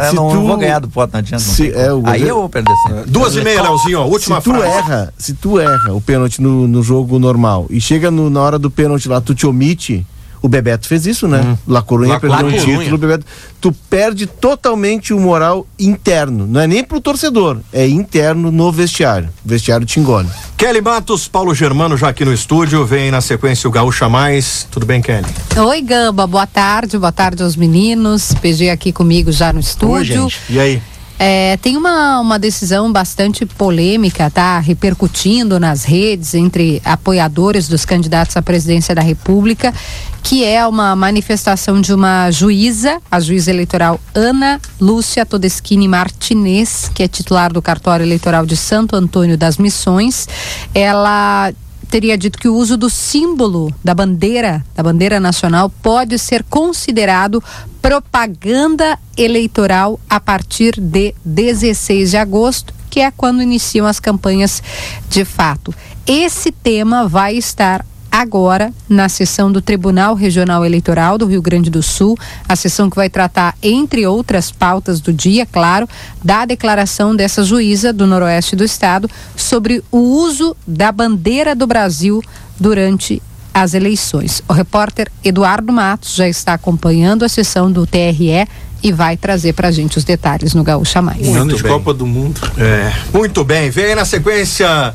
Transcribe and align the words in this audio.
É, 0.00 0.12
não, 0.12 0.28
tu, 0.28 0.34
não 0.34 0.46
vou 0.46 0.56
ganhar 0.56 0.78
do 0.78 0.88
pote, 0.88 1.12
não 1.12 1.20
adianta. 1.20 1.44
Não 1.44 1.52
se, 1.52 1.72
é, 1.72 1.92
o 1.92 2.02
Aí 2.06 2.26
eu 2.26 2.36
vou 2.36 2.48
perder 2.48 2.74
sempre. 2.86 3.10
Duas 3.10 3.36
e 3.36 3.42
meia, 3.42 3.62
Leozinho, 3.62 4.00
ó, 4.00 4.06
última 4.06 4.40
se 4.40 4.44
tu 4.44 4.50
frase. 4.54 4.66
erra, 4.66 5.14
se 5.16 5.34
tu 5.34 5.58
erra 5.60 5.94
o 5.94 6.00
pênalti 6.00 6.40
no, 6.40 6.66
no 6.66 6.82
jogo 6.82 7.18
normal 7.18 7.66
e 7.70 7.80
chega 7.80 8.10
no, 8.10 8.30
na 8.30 8.40
hora 8.40 8.58
do 8.58 8.70
pênalti 8.70 9.08
lá, 9.08 9.20
tu 9.20 9.34
te 9.34 9.46
omite, 9.46 10.06
o 10.42 10.48
Bebeto 10.48 10.86
fez 10.86 11.06
isso, 11.06 11.28
né? 11.28 11.40
Hum. 11.40 11.56
La 11.66 11.82
Corunha 11.82 12.14
La 12.14 12.20
perdeu 12.20 12.46
um 12.46 12.52
título, 12.52 12.94
o 12.94 12.98
Bebeto. 12.98 13.26
Tu 13.60 13.72
perde 13.90 14.26
totalmente 14.26 15.12
o 15.12 15.20
moral 15.20 15.66
interno. 15.78 16.46
Não 16.46 16.60
é 16.60 16.66
nem 16.66 16.82
pro 16.82 17.00
torcedor, 17.00 17.58
é 17.72 17.86
interno 17.86 18.50
no 18.50 18.72
vestiário. 18.72 19.28
O 19.44 19.48
vestiário 19.48 19.86
te 19.86 20.00
engole. 20.00 20.28
Kelly 20.56 20.80
Matos, 20.80 21.28
Paulo 21.28 21.54
Germano 21.54 21.96
já 21.96 22.08
aqui 22.08 22.24
no 22.24 22.32
estúdio, 22.32 22.84
vem 22.84 23.10
na 23.10 23.20
sequência 23.20 23.68
o 23.68 23.70
Gaúcha 23.70 24.08
Mais. 24.08 24.66
Tudo 24.70 24.86
bem, 24.86 25.00
Kelly? 25.02 25.26
Oi, 25.56 25.82
Gamba, 25.82 26.26
boa 26.26 26.46
tarde, 26.46 26.98
boa 26.98 27.12
tarde 27.12 27.42
aos 27.42 27.56
meninos. 27.56 28.34
PG 28.40 28.70
aqui 28.70 28.92
comigo 28.92 29.30
já 29.32 29.52
no 29.52 29.60
estúdio. 29.60 30.24
Oi, 30.24 30.30
gente. 30.30 30.40
E 30.48 30.58
aí? 30.58 30.82
É, 31.22 31.58
tem 31.58 31.76
uma, 31.76 32.18
uma 32.18 32.38
decisão 32.38 32.90
bastante 32.90 33.44
polêmica, 33.44 34.30
tá? 34.30 34.58
Repercutindo 34.58 35.60
nas 35.60 35.84
redes 35.84 36.32
entre 36.34 36.80
apoiadores 36.82 37.68
dos 37.68 37.84
candidatos 37.84 38.38
à 38.38 38.40
presidência 38.40 38.94
da 38.94 39.02
República, 39.02 39.74
que 40.22 40.42
é 40.42 40.66
uma 40.66 40.96
manifestação 40.96 41.78
de 41.78 41.92
uma 41.92 42.30
juíza, 42.30 43.02
a 43.10 43.20
juíza 43.20 43.50
eleitoral 43.50 44.00
Ana 44.14 44.58
Lúcia 44.80 45.26
Todeschini 45.26 45.86
Martinez, 45.86 46.90
que 46.94 47.02
é 47.02 47.08
titular 47.08 47.52
do 47.52 47.60
cartório 47.60 48.02
eleitoral 48.02 48.46
de 48.46 48.56
Santo 48.56 48.96
Antônio 48.96 49.36
das 49.36 49.58
Missões. 49.58 50.26
Ela 50.74 51.52
teria 51.90 52.16
dito 52.16 52.38
que 52.38 52.48
o 52.48 52.54
uso 52.54 52.78
do 52.78 52.88
símbolo 52.88 53.74
da 53.84 53.94
bandeira, 53.94 54.64
da 54.74 54.82
bandeira 54.82 55.20
nacional, 55.20 55.68
pode 55.82 56.18
ser 56.18 56.44
considerado 56.44 57.42
propaganda 57.80 58.98
eleitoral 59.16 59.98
a 60.08 60.20
partir 60.20 60.80
de 60.80 61.14
16 61.24 62.10
de 62.10 62.16
agosto, 62.16 62.74
que 62.88 63.00
é 63.00 63.10
quando 63.10 63.42
iniciam 63.42 63.86
as 63.86 64.00
campanhas 64.00 64.62
de 65.08 65.24
fato. 65.24 65.74
Esse 66.06 66.50
tema 66.50 67.08
vai 67.08 67.36
estar 67.36 67.84
agora 68.10 68.72
na 68.88 69.08
sessão 69.08 69.52
do 69.52 69.62
Tribunal 69.62 70.14
Regional 70.14 70.64
Eleitoral 70.64 71.16
do 71.16 71.26
Rio 71.26 71.40
Grande 71.40 71.70
do 71.70 71.82
Sul, 71.82 72.18
a 72.48 72.56
sessão 72.56 72.90
que 72.90 72.96
vai 72.96 73.08
tratar, 73.08 73.56
entre 73.62 74.06
outras 74.06 74.50
pautas 74.50 75.00
do 75.00 75.12
dia, 75.12 75.46
claro, 75.46 75.88
da 76.22 76.44
declaração 76.44 77.14
dessa 77.14 77.44
juíza 77.44 77.92
do 77.92 78.06
Noroeste 78.06 78.56
do 78.56 78.64
Estado 78.64 79.08
sobre 79.36 79.82
o 79.92 79.98
uso 79.98 80.56
da 80.66 80.90
bandeira 80.90 81.54
do 81.54 81.66
Brasil 81.66 82.20
durante 82.58 83.22
as 83.52 83.74
eleições. 83.74 84.42
O 84.48 84.52
repórter 84.52 85.08
Eduardo 85.24 85.72
Matos 85.72 86.14
já 86.14 86.28
está 86.28 86.54
acompanhando 86.54 87.24
a 87.24 87.28
sessão 87.28 87.70
do 87.70 87.86
TRE 87.86 88.46
e 88.82 88.92
vai 88.92 89.16
trazer 89.16 89.52
pra 89.52 89.70
gente 89.70 89.98
os 89.98 90.04
detalhes 90.04 90.54
no 90.54 90.64
Gaúcha 90.64 91.02
Mais. 91.02 91.26
Muito 91.26 91.56
de 91.56 91.62
bem. 91.62 91.72
Copa 91.72 91.92
do 91.92 92.06
Mundo. 92.06 92.40
É, 92.56 92.92
muito 93.12 93.44
bem. 93.44 93.70
Vem 93.70 93.86
aí 93.86 93.94
na 93.94 94.04
sequência. 94.04 94.94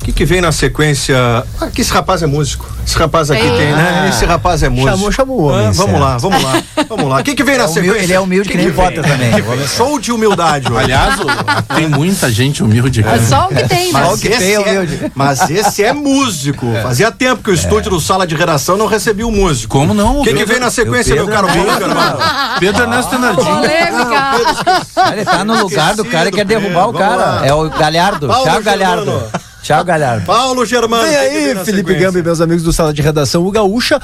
O 0.00 0.04
que, 0.04 0.12
que 0.12 0.24
vem 0.24 0.40
na 0.40 0.50
sequência? 0.50 1.16
Ah, 1.60 1.68
que 1.68 1.80
esse 1.80 1.92
rapaz 1.92 2.24
é 2.24 2.26
músico. 2.26 2.66
Esse 2.84 2.98
rapaz 2.98 3.30
aqui 3.30 3.46
É. 3.46 3.56
tem, 3.56 3.72
né? 3.72 4.08
Esse 4.08 4.24
rapaz 4.24 4.60
é 4.64 4.68
músico. 4.68 4.90
Chamou, 4.90 5.12
chamou 5.12 5.40
o 5.40 5.44
homem, 5.44 5.66
Ah, 5.68 5.70
vamos 5.70 5.76
certo. 5.92 6.00
lá, 6.00 6.18
vamos 6.18 6.42
lá, 6.42 6.62
vamos 6.88 7.08
lá. 7.08 7.20
O 7.20 7.22
que, 7.22 7.36
que 7.36 7.44
vem 7.44 7.54
na 7.56 7.62
É 7.62 7.66
humilde- 7.68 7.84
sequência? 7.86 8.04
ele 8.04 8.12
é 8.12 8.18
humilde 8.20 8.48
que 8.48 8.56
nem 8.56 8.66
vem? 8.66 8.74
Potter 8.74 9.02
também. 9.04 9.30
Que 9.32 9.40
vem? 9.42 9.68
Show 9.68 10.00
de 10.00 10.10
humildade 10.10 10.66
hoje. 10.72 10.82
Aliás, 10.82 11.20
o- 11.20 11.74
tem 11.76 11.88
muita 11.88 12.28
gente 12.32 12.64
humilde 12.64 12.98
aqui. 13.00 13.08
É 13.10 13.18
só 13.20 13.44
o 13.46 13.54
que 13.54 13.68
tem, 13.68 13.92
né? 13.92 14.00
Mas 14.00 14.20
que 14.20 14.26
esse, 14.26 14.38
tem, 14.40 14.54
é, 14.54 14.58
humilde. 14.58 15.12
mas 15.14 15.48
esse 15.50 15.84
é 15.84 15.92
músico. 15.92 16.66
Fazia 16.82 17.12
tempo 17.12 17.40
que 17.44 17.50
o 17.50 17.54
estúdio 17.54 17.88
do 17.92 18.00
Sala 18.00 18.26
de 18.26 18.34
Redação 18.34 18.76
não 18.76 18.86
recebia 18.86 19.26
o 19.26 19.30
músico. 19.30 19.78
Como 19.78 19.94
não? 19.94 20.18
O 20.20 20.24
que, 20.24 20.34
que 20.34 20.44
vem 20.44 20.58
na 20.58 20.72
sequência, 20.72 21.14
meu 21.14 21.28
caro 21.28 21.46
Pedro- 21.46 21.88
Pedro, 22.58 22.82
Ernesto 22.82 23.16
Nardinho. 23.20 23.54
Polêmica! 23.54 25.12
Ele 25.12 25.24
tá 25.24 25.44
no 25.44 25.62
lugar 25.62 25.94
do 25.94 26.04
cara 26.04 26.28
e 26.28 26.32
quer 26.32 26.44
derrubar 26.44 26.88
o 26.88 26.92
cara. 26.92 27.46
É 27.46 27.54
o 27.54 27.70
Galhardo, 27.70 28.26
Thiago 28.26 28.64
Galhardo. 28.64 29.22
Thiago 29.62 29.84
Galhardo. 29.84 30.26
Paulo 30.26 30.66
Germano. 30.66 31.04
Vem 31.04 31.16
aí, 31.16 31.64
Felipe? 31.64 31.94
Gamba 31.94 32.18
e 32.18 32.22
meus 32.22 32.40
amigos 32.40 32.62
do 32.64 32.72
Sala 32.72 32.92
de 32.92 33.00
Redação, 33.00 33.46
o 33.46 33.50
Gaúcha. 33.50 34.00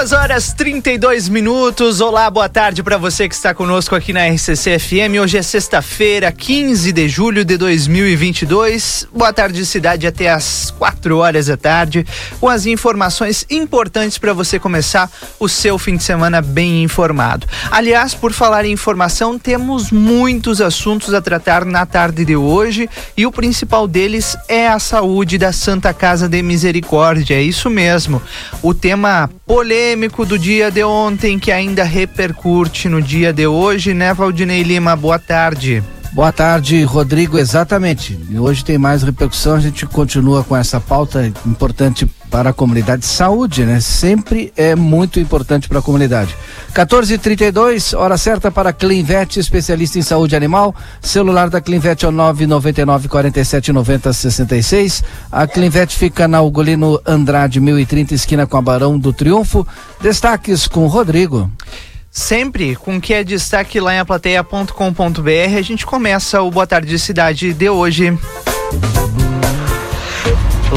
Duas 0.00 0.12
horas 0.12 0.54
32 0.54 1.28
minutos. 1.28 2.00
Olá, 2.00 2.30
boa 2.30 2.48
tarde 2.48 2.82
para 2.82 2.96
você 2.96 3.28
que 3.28 3.34
está 3.34 3.52
conosco 3.52 3.94
aqui 3.94 4.14
na 4.14 4.26
RCC 4.28 4.78
FM. 4.78 5.20
Hoje 5.20 5.36
é 5.36 5.42
sexta-feira, 5.42 6.32
15 6.32 6.90
de 6.90 7.06
julho 7.06 7.44
de 7.44 7.58
2022. 7.58 9.06
Boa 9.12 9.30
tarde, 9.30 9.66
cidade, 9.66 10.06
até 10.06 10.30
às 10.30 10.70
4 10.70 11.18
horas 11.18 11.48
da 11.48 11.56
tarde, 11.58 12.06
com 12.40 12.48
as 12.48 12.64
informações 12.64 13.44
importantes 13.50 14.16
para 14.16 14.32
você 14.32 14.58
começar 14.58 15.10
o 15.38 15.46
seu 15.50 15.76
fim 15.76 15.98
de 15.98 16.02
semana 16.02 16.40
bem 16.40 16.82
informado. 16.82 17.46
Aliás, 17.70 18.14
por 18.14 18.32
falar 18.32 18.64
em 18.64 18.72
informação, 18.72 19.38
temos 19.38 19.90
muitos 19.90 20.62
assuntos 20.62 21.12
a 21.12 21.20
tratar 21.20 21.66
na 21.66 21.84
tarde 21.84 22.24
de 22.24 22.36
hoje 22.36 22.88
e 23.14 23.26
o 23.26 23.32
principal 23.32 23.86
deles 23.86 24.34
é 24.48 24.66
a 24.66 24.78
saúde 24.78 25.36
da 25.36 25.52
Santa 25.52 25.92
Casa 25.92 26.26
de 26.26 26.42
Misericórdia. 26.42 27.34
É 27.34 27.42
isso 27.42 27.68
mesmo. 27.68 28.22
O 28.62 28.72
tema 28.72 29.28
polêmico 29.46 29.89
do 30.26 30.38
dia 30.38 30.70
de 30.70 30.84
ontem 30.84 31.38
que 31.38 31.50
ainda 31.50 31.84
repercute 31.84 32.88
no 32.88 33.02
dia 33.02 33.32
de 33.32 33.46
hoje, 33.46 33.92
né, 33.94 34.14
Valdinei 34.14 34.62
Lima? 34.62 34.94
Boa 34.94 35.18
tarde. 35.18 35.82
Boa 36.12 36.32
tarde, 36.32 36.82
Rodrigo. 36.82 37.38
Exatamente. 37.38 38.18
Hoje 38.36 38.64
tem 38.64 38.76
mais 38.76 39.04
repercussão. 39.04 39.54
A 39.54 39.60
gente 39.60 39.86
continua 39.86 40.42
com 40.42 40.56
essa 40.56 40.80
pauta 40.80 41.24
importante 41.46 42.04
para 42.28 42.50
a 42.50 42.52
comunidade. 42.52 43.06
Saúde, 43.06 43.64
né? 43.64 43.80
Sempre 43.80 44.52
é 44.56 44.74
muito 44.74 45.20
importante 45.20 45.68
para 45.68 45.78
a 45.78 45.82
comunidade. 45.82 46.36
14h32, 46.74 47.96
hora 47.96 48.18
certa 48.18 48.50
para 48.50 48.72
Clinvet, 48.72 49.38
especialista 49.38 50.00
em 50.00 50.02
saúde 50.02 50.34
animal. 50.34 50.74
Celular 51.00 51.48
da 51.48 51.60
Clinvet 51.60 52.04
é 52.04 52.08
o 52.08 52.12
999 52.12 53.08
47 53.08 53.72
90 53.72 54.12
66. 54.12 55.04
A 55.30 55.46
Clinvet 55.46 55.96
fica 55.96 56.26
na 56.26 56.42
Ugolino 56.42 57.00
Andrade 57.06 57.60
1030, 57.60 58.14
esquina 58.14 58.48
com 58.48 58.56
a 58.56 58.62
Barão 58.62 58.98
do 58.98 59.12
Triunfo. 59.12 59.64
Destaques 60.00 60.66
com 60.66 60.88
Rodrigo. 60.88 61.48
Sempre 62.10 62.74
com 62.74 62.96
o 62.96 63.00
que 63.00 63.14
é 63.14 63.22
destaque 63.22 63.78
lá 63.78 63.94
em 63.94 64.00
aplateia.com.br, 64.00 65.56
a 65.56 65.62
gente 65.62 65.86
começa 65.86 66.42
o 66.42 66.50
Boa 66.50 66.66
Tarde 66.66 66.98
Cidade 66.98 67.54
de 67.54 67.68
hoje. 67.70 68.18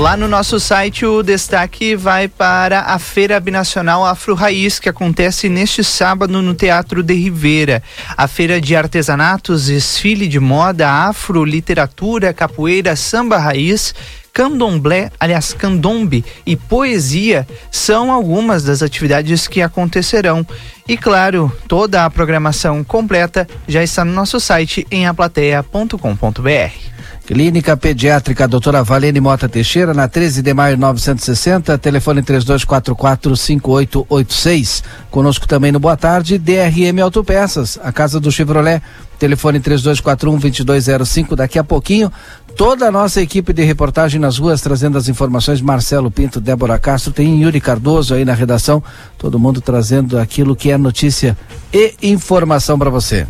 Lá 0.03 0.17
no 0.17 0.27
nosso 0.27 0.59
site, 0.59 1.05
o 1.05 1.23
destaque 1.23 1.95
vai 1.95 2.27
para 2.27 2.81
a 2.81 2.99
Feira 2.99 3.39
Binacional 3.39 4.05
Afro 4.05 4.35
Raiz, 4.35 4.77
que 4.77 4.89
acontece 4.89 5.47
neste 5.47 5.81
sábado 5.81 6.41
no 6.41 6.53
Teatro 6.53 7.01
de 7.01 7.13
Ribeira. 7.13 7.81
A 8.17 8.27
feira 8.27 8.59
de 8.59 8.75
artesanatos, 8.75 9.67
desfile 9.67 10.27
de 10.27 10.41
moda, 10.41 10.89
afro, 10.89 11.45
literatura, 11.45 12.33
capoeira, 12.33 12.97
samba 12.97 13.37
raiz, 13.37 13.95
candomblé, 14.33 15.09
aliás, 15.17 15.53
candombe 15.53 16.25
e 16.45 16.57
poesia 16.57 17.47
são 17.71 18.11
algumas 18.11 18.61
das 18.61 18.83
atividades 18.83 19.47
que 19.47 19.61
acontecerão. 19.61 20.45
E 20.85 20.97
claro, 20.97 21.49
toda 21.65 22.03
a 22.03 22.09
programação 22.09 22.83
completa 22.83 23.47
já 23.69 23.81
está 23.81 24.03
no 24.03 24.11
nosso 24.11 24.37
site 24.37 24.85
em 24.91 25.07
aplateia.com.br. 25.07 26.92
Clínica 27.25 27.77
Pediátrica 27.77 28.49
Doutora 28.49 28.83
Valene 28.83 29.21
Mota 29.21 29.47
Teixeira, 29.47 29.93
na 29.93 30.09
13 30.09 30.41
de 30.41 30.53
maio 30.53 30.77
960, 30.77 31.77
telefone 31.77 32.21
32445886. 32.21 34.83
Conosco 35.09 35.47
também 35.47 35.71
no 35.71 35.79
Boa 35.79 35.95
Tarde, 35.95 36.37
DRM 36.37 36.99
Autopeças, 37.01 37.79
a 37.81 37.93
casa 37.93 38.19
do 38.19 38.29
Chevrolet, 38.29 38.81
telefone 39.17 39.61
3241-2205. 39.61 41.37
Daqui 41.37 41.57
a 41.57 41.63
pouquinho, 41.63 42.11
toda 42.57 42.87
a 42.87 42.91
nossa 42.91 43.21
equipe 43.21 43.53
de 43.53 43.63
reportagem 43.63 44.19
nas 44.19 44.37
ruas 44.37 44.59
trazendo 44.59 44.97
as 44.97 45.07
informações. 45.07 45.61
Marcelo 45.61 46.11
Pinto, 46.11 46.41
Débora 46.41 46.77
Castro, 46.77 47.13
tem 47.13 47.41
Yuri 47.41 47.61
Cardoso 47.61 48.15
aí 48.15 48.25
na 48.25 48.33
redação, 48.33 48.83
todo 49.17 49.39
mundo 49.39 49.61
trazendo 49.61 50.19
aquilo 50.19 50.57
que 50.57 50.71
é 50.71 50.77
notícia 50.77 51.37
e 51.71 51.93
informação 52.01 52.77
para 52.77 52.89
você. 52.89 53.25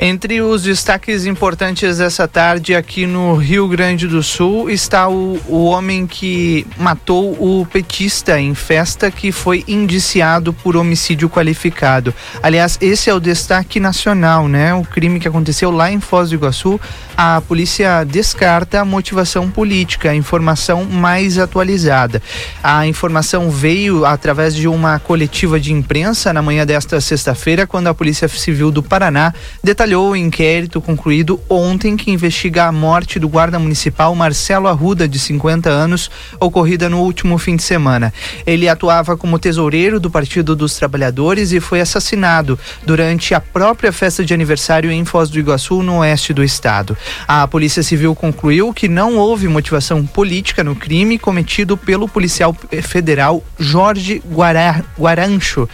Entre 0.00 0.40
os 0.40 0.62
destaques 0.62 1.26
importantes 1.26 1.98
dessa 1.98 2.28
tarde 2.28 2.72
aqui 2.72 3.04
no 3.04 3.34
Rio 3.34 3.66
Grande 3.66 4.06
do 4.06 4.22
Sul 4.22 4.70
está 4.70 5.08
o, 5.08 5.40
o 5.48 5.64
homem 5.64 6.06
que 6.06 6.64
matou 6.78 7.32
o 7.32 7.66
petista 7.66 8.38
em 8.38 8.54
festa 8.54 9.10
que 9.10 9.32
foi 9.32 9.64
indiciado 9.66 10.52
por 10.52 10.76
homicídio 10.76 11.28
qualificado. 11.28 12.14
Aliás, 12.40 12.78
esse 12.80 13.10
é 13.10 13.14
o 13.14 13.18
destaque 13.18 13.80
nacional, 13.80 14.46
né? 14.46 14.72
O 14.72 14.84
crime 14.84 15.18
que 15.18 15.26
aconteceu 15.26 15.68
lá 15.72 15.90
em 15.90 15.98
Foz 15.98 16.28
do 16.28 16.36
Iguaçu. 16.36 16.80
A 17.16 17.40
polícia 17.40 18.04
descarta 18.04 18.80
a 18.80 18.84
motivação 18.84 19.50
política, 19.50 20.10
a 20.10 20.14
informação 20.14 20.84
mais 20.84 21.38
atualizada. 21.38 22.22
A 22.62 22.86
informação 22.86 23.50
veio 23.50 24.04
através 24.04 24.54
de 24.54 24.68
uma 24.68 25.00
coletiva 25.00 25.58
de 25.58 25.72
imprensa 25.72 26.32
na 26.32 26.40
manhã 26.40 26.64
desta 26.64 27.00
sexta-feira, 27.00 27.66
quando 27.66 27.88
a 27.88 27.94
Polícia 27.94 28.28
Civil 28.28 28.70
do 28.70 28.80
Paraná 28.80 29.34
detalhou 29.60 29.87
detalhou 29.88 30.10
o 30.10 30.16
inquérito 30.16 30.82
concluído 30.82 31.40
ontem 31.48 31.96
que 31.96 32.10
investiga 32.10 32.66
a 32.66 32.72
morte 32.72 33.18
do 33.18 33.26
guarda 33.26 33.58
municipal 33.58 34.14
Marcelo 34.14 34.68
Arruda, 34.68 35.08
de 35.08 35.18
50 35.18 35.70
anos, 35.70 36.10
ocorrida 36.38 36.90
no 36.90 37.00
último 37.00 37.38
fim 37.38 37.56
de 37.56 37.62
semana. 37.62 38.12
Ele 38.46 38.68
atuava 38.68 39.16
como 39.16 39.38
tesoureiro 39.38 39.98
do 39.98 40.10
Partido 40.10 40.54
dos 40.54 40.74
Trabalhadores 40.74 41.52
e 41.52 41.60
foi 41.60 41.80
assassinado 41.80 42.58
durante 42.84 43.32
a 43.32 43.40
própria 43.40 43.90
festa 43.90 44.22
de 44.22 44.34
aniversário 44.34 44.90
em 44.90 45.06
Foz 45.06 45.30
do 45.30 45.38
Iguaçu, 45.38 45.82
no 45.82 46.00
oeste 46.00 46.34
do 46.34 46.44
estado. 46.44 46.94
A 47.26 47.48
Polícia 47.48 47.82
Civil 47.82 48.14
concluiu 48.14 48.74
que 48.74 48.88
não 48.88 49.16
houve 49.16 49.48
motivação 49.48 50.04
política 50.04 50.62
no 50.62 50.76
crime 50.76 51.18
cometido 51.18 51.78
pelo 51.78 52.06
policial 52.06 52.54
federal 52.82 53.42
Jorge 53.58 54.22
Guara, 54.30 54.84
Guarancho. 54.98 55.66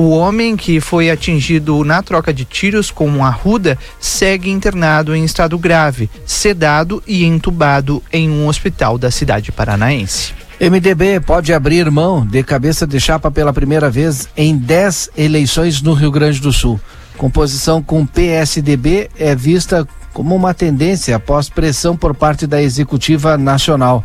O 0.00 0.12
homem 0.12 0.56
que 0.56 0.80
foi 0.80 1.10
atingido 1.10 1.84
na 1.84 2.02
troca 2.02 2.32
de 2.32 2.46
tiros 2.46 2.90
com 2.90 3.06
um 3.06 3.22
arruda 3.22 3.76
segue 4.00 4.50
internado 4.50 5.14
em 5.14 5.26
estado 5.26 5.58
grave, 5.58 6.08
sedado 6.24 7.02
e 7.06 7.22
entubado 7.22 8.02
em 8.10 8.30
um 8.30 8.48
hospital 8.48 8.96
da 8.96 9.10
cidade 9.10 9.52
paranaense. 9.52 10.32
MDB 10.58 11.20
pode 11.20 11.52
abrir 11.52 11.90
mão 11.90 12.26
de 12.26 12.42
cabeça 12.42 12.86
de 12.86 12.98
chapa 12.98 13.30
pela 13.30 13.52
primeira 13.52 13.90
vez 13.90 14.26
em 14.34 14.56
10 14.56 15.10
eleições 15.18 15.82
no 15.82 15.92
Rio 15.92 16.10
Grande 16.10 16.40
do 16.40 16.50
Sul. 16.50 16.80
Composição 17.18 17.82
com 17.82 18.06
PSDB 18.06 19.10
é 19.18 19.36
vista 19.36 19.86
como 20.14 20.34
uma 20.34 20.54
tendência 20.54 21.14
após 21.14 21.50
pressão 21.50 21.94
por 21.94 22.14
parte 22.14 22.46
da 22.46 22.62
executiva 22.62 23.36
nacional. 23.36 24.02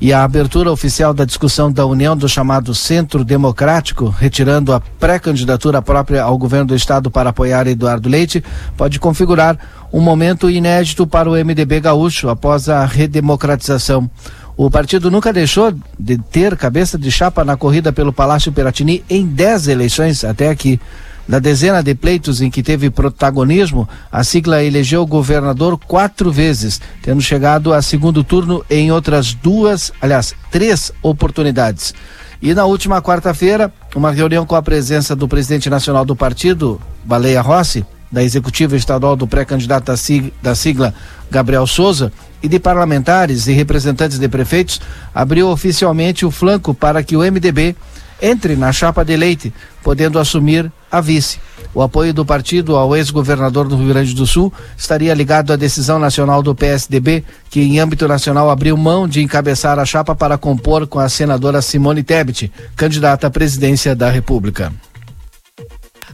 E 0.00 0.14
a 0.14 0.24
abertura 0.24 0.72
oficial 0.72 1.12
da 1.12 1.26
discussão 1.26 1.70
da 1.70 1.84
união 1.84 2.16
do 2.16 2.26
chamado 2.26 2.74
Centro 2.74 3.22
Democrático, 3.22 4.08
retirando 4.08 4.72
a 4.72 4.80
pré-candidatura 4.80 5.82
própria 5.82 6.22
ao 6.22 6.38
governo 6.38 6.68
do 6.68 6.74
estado 6.74 7.10
para 7.10 7.28
apoiar 7.28 7.66
Eduardo 7.66 8.08
Leite, 8.08 8.42
pode 8.78 8.98
configurar 8.98 9.58
um 9.92 10.00
momento 10.00 10.48
inédito 10.48 11.06
para 11.06 11.28
o 11.28 11.34
MDB 11.34 11.80
gaúcho 11.80 12.30
após 12.30 12.66
a 12.70 12.82
redemocratização. 12.86 14.08
O 14.56 14.70
partido 14.70 15.10
nunca 15.10 15.34
deixou 15.34 15.70
de 15.98 16.16
ter 16.16 16.56
cabeça 16.56 16.96
de 16.96 17.10
chapa 17.10 17.44
na 17.44 17.54
corrida 17.54 17.92
pelo 17.92 18.10
Palácio 18.10 18.52
Piratini 18.52 19.04
em 19.08 19.26
10 19.26 19.68
eleições 19.68 20.24
até 20.24 20.48
aqui. 20.48 20.80
Na 21.28 21.38
dezena 21.38 21.82
de 21.82 21.94
pleitos 21.94 22.40
em 22.40 22.50
que 22.50 22.62
teve 22.62 22.90
protagonismo, 22.90 23.88
a 24.10 24.24
sigla 24.24 24.64
elegeu 24.64 25.02
o 25.02 25.06
governador 25.06 25.78
quatro 25.78 26.32
vezes, 26.32 26.80
tendo 27.02 27.20
chegado 27.20 27.72
a 27.72 27.80
segundo 27.80 28.24
turno 28.24 28.64
em 28.68 28.90
outras 28.90 29.32
duas, 29.32 29.92
aliás, 30.00 30.34
três 30.50 30.92
oportunidades. 31.02 31.94
E 32.42 32.54
na 32.54 32.64
última 32.64 33.02
quarta-feira, 33.02 33.72
uma 33.94 34.10
reunião 34.10 34.46
com 34.46 34.56
a 34.56 34.62
presença 34.62 35.14
do 35.14 35.28
presidente 35.28 35.68
nacional 35.68 36.04
do 36.04 36.16
partido, 36.16 36.80
Baleia 37.04 37.40
Rossi, 37.40 37.84
da 38.10 38.24
executiva 38.24 38.76
estadual 38.76 39.14
do 39.14 39.26
pré-candidato 39.26 39.84
da, 39.84 39.94
da 40.42 40.54
sigla, 40.54 40.94
Gabriel 41.30 41.66
Souza, 41.66 42.12
e 42.42 42.48
de 42.48 42.58
parlamentares 42.58 43.46
e 43.46 43.52
representantes 43.52 44.18
de 44.18 44.28
prefeitos, 44.28 44.80
abriu 45.14 45.48
oficialmente 45.48 46.24
o 46.24 46.30
flanco 46.30 46.72
para 46.72 47.02
que 47.02 47.16
o 47.16 47.20
MDB 47.20 47.76
entre 48.20 48.56
na 48.56 48.72
chapa 48.72 49.04
de 49.04 49.16
leite, 49.16 49.52
podendo 49.82 50.18
assumir 50.18 50.70
a 50.90 51.00
vice. 51.00 51.38
O 51.72 51.82
apoio 51.82 52.12
do 52.12 52.24
partido 52.24 52.74
ao 52.76 52.96
ex-governador 52.96 53.68
do 53.68 53.76
Rio 53.76 53.88
Grande 53.88 54.14
do 54.14 54.26
Sul 54.26 54.52
estaria 54.76 55.14
ligado 55.14 55.52
à 55.52 55.56
decisão 55.56 55.98
nacional 55.98 56.42
do 56.42 56.54
PSDB, 56.54 57.24
que 57.48 57.60
em 57.60 57.78
âmbito 57.78 58.08
nacional 58.08 58.50
abriu 58.50 58.76
mão 58.76 59.06
de 59.06 59.22
encabeçar 59.22 59.78
a 59.78 59.84
chapa 59.84 60.14
para 60.14 60.36
compor 60.36 60.86
com 60.86 60.98
a 60.98 61.08
senadora 61.08 61.62
Simone 61.62 62.02
Tebet, 62.02 62.50
candidata 62.74 63.28
à 63.28 63.30
presidência 63.30 63.94
da 63.94 64.10
República. 64.10 64.72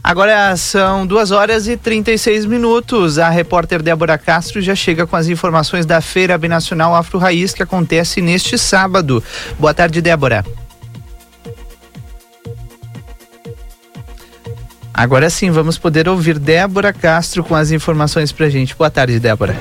Agora 0.03 0.55
são 0.55 1.05
duas 1.05 1.31
horas 1.31 1.67
e 1.67 1.75
36 1.75 2.45
minutos. 2.45 3.17
A 3.19 3.29
repórter 3.29 3.81
Débora 3.81 4.17
Castro 4.17 4.61
já 4.61 4.75
chega 4.75 5.05
com 5.05 5.15
as 5.15 5.27
informações 5.27 5.85
da 5.85 5.99
Feira 5.99 6.37
Binacional 6.37 6.95
Afro 6.95 7.19
Raiz 7.19 7.53
que 7.53 7.63
acontece 7.63 8.21
neste 8.21 8.57
sábado. 8.57 9.21
Boa 9.59 9.73
tarde, 9.73 10.01
Débora. 10.01 10.45
Agora 14.97 15.29
sim, 15.29 15.51
vamos 15.51 15.77
poder 15.77 16.09
ouvir 16.09 16.39
Débora 16.39 16.91
Castro 16.91 17.43
com 17.43 17.53
as 17.53 17.69
informações 17.69 18.31
pra 18.31 18.49
gente. 18.49 18.75
Boa 18.75 18.89
tarde, 18.89 19.19
Débora. 19.19 19.55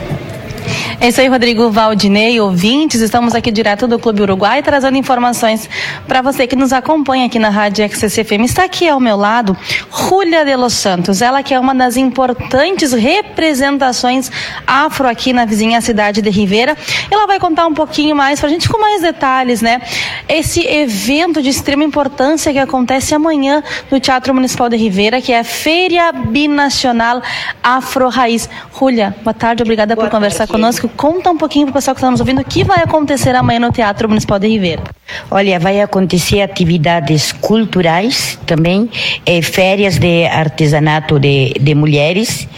É 0.99 1.09
isso 1.09 1.21
aí, 1.21 1.29
Rodrigo 1.29 1.71
Valdinei, 1.71 2.41
ouvintes. 2.41 3.03
Estamos 3.03 3.35
aqui 3.35 3.53
direto 3.53 3.87
do 3.87 3.99
Clube 3.99 4.23
Uruguai 4.23 4.63
trazendo 4.63 4.97
informações 4.97 5.69
para 6.09 6.23
você 6.23 6.47
que 6.47 6.57
nos 6.57 6.73
acompanha 6.73 7.27
aqui 7.27 7.39
na 7.39 7.51
Rádio 7.51 7.87
XCCFM. 7.87 8.45
Está 8.45 8.65
aqui 8.65 8.89
ao 8.89 8.99
meu 8.99 9.15
lado 9.15 9.55
Júlia 9.93 10.43
de 10.43 10.57
Los 10.57 10.73
Santos, 10.73 11.21
ela 11.21 11.43
que 11.43 11.53
é 11.53 11.61
uma 11.61 11.75
das 11.75 11.99
importantes 11.99 12.93
representações 12.95 14.33
afro 14.67 15.07
aqui 15.07 15.35
na 15.35 15.45
vizinha 15.45 15.83
cidade 15.83 16.23
de 16.23 16.31
Ribeira. 16.31 16.75
Ela 17.11 17.27
vai 17.27 17.39
contar 17.39 17.67
um 17.67 17.75
pouquinho 17.75 18.17
mais 18.17 18.41
para 18.41 18.49
a 18.49 18.53
gente 18.53 18.67
com 18.67 18.81
mais 18.81 19.03
detalhes, 19.03 19.61
né? 19.61 19.83
Esse 20.27 20.67
evento 20.67 21.43
de 21.43 21.51
extrema 21.51 21.85
importância 21.85 22.51
que 22.53 22.59
acontece 22.59 23.15
amanhã 23.15 23.63
no 23.91 24.01
Teatro 24.01 24.35
Municipal 24.35 24.71
de 24.71 24.79
Ribeira, 24.79 25.21
que 25.21 25.31
é 25.31 25.41
a 25.41 25.45
Feira 25.45 26.11
Binacional 26.11 27.21
Afro 27.63 28.09
Raiz. 28.09 28.49
Júlia, 28.77 29.15
boa 29.23 29.35
tarde, 29.35 29.63
obrigada 29.63 29.95
boa 29.95 30.07
por 30.07 30.11
tarde. 30.11 30.25
conversar 30.25 30.47
conosco. 30.47 30.86
Conta 30.89 31.31
um 31.31 31.37
pouquinho 31.37 31.67
para 31.67 31.73
o 31.73 31.75
pessoal 31.75 31.95
que 31.95 32.01
está 32.01 32.11
nos 32.11 32.21
ouvindo 32.21 32.41
o 32.41 32.45
que 32.45 32.65
vai 32.65 32.83
acontecer 32.83 33.35
amanhã 33.35 33.61
no 33.61 33.73
Teatro 33.73 34.09
Municipal 34.09 34.39
de 34.39 34.49
Ribeira. 34.49 34.83
Olha, 35.31 35.59
vai 35.59 35.81
acontecer 35.81 36.41
atividades 36.41 37.33
culturais 37.33 38.39
também, 38.45 38.91
é, 39.25 39.41
férias 39.41 39.99
de 39.99 40.27
artesanato 40.27 41.19
de, 41.19 41.55
de 41.61 41.75
mulheres. 41.75 42.49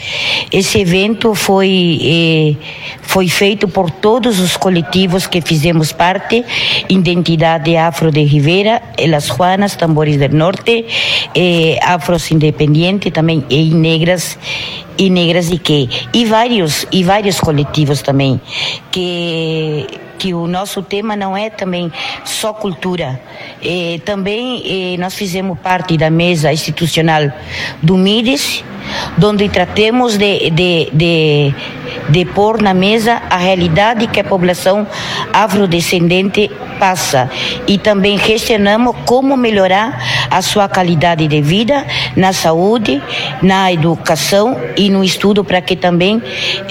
Esse 0.50 0.80
evento 0.80 1.34
foi, 1.34 1.98
é, 2.02 2.56
foi 3.02 3.28
feito 3.28 3.68
por 3.68 3.90
todos 3.90 4.40
os 4.40 4.56
coletivos 4.56 5.26
que 5.26 5.40
fizemos 5.40 5.92
parte, 5.92 6.44
Identidade 6.88 7.76
Afro 7.76 8.10
de 8.10 8.22
Ribeira, 8.24 8.82
Las 9.06 9.26
Juanas, 9.26 9.76
Tambores 9.76 10.16
do 10.16 10.28
Norte, 10.34 10.86
é, 11.34 11.78
Afros 11.82 12.30
Independiente 12.30 13.10
também, 13.10 13.44
e 13.50 13.70
Negras 13.74 14.38
e 14.98 15.08
negras 15.08 15.50
e 15.50 15.58
que 15.58 15.88
e 16.12 16.24
vários 16.24 16.86
e 16.90 17.02
vários 17.04 17.40
coletivos 17.40 18.02
também 18.02 18.40
que 18.90 19.86
que 20.18 20.34
o 20.34 20.46
nosso 20.46 20.82
tema 20.82 21.14
não 21.14 21.36
é 21.36 21.48
também 21.48 21.92
só 22.24 22.52
cultura. 22.52 23.20
E, 23.62 24.00
também 24.04 24.62
e, 24.64 24.98
nós 24.98 25.14
fizemos 25.14 25.58
parte 25.58 25.96
da 25.96 26.10
mesa 26.10 26.52
institucional 26.52 27.32
do 27.82 27.96
MIDES, 27.96 28.64
onde 29.22 29.48
tratemos 29.48 30.16
de, 30.16 30.50
de, 30.50 30.90
de, 30.92 31.54
de 32.08 32.24
pôr 32.24 32.60
na 32.60 32.74
mesa 32.74 33.22
a 33.30 33.36
realidade 33.36 34.06
que 34.06 34.20
a 34.20 34.24
população 34.24 34.86
afrodescendente 35.32 36.50
passa 36.78 37.30
e 37.66 37.76
também 37.76 38.18
gestionamos 38.18 38.94
como 39.04 39.36
melhorar 39.36 40.28
a 40.30 40.40
sua 40.40 40.68
qualidade 40.68 41.26
de 41.26 41.42
vida 41.42 41.84
na 42.16 42.32
saúde, 42.32 43.02
na 43.42 43.72
educação 43.72 44.56
e 44.76 44.88
no 44.88 45.02
estudo 45.02 45.44
para 45.44 45.60
que 45.60 45.76
também 45.76 46.22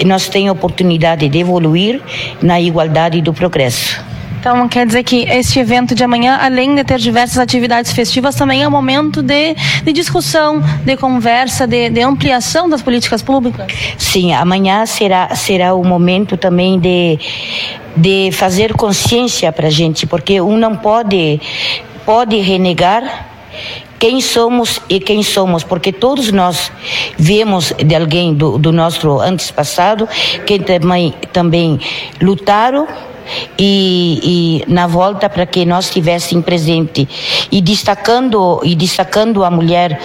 nós 0.06 0.30
tenhamos 0.30 0.58
oportunidade 0.58 1.28
de 1.28 1.40
evoluir 1.40 2.02
na 2.42 2.60
igualdade 2.60 3.22
do 3.22 3.34
progresso. 3.38 4.04
Então, 4.40 4.68
quer 4.70 4.86
dizer 4.86 5.04
que 5.04 5.24
este 5.24 5.60
evento 5.60 5.96
de 5.96 6.04
amanhã, 6.04 6.38
além 6.42 6.74
de 6.76 6.84
ter 6.84 7.00
diversas 7.00 7.38
atividades 7.38 7.92
festivas, 7.92 8.36
também 8.36 8.64
é 8.64 8.68
um 8.68 8.72
momento 8.72 9.22
de, 9.22 9.56
de 9.84 9.92
discussão, 9.92 10.64
de 10.86 10.96
conversa, 10.96 11.68
de, 11.68 11.90
de, 11.90 12.02
ampliação 12.02 12.70
das 12.70 12.82
políticas 12.82 13.22
públicas? 13.22 13.68
Sim, 13.98 14.34
amanhã 14.34 14.86
será, 14.86 15.36
será 15.36 15.74
o 15.74 15.84
momento 15.84 16.38
também 16.38 16.80
de, 16.80 17.20
de 17.96 18.32
fazer 18.32 18.74
consciência 18.74 19.52
para 19.52 19.68
a 19.68 19.72
gente, 19.72 20.06
porque 20.06 20.40
um 20.40 20.56
não 20.56 20.76
pode, 20.76 21.42
pode 22.06 22.38
renegar 22.38 23.28
quem 24.00 24.22
somos 24.22 24.80
e 24.88 25.00
quem 25.00 25.24
somos, 25.24 25.64
porque 25.64 25.92
todos 25.92 26.32
nós 26.32 26.72
viemos 27.18 27.74
de 27.74 27.96
alguém 27.96 28.34
do, 28.34 28.58
do 28.60 28.72
nosso 28.72 29.20
antes 29.20 29.50
passado 29.50 30.08
que 30.46 30.60
também, 30.60 31.14
também 31.34 31.80
lutaram 32.22 32.88
e, 33.58 34.64
e 34.68 34.72
na 34.72 34.88
volta 34.88 35.30
para 35.30 35.46
que 35.46 35.66
nós 35.66 35.86
estivéssemos 35.86 36.46
presente. 36.46 37.08
E 37.52 37.62
destacando 37.62 38.62
e 38.64 38.76
destacando 38.76 39.44
a 39.44 39.52
mulher 39.52 40.00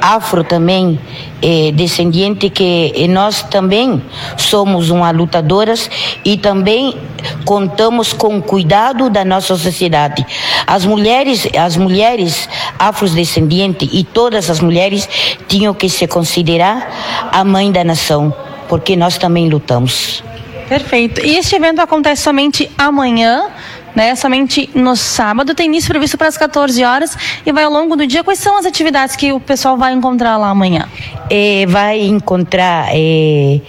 afro 0.00 0.44
também 0.44 0.98
eh, 1.42 1.72
descendente 1.72 2.50
que 2.50 2.92
eh, 2.94 3.06
nós 3.06 3.42
também 3.42 4.02
somos 4.36 4.90
uma 4.90 5.10
lutadoras 5.10 5.90
e 6.24 6.36
também 6.36 6.96
contamos 7.44 8.12
com 8.12 8.40
cuidado 8.40 9.10
da 9.10 9.24
nossa 9.24 9.56
sociedade. 9.56 10.24
As 10.66 10.84
mulheres 10.84 11.48
as 11.58 11.76
mulheres 11.76 12.48
afrodescendentes 12.78 13.88
e 13.92 14.04
todas 14.04 14.50
as 14.50 14.60
mulheres 14.60 15.08
tinham 15.48 15.74
que 15.74 15.88
se 15.88 16.06
considerar 16.06 17.30
a 17.32 17.44
mãe 17.44 17.70
da 17.70 17.84
nação 17.84 18.34
porque 18.68 18.96
nós 18.96 19.18
também 19.18 19.48
lutamos 19.48 20.22
Perfeito. 20.74 21.24
E 21.24 21.36
este 21.36 21.54
evento 21.54 21.80
acontece 21.80 22.22
somente 22.22 22.68
amanhã 22.76 23.48
né? 23.94 24.16
Somente 24.16 24.68
no 24.74 24.96
sábado 24.96 25.54
tem 25.54 25.66
início 25.66 25.88
previsto 25.88 26.18
para 26.18 26.26
as 26.26 26.36
14 26.36 26.82
horas 26.82 27.16
e 27.46 27.52
vai 27.52 27.62
ao 27.62 27.70
longo 27.70 27.94
do 27.94 28.04
dia. 28.04 28.24
Quais 28.24 28.40
são 28.40 28.58
as 28.58 28.66
atividades 28.66 29.14
que 29.14 29.32
o 29.32 29.38
pessoal 29.38 29.76
vai 29.76 29.92
encontrar 29.92 30.36
lá 30.36 30.48
amanhã? 30.48 30.88
Eh, 31.30 31.64
vai 31.68 32.00
encontrar 32.00 32.88
eh, 32.92 33.60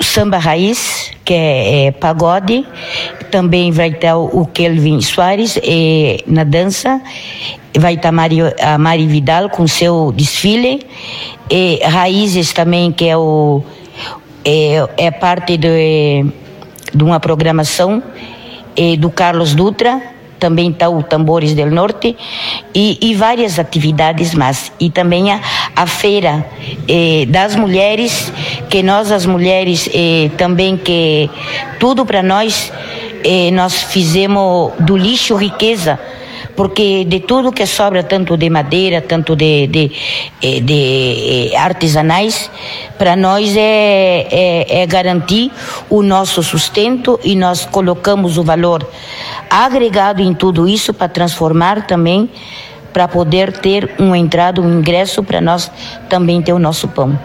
samba 0.00 0.38
raiz, 0.38 1.12
que 1.24 1.32
é, 1.32 1.86
é 1.86 1.90
pagode. 1.92 2.66
Também 3.30 3.70
vai 3.70 3.90
estar 3.90 4.16
o, 4.16 4.44
Kelvin 4.46 5.00
Soares 5.00 5.56
eh, 5.62 6.24
na 6.26 6.42
dança. 6.42 7.00
Vai 7.78 7.94
estar 7.94 8.08
a 8.08 8.78
Mari 8.78 9.06
Vidal 9.06 9.48
com 9.48 9.68
seu 9.68 10.10
desfile. 10.10 10.84
Raízes 11.84 12.52
também, 12.52 12.90
que 12.90 13.04
é 13.06 13.16
o 13.16 13.62
é, 14.46 14.88
é 14.96 15.10
parte 15.10 15.56
de, 15.56 16.24
de 16.94 17.04
uma 17.04 17.18
programação 17.18 18.00
eh, 18.76 18.96
do 18.96 19.10
Carlos 19.10 19.54
Dutra, 19.54 20.00
também 20.38 20.70
está 20.70 20.88
o 20.88 21.02
Tambores 21.02 21.54
del 21.54 21.70
Norte 21.70 22.16
e, 22.74 22.98
e 23.00 23.14
várias 23.14 23.58
atividades 23.58 24.34
mais. 24.34 24.70
E 24.78 24.90
também 24.90 25.32
a, 25.32 25.40
a 25.74 25.86
feira 25.86 26.46
eh, 26.88 27.26
das 27.26 27.56
mulheres, 27.56 28.32
que 28.70 28.82
nós 28.82 29.10
as 29.10 29.26
mulheres 29.26 29.88
eh, 29.92 30.30
também 30.36 30.76
que 30.76 31.28
tudo 31.80 32.06
para 32.06 32.22
nós 32.22 32.72
eh, 33.24 33.50
nós 33.50 33.82
fizemos 33.82 34.72
do 34.78 34.96
lixo 34.96 35.34
riqueza 35.34 35.98
porque 36.56 37.04
de 37.04 37.20
tudo 37.20 37.52
que 37.52 37.66
sobra, 37.66 38.02
tanto 38.02 38.36
de 38.36 38.48
madeira, 38.48 39.02
tanto 39.02 39.36
de, 39.36 39.66
de, 39.66 39.92
eh, 40.42 40.60
de, 40.60 41.52
eh, 41.52 41.56
artesanais, 41.56 42.50
para 42.96 43.14
nós 43.14 43.54
é, 43.56 44.26
é, 44.30 44.82
é 44.82 44.86
garantir 44.86 45.52
o 45.90 46.02
nosso 46.02 46.42
sustento 46.42 47.20
e 47.22 47.36
nós 47.36 47.66
colocamos 47.66 48.38
o 48.38 48.42
valor 48.42 48.88
agregado 49.50 50.22
em 50.22 50.32
tudo 50.32 50.66
isso 50.66 50.94
para 50.94 51.08
transformar 51.08 51.86
também, 51.86 52.30
para 52.92 53.06
poder 53.06 53.52
ter 53.52 53.94
uma 53.98 54.16
entrada, 54.16 54.60
um 54.60 54.78
ingresso 54.78 55.22
para 55.22 55.40
nós 55.40 55.70
também 56.08 56.40
ter 56.40 56.54
o 56.54 56.58
nosso 56.58 56.88
pão. 56.88 57.18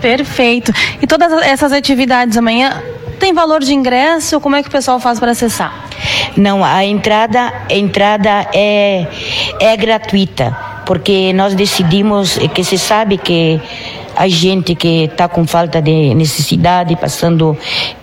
Perfeito. 0.00 0.72
E 1.00 1.06
todas 1.06 1.32
essas 1.44 1.72
atividades 1.72 2.36
amanhã 2.36 2.82
tem 3.24 3.32
valor 3.32 3.60
de 3.60 3.72
ingresso? 3.72 4.38
Como 4.38 4.54
é 4.54 4.62
que 4.62 4.68
o 4.68 4.70
pessoal 4.70 5.00
faz 5.00 5.18
para 5.18 5.30
acessar? 5.30 5.88
Não, 6.36 6.62
a 6.62 6.84
entrada, 6.84 7.54
a 7.70 7.72
entrada 7.72 8.46
é, 8.52 9.06
é 9.58 9.74
gratuita, 9.78 10.54
porque 10.84 11.32
nós 11.32 11.54
decidimos 11.54 12.36
que 12.54 12.62
se 12.62 12.76
sabe 12.76 13.16
que 13.16 13.58
a 14.14 14.28
gente 14.28 14.74
que 14.74 15.04
está 15.04 15.26
com 15.26 15.46
falta 15.46 15.80
de 15.80 16.14
necessidade, 16.14 16.94
passando 16.96 17.56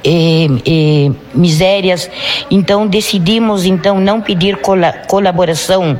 eh, 0.04 0.48
eh, 0.66 1.12
misérias, 1.36 2.10
então 2.50 2.88
decidimos 2.88 3.64
então 3.64 4.00
não 4.00 4.22
pedir 4.22 4.58
cola 4.58 4.92
colaboração 5.08 6.00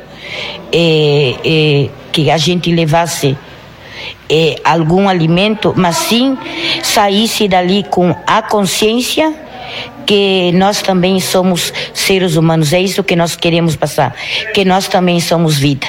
eh, 0.72 1.88
que 2.10 2.28
a 2.28 2.36
gente 2.36 2.72
levasse 2.72 3.38
eh, 4.34 4.56
algum 4.64 5.10
alimento, 5.10 5.74
mas 5.76 5.96
sim 5.96 6.38
saísse 6.82 7.46
dali 7.46 7.82
com 7.82 8.16
a 8.26 8.40
consciência 8.40 9.34
que 10.06 10.50
nós 10.52 10.80
também 10.80 11.20
somos 11.20 11.70
seres 11.92 12.36
humanos. 12.36 12.72
É 12.72 12.80
isso 12.80 13.04
que 13.04 13.14
nós 13.14 13.36
queremos 13.36 13.76
passar, 13.76 14.14
que 14.54 14.64
nós 14.64 14.88
também 14.88 15.20
somos 15.20 15.58
vida. 15.58 15.86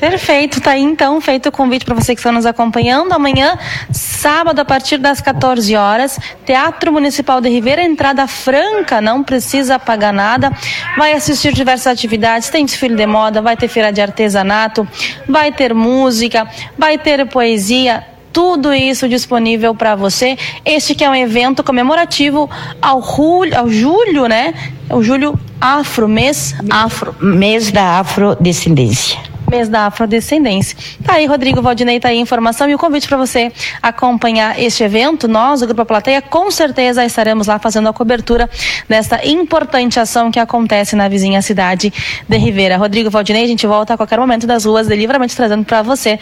Perfeito, 0.00 0.62
tá 0.62 0.70
aí 0.70 0.82
então 0.82 1.20
feito 1.20 1.50
o 1.50 1.52
convite 1.52 1.84
para 1.84 1.94
você 1.94 2.14
que 2.14 2.20
está 2.20 2.32
nos 2.32 2.46
acompanhando. 2.46 3.12
Amanhã, 3.12 3.58
sábado, 3.92 4.58
a 4.58 4.64
partir 4.64 4.96
das 4.96 5.20
14 5.20 5.76
horas, 5.76 6.18
Teatro 6.46 6.90
Municipal 6.90 7.38
de 7.38 7.50
Ribeira, 7.50 7.82
entrada 7.82 8.26
franca, 8.26 9.02
não 9.02 9.22
precisa 9.22 9.78
pagar 9.78 10.10
nada. 10.10 10.50
Vai 10.96 11.12
assistir 11.12 11.52
diversas 11.52 11.88
atividades, 11.88 12.48
tem 12.48 12.64
desfile 12.64 12.96
de 12.96 13.06
moda, 13.06 13.42
vai 13.42 13.58
ter 13.58 13.68
feira 13.68 13.92
de 13.92 14.00
artesanato, 14.00 14.88
vai 15.28 15.52
ter 15.52 15.74
música, 15.74 16.48
vai 16.78 16.96
ter 16.96 17.26
poesia, 17.26 18.02
tudo 18.32 18.72
isso 18.72 19.06
disponível 19.06 19.74
para 19.74 19.94
você. 19.96 20.38
Este 20.64 20.94
que 20.94 21.04
é 21.04 21.10
um 21.10 21.14
evento 21.14 21.62
comemorativo 21.62 22.48
ao, 22.80 23.02
julho, 23.02 23.58
ao 23.58 23.68
julho, 23.68 24.26
né? 24.26 24.54
O 24.88 25.02
julho 25.02 25.38
afro, 25.60 26.08
mês 26.08 26.54
afro. 26.70 27.14
Mês 27.20 27.70
da 27.70 27.98
afrodescendência 27.98 29.29
mês 29.50 29.68
da 29.68 29.86
afrodescendência. 29.86 30.78
Tá 31.04 31.14
aí, 31.14 31.26
Rodrigo 31.26 31.60
Valdinei, 31.60 31.98
tá 31.98 32.08
aí 32.08 32.18
a 32.18 32.20
informação 32.20 32.70
e 32.70 32.74
o 32.74 32.78
convite 32.78 33.08
para 33.08 33.18
você 33.18 33.52
acompanhar 33.82 34.58
este 34.58 34.82
evento. 34.84 35.26
Nós, 35.26 35.60
o 35.60 35.66
Grupo 35.66 35.84
Plateia, 35.84 36.22
com 36.22 36.50
certeza 36.50 37.04
estaremos 37.04 37.46
lá 37.46 37.58
fazendo 37.58 37.88
a 37.88 37.92
cobertura 37.92 38.48
desta 38.88 39.26
importante 39.26 39.98
ação 39.98 40.30
que 40.30 40.38
acontece 40.38 40.94
na 40.94 41.08
vizinha 41.08 41.42
cidade 41.42 41.92
de 42.28 42.36
Ribeira. 42.38 42.76
Rodrigo 42.76 43.10
Valdinei, 43.10 43.44
a 43.44 43.48
gente 43.48 43.66
volta 43.66 43.94
a 43.94 43.96
qualquer 43.96 44.18
momento 44.18 44.46
das 44.46 44.64
ruas 44.64 44.86
de 44.86 44.94
Livramento 44.94 45.34
trazendo 45.34 45.64
para 45.64 45.82
você 45.82 46.18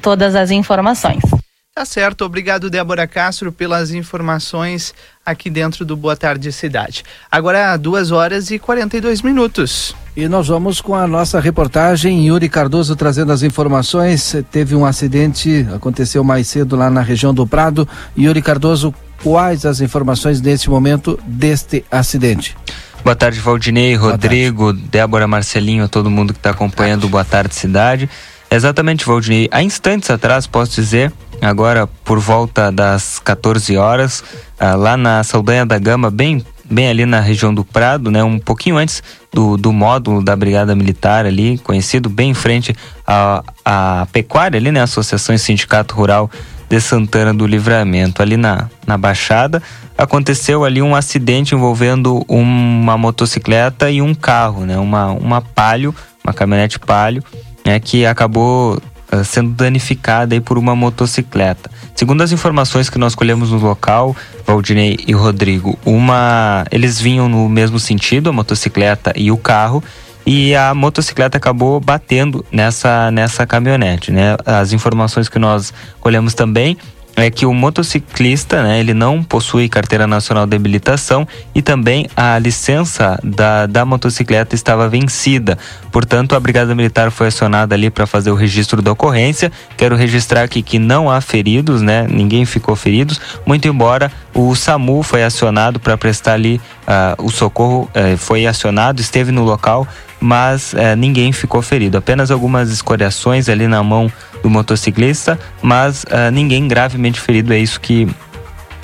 todas 0.00 0.34
as 0.34 0.50
informações. 0.50 1.47
Tá 1.78 1.84
certo, 1.84 2.24
obrigado 2.24 2.68
Débora 2.68 3.06
Castro 3.06 3.52
pelas 3.52 3.92
informações 3.92 4.92
aqui 5.24 5.48
dentro 5.48 5.84
do 5.84 5.96
Boa 5.96 6.16
Tarde 6.16 6.50
Cidade. 6.50 7.04
Agora 7.30 7.76
duas 7.76 8.10
horas 8.10 8.50
e 8.50 8.58
42 8.58 9.22
minutos. 9.22 9.94
E 10.16 10.26
nós 10.26 10.48
vamos 10.48 10.80
com 10.80 10.96
a 10.96 11.06
nossa 11.06 11.38
reportagem, 11.38 12.26
Yuri 12.26 12.48
Cardoso 12.48 12.96
trazendo 12.96 13.30
as 13.30 13.44
informações. 13.44 14.34
Teve 14.50 14.74
um 14.74 14.84
acidente, 14.84 15.68
aconteceu 15.72 16.24
mais 16.24 16.48
cedo 16.48 16.74
lá 16.74 16.90
na 16.90 17.00
região 17.00 17.32
do 17.32 17.46
Prado. 17.46 17.88
Yuri 18.18 18.42
Cardoso, 18.42 18.92
quais 19.22 19.64
as 19.64 19.80
informações 19.80 20.40
nesse 20.40 20.68
momento 20.68 21.16
deste 21.24 21.84
acidente? 21.88 22.56
Boa 23.04 23.14
tarde, 23.14 23.38
Valdinei, 23.38 23.94
Rodrigo, 23.94 24.72
tarde. 24.74 24.88
Débora, 24.90 25.28
Marcelinho, 25.28 25.84
a 25.84 25.88
todo 25.88 26.10
mundo 26.10 26.32
que 26.32 26.40
está 26.40 26.50
acompanhando 26.50 27.04
o 27.04 27.08
Boa 27.08 27.24
Tarde 27.24 27.54
Cidade. 27.54 28.10
Exatamente, 28.50 29.04
Valdinei. 29.04 29.48
Há 29.50 29.62
instantes 29.62 30.10
atrás, 30.10 30.46
posso 30.46 30.74
dizer, 30.74 31.12
agora 31.40 31.86
por 32.04 32.18
volta 32.18 32.72
das 32.72 33.18
14 33.18 33.76
horas, 33.76 34.24
ah, 34.58 34.74
lá 34.74 34.96
na 34.96 35.22
Saldanha 35.22 35.66
da 35.66 35.78
Gama, 35.78 36.10
bem, 36.10 36.42
bem 36.64 36.88
ali 36.88 37.04
na 37.04 37.20
região 37.20 37.52
do 37.52 37.62
Prado, 37.62 38.10
né, 38.10 38.24
um 38.24 38.38
pouquinho 38.38 38.78
antes 38.78 39.02
do, 39.32 39.58
do 39.58 39.70
módulo 39.70 40.22
da 40.22 40.34
Brigada 40.34 40.74
Militar 40.74 41.26
ali, 41.26 41.58
conhecido 41.58 42.08
bem 42.08 42.30
em 42.30 42.34
frente 42.34 42.74
à, 43.06 43.42
à 43.64 44.06
Pecuária 44.12 44.58
ali, 44.58 44.72
né, 44.72 44.80
Associação 44.80 45.34
e 45.34 45.38
Sindicato 45.38 45.94
Rural 45.94 46.30
de 46.70 46.80
Santana 46.80 47.32
do 47.34 47.46
Livramento, 47.46 48.22
ali 48.22 48.36
na, 48.36 48.68
na 48.86 48.96
Baixada, 48.96 49.62
aconteceu 49.96 50.64
ali 50.64 50.80
um 50.80 50.94
acidente 50.94 51.54
envolvendo 51.54 52.24
uma 52.28 52.96
motocicleta 52.96 53.90
e 53.90 54.00
um 54.00 54.14
carro, 54.14 54.64
né, 54.64 54.78
uma, 54.78 55.08
uma 55.08 55.42
palio, 55.42 55.94
uma 56.24 56.32
caminhonete 56.32 56.78
palio, 56.78 57.22
né, 57.68 57.78
que 57.78 58.06
acabou 58.06 58.78
uh, 59.12 59.24
sendo 59.24 59.50
danificada 59.50 60.34
aí 60.34 60.40
por 60.40 60.56
uma 60.56 60.74
motocicleta. 60.74 61.70
Segundo 61.94 62.22
as 62.22 62.32
informações 62.32 62.88
que 62.88 62.96
nós 62.96 63.14
colhemos 63.14 63.50
no 63.50 63.58
local, 63.58 64.16
Valdinei 64.46 64.96
e 65.06 65.12
Rodrigo, 65.12 65.78
uma 65.84 66.64
eles 66.70 66.98
vinham 66.98 67.28
no 67.28 67.46
mesmo 67.46 67.78
sentido, 67.78 68.30
a 68.30 68.32
motocicleta 68.32 69.12
e 69.14 69.30
o 69.30 69.36
carro, 69.36 69.84
e 70.24 70.54
a 70.54 70.74
motocicleta 70.74 71.36
acabou 71.36 71.78
batendo 71.78 72.42
nessa 72.50 73.10
nessa 73.10 73.46
caminhonete, 73.46 74.10
né? 74.10 74.36
As 74.46 74.72
informações 74.72 75.28
que 75.28 75.38
nós 75.38 75.72
colhemos 76.00 76.32
também 76.32 76.78
é 77.18 77.30
que 77.30 77.44
o 77.44 77.52
motociclista, 77.52 78.62
né, 78.62 78.78
ele 78.78 78.94
não 78.94 79.22
possui 79.22 79.68
carteira 79.68 80.06
nacional 80.06 80.46
de 80.46 80.54
habilitação 80.54 81.26
e 81.54 81.60
também 81.60 82.06
a 82.16 82.38
licença 82.38 83.18
da, 83.22 83.66
da 83.66 83.84
motocicleta 83.84 84.54
estava 84.54 84.88
vencida. 84.88 85.58
Portanto, 85.90 86.36
a 86.36 86.40
Brigada 86.40 86.74
Militar 86.74 87.10
foi 87.10 87.26
acionada 87.28 87.74
ali 87.74 87.90
para 87.90 88.06
fazer 88.06 88.30
o 88.30 88.34
registro 88.34 88.80
da 88.80 88.92
ocorrência. 88.92 89.50
Quero 89.76 89.96
registrar 89.96 90.42
aqui 90.42 90.62
que 90.62 90.78
não 90.78 91.10
há 91.10 91.20
feridos, 91.20 91.82
né? 91.82 92.06
Ninguém 92.08 92.44
ficou 92.44 92.76
feridos, 92.76 93.20
muito 93.44 93.66
embora 93.66 94.12
o 94.32 94.54
SAMU 94.54 95.02
foi 95.02 95.24
acionado 95.24 95.80
para 95.80 95.96
prestar 95.96 96.34
ali 96.34 96.60
uh, 96.86 97.24
o 97.24 97.30
socorro, 97.30 97.90
uh, 97.94 98.16
foi 98.16 98.46
acionado, 98.46 99.00
esteve 99.00 99.32
no 99.32 99.42
local 99.42 99.86
mas 100.20 100.74
é, 100.74 100.96
ninguém 100.96 101.32
ficou 101.32 101.62
ferido. 101.62 101.96
Apenas 101.96 102.30
algumas 102.30 102.70
escoriações 102.70 103.48
ali 103.48 103.68
na 103.68 103.82
mão 103.82 104.10
do 104.42 104.50
motociclista, 104.50 105.38
mas 105.62 106.04
é, 106.10 106.30
ninguém 106.30 106.66
gravemente 106.68 107.20
ferido. 107.20 107.52
É 107.52 107.58
isso 107.58 107.80
que 107.80 108.08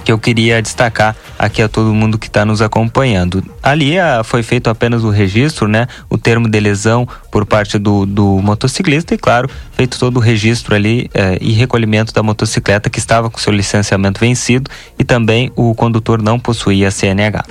que 0.05 0.13
eu 0.13 0.19
queria 0.19 0.61
destacar 0.61 1.17
aqui 1.39 1.63
a 1.63 1.69
todo 1.69 1.93
mundo 1.95 2.19
que 2.19 2.27
está 2.27 2.45
nos 2.45 2.61
acompanhando. 2.61 3.43
Ali 3.63 3.99
a, 3.99 4.23
foi 4.23 4.43
feito 4.43 4.69
apenas 4.69 5.03
o 5.03 5.09
registro, 5.09 5.67
né? 5.67 5.89
O 6.11 6.19
termo 6.19 6.49
de 6.49 6.61
lesão 6.61 7.09
por 7.33 7.47
parte 7.47 7.79
do, 7.79 8.05
do 8.05 8.41
motociclista 8.43 9.15
e, 9.15 9.19
claro, 9.19 9.49
feito 9.73 9.99
todo 9.99 10.19
o 10.19 10.21
registro 10.21 10.75
ali 10.75 11.11
eh, 11.15 11.39
e 11.41 11.53
recolhimento 11.53 12.13
da 12.13 12.23
motocicleta 12.23 12.91
que 12.91 12.99
estava 12.99 13.31
com 13.31 13.39
seu 13.39 13.53
licenciamento 13.53 14.21
vencido 14.21 14.71
e 14.99 15.05
também 15.05 15.51
o 15.57 15.75
condutor 15.75 16.21
não 16.21 16.39
possuía 16.39 16.91
CNH. 16.91 17.45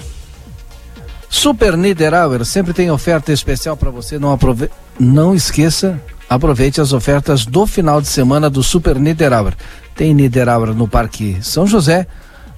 Super 1.28 1.76
Niederauer 1.76 2.46
sempre 2.46 2.74
tem 2.74 2.92
oferta 2.92 3.34
especial 3.34 3.76
para 3.76 3.90
você. 3.90 4.20
Não, 4.20 4.32
aprove... 4.32 4.70
não 5.00 5.34
esqueça, 5.34 6.00
aproveite 6.34 6.82
as 6.82 6.94
ofertas 6.94 7.46
do 7.46 7.66
final 7.68 8.02
de 8.02 8.08
semana 8.08 8.50
do 8.50 8.64
Super 8.64 8.98
Niederauer. 8.98 9.54
Tem 9.96 10.14
Niederauer 10.14 10.74
no 10.74 10.88
Parque 10.88 11.38
São 11.42 11.68
José, 11.68 12.08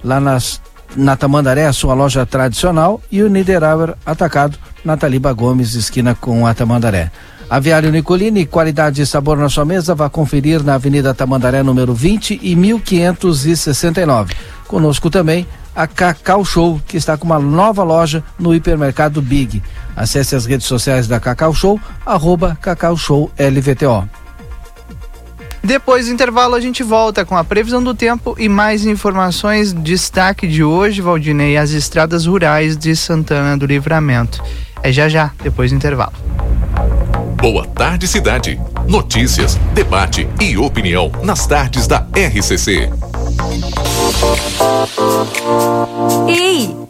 lá 0.02 0.18
nas, 0.18 0.60
na 0.96 1.16
Tamandaré, 1.16 1.66
a 1.66 1.72
sua 1.72 1.94
loja 1.94 2.24
tradicional, 2.24 3.00
e 3.12 3.22
o 3.22 3.28
Niederauer 3.28 3.94
atacado 4.04 4.58
Nataliba 4.84 5.32
Gomes, 5.32 5.74
esquina 5.74 6.14
com 6.14 6.46
a 6.46 6.54
Tamandaré. 6.54 7.10
Aviário 7.48 7.92
Nicolini, 7.92 8.44
qualidade 8.46 9.02
e 9.02 9.06
sabor 9.06 9.36
na 9.36 9.48
sua 9.48 9.64
mesa, 9.64 9.94
vá 9.94 10.08
conferir 10.08 10.64
na 10.64 10.74
Avenida 10.74 11.14
Tamandaré, 11.14 11.62
número 11.62 11.94
20 11.94 12.40
e 12.42 12.56
1569. 12.56 14.34
Conosco 14.66 15.10
também 15.10 15.46
a 15.74 15.86
Cacau 15.86 16.44
Show, 16.44 16.80
que 16.88 16.96
está 16.96 17.16
com 17.16 17.26
uma 17.26 17.38
nova 17.38 17.84
loja 17.84 18.24
no 18.38 18.54
hipermercado 18.54 19.20
Big. 19.20 19.62
Acesse 19.96 20.36
as 20.36 20.44
redes 20.44 20.66
sociais 20.66 21.08
da 21.08 21.18
Cacau 21.18 21.54
Show, 21.54 21.80
arroba 22.04 22.56
Cacau 22.60 22.96
Show 22.96 23.30
LVTO. 23.38 24.08
Depois 25.66 26.06
do 26.06 26.12
intervalo, 26.12 26.54
a 26.54 26.60
gente 26.60 26.84
volta 26.84 27.24
com 27.24 27.36
a 27.36 27.42
previsão 27.42 27.82
do 27.82 27.92
tempo 27.92 28.36
e 28.38 28.48
mais 28.48 28.86
informações. 28.86 29.72
Destaque 29.72 30.46
de 30.46 30.62
hoje, 30.62 31.00
Valdinei, 31.00 31.56
as 31.56 31.70
estradas 31.70 32.24
rurais 32.24 32.76
de 32.76 32.94
Santana 32.94 33.56
do 33.56 33.66
Livramento. 33.66 34.40
É 34.80 34.92
já 34.92 35.08
já, 35.08 35.32
depois 35.42 35.72
do 35.72 35.76
intervalo. 35.76 36.12
Boa 37.36 37.66
tarde, 37.66 38.06
cidade. 38.06 38.60
Notícias, 38.86 39.56
debate 39.74 40.28
e 40.40 40.56
opinião 40.56 41.10
nas 41.24 41.46
tardes 41.46 41.88
da 41.88 42.06
RCC. 42.14 42.88
Ei, 46.28 46.76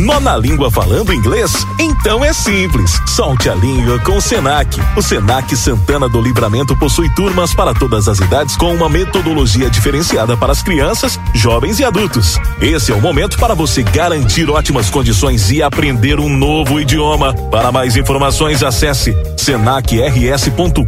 Nona 0.00 0.34
língua 0.34 0.70
falando 0.70 1.12
inglês? 1.12 1.52
Então 1.78 2.24
é 2.24 2.32
simples. 2.32 2.98
Solte 3.06 3.50
a 3.50 3.54
língua 3.54 3.98
com 3.98 4.16
o 4.16 4.20
Senac. 4.20 4.80
O 4.96 5.02
Senac 5.02 5.54
Santana 5.54 6.08
do 6.08 6.22
Livramento 6.22 6.74
possui 6.74 7.10
turmas 7.14 7.52
para 7.52 7.74
todas 7.74 8.08
as 8.08 8.18
idades 8.18 8.56
com 8.56 8.74
uma 8.74 8.88
metodologia 8.88 9.68
diferenciada 9.68 10.38
para 10.38 10.52
as 10.52 10.62
crianças, 10.62 11.20
jovens 11.34 11.80
e 11.80 11.84
adultos. 11.84 12.38
Esse 12.62 12.92
é 12.92 12.94
o 12.94 13.00
momento 13.00 13.38
para 13.38 13.54
você 13.54 13.82
garantir 13.82 14.48
ótimas 14.48 14.88
condições 14.88 15.50
e 15.50 15.62
aprender 15.62 16.18
um 16.18 16.30
novo 16.30 16.80
idioma. 16.80 17.34
Para 17.50 17.70
mais 17.70 17.94
informações, 17.94 18.62
acesse 18.62 19.14
senacrs.com.br 19.36 20.80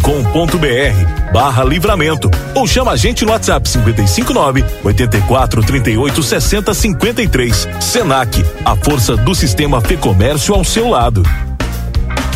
barra 1.32 1.64
livramento 1.64 2.30
ou 2.54 2.66
chama 2.66 2.92
a 2.92 2.96
gente 2.96 3.24
no 3.24 3.32
WhatsApp 3.32 3.68
559 3.68 4.64
84 4.84 5.62
38 5.62 6.22
60 6.22 6.74
53. 6.74 7.68
Senac, 7.80 8.44
a 8.64 8.76
força 8.76 9.01
do 9.10 9.34
sistema 9.34 9.80
Fê 9.80 9.96
Comércio 9.96 10.54
ao 10.54 10.62
seu 10.62 10.88
lado. 10.88 11.24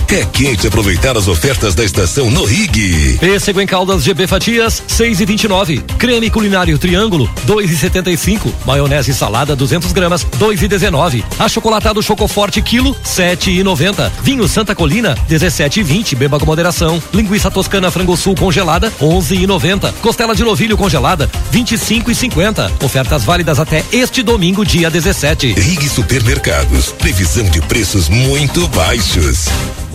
É 0.09 0.25
quente 0.25 0.69
aproveitar 0.69 1.17
as 1.17 1.27
ofertas 1.27 1.75
da 1.75 1.85
estação 1.85 2.31
no 2.31 2.45
Rig. 2.45 3.19
Pêssego 3.19 3.61
em 3.61 3.67
caldas 3.67 4.05
GB 4.05 4.27
Fatias, 4.29 4.83
6 4.87 5.21
e 5.21 5.27
29. 5.27 5.79
Creme 5.99 6.31
culinário 6.31 6.79
triângulo, 6.79 7.29
2 7.45 7.71
e 7.73 7.77
75. 7.77 8.55
Maionese 8.65 9.13
salada, 9.13 9.57
200 9.57 9.91
gramas, 9.93 10.25
2 10.39 10.63
e 10.63 10.69
19. 10.69 11.25
Achocolatado 11.39 12.01
Chocoforte, 12.03 12.63
quilo, 12.63 12.97
7 13.03 13.51
e 13.51 13.65
90. 13.65 14.13
Vinho 14.23 14.47
Santa 14.47 14.77
Colina, 14.77 15.17
17 15.29 15.81
e 15.81 15.83
20. 15.83 16.15
Beba 16.15 16.39
com 16.39 16.47
moderação. 16.47 17.03
Linguiça 17.13 17.51
toscana 17.51 17.91
frango 17.91 18.17
sul 18.17 18.37
congelada, 18.37 18.93
11 19.03 19.35
e 19.35 19.47
90. 19.47 19.93
Costela 20.01 20.37
de 20.37 20.45
novilho 20.45 20.77
congelada, 20.77 21.29
25 21.51 22.13
e 22.13 22.15
50. 22.15 22.73
Ofertas 22.83 23.25
válidas 23.25 23.59
até 23.59 23.85
este 23.93 24.23
domingo, 24.23 24.65
dia 24.65 24.89
17. 24.89 25.53
Rig 25.55 25.89
Supermercados. 25.89 26.93
Previsão 26.93 27.45
de 27.45 27.61
preços 27.63 28.09
muito 28.09 28.69
baixos. 28.69 29.47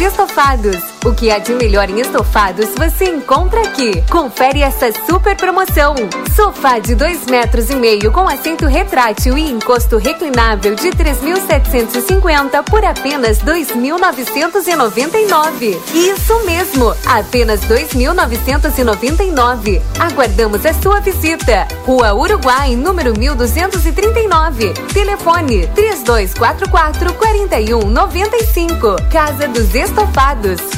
Estofados. 0.00 0.76
O 1.04 1.12
que 1.12 1.30
há 1.30 1.38
de 1.38 1.52
melhor 1.54 1.88
em 1.90 2.00
estofados 2.00 2.70
você 2.76 3.04
encontra 3.06 3.60
aqui. 3.62 4.02
Confere 4.08 4.62
essa 4.62 4.92
super 5.06 5.36
promoção. 5.36 5.96
Sofá 6.36 6.78
de 6.78 6.94
dois 6.94 7.26
metros 7.26 7.68
e 7.70 7.76
meio 7.76 8.12
com 8.12 8.28
assento 8.28 8.66
retrátil 8.66 9.36
e 9.36 9.50
encosto 9.50 9.98
reclinável 9.98 10.76
de 10.76 10.90
3.750 10.90 12.62
por 12.64 12.84
apenas 12.84 13.38
2.999. 13.38 15.76
Isso 15.92 16.38
mesmo, 16.44 16.94
apenas 17.06 17.60
2.999. 17.62 19.82
Aguardamos 19.98 20.64
a 20.64 20.72
sua 20.74 21.00
visita. 21.00 21.66
Rua 21.84 22.14
Uruguai, 22.14 22.76
número 22.76 23.18
1239. 23.18 24.72
Telefone 24.92 25.66
3244 25.74 27.12
4195. 27.14 28.94
Casa 29.10 29.48
dos 29.48 29.74
Estofados. 29.74 29.91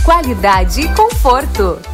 Qualidade 0.05 0.83
e 0.83 0.95
conforto. 0.95 1.94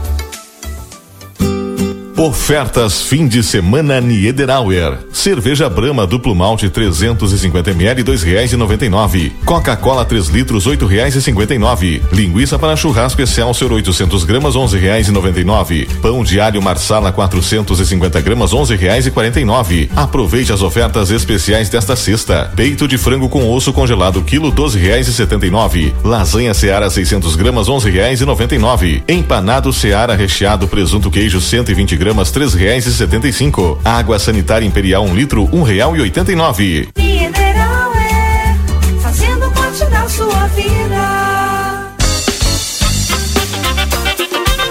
Ofertas 2.20 3.00
fim 3.00 3.26
de 3.26 3.42
semana 3.42 3.98
Niederauer. 3.98 4.98
Cerveja 5.10 5.70
Brahma 5.70 6.06
duplo 6.06 6.34
malte 6.34 6.68
350 6.68 7.70
ml 7.70 8.02
dois 8.02 8.22
reais 8.22 8.52
e 8.52 8.58
noventa 8.58 8.84
e 8.84 8.90
nove. 8.90 9.32
Coca-Cola 9.42 10.04
3 10.04 10.28
litros 10.28 10.66
oito 10.66 10.84
reais 10.84 11.16
e 11.16 11.22
cinquenta 11.22 11.54
e 11.54 11.58
nove. 11.58 12.02
Linguiça 12.12 12.58
para 12.58 12.76
churrasco 12.76 13.22
Excelsior 13.22 13.72
800 13.72 14.24
gramas 14.24 14.54
onze 14.54 14.76
reais 14.76 15.08
e 15.08 15.12
noventa 15.12 15.40
e 15.40 15.44
nove. 15.44 15.88
Pão 16.02 16.22
de 16.22 16.38
alho 16.38 16.60
Marsala 16.60 17.10
450 17.10 18.20
gramas 18.20 18.52
onze 18.52 18.76
reais 18.76 19.06
e 19.06 19.10
quarenta 19.10 19.40
e 19.40 19.44
nove. 19.46 19.90
Aproveite 19.96 20.52
as 20.52 20.60
ofertas 20.60 21.10
especiais 21.10 21.70
desta 21.70 21.96
sexta. 21.96 22.52
Peito 22.54 22.86
de 22.86 22.98
frango 22.98 23.30
com 23.30 23.50
osso 23.50 23.72
congelado 23.72 24.20
quilo 24.20 24.50
doze 24.50 24.78
reais 24.78 25.08
e 25.08 25.12
setenta 25.14 25.46
e 25.46 25.50
nove. 25.50 25.94
Lasanha 26.04 26.52
Seara 26.52 26.90
600 26.90 27.34
gramas 27.34 27.66
onze 27.70 27.88
reais 27.88 28.20
e 28.20 28.26
noventa 28.26 28.54
e 28.54 28.58
nove. 28.58 29.02
Empanado 29.08 29.72
Seara 29.72 30.14
recheado 30.14 30.68
presunto 30.68 31.10
queijo 31.10 31.40
120 31.40 31.96
gramas 31.96 32.09
gramas 32.10 32.32
três 32.32 32.54
reais 32.54 32.86
e 32.86 32.92
setenta 32.92 33.28
e 33.28 33.32
cinco. 33.32 33.78
Água 33.84 34.18
sanitária 34.18 34.66
imperial 34.66 35.04
um 35.04 35.14
litro 35.14 35.48
um 35.52 35.62
real 35.62 35.96
e 35.96 36.00
oitenta 36.00 36.32
e 36.32 36.34
nove. 36.34 36.88
Mineral 36.98 37.92
é 37.94 38.56
fazendo 39.00 39.48
parte 39.52 39.84
da 39.84 40.08
sua 40.08 40.46
vida. 40.48 40.99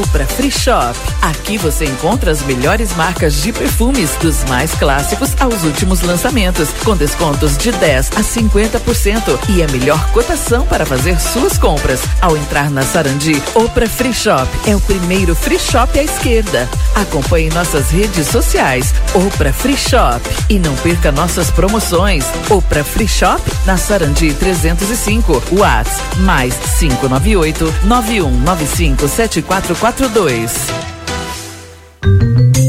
Opra 0.00 0.26
Free 0.26 0.50
Shop. 0.50 0.98
Aqui 1.20 1.58
você 1.58 1.84
encontra 1.84 2.30
as 2.30 2.40
melhores 2.42 2.94
marcas 2.96 3.42
de 3.42 3.52
perfumes, 3.52 4.10
dos 4.22 4.42
mais 4.44 4.72
clássicos 4.74 5.30
aos 5.38 5.64
últimos 5.64 6.00
lançamentos, 6.00 6.70
com 6.82 6.96
descontos 6.96 7.58
de 7.58 7.70
10 7.72 8.12
a 8.16 8.22
50% 8.22 9.38
e 9.50 9.62
a 9.62 9.68
melhor 9.68 10.02
cotação 10.12 10.66
para 10.66 10.86
fazer 10.86 11.20
suas 11.20 11.58
compras. 11.58 12.00
Ao 12.22 12.34
entrar 12.36 12.70
na 12.70 12.82
Sarandi, 12.82 13.42
Opra 13.54 13.86
Free 13.86 14.14
Shop 14.14 14.48
é 14.66 14.74
o 14.74 14.80
primeiro 14.80 15.34
free 15.34 15.58
shop 15.58 15.98
à 15.98 16.02
esquerda. 16.02 16.68
Acompanhe 16.94 17.50
nossas 17.50 17.90
redes 17.90 18.28
sociais, 18.28 18.94
Opra 19.14 19.52
Free 19.52 19.76
Shop 19.76 20.20
e 20.48 20.58
não 20.58 20.74
perca 20.76 21.12
nossas 21.12 21.50
promoções. 21.50 22.24
Opra 22.48 22.82
Free 22.82 23.08
Shop 23.08 23.42
na 23.66 23.76
Sarandi 23.76 24.32
305, 24.32 25.42
Whats 25.52 26.00
mais 26.18 26.54
598 26.78 27.74
9195 27.84 29.08
7442. 29.82 32.61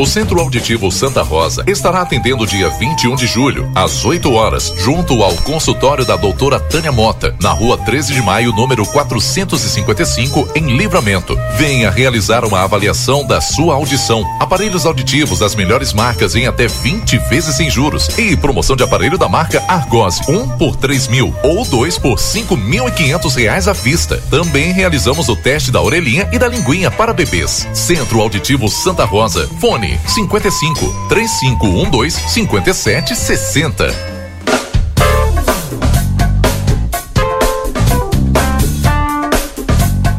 O 0.00 0.06
Centro 0.06 0.40
Auditivo 0.40 0.90
Santa 0.90 1.20
Rosa 1.20 1.62
estará 1.66 2.00
atendendo 2.00 2.46
dia 2.46 2.70
21 2.70 3.16
de 3.16 3.26
julho, 3.26 3.70
às 3.74 4.02
8 4.02 4.32
horas, 4.32 4.72
junto 4.78 5.22
ao 5.22 5.34
consultório 5.36 6.06
da 6.06 6.16
doutora 6.16 6.58
Tânia 6.58 6.90
Mota, 6.90 7.36
na 7.38 7.50
rua 7.50 7.76
13 7.76 8.14
de 8.14 8.22
maio, 8.22 8.50
número 8.50 8.86
455, 8.86 10.52
em 10.54 10.74
Livramento. 10.74 11.36
Venha 11.58 11.90
realizar 11.90 12.46
uma 12.46 12.62
avaliação 12.62 13.26
da 13.26 13.42
sua 13.42 13.74
audição. 13.74 14.24
Aparelhos 14.40 14.86
auditivos 14.86 15.40
das 15.40 15.54
melhores 15.54 15.92
marcas 15.92 16.34
em 16.34 16.46
até 16.46 16.66
20 16.66 17.18
vezes 17.28 17.54
sem 17.56 17.68
juros. 17.68 18.08
E 18.16 18.34
promoção 18.34 18.76
de 18.76 18.82
aparelho 18.82 19.18
da 19.18 19.28
marca 19.28 19.62
Argose, 19.68 20.22
um 20.30 20.48
por 20.48 20.76
3 20.76 21.08
mil 21.08 21.34
ou 21.42 21.62
dois 21.66 21.98
por 21.98 22.16
5.500 22.16 23.34
reais 23.34 23.68
à 23.68 23.74
vista. 23.74 24.16
Também 24.30 24.72
realizamos 24.72 25.28
o 25.28 25.36
teste 25.36 25.70
da 25.70 25.82
orelhinha 25.82 26.26
e 26.32 26.38
da 26.38 26.48
linguinha 26.48 26.90
para 26.90 27.12
bebês. 27.12 27.68
Centro 27.74 28.22
Auditivo 28.22 28.66
Santa 28.66 29.04
Rosa. 29.04 29.46
Fone 29.60 29.89
55 30.06 31.08
3512 31.08 32.20
5760. 32.28 33.94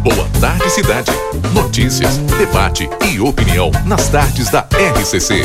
Boa 0.03 0.27
tarde, 0.39 0.69
cidade. 0.69 1.11
Notícias, 1.53 2.17
debate 2.37 2.89
e 3.05 3.19
opinião 3.19 3.71
nas 3.85 4.07
tardes 4.09 4.49
da 4.49 4.67
RCC. 4.71 5.43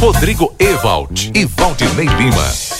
Rodrigo 0.00 0.54
Evald 0.58 1.32
e 1.34 1.44
Valdinei 1.46 2.06
Lima. 2.06 2.76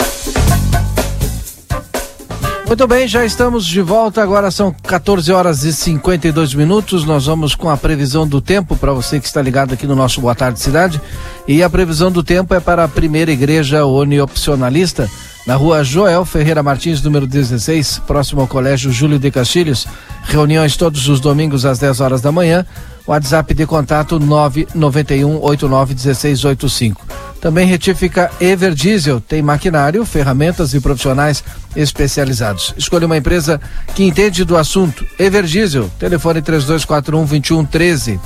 Muito 2.67 2.85
bem, 2.89 3.07
já 3.07 3.25
estamos 3.25 3.65
de 3.65 3.81
volta. 3.81 4.21
Agora 4.21 4.51
são 4.51 4.75
14 4.83 5.33
horas 5.33 5.63
e 5.63 5.73
52 5.73 6.53
minutos. 6.53 7.05
Nós 7.05 7.27
vamos 7.27 7.55
com 7.55 7.71
a 7.71 7.77
previsão 7.77 8.27
do 8.27 8.41
tempo 8.41 8.77
para 8.77 8.93
você 8.93 9.21
que 9.21 9.27
está 9.27 9.41
ligado 9.41 9.75
aqui 9.75 9.87
no 9.87 9.95
nosso 9.95 10.21
Boa 10.21 10.35
Tarde 10.35 10.59
Cidade. 10.59 11.01
E 11.47 11.63
a 11.63 11.71
previsão 11.71 12.11
do 12.11 12.25
tempo 12.25 12.53
é 12.55 12.59
para 12.59 12.83
a 12.83 12.89
primeira 12.89 13.31
igreja 13.31 13.87
uniopcionalista, 13.87 15.09
na 15.47 15.55
rua 15.55 15.85
Joel 15.85 16.25
Ferreira 16.25 16.61
Martins, 16.61 17.01
número 17.01 17.25
16, 17.25 18.01
próximo 18.05 18.41
ao 18.41 18.49
Colégio 18.49 18.91
Júlio 18.91 19.21
de 19.21 19.31
Castilhos. 19.31 19.87
Reuniões 20.25 20.77
todos 20.77 21.09
os 21.09 21.21
domingos 21.21 21.65
às 21.65 21.79
10 21.79 22.01
horas 22.01 22.21
da 22.21 22.33
manhã. 22.33 22.67
WhatsApp 23.07 23.55
de 23.55 23.65
contato 23.65 24.19
991 24.19 25.41
891685. 25.41 27.07
Também 27.41 27.67
retifica 27.67 28.31
Ever 28.41 28.75
Diesel, 28.75 29.21
tem 29.21 29.43
maquinário, 29.43 30.05
ferramentas 30.05 30.75
e 30.75 30.81
profissionais 30.81 31.45
especializados. 31.75 32.75
Escolha 32.77 33.07
uma 33.07 33.17
empresa 33.17 33.61
que 33.95 34.05
entende 34.05 34.45
do 34.45 34.57
assunto. 34.57 35.07
Ever 35.19 35.45
Diesel, 35.45 35.91
telefone 35.99 36.43
3241 36.43 37.25
2113. 37.25 38.19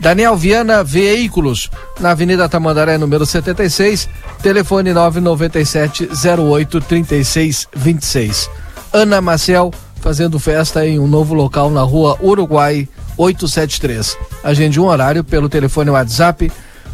Daniel 0.00 0.36
Viana 0.36 0.84
Veículos, 0.84 1.68
na 1.98 2.12
Avenida 2.12 2.48
Tamandaré, 2.48 2.96
número 2.98 3.26
76, 3.26 4.08
telefone 4.40 4.92
997 4.92 6.08
08 6.38 6.80
36 6.80 7.68
26. 7.74 8.50
Ana 8.92 9.20
Maciel, 9.20 9.72
fazendo 10.00 10.38
festa 10.38 10.86
em 10.86 11.00
um 11.00 11.08
novo 11.08 11.34
local 11.34 11.68
na 11.68 11.82
rua 11.82 12.16
Uruguai 12.22 12.88
873. 13.16 14.16
Agende 14.44 14.78
um 14.78 14.84
horário 14.84 15.24
pelo 15.24 15.48
telefone 15.48 15.90
WhatsApp 15.90 16.50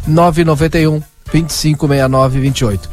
991 0.07 1.01
256928. 1.31 2.89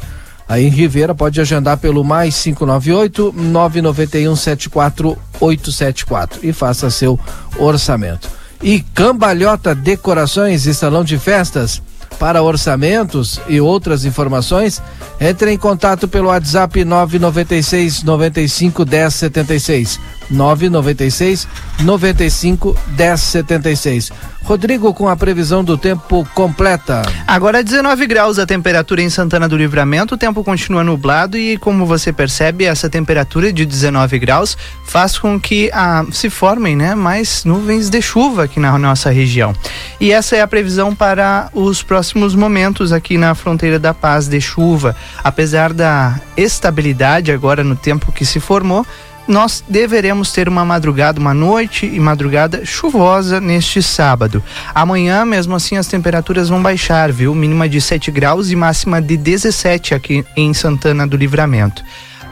Aí 0.48 0.66
em 0.66 0.70
Rivera 0.70 1.14
pode 1.14 1.40
agendar 1.40 1.78
pelo 1.78 2.04
mais 2.04 2.34
598 2.42 3.32
991 3.34 4.36
74 4.36 5.18
874 5.40 6.40
e 6.42 6.52
faça 6.52 6.90
seu 6.90 7.18
orçamento. 7.58 8.28
E 8.62 8.80
Cambalhota 8.80 9.74
Decorações 9.74 10.66
e 10.66 10.74
Salão 10.74 11.04
de 11.04 11.18
Festas 11.18 11.82
para 12.18 12.42
orçamentos 12.42 13.40
e 13.48 13.60
outras 13.60 14.04
informações, 14.04 14.80
entre 15.20 15.50
em 15.50 15.58
contato 15.58 16.06
pelo 16.06 16.28
WhatsApp 16.28 16.84
996 16.84 18.02
95 18.02 18.84
10 18.84 19.14
76. 19.14 20.00
996 20.32 21.46
95 21.82 22.76
10 22.96 23.20
76. 23.20 24.12
Rodrigo 24.44 24.92
com 24.92 25.08
a 25.08 25.16
previsão 25.16 25.62
do 25.62 25.78
tempo 25.78 26.26
completa. 26.34 27.02
Agora 27.26 27.62
19 27.62 28.06
graus 28.06 28.38
a 28.40 28.46
temperatura 28.46 29.00
em 29.00 29.08
Santana 29.08 29.48
do 29.48 29.56
Livramento, 29.56 30.14
o 30.14 30.18
tempo 30.18 30.42
continua 30.42 30.82
nublado 30.82 31.38
e 31.38 31.56
como 31.58 31.86
você 31.86 32.12
percebe, 32.12 32.64
essa 32.64 32.90
temperatura 32.90 33.52
de 33.52 33.64
19 33.64 34.18
graus 34.18 34.58
faz 34.84 35.16
com 35.16 35.38
que 35.40 35.70
ah, 35.72 36.04
se 36.10 36.28
formem 36.28 36.74
né, 36.74 36.94
mais 36.94 37.44
nuvens 37.44 37.88
de 37.88 38.02
chuva 38.02 38.44
aqui 38.44 38.58
na 38.58 38.76
nossa 38.76 39.10
região. 39.10 39.54
E 40.00 40.10
essa 40.10 40.36
é 40.36 40.40
a 40.40 40.48
previsão 40.48 40.94
para 40.94 41.48
os 41.54 41.82
próximos 41.82 42.34
momentos 42.34 42.92
aqui 42.92 43.16
na 43.16 43.34
fronteira 43.36 43.78
da 43.78 43.94
paz 43.94 44.26
de 44.26 44.40
chuva. 44.40 44.96
Apesar 45.22 45.72
da 45.72 46.20
estabilidade 46.36 47.30
agora 47.30 47.62
no 47.62 47.76
tempo 47.76 48.10
que 48.10 48.26
se 48.26 48.40
formou, 48.40 48.84
nós 49.26 49.62
deveremos 49.68 50.32
ter 50.32 50.48
uma 50.48 50.64
madrugada, 50.64 51.20
uma 51.20 51.34
noite 51.34 51.86
e 51.86 52.00
madrugada 52.00 52.64
chuvosa 52.64 53.40
neste 53.40 53.82
sábado. 53.82 54.42
Amanhã, 54.74 55.24
mesmo 55.24 55.54
assim, 55.54 55.76
as 55.76 55.86
temperaturas 55.86 56.48
vão 56.48 56.62
baixar, 56.62 57.12
viu? 57.12 57.34
Mínima 57.34 57.68
de 57.68 57.80
7 57.80 58.10
graus 58.10 58.50
e 58.50 58.56
máxima 58.56 59.00
de 59.00 59.16
17 59.16 59.94
aqui 59.94 60.24
em 60.36 60.52
Santana 60.52 61.06
do 61.06 61.16
Livramento. 61.16 61.82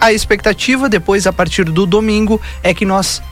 A 0.00 0.12
expectativa 0.12 0.88
depois, 0.88 1.26
a 1.26 1.32
partir 1.32 1.64
do 1.64 1.86
domingo, 1.86 2.40
é 2.62 2.72
que 2.72 2.86
nós 2.86 3.22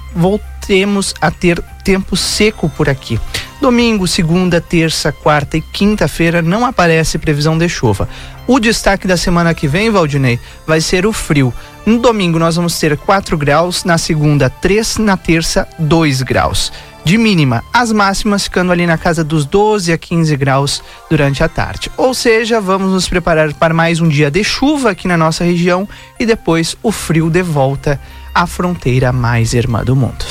temos 0.68 1.14
a 1.18 1.31
ter 1.31 1.62
tempo 1.83 2.14
seco 2.14 2.68
por 2.68 2.90
aqui. 2.90 3.18
Domingo, 3.59 4.07
segunda, 4.07 4.61
terça, 4.61 5.11
quarta 5.11 5.57
e 5.57 5.62
quinta-feira 5.62 6.42
não 6.42 6.66
aparece 6.66 7.16
previsão 7.16 7.57
de 7.57 7.66
chuva. 7.70 8.07
O 8.46 8.61
destaque 8.61 9.07
da 9.07 9.16
semana 9.16 9.54
que 9.54 9.66
vem, 9.66 9.88
Valdinei, 9.88 10.38
vai 10.66 10.83
ser 10.83 11.07
o 11.07 11.12
frio. 11.12 11.54
No 11.87 11.98
domingo 11.98 12.38
nós 12.38 12.57
vamos 12.57 12.78
ter 12.78 12.98
4 12.98 13.38
graus, 13.38 13.83
na 13.83 13.96
segunda 13.96 14.50
3, 14.50 14.98
na 14.98 15.16
terça 15.16 15.66
2 15.78 16.20
graus. 16.20 16.70
De 17.02 17.16
mínima, 17.16 17.64
as 17.72 17.90
máximas 17.90 18.44
ficando 18.44 18.70
ali 18.70 18.87
na 18.87 18.98
casa 18.98 19.24
dos 19.24 19.46
12 19.46 19.90
a 19.90 19.96
15 19.96 20.37
graus 20.37 20.83
durante 21.09 21.42
a 21.42 21.48
tarde. 21.48 21.90
Ou 21.96 22.12
seja, 22.12 22.61
vamos 22.61 22.92
nos 22.92 23.09
preparar 23.09 23.54
para 23.54 23.72
mais 23.72 24.02
um 24.02 24.09
dia 24.09 24.31
de 24.31 24.44
chuva 24.44 24.90
aqui 24.90 25.09
na 25.09 25.16
nossa 25.16 25.42
região 25.44 25.88
e 26.20 26.26
depois 26.26 26.76
o 26.83 26.92
frio 26.92 27.31
de 27.31 27.42
volta 27.42 27.98
à 28.38 28.46
fronteira 28.46 29.12
mais 29.12 29.53
irmã 29.53 29.83
do 29.83 29.96
mundo. 29.96 30.24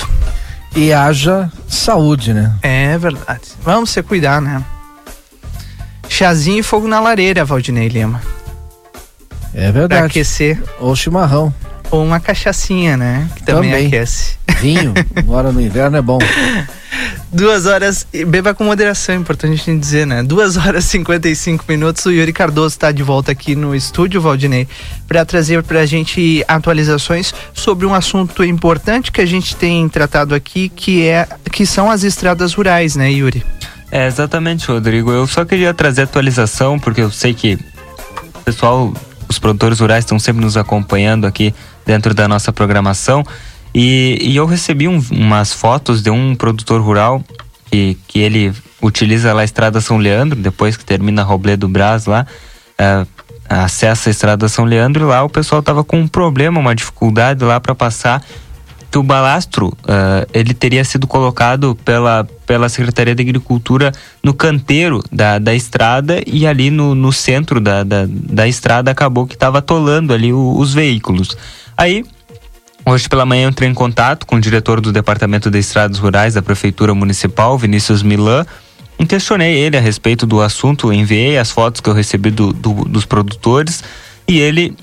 E 0.74 0.93
haja 0.93 1.52
saúde, 1.67 2.34
né? 2.34 2.56
É 2.62 2.98
verdade. 2.98 3.41
Vamos 3.62 3.89
se 3.89 4.02
cuidar, 4.02 4.41
né? 4.41 4.63
Chazinho 6.08 6.60
e 6.60 6.63
fogo 6.63 6.88
na 6.88 7.02
lareira, 7.02 7.43
Valdinei 7.43 7.89
Lima. 7.89 8.22
É 9.54 9.72
verdade. 9.74 10.00
Pra 10.00 10.06
aquecer. 10.06 10.63
Ou 10.80 10.96
chimarrão. 10.96 11.54
Ou 11.89 12.04
uma 12.04 12.19
cachaçinha, 12.19 12.97
né? 12.97 13.30
Que 13.36 13.43
também, 13.43 13.71
Também. 13.71 13.88
aquece. 13.88 14.38
Vinho, 14.60 14.93
agora 15.15 15.52
no 15.52 15.62
inverno 15.62 15.97
é 15.97 16.02
bom. 16.02 16.17
Duas 17.32 17.65
horas, 17.65 18.08
e 18.13 18.23
beba 18.26 18.54
com 18.54 18.63
moderação, 18.63 19.13
é 19.13 19.17
importante 19.17 19.54
a 19.54 19.56
gente 19.58 19.80
dizer, 19.80 20.08
né? 20.08 20.23
Duas 20.23 20.56
horas 20.58 20.86
e 20.86 20.88
55 20.88 21.65
minutos. 21.67 22.06
O 22.06 22.12
Yuri 22.12 22.34
Cardoso 22.34 22.76
está 22.76 22.91
de 22.91 23.04
volta 23.04 23.32
aqui 23.32 23.56
no 23.56 23.76
estúdio, 23.76 24.21
Valdinei, 24.21 24.67
para 25.08 25.23
trazer 25.26 25.62
para 25.63 25.82
a 25.82 25.86
gente 25.86 26.43
atualizações 26.47 27.34
sobre 27.54 27.86
um 27.86 27.93
assunto 27.93 28.43
importante 28.43 29.12
que 29.12 29.21
a 29.21 29.26
gente 29.26 29.56
tem 29.56 29.88
tratado 29.89 30.34
aqui, 30.34 30.69
que 30.69 31.06
é 31.06 31.28
que 31.52 31.65
são 31.65 31.91
as 31.91 32.04
estradas 32.04 32.54
rurais, 32.54 32.95
né, 32.95 33.12
Yuri? 33.12 33.45
É, 33.91 34.08
exatamente, 34.08 34.67
Rodrigo. 34.67 35.12
Eu 35.12 35.28
só 35.28 35.45
queria 35.45 35.73
trazer 35.73 36.04
atualização, 36.04 36.80
porque 36.80 37.02
eu 37.02 37.12
sei 37.12 37.34
que 37.34 37.58
o 38.36 38.39
pessoal, 38.43 38.93
os 39.30 39.38
produtores 39.38 39.80
rurais 39.80 40.04
estão 40.04 40.17
sempre 40.17 40.43
nos 40.43 40.58
acompanhando 40.58 41.26
aqui 41.28 41.54
dentro 41.88 42.13
da 42.13 42.28
nossa 42.28 42.54
programação. 42.54 43.23
E, 43.73 44.17
e 44.21 44.36
eu 44.36 44.45
recebi 44.45 44.88
um- 44.88 45.02
umas 45.12 45.54
fotos 45.54 46.02
de 46.04 46.10
um 46.12 46.36
produtor 46.36 46.82
rural 46.82 47.23
que, 47.71 47.97
que 48.08 48.19
ele 48.19 48.54
utiliza 48.82 49.34
lá 49.34 49.41
a 49.41 49.45
Estrada 49.45 49.82
São 49.82 49.97
Leandro, 49.97 50.38
depois 50.39 50.78
que 50.78 50.86
termina 50.86 51.23
Robledo 51.23 51.67
Brás 51.67 52.06
lá, 52.06 52.28
é, 52.78 53.06
acessa 53.50 54.10
a 54.10 54.12
Estrada 54.12 54.47
São 54.50 54.65
Leandro 54.65 55.06
e 55.06 55.08
lá 55.08 55.23
o 55.23 55.30
pessoal 55.30 55.63
tava 55.63 55.84
com 55.84 55.97
um 56.00 56.08
problema, 56.08 56.60
uma 56.60 56.76
dificuldade 56.76 57.43
lá 57.43 57.60
para 57.60 57.73
passar 57.73 58.21
que 58.89 58.97
o 58.97 59.04
balastro 59.04 59.76
ah, 59.86 60.26
ele 60.34 60.54
teria 60.54 60.84
sido 60.86 61.06
colocado 61.08 61.76
pela, 61.84 62.26
pela 62.45 62.69
Secretaria 62.69 63.13
de 63.13 63.21
Agricultura 63.21 63.91
no 64.23 64.34
canteiro 64.34 65.04
da, 65.12 65.39
da 65.39 65.54
estrada 65.54 66.21
e 66.26 66.47
ali 66.47 66.69
no, 66.71 66.95
no 66.95 67.12
centro 67.12 67.60
da, 67.60 67.84
da, 67.84 68.06
da 68.08 68.47
estrada 68.47 68.89
acabou 68.89 69.28
que 69.28 69.34
estava 69.34 69.58
atolando 69.58 70.13
ali 70.13 70.32
o- 70.32 70.58
os 70.58 70.73
veículos. 70.73 71.36
Aí 71.78 72.04
Hoje 72.86 73.10
pela 73.10 73.26
manhã 73.26 73.50
entrei 73.50 73.68
em 73.70 73.74
contato 73.74 74.26
com 74.26 74.38
o 74.38 74.40
diretor 74.40 74.80
do 74.80 74.94
Departamento 74.94 75.52
de 75.52 75.60
Estradas 75.60 76.00
Rurais 76.00 76.36
da 76.36 76.42
Prefeitura 76.42 76.96
Municipal, 76.96 77.58
Vinícius 77.58 78.02
Milan, 78.02 78.46
e 78.98 79.06
questionei 79.06 79.58
ele 79.58 79.76
a 79.76 79.82
respeito 79.82 80.26
do 80.26 80.40
assunto, 80.42 80.94
enviei 80.94 81.38
as 81.38 81.52
fotos 81.52 81.82
que 81.82 81.90
eu 81.90 81.94
recebi 81.94 82.32
do- 82.32 82.54
do- 82.54 82.86
dos 82.86 83.04
produtores 83.04 83.84
e 84.26 84.40
ele 84.40 84.74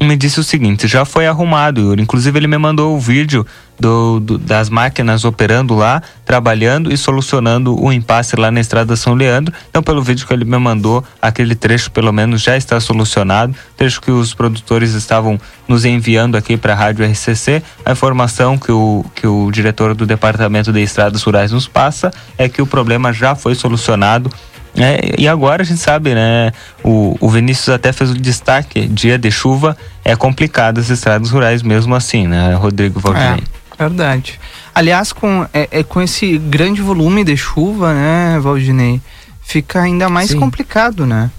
me 0.00 0.16
disse 0.16 0.38
o 0.38 0.44
seguinte, 0.44 0.86
já 0.86 1.04
foi 1.04 1.26
arrumado, 1.26 1.80
Yuri. 1.80 2.02
Inclusive 2.02 2.38
ele 2.38 2.46
me 2.46 2.58
mandou 2.58 2.94
o 2.94 3.00
vídeo 3.00 3.46
do, 3.80 4.20
do- 4.20 4.38
das 4.38 4.68
máquinas 4.68 5.24
operando 5.24 5.74
lá, 5.74 6.02
trabalhando 6.24 6.92
e 6.92 6.96
solucionando 6.96 7.74
o 7.82 7.92
impasse 7.92 8.36
lá 8.36 8.50
na 8.50 8.60
estrada 8.60 8.94
São 8.94 9.14
Leandro. 9.14 9.54
Então, 9.70 9.82
pelo 9.82 10.02
vídeo 10.02 10.26
que 10.26 10.32
ele 10.32 10.44
me 10.44 10.58
mandou, 10.58 11.02
aquele 11.20 11.54
trecho 11.54 11.90
pelo 11.90 12.12
menos 12.12 12.42
já 12.42 12.56
está 12.56 12.78
solucionado. 12.78 13.54
Trecho 13.76 14.00
que 14.02 14.10
os 14.10 14.34
produtores 14.34 14.92
estavam 14.92 15.40
nos 15.66 15.84
enviando 15.84 16.36
aqui 16.36 16.56
para 16.56 16.74
a 16.74 16.76
Rádio 16.76 17.04
RCC. 17.04 17.62
A 17.84 17.92
informação 17.92 18.58
que 18.58 18.70
o, 18.70 19.04
que 19.14 19.26
o 19.26 19.50
diretor 19.50 19.94
do 19.94 20.04
Departamento 20.06 20.72
de 20.72 20.80
Estradas 20.80 21.22
Rurais 21.22 21.52
nos 21.52 21.66
passa 21.66 22.10
é 22.36 22.48
que 22.48 22.60
o 22.60 22.66
problema 22.66 23.12
já 23.12 23.34
foi 23.34 23.54
solucionado. 23.54 24.30
É, 24.76 25.14
e 25.18 25.26
agora 25.26 25.62
a 25.62 25.64
gente 25.64 25.80
sabe, 25.80 26.14
né? 26.14 26.52
O, 26.84 27.16
o 27.20 27.30
Vinícius 27.30 27.70
até 27.70 27.92
fez 27.92 28.10
o 28.10 28.14
destaque: 28.14 28.86
dia 28.86 29.18
de 29.18 29.30
chuva 29.30 29.76
é 30.04 30.14
complicado 30.14 30.78
as 30.78 30.90
estradas 30.90 31.30
rurais 31.30 31.62
mesmo 31.62 31.94
assim, 31.94 32.26
né, 32.26 32.54
Rodrigo 32.54 33.00
Valdinei? 33.00 33.42
É, 33.78 33.82
verdade. 33.82 34.38
Aliás, 34.74 35.12
com, 35.12 35.46
é, 35.52 35.68
é 35.70 35.82
com 35.82 36.00
esse 36.02 36.36
grande 36.38 36.82
volume 36.82 37.24
de 37.24 37.36
chuva, 37.36 37.94
né, 37.94 38.38
Valdinei, 38.38 39.00
fica 39.42 39.80
ainda 39.80 40.08
mais 40.08 40.30
Sim. 40.30 40.38
complicado, 40.38 41.06
né? 41.06 41.30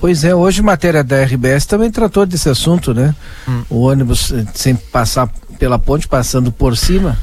Pois 0.00 0.24
é, 0.24 0.34
hoje 0.34 0.62
matéria 0.62 1.04
da 1.04 1.22
RBS 1.22 1.64
também 1.64 1.90
tratou 1.90 2.26
desse 2.26 2.48
assunto, 2.48 2.92
né? 2.92 3.14
Hum. 3.46 3.62
O 3.70 3.82
ônibus 3.82 4.32
eh, 4.32 4.44
sem 4.52 4.74
passar 4.74 5.28
pela 5.60 5.78
ponte, 5.78 6.08
passando 6.08 6.50
por 6.50 6.76
cima. 6.76 7.16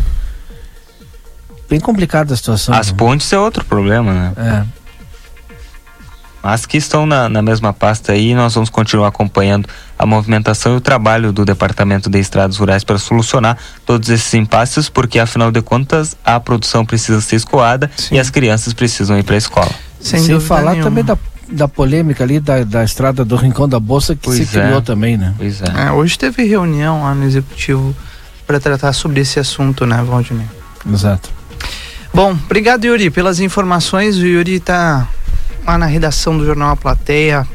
Bem 1.69 1.77
complicada 1.77 2.33
a 2.33 2.37
situação. 2.37 2.73
As 2.73 2.89
pontes 2.89 3.33
é 3.33 3.37
outro 3.37 3.65
problema, 3.65 4.13
né? 4.13 4.33
É. 4.37 4.78
Mas 6.41 6.65
que 6.65 6.77
estão 6.77 7.05
na, 7.05 7.27
na 7.27 7.41
mesma 7.41 7.73
pasta 7.73 8.13
aí, 8.13 8.33
nós 8.33 8.53
vamos 8.53 8.69
continuar 8.69 9.09
acompanhando 9.09 9.67
a 9.97 10.05
movimentação 10.05 10.73
e 10.73 10.77
o 10.77 10.81
trabalho 10.81 11.33
do 11.33 11.43
Departamento 11.43 12.09
de 12.09 12.17
Estradas 12.17 12.57
Rurais 12.57 12.83
para 12.83 12.97
solucionar 12.97 13.57
todos 13.85 14.09
esses 14.09 14.33
impasses, 14.33 14.87
porque 14.89 15.19
afinal 15.19 15.51
de 15.51 15.61
contas 15.61 16.15
a 16.23 16.39
produção 16.39 16.85
precisa 16.85 17.19
ser 17.19 17.35
escoada 17.35 17.91
e 18.11 18.17
as 18.17 18.29
crianças 18.29 18.73
precisam 18.73 19.19
ir 19.19 19.23
para 19.23 19.35
a 19.35 19.37
escola. 19.37 19.71
Sem, 19.99 20.39
falar 20.39 20.77
também 20.77 21.03
da, 21.03 21.17
da 21.51 21.67
polêmica 21.67 22.23
ali 22.23 22.39
da, 22.39 22.63
da 22.63 22.85
estrada 22.85 23.25
do 23.25 23.35
Rincão 23.35 23.67
da 23.67 23.79
Bolsa 23.79 24.15
que 24.15 24.31
se 24.31 24.37
Pois 24.37 24.55
é. 24.55 24.61
criou 24.61 24.81
também, 24.81 25.17
né? 25.17 25.33
Pois 25.37 25.61
é. 25.61 25.87
É, 25.87 25.91
hoje 25.91 26.17
teve 26.17 26.43
reunião 26.45 27.03
lá 27.03 27.13
no 27.13 27.25
executivo 27.25 27.93
para 28.47 28.61
tratar 28.61 28.93
sobre 28.93 29.19
esse 29.19 29.39
assunto, 29.39 29.85
né, 29.85 30.01
Valdinei? 30.01 30.47
Exato. 30.91 31.29
Bom, 32.13 32.31
obrigado, 32.31 32.85
Yuri, 32.85 33.09
pelas 33.09 33.39
informações. 33.39 34.17
O 34.17 34.25
Yuri 34.25 34.55
está 34.55 35.07
lá 35.65 35.77
na 35.77 35.85
redação 35.85 36.37
do 36.37 36.45
jornal 36.45 36.71
A 36.71 36.75
Plateia, 36.75 37.47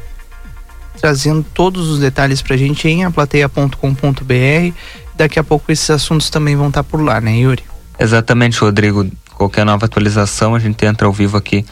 trazendo 1.01 1.45
todos 1.55 1.88
os 1.88 1.99
detalhes 1.99 2.43
pra 2.43 2.57
gente 2.57 2.88
em 2.88 3.05
aplateia.com.br. 3.05 4.75
Daqui 5.17 5.38
a 5.38 5.45
pouco 5.45 5.71
esses 5.71 5.88
assuntos 5.90 6.31
também 6.31 6.57
vão 6.57 6.69
estar 6.69 6.83
por 6.83 7.01
lá, 7.01 7.21
né, 7.21 7.37
Yuri? 7.37 7.62
Exatamente, 7.99 8.59
Rodrigo. 8.59 9.07
Qualquer 9.35 9.64
nova 9.64 9.87
atualização, 9.87 10.55
a 10.55 10.59
gente 10.59 10.85
entra 10.85 11.07
ao 11.07 11.12
vivo 11.12 11.37
aqui 11.37 11.64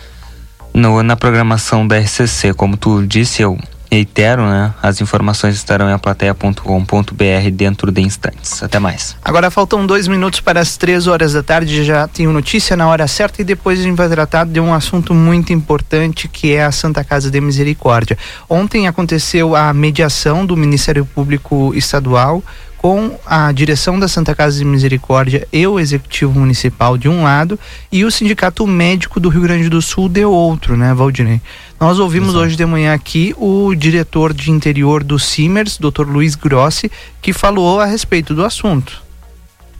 no, 0.74 1.02
na 1.02 1.16
programação 1.16 1.86
da 1.86 1.98
RCC. 1.98 2.54
Como 2.54 2.76
tu 2.76 3.06
disse, 3.06 3.42
eu 3.42 3.58
reitero, 3.92 4.46
né? 4.46 4.72
As 4.82 5.02
informações 5.02 5.54
estarão 5.54 5.86
em 5.90 5.92
aplateia.com.br 5.92 7.50
dentro 7.52 7.92
de 7.92 8.00
instantes. 8.00 8.62
Até 8.62 8.78
mais. 8.78 9.14
Agora 9.22 9.50
faltam 9.50 9.86
dois 9.86 10.08
minutos 10.08 10.40
para 10.40 10.60
as 10.60 10.78
três 10.78 11.06
horas 11.06 11.34
da 11.34 11.42
tarde. 11.42 11.84
Já 11.84 12.08
tenho 12.08 12.32
notícia 12.32 12.74
na 12.74 12.88
hora 12.88 13.06
certa 13.06 13.42
e 13.42 13.44
depois 13.44 13.78
a 13.78 13.82
gente 13.82 13.96
vai 13.96 14.08
tratar 14.08 14.46
de 14.46 14.58
um 14.58 14.72
assunto 14.72 15.12
muito 15.12 15.52
importante 15.52 16.26
que 16.26 16.54
é 16.54 16.64
a 16.64 16.72
Santa 16.72 17.04
Casa 17.04 17.30
de 17.30 17.38
Misericórdia. 17.38 18.16
Ontem 18.48 18.88
aconteceu 18.88 19.54
a 19.54 19.74
mediação 19.74 20.46
do 20.46 20.56
Ministério 20.56 21.04
Público 21.04 21.74
Estadual 21.74 22.42
com 22.82 23.16
a 23.24 23.52
direção 23.52 23.96
da 23.96 24.08
Santa 24.08 24.34
Casa 24.34 24.58
de 24.58 24.64
Misericórdia 24.64 25.46
e 25.52 25.64
o 25.64 25.78
Executivo 25.78 26.38
Municipal 26.38 26.98
de 26.98 27.08
um 27.08 27.22
lado 27.22 27.58
e 27.92 28.04
o 28.04 28.10
Sindicato 28.10 28.66
Médico 28.66 29.20
do 29.20 29.28
Rio 29.28 29.42
Grande 29.42 29.68
do 29.68 29.80
Sul 29.80 30.08
de 30.08 30.24
outro, 30.24 30.76
né, 30.76 30.92
Valdinei? 30.92 31.40
Nós 31.78 32.00
ouvimos 32.00 32.34
hoje 32.34 32.56
de 32.56 32.66
manhã 32.66 32.92
aqui 32.92 33.32
o 33.38 33.72
diretor 33.72 34.34
de 34.34 34.50
interior 34.50 35.04
do 35.04 35.16
Simers, 35.16 35.78
Dr. 35.78 36.08
Luiz 36.08 36.34
Grossi, 36.34 36.90
que 37.20 37.32
falou 37.32 37.80
a 37.80 37.86
respeito 37.86 38.34
do 38.34 38.44
assunto. 38.44 39.00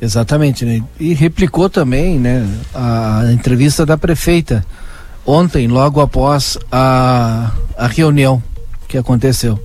Exatamente, 0.00 0.64
né? 0.64 0.82
E 0.98 1.12
replicou 1.12 1.68
também, 1.68 2.20
né, 2.20 2.48
a 2.72 3.32
entrevista 3.32 3.84
da 3.84 3.98
prefeita 3.98 4.64
ontem, 5.26 5.66
logo 5.66 6.00
após 6.00 6.56
a, 6.70 7.50
a 7.76 7.86
reunião 7.88 8.40
que 8.86 8.96
aconteceu. 8.96 9.62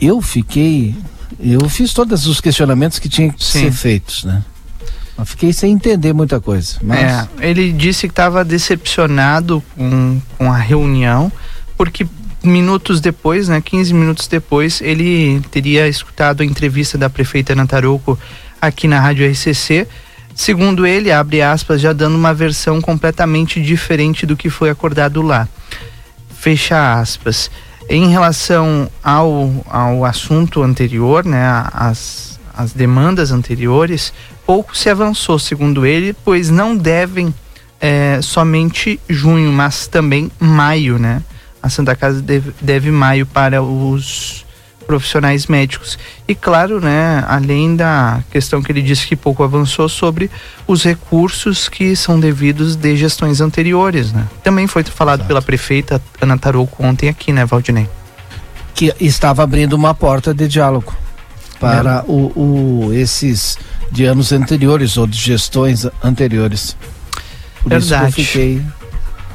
Eu 0.00 0.20
fiquei, 0.20 0.94
eu 1.52 1.68
fiz 1.68 1.92
todos 1.92 2.26
os 2.26 2.40
questionamentos 2.40 2.98
que 2.98 3.08
tinham 3.08 3.30
que 3.30 3.44
Sim. 3.44 3.60
ser 3.60 3.72
feitos, 3.72 4.24
né? 4.24 4.42
Mas 5.16 5.30
fiquei 5.30 5.52
sem 5.52 5.72
entender 5.72 6.12
muita 6.12 6.40
coisa. 6.40 6.76
Mas 6.82 7.00
É, 7.00 7.28
ele 7.40 7.72
disse 7.72 8.06
que 8.06 8.12
estava 8.12 8.44
decepcionado 8.44 9.62
com, 9.74 10.20
com 10.36 10.52
a 10.52 10.58
reunião, 10.58 11.32
porque 11.76 12.06
minutos 12.42 13.00
depois, 13.00 13.48
né, 13.48 13.60
15 13.60 13.94
minutos 13.94 14.28
depois, 14.28 14.80
ele 14.80 15.40
teria 15.50 15.88
escutado 15.88 16.42
a 16.42 16.44
entrevista 16.44 16.96
da 16.96 17.10
prefeita 17.10 17.54
Ana 17.54 17.66
Tarouco 17.66 18.18
aqui 18.60 18.86
na 18.86 19.00
Rádio 19.00 19.28
RCC. 19.30 19.86
Segundo 20.34 20.86
ele, 20.86 21.10
abre 21.10 21.40
aspas, 21.40 21.80
já 21.80 21.92
dando 21.92 22.14
uma 22.14 22.34
versão 22.34 22.80
completamente 22.80 23.60
diferente 23.60 24.26
do 24.26 24.36
que 24.36 24.50
foi 24.50 24.70
acordado 24.70 25.22
lá. 25.22 25.48
Fecha 26.38 27.00
aspas. 27.00 27.50
Em 27.88 28.08
relação 28.08 28.90
ao, 29.02 29.50
ao 29.68 30.04
assunto 30.04 30.62
anterior, 30.62 31.24
né, 31.24 31.46
as, 31.72 32.38
as 32.54 32.72
demandas 32.72 33.30
anteriores, 33.30 34.12
pouco 34.44 34.76
se 34.76 34.88
avançou, 34.88 35.38
segundo 35.38 35.86
ele, 35.86 36.14
pois 36.24 36.50
não 36.50 36.76
devem 36.76 37.32
é, 37.80 38.20
somente 38.22 38.98
junho, 39.08 39.52
mas 39.52 39.86
também 39.86 40.30
maio, 40.38 40.98
né? 40.98 41.22
A 41.62 41.68
Santa 41.68 41.94
Casa 41.94 42.22
deve, 42.22 42.52
deve 42.60 42.90
maio 42.90 43.26
para 43.26 43.62
os 43.62 44.45
profissionais 44.86 45.46
médicos. 45.46 45.98
E 46.26 46.34
claro, 46.34 46.80
né, 46.80 47.24
além 47.26 47.76
da 47.76 48.22
questão 48.30 48.62
que 48.62 48.70
ele 48.72 48.82
disse 48.82 49.06
que 49.06 49.16
pouco 49.16 49.42
avançou 49.42 49.88
sobre 49.88 50.30
os 50.66 50.82
recursos 50.82 51.68
que 51.68 51.94
são 51.96 52.18
devidos 52.18 52.76
de 52.76 52.96
gestões 52.96 53.40
anteriores, 53.40 54.12
né? 54.12 54.26
Também 54.42 54.66
foi 54.66 54.84
falado 54.84 55.20
Exato. 55.20 55.28
pela 55.28 55.42
prefeita 55.42 56.00
Ana 56.20 56.38
Tarouco 56.38 56.84
ontem 56.84 57.08
aqui, 57.08 57.32
né, 57.32 57.44
Valdinei? 57.44 57.88
Que 58.74 58.92
estava 59.00 59.42
abrindo 59.42 59.72
uma 59.72 59.94
porta 59.94 60.32
de 60.32 60.46
diálogo 60.48 60.94
para 61.58 62.04
é. 62.06 62.10
o, 62.10 62.86
o, 62.86 62.92
esses 62.92 63.58
de 63.90 64.04
anos 64.04 64.32
anteriores 64.32 64.96
ou 64.96 65.06
de 65.06 65.18
gestões 65.18 65.86
anteriores. 66.02 66.76
Por 67.62 67.70
Verdade. 67.70 68.06
isso 68.06 68.14
que 68.14 68.20
eu 68.20 68.24
fiquei 68.24 68.62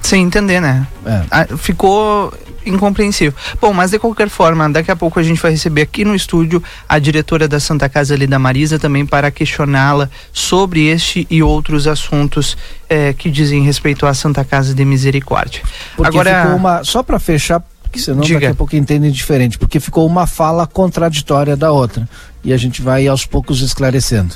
sem 0.02 0.24
entender, 0.24 0.60
né? 0.60 0.86
É. 1.06 1.24
Ah, 1.30 1.48
ficou 1.58 2.34
incompreensível. 2.66 3.34
Bom, 3.60 3.74
mas 3.74 3.92
de 3.92 4.00
qualquer 4.00 4.30
forma, 4.30 4.70
daqui 4.70 4.92
a 4.92 4.96
pouco 4.96 5.20
a 5.20 5.24
gente 5.24 5.42
vai 5.42 5.52
receber 5.52 5.82
aqui 5.82 6.06
no 6.06 6.16
estúdio 6.16 6.64
a 6.88 7.00
diretora 7.00 7.48
da 7.48 7.60
Santa 7.60 7.88
Casa 7.90 8.14
ali 8.14 8.28
da 8.28 8.40
Marisa 8.40 8.78
também 8.78 9.06
para 9.06 9.32
questioná-la 9.32 10.10
sobre 10.32 10.88
este 10.88 11.28
e 11.30 11.42
outros 11.42 11.88
assuntos 11.88 12.58
eh, 12.90 13.14
que 13.14 13.30
dizem 13.30 13.64
respeito 13.64 14.06
à 14.06 14.14
Santa 14.14 14.44
Casa 14.44 14.74
de 14.74 14.86
Misericórdia. 14.86 15.62
Porque 15.96 16.18
Agora, 16.18 16.56
uma 16.56 16.84
só 16.84 17.04
para 17.04 17.20
fechar 17.20 17.62
porque 17.92 18.00
senão 18.00 18.22
Diga. 18.22 18.40
daqui 18.40 18.52
a 18.54 18.56
pouco 18.56 18.74
entendem 18.74 19.12
diferente, 19.12 19.60
porque 19.60 19.78
ficou 19.78 20.08
uma 20.08 20.26
fala 20.26 20.66
contraditória 20.66 21.58
da 21.58 21.74
outra. 21.74 22.08
E 22.42 22.54
a 22.54 22.58
gente 22.58 22.82
vai 22.82 23.06
aos 23.06 23.26
poucos 23.26 23.62
esclarecendo. 23.62 24.36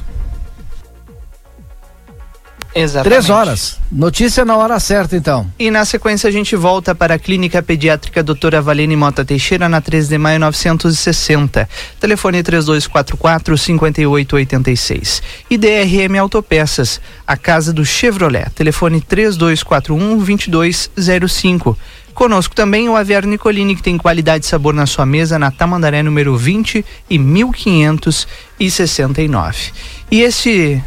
Exatamente. 2.75 3.13
Três 3.13 3.29
horas. 3.29 3.79
Notícia 3.89 4.43
na 4.43 4.57
hora 4.57 4.77
certa, 4.81 5.15
então. 5.15 5.49
E 5.57 5.71
na 5.71 5.85
sequência 5.85 6.27
a 6.27 6.31
gente 6.31 6.57
volta 6.57 6.93
para 6.93 7.15
a 7.15 7.19
Clínica 7.19 7.63
Pediátrica 7.63 8.21
Doutora 8.21 8.61
Valene 8.61 8.97
Mota 8.97 9.23
Teixeira, 9.23 9.69
na 9.69 9.79
3 9.79 10.09
de 10.09 10.17
maio 10.17 10.41
960. 10.41 11.69
Telefone 12.01 12.43
3244-5886. 12.43 15.23
E 15.49 15.57
DRM 15.57 16.19
Autopeças, 16.19 16.99
a 17.25 17.37
casa 17.37 17.71
do 17.71 17.85
Chevrolet. 17.85 18.49
Telefone 18.53 18.99
3241-2205. 18.99 21.77
Conosco 22.13 22.53
também 22.53 22.89
o 22.89 22.97
Aviário 22.97 23.29
Nicolini, 23.29 23.77
que 23.77 23.83
tem 23.83 23.97
qualidade 23.97 24.43
e 24.43 24.49
sabor 24.49 24.73
na 24.73 24.85
sua 24.85 25.05
mesa, 25.05 25.39
na 25.39 25.49
Tamandaré 25.49 26.03
número 26.03 26.35
20 26.35 26.83
e 27.09 27.17
1569. 27.17 29.71
E 30.11 30.21
esse 30.21 30.83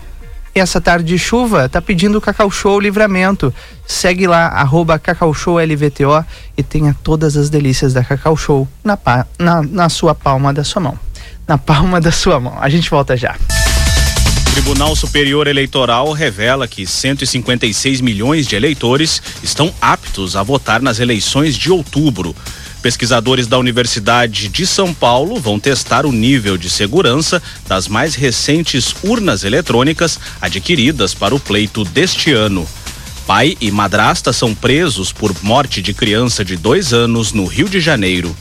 essa 0.60 0.80
tarde 0.80 1.06
de 1.06 1.18
chuva 1.18 1.68
tá 1.68 1.80
pedindo 1.80 2.20
Cacau 2.20 2.50
Show 2.50 2.80
Livramento. 2.80 3.52
Segue 3.86 4.26
lá, 4.26 4.46
arroba 4.48 4.98
Cacau 4.98 5.32
Show 5.32 5.58
LVTO 5.58 6.24
e 6.56 6.62
tenha 6.62 6.96
todas 7.02 7.36
as 7.36 7.50
delícias 7.50 7.92
da 7.92 8.04
Cacau 8.04 8.36
Show 8.36 8.68
na, 8.84 8.98
na, 9.38 9.62
na 9.62 9.88
sua 9.88 10.14
palma 10.14 10.52
da 10.52 10.64
sua 10.64 10.80
mão. 10.82 10.98
Na 11.46 11.56
palma 11.56 12.00
da 12.00 12.12
sua 12.12 12.38
mão. 12.38 12.56
A 12.60 12.68
gente 12.68 12.90
volta 12.90 13.16
já. 13.16 13.36
Tribunal 14.52 14.96
Superior 14.96 15.46
Eleitoral 15.46 16.10
revela 16.12 16.66
que 16.66 16.84
156 16.84 18.00
milhões 18.00 18.46
de 18.46 18.56
eleitores 18.56 19.22
estão 19.42 19.72
aptos 19.80 20.34
a 20.34 20.42
votar 20.42 20.82
nas 20.82 20.98
eleições 20.98 21.56
de 21.56 21.70
outubro. 21.70 22.34
Pesquisadores 22.82 23.48
da 23.48 23.58
Universidade 23.58 24.48
de 24.48 24.66
São 24.66 24.94
Paulo 24.94 25.40
vão 25.40 25.58
testar 25.58 26.06
o 26.06 26.12
nível 26.12 26.56
de 26.56 26.70
segurança 26.70 27.42
das 27.66 27.88
mais 27.88 28.14
recentes 28.14 28.94
urnas 29.02 29.42
eletrônicas 29.42 30.18
adquiridas 30.40 31.12
para 31.12 31.34
o 31.34 31.40
pleito 31.40 31.84
deste 31.84 32.32
ano. 32.32 32.66
Pai 33.26 33.56
e 33.60 33.70
madrasta 33.70 34.32
são 34.32 34.54
presos 34.54 35.12
por 35.12 35.34
morte 35.42 35.82
de 35.82 35.92
criança 35.92 36.44
de 36.44 36.56
dois 36.56 36.92
anos 36.92 37.32
no 37.32 37.46
Rio 37.46 37.68
de 37.68 37.80
Janeiro. 37.80 38.34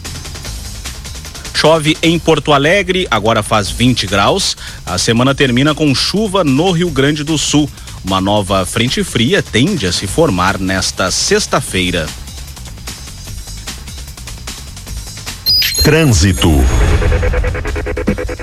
Chove 1.54 1.98
em 2.04 2.20
Porto 2.20 2.54
Alegre, 2.54 3.08
agora 3.10 3.42
faz 3.42 3.72
20 3.72 4.06
graus. 4.06 4.56
A 4.86 5.00
semana 5.00 5.34
termina 5.34 5.74
com 5.74 5.94
chuva 5.96 6.44
no 6.44 6.70
Rio 6.72 6.92
Grande 6.92 7.24
do 7.24 7.36
Sul. 7.36 7.68
Uma 8.06 8.22
nova 8.22 8.64
frente 8.66 9.04
fria 9.04 9.42
tende 9.42 9.88
a 9.88 9.92
se 9.92 10.06
formar 10.06 10.60
nesta 10.60 11.10
sexta-feira. 11.10 12.06
Trânsito. 15.88 16.52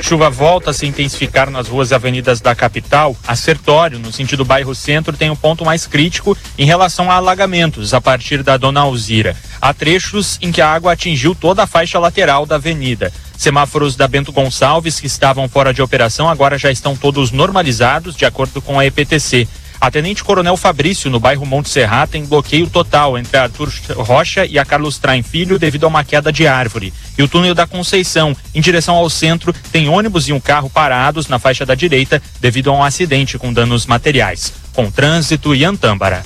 Chuva 0.00 0.30
volta 0.30 0.70
a 0.70 0.72
se 0.72 0.86
intensificar 0.86 1.50
nas 1.50 1.68
ruas 1.68 1.90
e 1.90 1.94
avenidas 1.94 2.40
da 2.40 2.54
capital. 2.54 3.14
A 3.28 3.36
Sertório, 3.36 3.98
no 3.98 4.10
sentido 4.10 4.46
bairro 4.46 4.74
centro, 4.74 5.14
tem 5.14 5.28
um 5.28 5.36
ponto 5.36 5.62
mais 5.62 5.86
crítico 5.86 6.34
em 6.56 6.64
relação 6.64 7.10
a 7.10 7.16
alagamentos 7.16 7.92
a 7.92 8.00
partir 8.00 8.42
da 8.42 8.56
Dona 8.56 8.80
Alzira. 8.80 9.36
Há 9.60 9.74
trechos 9.74 10.38
em 10.40 10.50
que 10.50 10.62
a 10.62 10.70
água 10.70 10.92
atingiu 10.92 11.34
toda 11.34 11.64
a 11.64 11.66
faixa 11.66 11.98
lateral 11.98 12.46
da 12.46 12.54
avenida. 12.54 13.12
Semáforos 13.36 13.94
da 13.94 14.08
Bento 14.08 14.32
Gonçalves, 14.32 14.98
que 14.98 15.06
estavam 15.06 15.46
fora 15.46 15.74
de 15.74 15.82
operação, 15.82 16.30
agora 16.30 16.56
já 16.56 16.70
estão 16.70 16.96
todos 16.96 17.30
normalizados, 17.30 18.16
de 18.16 18.24
acordo 18.24 18.62
com 18.62 18.80
a 18.80 18.86
EPTC. 18.86 19.46
A 19.84 19.90
Tenente 19.90 20.24
Coronel 20.24 20.56
Fabrício, 20.56 21.10
no 21.10 21.20
bairro 21.20 21.44
Monte 21.44 21.68
Serra, 21.68 22.06
tem 22.06 22.24
bloqueio 22.24 22.66
total 22.66 23.18
entre 23.18 23.36
a 23.36 23.42
Arthur 23.42 23.70
Rocha 23.96 24.46
e 24.46 24.58
a 24.58 24.64
Carlos 24.64 24.96
Traem 24.96 25.22
Filho 25.22 25.58
devido 25.58 25.84
a 25.84 25.88
uma 25.88 26.02
queda 26.02 26.32
de 26.32 26.46
árvore. 26.46 26.90
E 27.18 27.22
o 27.22 27.28
túnel 27.28 27.54
da 27.54 27.66
Conceição, 27.66 28.34
em 28.54 28.62
direção 28.62 28.94
ao 28.94 29.10
centro, 29.10 29.54
tem 29.70 29.86
ônibus 29.90 30.26
e 30.26 30.32
um 30.32 30.40
carro 30.40 30.70
parados 30.70 31.28
na 31.28 31.38
faixa 31.38 31.66
da 31.66 31.74
direita 31.74 32.22
devido 32.40 32.70
a 32.70 32.72
um 32.72 32.82
acidente 32.82 33.36
com 33.36 33.52
danos 33.52 33.84
materiais. 33.84 34.54
Com 34.72 34.90
trânsito 34.90 35.54
e 35.54 35.66
Antâmbara. 35.66 36.24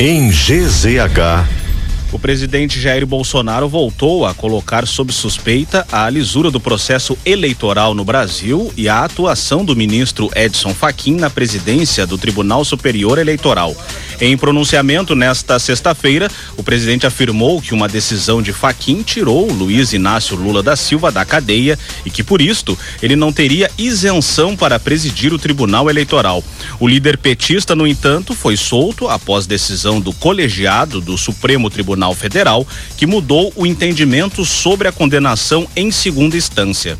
Em 0.00 0.30
GZH 0.30 1.67
o 2.10 2.18
presidente 2.18 2.80
Jair 2.80 3.06
Bolsonaro 3.06 3.68
voltou 3.68 4.24
a 4.24 4.32
colocar 4.32 4.86
sob 4.86 5.12
suspeita 5.12 5.86
a 5.92 6.08
lisura 6.08 6.50
do 6.50 6.58
processo 6.58 7.18
eleitoral 7.24 7.94
no 7.94 8.04
Brasil 8.04 8.72
e 8.76 8.88
a 8.88 9.04
atuação 9.04 9.64
do 9.64 9.76
ministro 9.76 10.30
Edson 10.34 10.72
Fachin 10.72 11.16
na 11.16 11.28
presidência 11.28 12.06
do 12.06 12.16
Tribunal 12.16 12.64
Superior 12.64 13.18
Eleitoral. 13.18 13.76
Em 14.20 14.36
pronunciamento 14.36 15.14
nesta 15.14 15.58
sexta-feira, 15.58 16.30
o 16.56 16.62
presidente 16.62 17.06
afirmou 17.06 17.60
que 17.60 17.74
uma 17.74 17.88
decisão 17.88 18.40
de 18.40 18.52
Fachin 18.52 19.02
tirou 19.02 19.50
Luiz 19.52 19.92
Inácio 19.92 20.36
Lula 20.36 20.62
da 20.62 20.76
Silva 20.76 21.12
da 21.12 21.24
cadeia 21.24 21.78
e 22.04 22.10
que 22.10 22.22
por 22.22 22.40
isto 22.40 22.76
ele 23.02 23.16
não 23.16 23.32
teria 23.32 23.70
isenção 23.76 24.56
para 24.56 24.80
presidir 24.80 25.32
o 25.32 25.38
Tribunal 25.38 25.90
Eleitoral. 25.90 26.42
O 26.80 26.88
líder 26.88 27.18
petista, 27.18 27.76
no 27.76 27.86
entanto, 27.86 28.34
foi 28.34 28.56
solto 28.56 29.08
após 29.08 29.46
decisão 29.46 30.00
do 30.00 30.12
colegiado 30.12 31.00
do 31.00 31.16
Supremo 31.16 31.68
Tribunal 31.68 31.97
Tribunal 31.98 32.14
Federal, 32.14 32.66
que 32.96 33.06
mudou 33.06 33.52
o 33.56 33.66
entendimento 33.66 34.44
sobre 34.44 34.86
a 34.86 34.92
condenação 34.92 35.66
em 35.74 35.90
segunda 35.90 36.36
instância. 36.36 36.96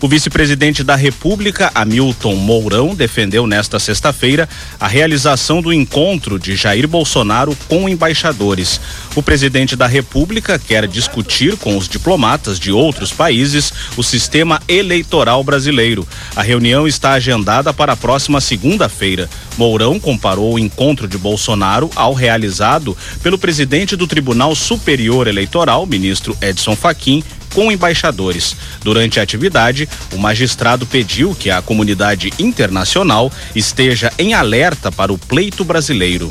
O 0.00 0.06
vice-presidente 0.06 0.84
da 0.84 0.94
República, 0.94 1.72
Hamilton 1.74 2.36
Mourão, 2.36 2.94
defendeu 2.94 3.48
nesta 3.48 3.80
sexta-feira 3.80 4.48
a 4.78 4.86
realização 4.86 5.60
do 5.60 5.72
encontro 5.72 6.38
de 6.38 6.54
Jair 6.54 6.86
Bolsonaro 6.86 7.56
com 7.68 7.88
embaixadores. 7.88 8.80
O 9.16 9.22
presidente 9.24 9.74
da 9.74 9.88
República 9.88 10.56
quer 10.56 10.86
discutir 10.86 11.56
com 11.56 11.76
os 11.76 11.88
diplomatas 11.88 12.60
de 12.60 12.70
outros 12.70 13.12
países 13.12 13.72
o 13.96 14.04
sistema 14.04 14.62
eleitoral 14.68 15.42
brasileiro. 15.42 16.06
A 16.36 16.42
reunião 16.42 16.86
está 16.86 17.14
agendada 17.14 17.74
para 17.74 17.94
a 17.94 17.96
próxima 17.96 18.40
segunda-feira. 18.40 19.28
Mourão 19.56 19.98
comparou 19.98 20.54
o 20.54 20.58
encontro 20.60 21.08
de 21.08 21.18
Bolsonaro 21.18 21.90
ao 21.96 22.14
realizado 22.14 22.96
pelo 23.20 23.36
presidente 23.36 23.96
do 23.96 24.06
Tribunal 24.06 24.54
Superior 24.54 25.26
Eleitoral, 25.26 25.84
ministro 25.86 26.38
Edson 26.40 26.76
Fachin, 26.76 27.24
com 27.54 27.70
embaixadores. 27.70 28.56
Durante 28.82 29.20
a 29.20 29.22
atividade, 29.22 29.88
o 30.12 30.18
magistrado 30.18 30.86
pediu 30.86 31.34
que 31.34 31.50
a 31.50 31.62
comunidade 31.62 32.32
internacional 32.38 33.32
esteja 33.54 34.12
em 34.18 34.34
alerta 34.34 34.90
para 34.90 35.12
o 35.12 35.18
pleito 35.18 35.64
brasileiro. 35.64 36.30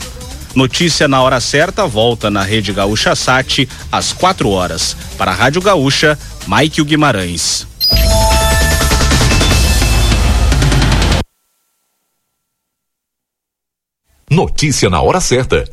Notícia 0.56 1.08
na 1.08 1.22
hora 1.22 1.40
certa 1.40 1.86
volta 1.86 2.32
na 2.32 2.42
Rede 2.42 2.74
Gaúcha 2.74 3.16
Sat 3.16 3.70
às 3.92 4.12
4 4.12 4.50
horas. 4.50 4.98
Para 5.18 5.32
a 5.32 5.36
Rádio 5.36 5.62
Gaúcha, 5.62 6.18
Mike 6.48 6.84
Guimarães. 6.84 7.68
Notícia 14.30 14.90
na 14.90 15.02
hora 15.02 15.22
certa 15.22 15.64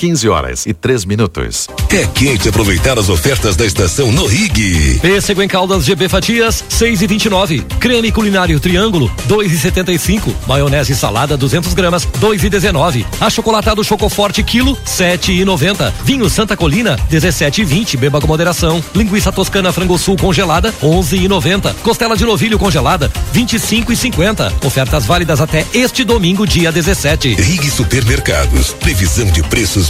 15 0.00 0.28
horas 0.30 0.64
e 0.64 0.72
3 0.72 1.04
minutos. 1.04 1.68
É 1.90 2.06
quente 2.06 2.48
aproveitar 2.48 2.98
as 2.98 3.10
ofertas 3.10 3.54
da 3.54 3.66
estação 3.66 4.10
no 4.10 4.24
Rig. 4.24 4.98
Pêssego 4.98 5.42
em 5.42 5.46
caldas 5.46 5.84
GB 5.84 6.08
Fatias, 6.08 6.64
6 6.70 7.02
e 7.02 7.06
29. 7.06 7.60
Creme 7.78 8.10
culinário 8.10 8.58
triângulo, 8.58 9.12
2 9.26 9.52
e 9.52 9.58
75. 9.58 10.34
Maionese 10.46 10.96
salada, 10.96 11.36
200 11.36 11.74
gramas, 11.74 12.06
2 12.18 12.44
e 12.44 12.48
19. 12.48 13.04
Achocolatado 13.20 13.84
Chocoforte, 13.84 14.42
quilo, 14.42 14.74
7 14.86 15.32
e 15.32 15.44
90. 15.44 15.92
Vinho 16.02 16.30
Santa 16.30 16.56
Colina, 16.56 16.98
17 17.10 17.60
e 17.60 17.64
20. 17.66 17.98
Beba 17.98 18.22
com 18.22 18.26
moderação. 18.26 18.82
Linguiça 18.94 19.30
toscana 19.30 19.70
frango 19.70 19.98
sul 19.98 20.16
congelada, 20.16 20.72
11 20.82 21.18
e 21.18 21.28
90. 21.28 21.74
Costela 21.82 22.16
de 22.16 22.24
novilho 22.24 22.58
congelada, 22.58 23.12
25 23.34 23.92
e 23.92 23.96
50. 23.96 24.50
Ofertas 24.64 25.04
válidas 25.04 25.42
até 25.42 25.66
este 25.74 26.04
domingo, 26.04 26.46
dia 26.46 26.72
17. 26.72 27.34
Rig 27.34 27.70
Supermercados. 27.70 28.72
Previsão 28.72 29.26
de 29.26 29.42
preços 29.42 29.89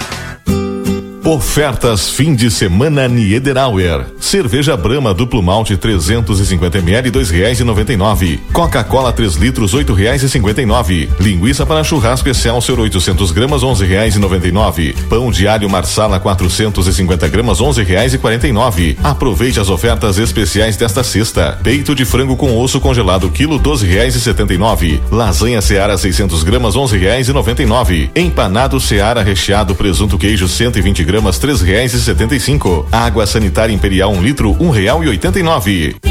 Ofertas 1.23 2.09
fim 2.09 2.33
de 2.33 2.49
semana 2.49 3.07
Niederauer. 3.07 4.07
Cerveja 4.19 4.75
Brahma 4.75 5.13
duplo 5.13 5.41
malte 5.43 5.77
350 5.77 6.79
ml 6.79 7.11
e 7.93 7.97
nove. 7.97 8.39
Coca-Cola 8.51 9.13
3 9.13 9.35
litros 9.35 9.75
e 10.63 10.65
nove. 10.65 11.07
Linguiça 11.19 11.63
para 11.63 11.83
churrasco 11.83 12.27
Excelsior 12.27 12.79
800 12.79 13.31
gramas 13.31 13.61
e 14.47 14.51
nove. 14.51 14.95
Pão 15.09 15.29
diário 15.29 15.69
Marsala 15.69 16.19
450 16.19 17.27
gramas 17.27 17.59
e 18.47 18.51
nove. 18.51 18.97
Aproveite 19.03 19.59
as 19.59 19.69
ofertas 19.69 20.17
especiais 20.17 20.75
desta 20.75 21.03
sexta. 21.03 21.59
Peito 21.61 21.93
de 21.93 22.03
frango 22.03 22.35
com 22.35 22.57
osso 22.57 22.81
congelado 22.81 23.29
quilo 23.29 23.59
e 24.51 24.57
nove. 24.57 24.99
Lasanha 25.11 25.61
Seara 25.61 25.99
600 25.99 26.41
gramas 26.41 26.75
e 27.61 27.65
nove. 27.67 28.09
Empanado 28.15 28.79
Seara 28.79 29.21
recheado 29.21 29.75
presunto 29.75 30.17
queijo 30.17 30.47
120 30.47 31.03
gramas 31.03 31.10
gramas 31.11 31.37
R$ 31.37 31.51
3,75. 31.51 32.85
Água 32.91 33.25
sanitária 33.27 33.73
imperial 33.73 34.11
1 34.11 34.17
um 34.17 34.21
litro 34.21 34.51
R$ 34.53 34.59
1,89. 34.59 36.10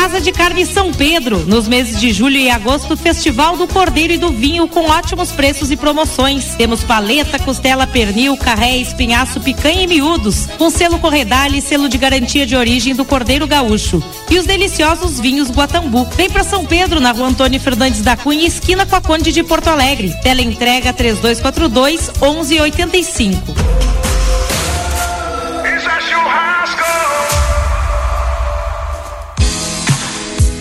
Casa 0.00 0.20
de 0.20 0.30
Carne 0.30 0.64
São 0.64 0.92
Pedro. 0.92 1.40
Nos 1.40 1.66
meses 1.66 2.00
de 2.00 2.12
julho 2.12 2.36
e 2.36 2.48
agosto, 2.48 2.96
Festival 2.96 3.56
do 3.56 3.66
Cordeiro 3.66 4.12
e 4.12 4.16
do 4.16 4.30
Vinho 4.30 4.68
com 4.68 4.88
ótimos 4.88 5.32
preços 5.32 5.72
e 5.72 5.76
promoções. 5.76 6.54
Temos 6.54 6.84
paleta, 6.84 7.36
costela, 7.40 7.84
pernil, 7.84 8.36
carré, 8.36 8.76
espinhaço, 8.76 9.40
picanha 9.40 9.82
e 9.82 9.86
miúdos. 9.88 10.46
Com 10.56 10.70
selo 10.70 11.00
Corredale 11.00 11.58
e 11.58 11.60
selo 11.60 11.88
de 11.88 11.98
garantia 11.98 12.46
de 12.46 12.54
origem 12.54 12.94
do 12.94 13.04
Cordeiro 13.04 13.44
Gaúcho. 13.44 14.00
E 14.30 14.38
os 14.38 14.46
deliciosos 14.46 15.18
vinhos 15.18 15.50
Guatambu. 15.50 16.06
Vem 16.16 16.30
pra 16.30 16.44
São 16.44 16.64
Pedro, 16.64 17.00
na 17.00 17.10
rua 17.10 17.26
Antônio 17.26 17.58
Fernandes 17.58 18.00
da 18.00 18.16
Cunha, 18.16 18.46
esquina 18.46 18.86
com 18.86 18.94
a 18.94 19.00
Conde 19.00 19.32
de 19.32 19.42
Porto 19.42 19.66
Alegre. 19.66 20.14
Tela 20.22 20.40
entrega 20.40 20.92
3242 20.92 22.12
1185. 22.22 23.97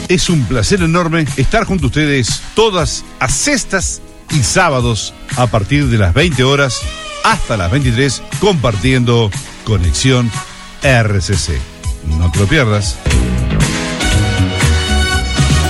Es 0.09 0.29
un 0.29 0.45
placer 0.45 0.81
enorme 0.81 1.25
estar 1.35 1.65
junto 1.65 1.85
a 1.85 1.87
ustedes 1.87 2.41
todas 2.55 3.03
a 3.19 3.27
sextas 3.27 4.01
y 4.31 4.41
sábados 4.41 5.13
a 5.35 5.47
partir 5.47 5.87
de 5.87 5.97
las 5.97 6.13
20 6.13 6.43
horas 6.45 6.81
hasta 7.25 7.57
las 7.57 7.69
23 7.71 8.23
compartiendo 8.39 9.29
Conexión 9.65 10.31
RCC. 10.81 11.59
No 12.17 12.31
te 12.31 12.39
lo 12.39 12.47
pierdas. 12.47 12.95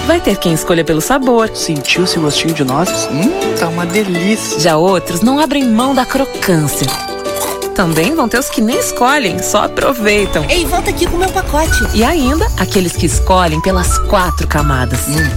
Vai 0.05 0.21
ter 0.21 0.37
quem 0.37 0.53
escolha 0.53 0.85
pelo 0.85 1.01
sabor. 1.01 1.49
Sentiu 1.55 2.03
esse 2.03 2.19
gostinho 2.19 2.53
de 2.53 2.63
nozes? 2.63 3.09
Hum, 3.11 3.55
tá 3.59 3.67
uma 3.67 3.87
delícia. 3.87 4.59
Já 4.59 4.77
outros 4.77 5.21
não 5.21 5.39
abrem 5.39 5.67
mão 5.67 5.95
da 5.95 6.05
crocância. 6.05 7.06
Também 7.77 8.15
vão 8.15 8.27
ter 8.27 8.39
os 8.39 8.49
que 8.49 8.59
nem 8.59 8.79
escolhem, 8.79 9.37
só 9.43 9.65
aproveitam. 9.65 10.43
Ei, 10.49 10.65
volta 10.65 10.89
aqui 10.89 11.05
com 11.05 11.15
o 11.15 11.19
meu 11.19 11.29
pacote. 11.29 11.87
E 11.93 12.03
ainda, 12.03 12.47
aqueles 12.57 12.93
que 12.97 13.05
escolhem 13.05 13.61
pelas 13.61 13.99
quatro 13.99 14.47
camadas. 14.47 15.01
Hum, 15.07 15.29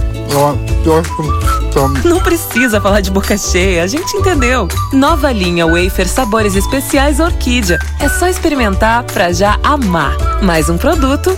Não 2.03 2.19
precisa 2.19 2.81
falar 2.81 3.01
de 3.01 3.11
boca 3.11 3.37
cheia, 3.37 3.83
a 3.83 3.87
gente 3.87 4.17
entendeu. 4.17 4.67
Nova 4.91 5.31
linha 5.31 5.67
Wafer 5.67 6.09
Sabores 6.09 6.55
Especiais 6.55 7.19
Orquídea. 7.19 7.77
É 7.99 8.09
só 8.09 8.27
experimentar 8.27 9.03
pra 9.03 9.31
já 9.31 9.59
amar. 9.63 10.17
Mais 10.41 10.67
um 10.67 10.79
produto. 10.79 11.37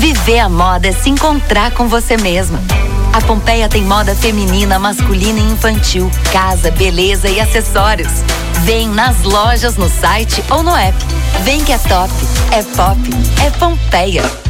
Viver 0.00 0.38
a 0.38 0.48
moda 0.48 0.88
é 0.88 0.92
se 0.92 1.10
encontrar 1.10 1.72
com 1.72 1.86
você 1.86 2.16
mesma. 2.16 2.58
A 3.12 3.20
Pompeia 3.20 3.68
tem 3.68 3.82
moda 3.82 4.14
feminina, 4.14 4.78
masculina 4.78 5.38
e 5.38 5.52
infantil, 5.52 6.10
casa, 6.32 6.70
beleza 6.70 7.28
e 7.28 7.38
acessórios. 7.38 8.24
Vem 8.64 8.88
nas 8.88 9.22
lojas, 9.22 9.76
no 9.76 9.90
site 9.90 10.42
ou 10.48 10.62
no 10.62 10.74
app. 10.74 10.96
Vem 11.44 11.62
que 11.62 11.72
é 11.72 11.78
top, 11.78 12.10
é 12.50 12.62
pop, 12.62 12.98
é 13.44 13.50
Pompeia. 13.50 14.49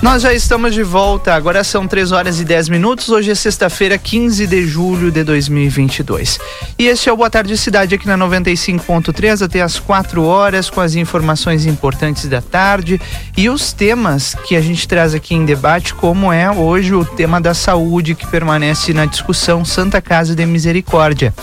Nós 0.00 0.22
já 0.22 0.32
estamos 0.32 0.74
de 0.74 0.82
volta, 0.84 1.34
agora 1.34 1.64
são 1.64 1.88
3 1.88 2.12
horas 2.12 2.38
e 2.38 2.44
10 2.44 2.68
minutos. 2.68 3.08
Hoje 3.08 3.32
é 3.32 3.34
sexta-feira, 3.34 3.98
15 3.98 4.46
de 4.46 4.64
julho 4.64 5.10
de 5.10 5.24
2022. 5.24 6.38
E 6.78 6.86
este 6.86 7.08
é 7.08 7.12
o 7.12 7.16
Boa 7.16 7.28
Tarde 7.28 7.58
Cidade 7.58 7.96
aqui 7.96 8.06
na 8.06 8.16
95.3 8.16 9.44
até 9.44 9.60
as 9.60 9.80
4 9.80 10.22
horas 10.22 10.70
com 10.70 10.80
as 10.80 10.94
informações 10.94 11.66
importantes 11.66 12.26
da 12.26 12.40
tarde 12.40 13.00
e 13.36 13.50
os 13.50 13.72
temas 13.72 14.36
que 14.46 14.54
a 14.54 14.60
gente 14.60 14.86
traz 14.86 15.14
aqui 15.14 15.34
em 15.34 15.44
debate, 15.44 15.92
como 15.92 16.32
é 16.32 16.48
hoje 16.48 16.94
o 16.94 17.04
tema 17.04 17.40
da 17.40 17.52
saúde 17.52 18.14
que 18.14 18.26
permanece 18.28 18.92
na 18.92 19.04
discussão 19.04 19.64
Santa 19.64 20.00
Casa 20.00 20.32
de 20.32 20.46
Misericórdia. 20.46 21.34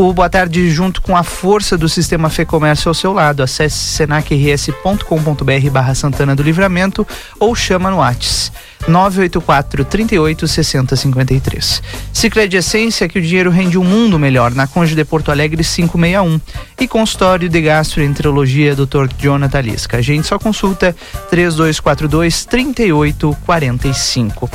O 0.00 0.12
Boa 0.12 0.30
Tarde, 0.30 0.70
junto 0.70 1.02
com 1.02 1.16
a 1.16 1.24
força 1.24 1.76
do 1.76 1.88
sistema 1.88 2.30
Fê 2.30 2.44
Comércio 2.44 2.88
ao 2.88 2.94
seu 2.94 3.12
lado. 3.12 3.42
Acesse 3.42 3.76
senacrs.com.br 3.76 5.70
barra 5.72 5.92
Santana 5.92 6.36
do 6.36 6.42
Livramento 6.44 7.04
ou 7.40 7.52
chama 7.52 7.90
no 7.90 7.96
Whats 7.96 8.52
984 8.86 9.84
38 9.84 10.46
60 10.46 10.96
53. 10.96 11.82
Cicred 12.12 12.56
Essência, 12.56 13.08
que 13.08 13.18
o 13.18 13.22
dinheiro 13.22 13.50
rende 13.50 13.78
um 13.78 13.84
mundo 13.84 14.18
melhor, 14.18 14.54
na 14.54 14.66
Conde 14.66 14.94
de 14.94 15.04
Porto 15.04 15.30
Alegre 15.30 15.64
561. 15.64 16.40
E 16.80 16.86
consultório 16.86 17.48
de 17.48 17.60
gastroenterologia, 17.60 18.76
Dr. 18.76 19.08
Jonathan 19.18 19.60
Lisca. 19.60 19.96
A 19.96 20.02
gente 20.02 20.26
só 20.26 20.38
consulta 20.38 20.94
3242 21.30 22.44
3845. 22.44 24.50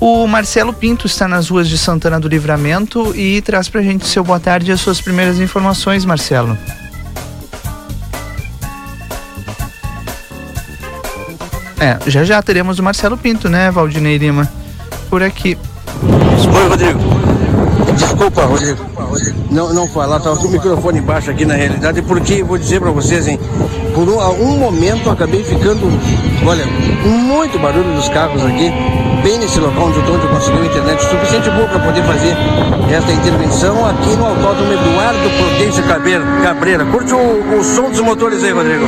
O 0.00 0.26
Marcelo 0.26 0.72
Pinto 0.72 1.06
está 1.06 1.26
nas 1.26 1.48
ruas 1.48 1.68
de 1.68 1.76
Santana 1.76 2.20
do 2.20 2.28
Livramento 2.28 3.14
e 3.16 3.42
traz 3.42 3.68
pra 3.68 3.82
gente 3.82 4.06
seu 4.06 4.22
boa 4.22 4.40
tarde 4.40 4.70
e 4.70 4.72
as 4.72 4.80
suas 4.80 5.00
primeiras 5.00 5.40
informações, 5.40 6.04
Marcelo. 6.04 6.56
É, 11.80 11.96
já 12.06 12.24
já 12.24 12.42
teremos 12.42 12.78
o 12.78 12.82
Marcelo 12.82 13.16
Pinto, 13.16 13.48
né, 13.48 13.70
Valdinei 13.70 14.18
Lima? 14.18 14.48
Por 15.08 15.22
aqui. 15.22 15.56
Oi, 16.02 16.68
Rodrigo. 16.68 16.98
Desculpa, 17.94 18.42
Rodrigo. 18.42 18.84
Não, 19.50 19.72
não 19.72 19.88
falar, 19.88 20.20
tava 20.20 20.36
com 20.36 20.48
o 20.48 20.50
microfone 20.50 21.00
baixo 21.00 21.30
aqui 21.30 21.44
na 21.44 21.54
realidade, 21.54 22.02
porque 22.02 22.42
vou 22.42 22.58
dizer 22.58 22.80
pra 22.80 22.90
vocês, 22.90 23.26
hein, 23.26 23.38
por 23.94 24.08
um, 24.08 24.18
um 24.18 24.58
momento 24.58 25.08
acabei 25.10 25.42
ficando, 25.42 25.86
olha, 26.44 26.66
muito 27.06 27.58
barulho 27.58 27.94
dos 27.94 28.08
carros 28.08 28.44
aqui, 28.44 28.70
bem 29.22 29.38
nesse 29.38 29.58
local 29.58 29.86
onde 29.86 29.98
eu 29.98 30.04
tô, 30.04 30.12
onde 30.14 30.24
eu 30.24 30.30
consegui 30.30 30.66
internet 30.66 31.02
suficiente 31.02 31.50
boa 31.50 31.68
para 31.68 31.80
poder 31.80 32.02
fazer 32.02 32.36
esta 32.90 33.12
intervenção 33.12 33.86
aqui 33.86 34.16
no 34.16 34.26
Autódromo 34.26 34.72
Eduardo 34.72 35.30
Prudêncio. 35.38 35.82
Cabreira. 36.42 36.84
Curte 36.86 37.14
o, 37.14 37.58
o 37.58 37.64
som 37.64 37.90
dos 37.90 38.00
motores 38.00 38.44
aí, 38.44 38.52
Rodrigo. 38.52 38.84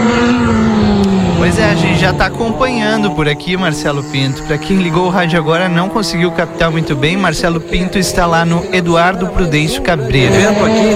Pois 1.40 1.58
é, 1.58 1.64
a 1.64 1.74
gente 1.74 1.98
já 1.98 2.10
está 2.10 2.26
acompanhando 2.26 3.12
por 3.12 3.26
aqui, 3.26 3.56
Marcelo 3.56 4.04
Pinto. 4.04 4.42
Para 4.42 4.58
quem 4.58 4.76
ligou 4.76 5.06
o 5.06 5.08
rádio 5.08 5.38
agora 5.38 5.70
não 5.70 5.88
conseguiu 5.88 6.30
captar 6.32 6.70
muito 6.70 6.94
bem, 6.94 7.16
Marcelo 7.16 7.58
Pinto 7.58 7.98
está 7.98 8.26
lá 8.26 8.44
no 8.44 8.62
Eduardo 8.74 9.26
Prudêncio 9.28 9.80
Cabreira. 9.80 10.34
Evento 10.34 10.66
aqui 10.66 10.94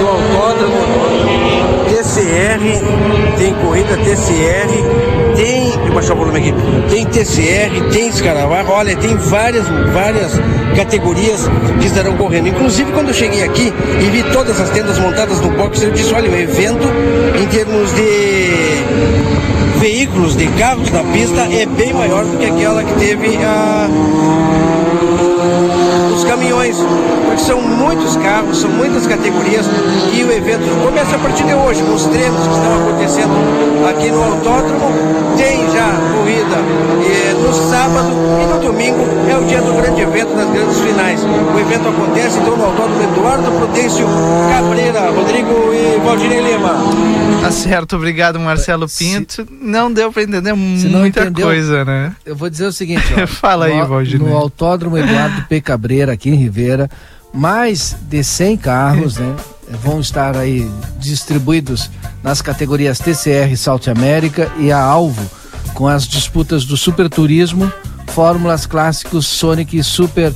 no 0.00 0.08
Autódromo 0.08 1.02
TCR, 1.90 3.36
tem 3.36 3.52
corrida 3.52 3.98
TCR, 3.98 5.36
tem. 5.36 5.62
Deixa 5.62 5.86
eu 5.86 5.92
baixar 5.92 6.14
o 6.14 6.16
volume 6.16 6.38
aqui. 6.38 6.54
Tem 6.88 7.04
TCR, 7.04 7.90
tem 7.92 8.08
Escaravar, 8.08 8.70
olha, 8.70 8.96
tem 8.96 9.14
várias, 9.14 9.68
várias 9.92 10.32
categorias 10.74 11.50
que 11.78 11.86
estarão 11.86 12.16
correndo. 12.16 12.48
Inclusive, 12.48 12.90
quando 12.92 13.08
eu 13.08 13.14
cheguei 13.14 13.44
aqui 13.44 13.70
e 14.00 14.08
vi 14.08 14.22
todas 14.32 14.58
as 14.58 14.70
tendas 14.70 14.98
montadas 14.98 15.38
no 15.38 15.50
box, 15.50 15.82
eu 15.82 15.90
disse: 15.90 16.14
olha, 16.14 16.30
o 16.30 16.34
evento 16.34 16.88
em 17.38 17.46
termos 17.48 17.94
de 17.94 19.41
veículos, 19.82 20.36
de 20.36 20.46
carros 20.46 20.88
na 20.92 21.02
pista 21.02 21.40
é 21.40 21.66
bem 21.66 21.92
maior 21.92 22.24
do 22.24 22.38
que 22.38 22.46
aquela 22.46 22.84
que 22.84 22.94
teve 23.00 23.36
a 23.38 23.88
os 26.14 26.24
caminhões, 26.24 26.76
porque 27.24 27.42
são 27.42 27.60
muitos 27.60 28.16
carros, 28.18 28.60
são 28.60 28.70
muitas 28.70 29.08
categorias 29.08 29.66
e 30.12 30.22
o 30.22 30.30
evento 30.30 30.70
começa 30.84 31.16
a 31.16 31.18
partir 31.18 31.42
de 31.42 31.54
hoje, 31.54 31.82
com 31.82 31.94
os 31.94 32.04
treinos 32.04 32.46
que 32.46 32.54
estão 32.54 32.76
acontecendo 32.76 33.34
aqui 33.88 34.08
no 34.12 34.22
autódromo. 34.22 34.86
Tem 35.36 35.58
já 35.72 35.88
corrida 36.14 36.58
eh, 37.02 37.34
no 37.34 37.52
sábado 37.52 38.12
e 38.40 38.46
no 38.54 38.60
domingo 38.60 39.04
é 39.28 39.36
o 39.36 39.44
dia 39.44 39.60
do 39.62 39.72
grande 39.74 40.02
evento 40.02 40.32
das 40.36 40.48
grandes 40.50 40.78
finais. 40.78 41.20
O 41.24 41.58
evento 41.58 41.88
acontece 41.88 42.38
então 42.38 42.56
no 42.56 42.66
autódromo 42.66 43.02
Prudêncio 43.58 44.06
Cabreira, 44.50 45.10
Rodrigo 45.10 45.72
e 45.72 46.00
Valdinei 46.04 46.52
Lima. 46.52 46.74
Tá 47.40 47.50
certo, 47.50 47.96
obrigado 47.96 48.38
Marcelo 48.38 48.86
Pinto. 48.88 49.46
Não 49.50 49.92
deu 49.92 50.12
para 50.12 50.22
entender 50.22 50.50
Se 50.78 50.88
não 50.88 51.00
muita 51.00 51.22
entendeu, 51.22 51.46
coisa, 51.46 51.84
né? 51.84 52.14
Eu 52.24 52.36
vou 52.36 52.48
dizer 52.48 52.66
o 52.66 52.72
seguinte, 52.72 53.04
ó, 53.20 53.26
Fala 53.26 53.66
aí, 53.66 53.76
no, 53.76 53.86
Valdinei. 53.86 54.28
No 54.28 54.36
Autódromo 54.36 54.96
Eduardo 54.96 55.42
P. 55.48 55.60
Cabreira, 55.60 56.12
aqui 56.12 56.30
em 56.30 56.36
Ribeira, 56.36 56.90
mais 57.32 57.96
de 58.08 58.22
100 58.22 58.56
carros, 58.58 59.16
né? 59.18 59.34
Vão 59.82 60.00
estar 60.00 60.36
aí 60.36 60.70
distribuídos 60.98 61.90
nas 62.22 62.42
categorias 62.42 62.98
TCR 62.98 63.56
South 63.56 63.90
América 63.90 64.50
e 64.58 64.70
a 64.70 64.78
Alvo, 64.80 65.28
com 65.74 65.88
as 65.88 66.06
disputas 66.06 66.64
do 66.64 66.76
Super 66.76 67.08
Turismo, 67.08 67.72
Fórmulas 68.08 68.66
Clássicos 68.66 69.26
Sonic 69.26 69.76
e 69.78 69.82
Super 69.82 70.32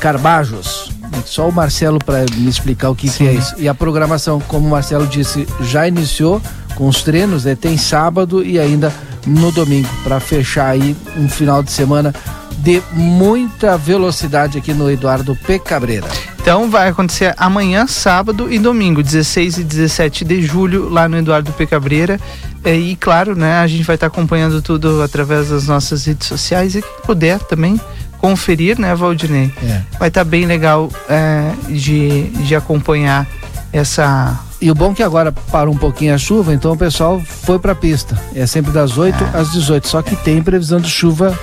Carbajos. 0.00 0.99
Só 1.24 1.48
o 1.48 1.52
Marcelo 1.52 1.98
para 1.98 2.24
me 2.36 2.48
explicar 2.48 2.90
o 2.90 2.94
que, 2.94 3.08
que 3.08 3.26
é 3.26 3.32
isso. 3.32 3.54
E 3.58 3.68
a 3.68 3.74
programação, 3.74 4.40
como 4.40 4.66
o 4.66 4.70
Marcelo 4.70 5.06
disse, 5.06 5.46
já 5.60 5.86
iniciou 5.86 6.40
com 6.74 6.88
os 6.88 7.02
treinos, 7.02 7.44
né? 7.44 7.54
Tem 7.54 7.76
sábado 7.76 8.44
e 8.44 8.58
ainda 8.58 8.92
no 9.26 9.52
domingo, 9.52 9.88
para 10.02 10.18
fechar 10.18 10.68
aí 10.68 10.96
um 11.16 11.28
final 11.28 11.62
de 11.62 11.70
semana 11.70 12.14
de 12.58 12.82
muita 12.92 13.76
velocidade 13.76 14.58
aqui 14.58 14.72
no 14.72 14.90
Eduardo 14.90 15.36
P. 15.36 15.58
Cabreira. 15.58 16.06
Então 16.40 16.70
vai 16.70 16.88
acontecer 16.88 17.34
amanhã, 17.36 17.86
sábado 17.86 18.52
e 18.52 18.58
domingo, 18.58 19.02
16 19.02 19.58
e 19.58 19.64
17 19.64 20.24
de 20.24 20.42
julho, 20.42 20.88
lá 20.88 21.08
no 21.08 21.18
Eduardo 21.18 21.52
P. 21.52 21.66
Cabreira. 21.66 22.18
É, 22.64 22.74
e 22.74 22.96
claro, 22.96 23.34
né, 23.34 23.58
a 23.58 23.66
gente 23.66 23.84
vai 23.84 23.94
estar 23.94 24.06
acompanhando 24.06 24.60
tudo 24.60 25.02
através 25.02 25.48
das 25.48 25.66
nossas 25.66 26.04
redes 26.04 26.26
sociais 26.26 26.74
e 26.74 26.82
quem 26.82 27.00
puder 27.04 27.38
também 27.40 27.80
conferir, 28.20 28.78
né, 28.78 28.94
Valdinei? 28.94 29.52
É. 29.62 29.82
Vai 29.98 30.08
estar 30.08 30.24
bem 30.24 30.44
legal 30.46 30.88
é, 31.08 31.52
de, 31.68 32.24
de 32.28 32.54
acompanhar 32.54 33.26
essa. 33.72 34.38
E 34.60 34.70
o 34.70 34.74
bom 34.74 34.92
é 34.92 34.94
que 34.94 35.02
agora 35.02 35.32
parou 35.32 35.72
um 35.74 35.78
pouquinho 35.78 36.14
a 36.14 36.18
chuva, 36.18 36.52
então 36.52 36.72
o 36.72 36.76
pessoal 36.76 37.20
foi 37.24 37.58
pra 37.58 37.74
pista. 37.74 38.20
É 38.34 38.46
sempre 38.46 38.72
das 38.72 38.98
8 38.98 39.16
às 39.34 39.50
18. 39.52 39.88
Só 39.88 40.02
que 40.02 40.14
tem 40.16 40.42
previsão 40.42 40.78
de 40.80 40.90
chuva 40.90 41.38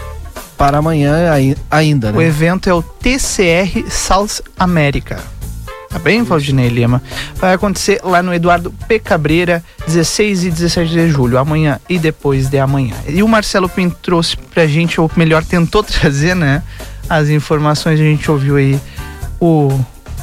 para 0.58 0.78
amanhã 0.78 1.32
ai- 1.32 1.56
ainda, 1.70 2.10
O 2.10 2.18
né? 2.20 2.26
evento 2.26 2.70
é 2.70 2.74
o 2.74 2.82
TCR 2.82 3.90
South 3.90 4.42
America. 4.58 5.20
Tá 5.98 6.04
bem, 6.04 6.22
Valdinei 6.22 6.70
Lima? 6.70 7.02
Vai 7.38 7.56
acontecer 7.56 8.00
lá 8.04 8.22
no 8.22 8.32
Eduardo 8.32 8.72
P. 8.88 9.00
Cabreira, 9.00 9.64
16 9.88 10.44
e 10.44 10.52
17 10.52 10.92
de 10.92 11.10
julho, 11.10 11.40
amanhã 11.40 11.80
e 11.90 11.98
depois 11.98 12.50
de 12.50 12.60
amanhã. 12.60 12.94
E 13.08 13.24
o 13.24 13.28
Marcelo 13.28 13.68
Pinto 13.68 13.98
trouxe 14.00 14.38
pra 14.38 14.68
gente, 14.68 15.02
ou 15.02 15.10
melhor, 15.16 15.44
tentou 15.44 15.82
trazer, 15.82 16.36
né? 16.36 16.62
As 17.10 17.30
informações, 17.30 18.00
a 18.00 18.04
gente 18.04 18.30
ouviu 18.30 18.58
aí 18.58 18.80
o 19.42 19.72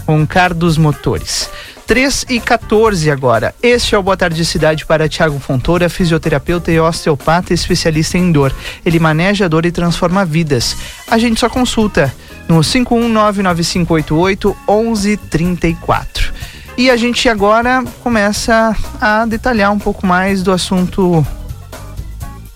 roncar 0.07 0.55
dos 0.55 0.79
motores. 0.79 1.51
3 1.89 2.27
e 2.29 2.39
14 2.39 3.11
agora. 3.11 3.53
Este 3.61 3.97
é 3.97 3.99
o 3.99 4.03
Boa 4.03 4.17
Tarde 4.17 4.45
Cidade 4.45 4.87
para 4.87 5.09
Tiago 5.09 5.41
Fontoura, 5.41 5.89
fisioterapeuta 5.89 6.71
e 6.71 6.79
osteopata 6.79 7.53
especialista 7.53 8.17
em 8.17 8.31
dor. 8.31 8.55
Ele 8.87 9.01
maneja 9.01 9.47
a 9.47 9.49
dor 9.49 9.67
e 9.67 9.73
transforma 9.73 10.25
vidas. 10.25 10.77
A 11.09 11.19
gente 11.19 11.41
só 11.41 11.49
consulta 11.49 12.15
no 12.49 12.61
5199588 12.61 14.57
1134. 14.69 16.35
E 16.77 16.91
a 16.91 16.97
gente 16.97 17.29
agora 17.29 17.85
começa 18.03 18.77
a 19.01 19.25
detalhar 19.27 19.73
um 19.73 19.79
pouco 19.79 20.07
mais 20.07 20.43
do 20.43 20.51
assunto 20.51 21.25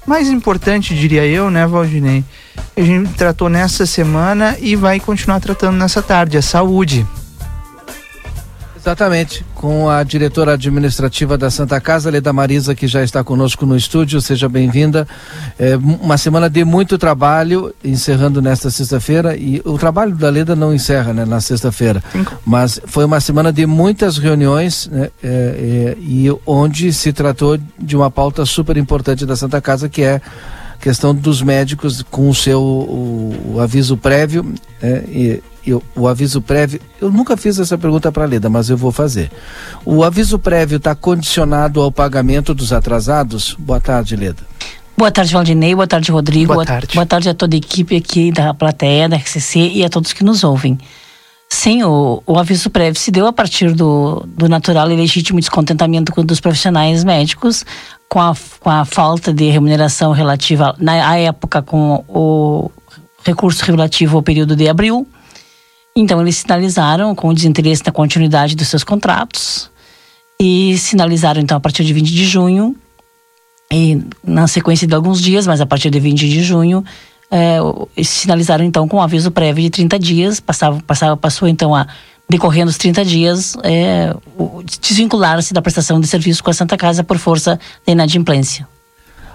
mais 0.07 0.29
importante, 0.29 0.95
diria 0.95 1.25
eu, 1.27 1.51
né, 1.51 1.67
Valdinei? 1.67 2.25
A 2.77 2.81
gente 2.81 3.13
tratou 3.13 3.49
nessa 3.49 3.85
semana 3.85 4.57
e 4.59 4.75
vai 4.75 4.99
continuar 4.99 5.39
tratando 5.39 5.77
nessa 5.77 6.01
tarde, 6.01 6.39
a 6.39 6.43
saúde. 6.43 7.07
Exatamente, 8.81 9.45
com 9.57 9.91
a 9.91 10.05
diretora 10.05 10.53
administrativa 10.53 11.37
da 11.37 11.51
Santa 11.51 11.81
Casa, 11.81 12.11
Leda 12.11 12.33
Marisa, 12.33 12.77
que 12.77 12.87
já 12.87 13.03
está 13.03 13.25
conosco 13.25 13.67
no 13.67 13.77
estúdio, 13.77 14.21
seja 14.21 14.49
bem-vinda. 14.49 15.07
É, 15.59 15.77
uma 15.77 16.17
semana 16.17 16.49
de 16.49 16.65
muito 16.65 16.97
trabalho, 16.97 17.75
encerrando 17.85 18.41
nesta 18.41 18.71
sexta-feira, 18.71 19.37
e 19.37 19.61
o 19.65 19.77
trabalho 19.77 20.15
da 20.15 20.31
Leda 20.31 20.55
não 20.55 20.73
encerra 20.73 21.13
né, 21.13 21.25
na 21.25 21.41
sexta-feira, 21.41 22.03
mas 22.47 22.81
foi 22.87 23.05
uma 23.05 23.21
semana 23.21 23.53
de 23.53 23.67
muitas 23.67 24.17
reuniões, 24.17 24.87
né, 24.87 25.11
é, 25.23 25.29
é, 25.29 25.97
e 26.01 26.29
onde 26.47 26.93
se 26.93 27.13
tratou 27.13 27.59
de 27.79 27.97
uma 27.97 28.13
pauta 28.13 28.47
super 28.47 28.77
importante 28.77 29.27
da 29.27 29.35
Santa 29.35 29.61
Casa, 29.61 29.89
que 29.89 30.03
é 30.03 30.23
a 30.73 30.81
questão 30.81 31.13
dos 31.13 31.43
médicos 31.43 32.05
com 32.09 32.31
o 32.31 32.35
seu 32.35 32.63
o, 32.63 33.55
o 33.55 33.61
aviso 33.61 33.97
prévio, 33.97 34.45
né, 34.81 35.03
e, 35.09 35.43
e 35.69 35.75
o, 35.75 36.09
aviso 36.09 36.41
prévio, 36.41 36.81
eu 37.01 37.11
nunca 37.11 37.37
fiz 37.37 37.59
essa 37.59 37.77
pergunta 37.77 38.11
para 38.11 38.25
a 38.25 38.27
Leda, 38.27 38.49
mas 38.49 38.71
eu 38.71 38.77
vou 38.77 38.91
fazer. 38.91 39.31
O 39.85 40.03
aviso 40.03 40.39
prévio 40.39 40.79
está 40.79 40.95
condicionado 40.95 41.81
ao 41.81 41.93
pagamento 41.93 42.55
dos 42.55 42.73
atrasados? 42.73 43.55
Boa 43.59 43.79
tarde, 43.79 44.17
Leda. 44.17 44.43
Boa 44.97 45.11
tarde, 45.11 45.33
Valdinei. 45.33 45.75
Boa 45.75 45.87
tarde, 45.87 46.11
Rodrigo. 46.11 46.55
Boa 46.55 46.65
tarde. 46.65 46.95
Boa 46.95 47.07
tarde 47.07 47.29
a 47.29 47.35
toda 47.35 47.55
a 47.55 47.59
equipe 47.59 47.97
aqui 47.97 48.33
da 48.33 48.55
plateia, 48.55 49.09
da 49.09 49.17
RCC 49.17 49.59
e 49.75 49.85
a 49.85 49.91
todos 49.91 50.13
que 50.13 50.25
nos 50.25 50.43
ouvem. 50.43 50.79
Sim, 51.51 51.83
o, 51.83 52.23
o 52.27 52.39
aviso 52.39 52.69
prévio 52.69 52.99
se 53.01 53.11
deu 53.11 53.27
a 53.27 53.33
partir 53.33 53.73
do, 53.73 54.27
do 54.27 54.49
natural 54.49 54.91
e 54.91 54.97
legítimo 54.97 55.39
descontentamento 55.39 56.13
com- 56.13 56.25
dos 56.25 56.41
profissionais 56.41 57.05
médicos 57.05 57.65
com 58.09 58.21
a, 58.21 58.35
com 58.61 58.71
a 58.71 58.85
falta 58.85 59.33
de 59.33 59.49
remuneração 59.51 60.13
relativa, 60.13 60.75
na 60.79 61.09
à 61.09 61.19
época, 61.19 61.63
com 61.63 62.05
o 62.09 62.71
recurso 63.25 63.65
relativo 63.65 64.17
ao 64.17 64.23
período 64.23 64.57
de 64.57 64.69
abril. 64.69 65.07
Então, 66.01 66.21
eles 66.21 66.37
sinalizaram 66.37 67.13
com 67.13 67.27
o 67.27 67.35
desinteresse 67.35 67.83
na 67.85 67.91
continuidade 67.91 68.55
dos 68.55 68.69
seus 68.69 68.85
contratos 68.85 69.69
e 70.41 70.79
sinalizaram, 70.79 71.41
então, 71.41 71.57
a 71.57 71.61
partir 71.61 71.83
de 71.85 71.93
20 71.93 72.15
de 72.15 72.25
junho, 72.25 72.77
e 73.73 74.01
na 74.23 74.47
sequência 74.47 74.87
de 74.87 74.95
alguns 74.95 75.21
dias, 75.21 75.45
mas 75.45 75.61
a 75.61 75.67
partir 75.67 75.91
de 75.91 75.99
20 75.99 76.29
de 76.29 76.41
junho, 76.41 76.85
é, 77.29 77.59
sinalizaram 78.01 78.65
então 78.65 78.87
com 78.87 78.99
um 78.99 79.03
aviso 79.03 79.33
prévio 79.33 79.65
de 79.65 79.71
30 79.71 79.99
dias, 79.99 80.39
passava, 80.39 80.81
passava, 80.87 81.17
passou 81.17 81.49
então 81.49 81.75
a 81.75 81.89
decorrendo 82.31 82.71
os 82.71 82.79
30 82.79 83.05
dias, 83.05 83.57
é, 83.65 84.15
desvincular-se 84.81 85.53
da 85.53 85.61
prestação 85.61 85.99
de 85.99 86.07
serviço 86.07 86.45
com 86.45 86.51
a 86.51 86.55
Santa 86.55 86.77
Casa 86.77 87.03
por 87.03 87.19
força 87.19 87.59
da 87.85 87.93
inadimplência. 87.93 88.69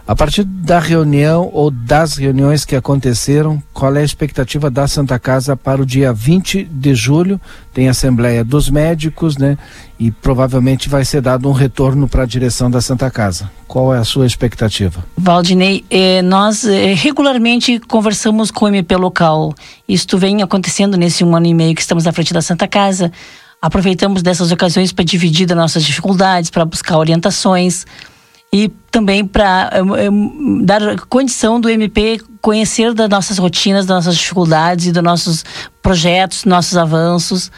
A 0.06 0.14
partir 0.14 0.43
da 0.43 0.80
reunião 0.80 1.49
ou 1.54 1.72
das 1.72 2.18
reuniões 2.18 2.66
que 2.66 2.76
aconteceram, 2.76 3.64
qual 3.74 3.95
é 3.95 4.01
a 4.01 4.04
expectativa 4.04 4.70
da 4.70 4.86
Santa 4.86 5.18
Casa 5.18 5.56
para 5.56 5.82
o 5.82 5.86
dia 5.86 6.12
20 6.12 6.66
de 6.66 6.93
julho? 6.93 7.39
Tem 7.74 7.88
a 7.88 7.91
Assembleia 7.91 8.43
dos 8.43 8.70
Médicos, 8.70 9.38
né? 9.38 9.58
E 9.97 10.12
provavelmente 10.12 10.89
vai 10.89 11.06
ser 11.06 11.22
dado 11.22 11.47
um 11.47 11.54
retorno 11.54 12.06
para 12.06 12.24
a 12.24 12.26
direção 12.26 12.70
da 12.70 12.82
Santa 12.82 13.10
Casa. 13.10 13.49
Qual 13.66 13.95
é 13.95 13.97
a 13.97 14.04
sua 14.04 14.26
expectativa? 14.28 15.06
Valdinei, 15.16 15.86
eh, 15.89 16.22
nós 16.22 16.66
eh, 16.66 16.93
regularmente 16.93 17.80
conversamos 17.80 18.51
com 18.51 18.66
o 18.66 18.68
MP 18.68 18.97
local. 18.97 19.56
Isto 19.88 20.18
vem 20.18 20.43
acontecendo 20.43 20.97
nesse 20.97 21.24
um 21.24 21.34
ano 21.34 21.45
e 21.45 21.54
meio 21.54 21.74
que 21.74 21.82
estamos 21.82 22.06
à 22.06 22.12
frente 22.12 22.34
da 22.34 22.41
Santa 22.41 22.68
Casa. 22.68 23.10
Aproveitamos 23.62 24.22
dessas 24.22 24.51
ocasiões 24.51 24.91
para 24.91 25.06
dividir 25.06 25.47
das 25.47 25.56
nossas 25.56 25.86
dificuldades, 25.86 26.49
para 26.49 26.66
buscar 26.66 26.97
orientações 26.97 27.86
e 28.54 28.70
também 28.91 29.26
para 29.26 29.72
dar 30.64 30.99
condição 31.10 31.60
do 31.60 31.68
MP 31.68 32.22
conhecer 32.39 32.93
das 32.93 33.10
nossas 33.10 33.39
rotinas, 33.39 33.88
das 33.88 34.06
nossas 34.06 34.16
dificuldades 34.16 34.86
e 34.86 34.91
dos 34.91 35.01
nossos 35.01 35.43
projetos, 35.82 36.45
nossos 36.45 36.78
avanços. 36.78 37.51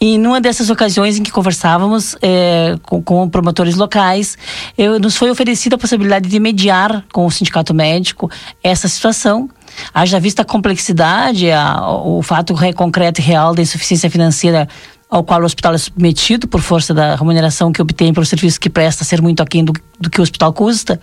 E 0.00 0.16
numa 0.16 0.40
dessas 0.40 0.70
ocasiões 0.70 1.18
em 1.18 1.22
que 1.22 1.32
conversávamos 1.32 2.16
eh, 2.22 2.76
com, 2.82 3.02
com 3.02 3.28
promotores 3.28 3.74
locais, 3.74 4.38
eu, 4.78 4.98
nos 5.00 5.16
foi 5.16 5.30
oferecida 5.30 5.74
a 5.74 5.78
possibilidade 5.78 6.28
de 6.28 6.38
mediar 6.40 7.04
com 7.12 7.26
o 7.26 7.30
sindicato 7.30 7.74
médico 7.74 8.30
essa 8.62 8.88
situação. 8.88 9.50
Haja 9.92 10.20
vista 10.20 10.42
a 10.42 10.44
complexidade, 10.44 11.50
a, 11.50 11.86
o 12.02 12.22
fato 12.22 12.54
re- 12.54 12.72
concreto 12.72 13.20
e 13.20 13.24
real 13.24 13.54
da 13.54 13.60
insuficiência 13.60 14.08
financeira 14.08 14.68
ao 15.10 15.24
qual 15.24 15.42
o 15.42 15.44
hospital 15.44 15.74
é 15.74 15.78
submetido 15.78 16.46
por 16.46 16.60
força 16.60 16.94
da 16.94 17.16
remuneração 17.16 17.72
que 17.72 17.82
obtém 17.82 18.14
pelo 18.14 18.24
serviço 18.24 18.60
que 18.60 18.70
presta 18.70 19.04
ser 19.04 19.20
muito 19.20 19.42
aquém 19.42 19.64
do, 19.64 19.72
do 19.98 20.08
que 20.08 20.20
o 20.20 20.22
hospital 20.22 20.52
custa. 20.52 21.00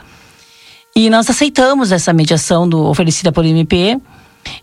E 0.96 1.10
nós 1.10 1.30
aceitamos 1.30 1.92
essa 1.92 2.14
mediação 2.14 2.68
do, 2.68 2.86
oferecida 2.86 3.32
pelo 3.32 3.46
MP. 3.46 4.00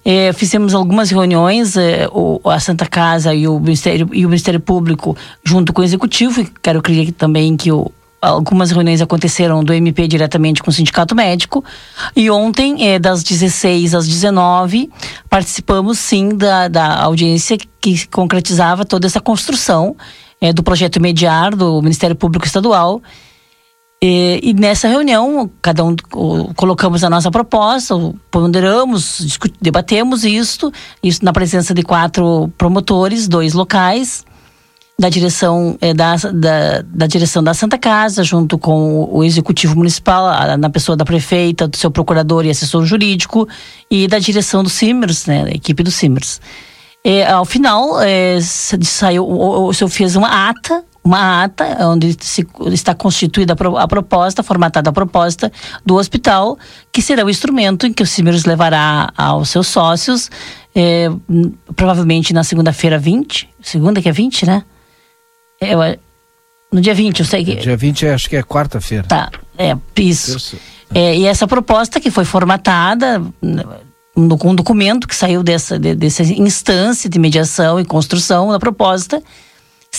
Eh, 0.04 0.32
fizemos 0.32 0.74
algumas 0.74 1.10
reuniões, 1.10 1.76
eh, 1.76 2.08
o, 2.10 2.40
a 2.48 2.58
Santa 2.58 2.86
Casa 2.86 3.34
e 3.34 3.46
o, 3.46 3.60
Ministério, 3.60 4.08
e 4.12 4.24
o 4.24 4.28
Ministério 4.28 4.58
Público, 4.58 5.14
junto 5.44 5.72
com 5.72 5.82
o 5.82 5.84
Executivo, 5.84 6.44
quero 6.62 6.80
crer 6.80 7.12
também 7.12 7.54
que 7.54 7.70
o, 7.70 7.92
algumas 8.28 8.70
reuniões 8.70 9.00
aconteceram 9.00 9.62
do 9.62 9.72
MP 9.72 10.08
diretamente 10.08 10.62
com 10.62 10.70
o 10.70 10.72
Sindicato 10.72 11.14
Médico. 11.14 11.64
E 12.16 12.30
ontem, 12.30 12.88
eh, 12.88 12.98
das 12.98 13.22
16 13.22 13.94
às 13.94 14.06
19, 14.08 14.90
participamos 15.28 15.98
sim 15.98 16.30
da, 16.30 16.68
da 16.68 17.02
audiência 17.02 17.56
que 17.80 18.06
concretizava 18.08 18.84
toda 18.84 19.06
essa 19.06 19.20
construção 19.20 19.96
eh, 20.40 20.52
do 20.52 20.62
projeto 20.62 21.00
Mediar 21.00 21.54
do 21.54 21.80
Ministério 21.82 22.16
Público 22.16 22.46
Estadual. 22.46 23.02
E, 24.02 24.40
e 24.42 24.52
nessa 24.52 24.86
reunião, 24.86 25.50
cada 25.62 25.82
um 25.82 25.96
o, 26.12 26.52
colocamos 26.54 27.02
a 27.02 27.08
nossa 27.08 27.30
proposta, 27.30 27.94
ponderamos, 28.30 29.38
debatemos 29.60 30.24
isto, 30.24 30.70
isso 31.02 31.24
na 31.24 31.32
presença 31.32 31.72
de 31.72 31.82
quatro 31.82 32.52
promotores, 32.58 33.26
dois 33.26 33.54
locais, 33.54 34.24
da 34.98 35.08
direção 35.08 35.76
eh, 35.80 35.92
da, 35.92 36.14
da, 36.16 36.82
da 36.82 37.06
direção 37.06 37.42
da 37.42 37.52
Santa 37.52 37.76
Casa, 37.76 38.22
junto 38.22 38.56
com 38.56 39.08
o, 39.10 39.24
executivo 39.24 39.76
municipal, 39.76 40.26
a- 40.26 40.56
na 40.56 40.70
pessoa 40.70 40.96
da 40.96 41.04
prefeita, 41.04 41.66
do 41.66 41.76
seu 41.76 41.90
procurador 41.90 42.46
e 42.46 42.50
assessor 42.50 42.84
jurídico, 42.84 43.48
e 43.90 44.06
da 44.06 44.18
direção 44.18 44.62
do 44.62 44.68
Simers, 44.70 45.26
né, 45.26 45.44
da 45.44 45.50
equipe 45.50 45.82
do 45.82 45.90
Simers. 45.90 46.40
É, 47.02 47.26
ao 47.30 47.44
final, 47.44 48.00
é, 48.00 48.38
saiu, 48.40 49.24
o, 49.24 49.66
o, 49.66 49.74
senhor 49.74 49.90
fez 49.90 50.16
uma 50.16 50.48
ata, 50.48 50.84
uma 51.02 51.44
ata 51.44 51.86
onde 51.88 52.16
se, 52.20 52.46
está 52.72 52.94
constituída 52.94 53.54
a, 53.54 53.82
a 53.82 53.88
proposta, 53.88 54.42
formatada 54.42 54.88
a 54.88 54.92
proposta 54.92 55.52
do 55.84 55.96
hospital, 55.96 56.56
que 56.90 57.02
será 57.02 57.24
o 57.24 57.28
instrumento 57.28 57.86
em 57.86 57.92
que 57.92 58.02
o 58.02 58.06
Cimeros 58.06 58.44
levará 58.46 59.12
aos 59.18 59.50
seus 59.50 59.66
sócios, 59.66 60.30
é, 60.74 61.10
provavelmente 61.76 62.32
na 62.32 62.42
segunda-feira 62.42 62.96
20, 62.96 63.50
segunda 63.60 64.00
que 64.00 64.08
é 64.08 64.12
20, 64.12 64.46
né? 64.46 64.62
Eu- 65.72 65.98
no 66.72 66.80
dia 66.80 66.94
20, 66.94 67.20
eu 67.20 67.24
sei 67.26 67.44
que. 67.44 67.54
Dia 67.56 67.76
20 67.76 68.06
é, 68.06 68.14
acho 68.14 68.28
que 68.28 68.36
é 68.36 68.42
quarta-feira. 68.42 69.04
Tá, 69.06 69.30
é, 69.56 69.76
isso. 69.96 70.56
É, 70.92 71.16
e 71.16 71.24
essa 71.26 71.46
proposta 71.46 72.00
que 72.00 72.10
foi 72.10 72.24
formatada, 72.24 73.22
n- 73.42 73.64
um, 74.16 74.26
docu- 74.28 74.48
um 74.48 74.54
documento 74.54 75.06
que 75.08 75.14
saiu 75.14 75.42
dessa, 75.42 75.78
de- 75.78 75.94
dessa 75.94 76.22
instância 76.24 77.08
de 77.08 77.18
mediação 77.18 77.78
e 77.80 77.84
construção 77.84 78.50
da 78.50 78.58
proposta, 78.58 79.22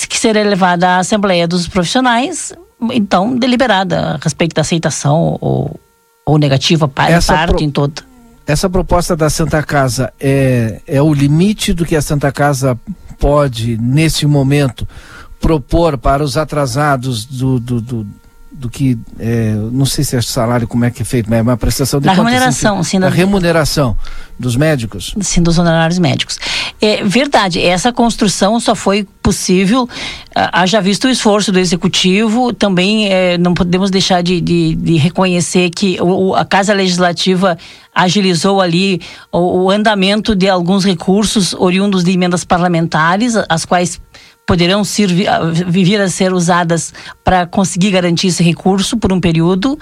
que 0.09 0.17
será 0.17 0.41
levada 0.43 0.89
à 0.89 0.97
Assembleia 0.99 1.47
dos 1.47 1.67
Profissionais, 1.67 2.53
então 2.91 3.35
deliberada 3.37 4.15
a 4.15 4.17
respeito 4.17 4.53
da 4.53 4.61
aceitação 4.61 5.37
ou, 5.39 5.79
ou 6.25 6.37
negativa 6.37 6.87
para 6.87 7.13
Essa 7.13 7.33
parte 7.33 7.51
pro- 7.55 7.63
em 7.63 7.69
toda. 7.71 8.03
Essa 8.45 8.69
proposta 8.69 9.15
da 9.15 9.29
Santa 9.29 9.63
Casa 9.63 10.13
é, 10.19 10.81
é 10.85 11.01
o 11.01 11.13
limite 11.13 11.73
do 11.73 11.85
que 11.85 11.95
a 11.95 12.01
Santa 12.01 12.31
Casa 12.31 12.77
pode, 13.17 13.77
nesse 13.77 14.25
momento, 14.25 14.85
propor 15.45 15.95
para 15.97 16.23
os 16.23 16.37
atrasados 16.37 17.23
do, 17.23 17.59
do, 17.59 17.79
do, 17.79 18.07
do 18.51 18.67
que, 18.69 18.97
é, 19.19 19.53
não 19.71 19.85
sei 19.85 20.03
se 20.03 20.15
é 20.15 20.21
salário, 20.23 20.67
como 20.67 20.83
é 20.85 20.89
que 20.89 21.03
é 21.03 21.05
feito, 21.05 21.29
mas 21.29 21.37
é 21.37 21.41
uma 21.43 21.55
prestação 21.55 21.99
de 21.99 22.07
Da 22.07 22.13
remuneração, 22.13 22.79
enfim, 22.79 22.89
sim, 22.89 22.99
da 22.99 23.09
da- 23.09 23.15
remuneração 23.15 23.95
dos 24.39 24.55
médicos. 24.55 25.13
Sim, 25.21 25.43
dos 25.43 25.59
honorários 25.59 25.99
médicos. 25.99 26.39
É 26.81 27.03
verdade, 27.03 27.61
essa 27.61 27.93
construção 27.93 28.59
só 28.59 28.73
foi 28.73 29.07
possível, 29.21 29.87
ah, 30.35 30.61
haja 30.63 30.81
visto 30.81 31.05
o 31.05 31.09
esforço 31.11 31.51
do 31.51 31.59
executivo, 31.59 32.51
também 32.51 33.07
eh, 33.13 33.37
não 33.37 33.53
podemos 33.53 33.91
deixar 33.91 34.23
de, 34.23 34.41
de, 34.41 34.73
de 34.75 34.97
reconhecer 34.97 35.69
que 35.69 35.97
o, 36.01 36.33
a 36.33 36.43
Casa 36.43 36.73
Legislativa 36.73 37.55
agilizou 37.93 38.59
ali 38.59 38.99
o, 39.31 39.65
o 39.65 39.69
andamento 39.69 40.35
de 40.35 40.49
alguns 40.49 40.83
recursos 40.83 41.53
oriundos 41.53 42.03
de 42.03 42.11
emendas 42.11 42.43
parlamentares, 42.43 43.35
as 43.47 43.63
quais 43.63 44.01
poderão 44.45 44.81
a- 44.81 45.39
vir 45.67 45.99
a 46.01 46.09
ser 46.09 46.33
usadas 46.33 46.93
para 47.23 47.45
conseguir 47.45 47.91
garantir 47.91 48.27
esse 48.27 48.43
recurso 48.43 48.97
por 48.97 49.11
um 49.11 49.19
período. 49.19 49.77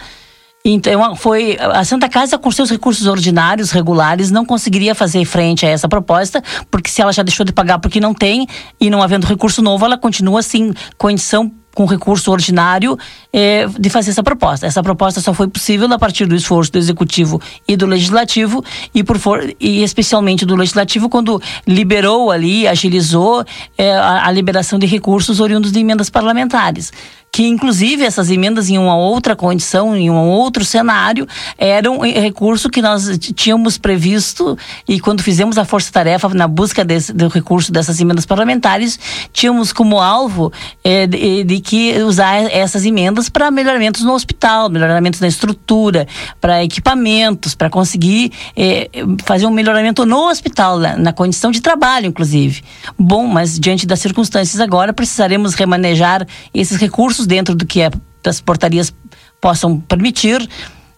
Então, 0.66 1.14
foi 1.14 1.58
a 1.60 1.84
Santa 1.84 2.08
Casa, 2.08 2.38
com 2.38 2.50
seus 2.50 2.70
recursos 2.70 3.06
ordinários, 3.06 3.72
regulares, 3.72 4.32
não 4.32 4.46
conseguiria 4.46 4.96
fazer 4.96 5.26
frente 5.26 5.66
a 5.66 5.70
essa 5.70 5.90
proposta, 5.90 6.42
porque 6.72 6.90
se 6.90 7.02
ela 7.02 7.12
já 7.12 7.22
deixou 7.22 7.46
de 7.46 7.52
pagar 7.52 7.80
porque 7.80 8.00
não 8.00 8.14
tem, 8.14 8.48
e 8.80 8.90
não 8.90 9.04
havendo 9.04 9.28
recurso 9.28 9.62
novo, 9.62 9.84
ela 9.84 9.98
continua 9.98 10.40
assim, 10.40 10.74
condição 10.98 11.52
com 11.74 11.86
recurso 11.86 12.32
ordinário 12.32 12.98
eh, 13.32 13.68
de 13.80 13.90
fazer 13.90 14.12
essa 14.12 14.24
proposta. 14.24 14.66
Essa 14.66 14.84
proposta 14.84 15.20
só 15.20 15.34
foi 15.34 15.48
possível 15.48 15.92
a 15.92 16.00
partir 16.00 16.26
do 16.26 16.36
esforço 16.36 16.72
do 16.72 16.78
executivo 16.78 17.42
e 17.68 17.76
do 17.76 17.86
legislativo 17.86 18.64
e 18.94 19.04
por 19.04 19.18
for, 19.18 19.44
e 19.60 19.84
especialmente 19.84 20.46
do 20.46 20.56
legislativo 20.56 21.10
quando 21.10 21.42
liberou 21.68 22.32
ali, 22.32 22.68
agilizou 22.68 23.44
eh, 23.78 23.94
a, 23.94 24.28
a 24.28 24.32
liberação 24.32 24.78
de 24.78 24.86
recursos 24.86 25.40
oriundos 25.40 25.72
de 25.72 25.80
emendas 25.80 26.10
parlamentares 26.10 26.92
que 27.34 27.48
inclusive 27.48 28.04
essas 28.04 28.30
emendas 28.30 28.70
em 28.70 28.78
uma 28.78 28.96
outra 28.96 29.36
condição, 29.36 29.96
em 29.96 30.08
um 30.08 30.30
outro 30.30 30.64
cenário, 30.64 31.28
eram 31.58 32.06
eh, 32.06 32.20
recurso 32.20 32.70
que 32.70 32.80
nós 32.80 33.18
tínhamos 33.18 33.76
previsto 33.76 34.56
e 34.88 35.00
quando 35.00 35.24
fizemos 35.24 35.58
a 35.58 35.66
força-tarefa 35.66 36.30
na 36.30 36.48
busca 36.48 36.86
desse, 36.86 37.12
do 37.12 37.28
recurso 37.30 37.72
dessas 37.72 38.00
emendas 38.00 38.24
parlamentares, 38.24 39.00
tínhamos 39.34 39.74
como 39.74 40.00
alvo 40.00 40.54
eh, 40.84 41.08
de, 41.08 41.44
de 41.44 41.60
que 41.60 42.04
usar 42.04 42.44
essas 42.52 42.86
emendas 42.86 43.30
para 43.30 43.50
melhoramentos 43.50 44.04
no 44.04 44.14
hospital, 44.14 44.70
melhoramentos 44.70 45.20
na 45.20 45.28
estrutura, 45.28 46.08
para 46.40 46.64
equipamentos, 46.64 47.56
para 47.56 47.68
conseguir 47.68 48.32
eh, 48.56 48.92
fazer 49.26 49.48
um 49.48 49.52
melhoramento 49.52 50.06
no 50.06 50.30
hospital, 50.30 50.78
na, 50.78 50.96
na 50.98 51.12
condição 51.12 51.50
de 51.50 51.62
trabalho, 51.62 52.06
inclusive. 52.06 52.62
Bom, 52.96 53.26
mas 53.26 53.60
diante 53.60 53.88
das 53.88 54.02
circunstâncias 54.02 54.62
agora, 54.62 54.94
precisaremos 54.94 55.56
remanejar 55.56 56.28
esses 56.54 56.78
recursos 56.78 57.23
dentro 57.26 57.56
do 57.56 57.66
que 57.66 57.82
é- 57.82 57.92
as 58.26 58.40
portarias 58.42 58.94
possam 59.42 59.80
permitir. 59.80 60.48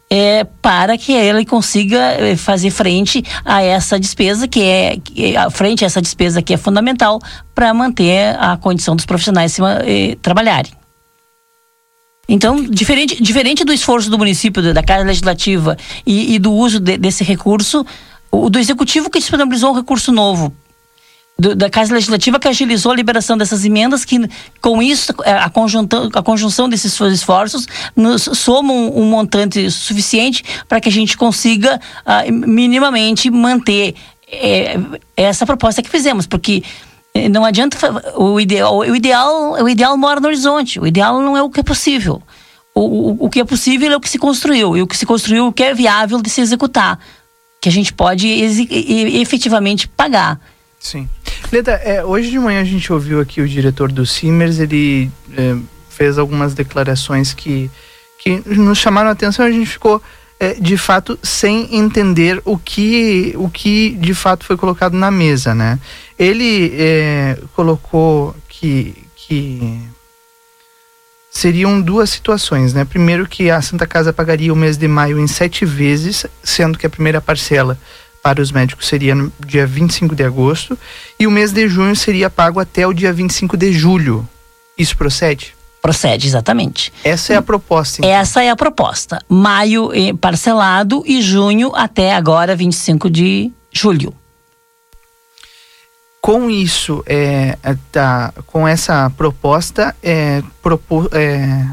é, 0.07 0.43
para 0.61 0.99
que 0.99 1.11
ele 1.11 1.43
consiga 1.45 1.97
é, 1.97 2.35
fazer 2.35 2.69
frente 2.69 3.23
a 3.43 3.63
essa 3.63 3.99
despesa 3.99 4.47
que 4.47 4.61
é, 4.61 4.97
é- 5.17 5.49
frente 5.49 5.83
a 5.83 5.87
essa 5.87 5.99
despesa 5.99 6.43
que 6.43 6.53
é 6.53 6.57
fundamental 6.57 7.19
para 7.55 7.73
manter 7.73 8.37
a 8.39 8.55
condição 8.55 8.95
dos 8.95 9.03
profissionais 9.03 9.57
eh, 9.83 10.15
trabalharem. 10.21 10.71
Então, 12.29 12.63
diferente, 12.63 13.21
diferente 13.21 13.63
do 13.65 13.73
esforço 13.73 14.09
do 14.09 14.17
município, 14.17 14.61
da 14.61 14.73
da 14.73 14.83
Casa 14.83 15.03
Legislativa 15.03 15.75
e, 16.05 16.35
e 16.35 16.39
do 16.39 16.51
uso 16.53 16.79
de- 16.79 16.97
desse 16.97 17.23
recurso, 17.23 17.83
o 18.31 18.47
do 18.49 18.59
Executivo 18.59 19.09
que 19.09 19.19
disponibilizou 19.19 19.71
um 19.71 19.75
recurso 19.75 20.11
novo. 20.11 20.53
Do- 21.37 21.55
da 21.55 21.69
Casa 21.69 21.93
Legislativa 21.93 22.39
que 22.39 22.47
agilizou 22.47 22.91
a 22.91 22.95
liberação 22.95 23.37
dessas 23.37 23.65
emendas, 23.65 24.05
que 24.05 24.19
com 24.61 24.81
isso, 24.81 25.13
eh, 25.23 25.31
a, 25.31 25.49
conjunta- 25.49 26.09
a 26.13 26.23
conjunção 26.23 26.69
desses 26.69 26.99
esforços, 26.99 27.67
nos 27.95 28.23
soma 28.23 28.71
um, 28.71 29.01
um 29.01 29.05
montante 29.09 29.69
suficiente 29.69 30.43
para 30.67 30.79
que 30.79 30.87
a 30.89 30.91
gente 30.91 31.17
consiga 31.17 31.79
ah, 32.05 32.23
minimamente 32.31 33.29
manter 33.29 33.95
eh, 34.31 34.77
essa 35.17 35.45
proposta 35.45 35.81
que 35.81 35.89
fizemos, 35.89 36.25
porque 36.25 36.63
eh, 37.13 37.27
não 37.27 37.43
adianta 37.43 37.77
o 38.15 38.39
ideal, 38.39 38.77
o 38.77 38.95
ideal, 38.95 39.51
o 39.61 39.69
ideal 39.69 39.97
mora 39.97 40.19
no 40.21 40.27
horizonte. 40.27 40.79
O 40.79 40.87
ideal 40.87 41.19
não 41.21 41.35
é 41.35 41.43
o 41.43 41.49
que 41.49 41.59
é 41.59 41.63
possível. 41.63 42.21
O, 42.73 42.81
o, 42.81 43.25
o 43.25 43.29
que 43.29 43.39
é 43.39 43.43
possível 43.45 43.91
é 43.91 43.95
o 43.95 44.01
que 44.01 44.09
se 44.09 44.17
construiu 44.17 44.75
e 44.75 44.81
o 44.81 44.87
que 44.87 44.97
se 44.97 45.05
construiu 45.05 45.45
é 45.45 45.47
o 45.47 45.53
que 45.53 45.63
é 45.63 45.73
viável 45.73 46.21
de 46.21 46.29
se 46.29 46.41
executar, 46.41 46.99
que 47.61 47.69
a 47.69 47.71
gente 47.71 47.93
pode 47.93 48.27
efetivamente 48.27 49.87
pagar. 49.87 50.39
Sim. 50.85 51.09
Leda, 51.51 51.71
é, 51.83 52.05
hoje 52.05 52.29
de 52.29 52.37
manhã 52.37 52.61
a 52.61 52.63
gente 52.63 52.93
ouviu 52.93 53.19
aqui 53.19 53.41
o 53.41 53.47
diretor 53.47 53.91
do 53.91 54.05
Simers, 54.05 54.59
ele 54.59 55.09
é, 55.35 55.55
fez 55.89 56.19
algumas 56.19 56.53
declarações 56.53 57.33
que, 57.33 57.71
que 58.19 58.43
nos 58.45 58.77
chamaram 58.77 59.09
a 59.09 59.13
atenção, 59.13 59.43
a 59.43 59.51
gente 59.51 59.65
ficou 59.65 59.99
é, 60.39 60.53
de 60.53 60.77
fato 60.77 61.17
sem 61.23 61.75
entender 61.75 62.39
o 62.45 62.55
que, 62.55 63.33
o 63.35 63.49
que 63.49 63.95
de 63.95 64.13
fato 64.13 64.45
foi 64.45 64.55
colocado 64.55 64.95
na 64.95 65.09
mesa, 65.09 65.55
né? 65.55 65.79
Ele 66.19 66.71
é, 66.77 67.39
colocou 67.55 68.35
que, 68.47 68.95
que 69.15 69.81
seriam 71.31 71.81
duas 71.81 72.11
situações, 72.11 72.75
né? 72.75 72.85
Primeiro 72.85 73.27
que 73.27 73.49
a 73.49 73.59
Santa 73.59 73.87
Casa 73.87 74.13
pagaria 74.13 74.53
o 74.53 74.55
mês 74.55 74.77
de 74.77 74.87
maio 74.87 75.19
em 75.19 75.25
sete 75.25 75.65
vezes, 75.65 76.27
sendo 76.43 76.77
que 76.77 76.85
a 76.85 76.91
primeira 76.91 77.19
parcela 77.19 77.75
para 78.25 78.41
os 78.41 78.51
médicos 78.51 78.87
seria 78.87 79.13
no 79.13 79.31
dia 79.45 79.67
25 79.67 80.15
de 80.15 80.23
agosto 80.23 80.75
e 81.19 81.27
o 81.27 81.31
mês 81.31 81.51
de 81.51 81.67
junho 81.69 81.95
seria 81.95 82.27
pago 82.27 82.59
até 82.59 82.87
o 82.87 82.91
dia 82.91 83.13
25 83.13 83.55
de 83.55 83.71
julho. 83.71 84.27
Isso 84.75 84.97
procede? 84.97 85.55
Procede, 85.79 86.25
exatamente. 86.25 86.91
Essa 87.03 87.33
é 87.33 87.35
a 87.35 87.41
proposta. 87.43 88.01
então. 88.01 88.09
Essa 88.09 88.43
é 88.43 88.49
a 88.49 88.55
proposta. 88.55 89.23
Maio 89.29 89.91
eh, 89.93 90.11
parcelado 90.19 91.03
e 91.05 91.21
junho 91.21 91.71
até 91.75 92.15
agora, 92.15 92.55
25 92.55 93.11
de 93.11 93.51
julho. 93.71 94.11
Com 96.19 96.49
isso, 96.49 97.03
é, 97.05 97.55
tá, 97.91 98.33
com 98.47 98.67
essa 98.67 99.07
proposta, 99.11 99.95
é, 100.01 100.41
propo, 100.63 101.07
é, 101.11 101.63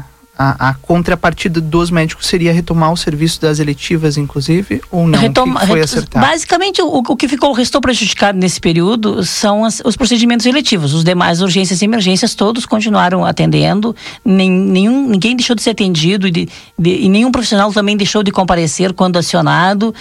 a, 0.57 0.69
a 0.69 0.73
contrapartida 0.75 1.61
dos 1.61 1.89
médicos 1.89 2.27
seria 2.27 2.51
retomar 2.51 2.91
o 2.91 2.97
serviço 2.97 3.39
das 3.41 3.59
eletivas, 3.59 4.17
inclusive, 4.17 4.81
ou 4.91 5.07
não? 5.07 5.19
Retoma- 5.19 5.65
foi 5.65 5.81
acertado? 5.81 6.25
Basicamente, 6.25 6.81
o, 6.81 6.87
o 6.87 7.15
que 7.15 7.27
ficou, 7.27 7.53
restou 7.53 7.79
prejudicado 7.79 8.37
nesse 8.37 8.59
período 8.59 9.23
são 9.23 9.63
as- 9.63 9.81
os 9.85 9.95
procedimentos 9.95 10.45
eletivos. 10.45 10.93
Os 10.93 11.03
demais 11.03 11.41
urgências 11.41 11.81
e 11.81 11.85
emergências, 11.85 12.35
todos 12.35 12.65
continuaram 12.65 13.23
atendendo. 13.25 13.95
Nem, 14.25 14.49
nenhum, 14.51 15.07
ninguém 15.09 15.35
deixou 15.35 15.55
de 15.55 15.61
ser 15.61 15.69
atendido 15.71 16.27
e, 16.27 16.31
de- 16.31 16.49
de- 16.77 16.89
e 17.05 17.09
nenhum 17.09 17.31
profissional 17.31 17.71
também 17.71 17.95
deixou 17.95 18.23
de 18.23 18.31
comparecer 18.31 18.93
quando 18.93 19.17
acionado 19.17 19.93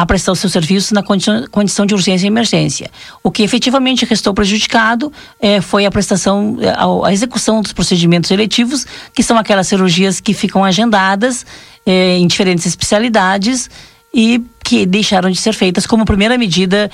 a 0.00 0.06
prestar 0.06 0.32
o 0.32 0.36
seu 0.36 0.48
serviço 0.48 0.94
na 0.94 1.02
condição, 1.02 1.84
de 1.84 1.92
urgência 1.92 2.26
e 2.26 2.28
emergência. 2.28 2.90
O 3.22 3.30
que 3.30 3.42
efetivamente 3.42 4.06
restou 4.06 4.32
prejudicado 4.32 5.12
eh, 5.38 5.60
foi 5.60 5.84
a 5.84 5.90
prestação, 5.90 6.56
eh, 6.58 6.74
a, 6.74 7.12
execução 7.12 7.60
dos 7.60 7.74
procedimentos 7.74 8.30
eletivos, 8.30 8.86
que 9.14 9.22
são 9.22 9.36
aquelas 9.36 9.68
cirurgias 9.68 10.18
que 10.18 10.32
ficam 10.32 10.64
agendadas 10.64 11.44
eh, 11.84 12.16
em 12.16 12.26
diferentes 12.26 12.64
especialidades 12.64 13.68
e 14.12 14.42
que 14.64 14.86
deixaram 14.86 15.30
de 15.30 15.38
ser 15.38 15.52
feitas 15.52 15.86
como 15.86 16.04
primeira 16.04 16.36
medida 16.38 16.90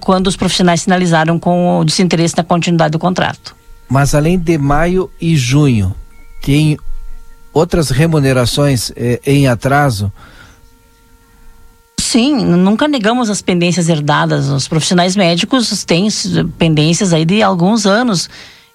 quando 0.00 0.26
os 0.26 0.36
profissionais 0.36 0.82
sinalizaram 0.82 1.38
com 1.38 1.78
o 1.78 1.84
desinteresse 1.84 2.36
na 2.36 2.44
continuidade 2.44 2.92
do 2.92 2.98
contrato. 2.98 3.54
Mas 3.88 4.14
além 4.14 4.38
de 4.38 4.58
maio 4.58 5.10
e 5.20 5.34
junho, 5.34 5.94
tem 6.42 6.78
outras 7.54 7.90
remunerações 7.90 8.92
em 9.24 9.46
atraso? 9.46 10.12
Sim, 12.12 12.44
nunca 12.44 12.86
negamos 12.86 13.30
as 13.30 13.40
pendências 13.40 13.88
herdadas. 13.88 14.50
Os 14.50 14.68
profissionais 14.68 15.16
médicos 15.16 15.82
têm 15.82 16.08
pendências 16.58 17.10
aí 17.10 17.24
de 17.24 17.42
alguns 17.42 17.86
anos 17.86 18.28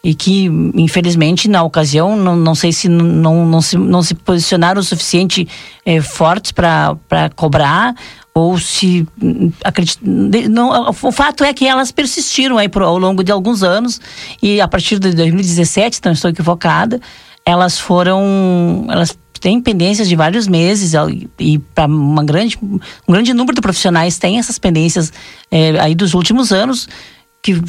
e 0.03 0.15
que, 0.15 0.45
infelizmente, 0.73 1.47
na 1.47 1.61
ocasião, 1.61 2.15
não, 2.15 2.35
não 2.35 2.55
sei 2.55 2.71
se 2.71 2.89
não, 2.89 3.45
não, 3.45 3.61
se, 3.61 3.77
não 3.77 4.01
se 4.01 4.15
posicionaram 4.15 4.81
o 4.81 4.83
suficiente 4.83 5.47
eh, 5.85 6.01
fortes 6.01 6.51
para 6.51 6.97
cobrar 7.35 7.93
ou 8.33 8.57
se 8.57 9.07
acredit- 9.63 9.99
de- 10.03 10.47
não, 10.47 10.89
o 10.89 11.11
fato 11.11 11.43
é 11.43 11.53
que 11.53 11.67
elas 11.67 11.91
persistiram 11.91 12.57
aí 12.57 12.67
por, 12.67 12.81
ao 12.81 12.97
longo 12.97 13.23
de 13.23 13.31
alguns 13.31 13.61
anos 13.61 14.01
e 14.41 14.59
a 14.59 14.67
partir 14.67 14.97
de 14.97 15.13
2017, 15.13 15.97
se 15.97 16.01
não 16.03 16.11
estou 16.11 16.31
equivocada, 16.31 16.99
elas 17.45 17.77
foram 17.77 18.87
elas 18.89 19.15
tem 19.39 19.61
pendências 19.61 20.07
de 20.07 20.15
vários 20.15 20.47
meses 20.47 20.93
e 21.39 21.59
para 21.59 21.85
uma 21.85 22.23
grande, 22.23 22.57
um 22.61 23.11
grande 23.11 23.33
número 23.33 23.55
de 23.55 23.61
profissionais 23.61 24.17
tem 24.17 24.39
essas 24.39 24.57
pendências 24.59 25.11
é, 25.51 25.79
aí 25.79 25.95
dos 25.95 26.13
últimos 26.13 26.51
anos 26.51 26.87
que 27.41 27.61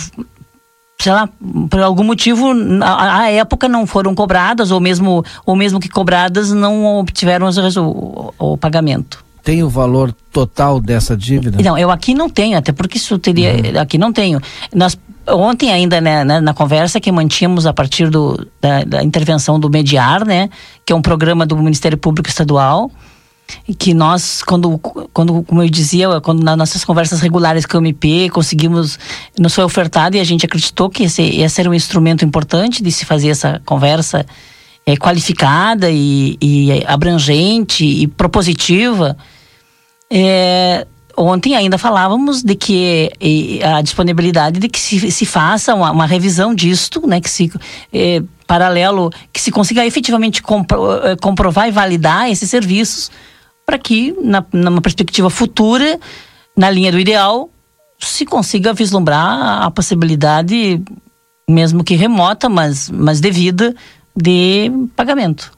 sei 1.01 1.13
lá, 1.13 1.29
por 1.71 1.81
algum 1.81 2.03
motivo, 2.03 2.49
à 2.83 3.31
época 3.31 3.69
não 3.69 3.87
foram 3.87 4.15
cobradas, 4.17 4.73
ou 4.73 4.81
mesmo, 4.81 5.25
ou 5.47 5.55
mesmo 5.55 5.79
que 5.79 5.89
cobradas, 5.89 6.51
não 6.51 6.99
obtiveram 6.99 7.49
o, 7.49 8.33
o, 8.37 8.53
o 8.53 8.57
pagamento. 8.57 9.25
Tem 9.45 9.63
o 9.63 9.69
valor 9.69 10.13
total 10.33 10.81
dessa 10.81 11.17
dívida? 11.17 11.63
Não, 11.63 11.79
eu 11.79 11.91
aqui 11.91 12.15
não 12.15 12.29
tenho, 12.29 12.59
até 12.59 12.73
porque 12.73 12.99
isso 12.99 13.19
teria. 13.19 13.55
Uhum. 13.55 13.81
Aqui 13.81 13.97
não 13.97 14.13
tenho. 14.13 14.41
Nós, 14.75 14.99
ontem, 15.31 15.71
ainda 15.71 16.01
né, 16.01 16.25
na, 16.25 16.41
na, 16.41 16.55
conversa 16.55 17.01
que 17.01 17.11
mantínhamos 17.13 17.67
a 17.67 17.73
partir 17.73 18.11
do, 18.11 18.47
da, 18.61 18.85
da 18.85 19.03
intervenção 19.03 19.59
do 19.59 19.71
Mediar, 19.71 20.25
né, 20.25 20.49
que 20.85 20.93
é 20.93 20.97
um 20.97 21.03
programa 21.03 21.47
do 21.47 21.57
Ministério 21.57 21.99
Público 21.99 22.29
Estadual, 22.29 22.91
que 23.79 23.95
nós, 23.95 24.43
quando, 24.43 24.79
quando, 24.79 25.43
como 25.43 25.63
eu 25.63 25.69
dizia, 25.69 26.21
quando 26.21 26.43
nas 26.43 26.57
nossas 26.57 26.85
conversas 26.85 27.21
regulares 27.21 27.65
com 27.65 27.79
o 27.79 27.81
MP, 27.81 28.29
conseguimos, 28.31 28.99
nos 29.39 29.55
foi 29.55 29.65
ofertado 29.65 30.17
e 30.17 30.21
a 30.21 30.25
gente 30.25 30.45
acreditou 30.45 30.91
que 30.91 31.05
esse, 31.05 31.41
era 31.59 31.71
um 31.71 31.75
instrumento 31.75 32.25
importante 32.25 32.83
de 32.83 32.93
se 32.93 33.05
fazer 33.05 33.29
essa 33.29 33.61
conversa 33.65 34.27
é, 34.85 34.97
qualificada 34.97 35.91
e, 35.91 36.37
e, 36.41 36.85
abrangente 36.87 37.85
e 37.85 38.07
propositiva. 38.07 39.17
É, 40.11 40.87
ontem 41.19 41.57
ainda 41.57 41.77
falávamos 41.77 42.43
de 42.43 42.55
que 42.55 43.11
e, 43.21 43.61
a 43.63 43.83
disponibilidade 43.83 44.61
de 44.61 44.69
que 44.69 44.79
se, 44.79 45.11
se 45.11 45.27
faça 45.27 45.75
uma, 45.75 45.91
uma 45.91 46.07
revisão 46.07 46.55
disto, 46.55 47.07
né, 47.07 47.21
que 47.21 47.29
se 47.29 47.53
é, 47.93 48.23
paralelo, 48.47 49.11
que 49.33 49.41
se 49.41 49.51
consiga 49.51 49.85
efetivamente 49.85 50.43
compro, 50.43 50.79
comprovar 51.21 51.69
e 51.69 51.73
validar 51.73 52.31
esses 52.31 52.49
serviços 52.49 53.11
para 53.67 53.79
que, 53.79 54.15
na, 54.23 54.45
numa 54.53 54.81
perspectiva 54.81 55.29
futura, 55.29 56.01
na 56.57 56.71
linha 56.71 56.91
do 56.91 56.99
ideal, 56.99 57.51
se 57.99 58.25
consiga 58.25 58.73
vislumbrar 58.73 59.63
a 59.63 59.71
possibilidade, 59.71 60.83
mesmo 61.49 61.85
que 61.85 61.95
remota, 61.95 62.49
mas, 62.49 62.89
mas 62.89 63.21
devida, 63.21 63.75
de 64.17 64.71
pagamento. 64.97 65.58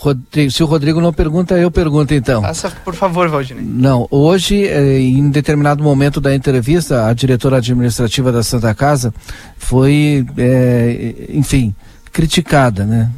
Rodrigo, 0.00 0.50
se 0.50 0.62
o 0.62 0.66
Rodrigo 0.66 0.98
não 0.98 1.12
pergunta, 1.12 1.58
eu 1.58 1.70
pergunto 1.70 2.14
então. 2.14 2.40
Faça, 2.40 2.70
por 2.70 2.94
favor, 2.94 3.28
Valdinei. 3.28 3.62
Não, 3.62 4.08
hoje, 4.10 4.66
eh, 4.66 4.98
em 4.98 5.28
determinado 5.28 5.84
momento 5.84 6.22
da 6.22 6.34
entrevista, 6.34 7.06
a 7.06 7.12
diretora 7.12 7.58
administrativa 7.58 8.32
da 8.32 8.42
Santa 8.42 8.74
Casa 8.74 9.12
foi, 9.58 10.24
eh, 10.38 11.26
enfim, 11.34 11.74
criticada, 12.10 12.86
né? 12.86 13.10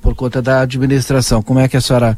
Por 0.00 0.14
conta 0.14 0.40
da 0.40 0.62
administração. 0.62 1.42
Como 1.42 1.60
é 1.60 1.68
que 1.68 1.76
a 1.76 1.80
senhora 1.80 2.16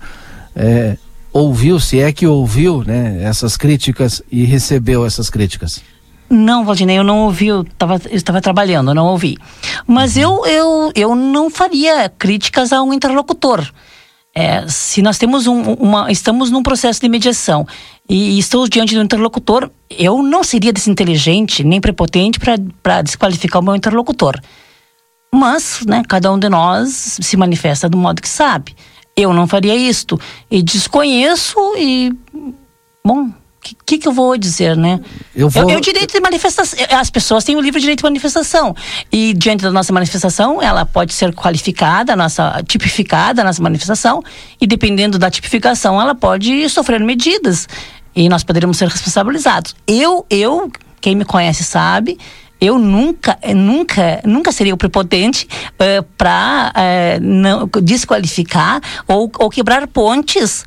é, 0.54 0.96
ouviu, 1.32 1.80
se 1.80 1.98
é 1.98 2.12
que 2.12 2.24
ouviu, 2.24 2.84
né? 2.84 3.24
Essas 3.24 3.56
críticas 3.56 4.22
e 4.30 4.44
recebeu 4.44 5.04
essas 5.04 5.28
críticas? 5.28 5.82
Não, 6.30 6.64
Valdinei, 6.64 6.96
eu 6.96 7.04
não 7.04 7.24
ouvi, 7.24 7.48
eu 7.48 7.62
estava 7.62 8.00
eu 8.08 8.16
estava 8.16 8.40
trabalhando, 8.40 8.92
eu 8.92 8.94
não 8.94 9.06
ouvi. 9.06 9.36
Mas 9.84 10.14
uhum. 10.14 10.22
eu, 10.22 10.46
eu, 10.46 10.92
eu 10.94 11.14
não 11.16 11.50
faria 11.50 12.08
críticas 12.08 12.72
a 12.72 12.80
um 12.84 12.94
interlocutor. 12.94 13.68
É, 14.35 14.66
se 14.66 15.03
nós 15.03 15.18
temos 15.18 15.47
um, 15.47 15.61
uma, 15.74 16.11
estamos 16.11 16.51
num 16.51 16.62
processo 16.62 17.01
de 17.01 17.09
mediação 17.09 17.66
e, 18.09 18.39
estou 18.39 18.66
diante 18.66 18.95
do 18.95 19.03
interlocutor, 19.03 19.70
eu 19.91 20.22
não 20.22 20.43
seria 20.43 20.72
desinteligente 20.72 21.62
nem 21.62 21.80
prepotente 21.80 22.39
para 22.83 23.03
desqualificar 23.03 23.61
o 23.61 23.64
meu 23.64 23.76
interlocutor. 23.76 24.41
Mas, 25.35 25.83
né, 25.87 26.03
cada 26.09 26.33
um 26.33 26.39
de 26.39 26.49
nós 26.49 27.18
se 27.20 27.37
manifesta 27.37 27.89
do 27.89 27.97
modo 27.97 28.20
que 28.20 28.28
sabe. 28.28 28.74
Eu 29.16 29.33
não 29.33 29.47
faria 29.47 29.74
isto. 29.74 30.18
E 30.51 30.62
desconheço 30.62 31.59
e. 31.76 32.12
Bom, 33.05 33.30
o 33.70 33.84
que, 33.86 33.98
que, 33.98 34.08
eu 34.08 34.12
vou 34.12 34.36
dizer, 34.36 34.76
né? 34.76 35.00
Eu 35.34 35.48
vou... 35.48 35.62
Eu, 35.62 35.76
eu 35.76 35.80
direito 35.80 36.12
de 36.12 36.20
manifestação. 36.20 36.76
As 36.90 37.10
pessoas 37.10 37.44
têm 37.44 37.54
o 37.54 37.60
livre 37.60 37.80
direito 37.80 37.98
de 37.98 38.04
manifestação. 38.04 38.74
E 39.10 39.32
diante 39.34 39.62
da 39.62 39.70
nossa 39.70 39.92
manifestação, 39.92 40.60
ela 40.60 40.84
pode 40.84 41.14
ser 41.14 41.32
qualificada, 41.32 42.16
nossa, 42.16 42.60
tipificada 42.66 43.44
nossa 43.44 43.62
manifestação. 43.62 44.22
E 44.60 44.66
dependendo 44.66 45.16
da 45.16 45.30
tipificação, 45.30 46.00
ela 46.00 46.14
pode 46.14 46.68
sofrer 46.68 47.00
medidas. 47.00 47.68
E 48.16 48.28
nós 48.28 48.42
poderíamos 48.42 48.78
ser 48.78 48.88
responsabilizados. 48.88 49.76
Eu, 49.86 50.26
eu, 50.28 50.70
quem 51.00 51.14
me 51.14 51.24
conhece 51.24 51.62
sabe, 51.62 52.18
eu 52.62 52.78
nunca, 52.78 53.36
eh, 53.42 53.54
nunca, 53.54 54.20
nunca 54.24 54.52
seria 54.52 54.72
o 54.72 54.76
prepotente 54.76 55.46
uh, 55.46 55.82
eh, 55.82 56.02
para 56.16 56.72
uh, 56.76 57.68
eh, 57.76 57.80
desqualificar 57.80 58.80
ou, 59.08 59.28
ou 59.40 59.50
quebrar 59.50 59.86
pontes 59.88 60.64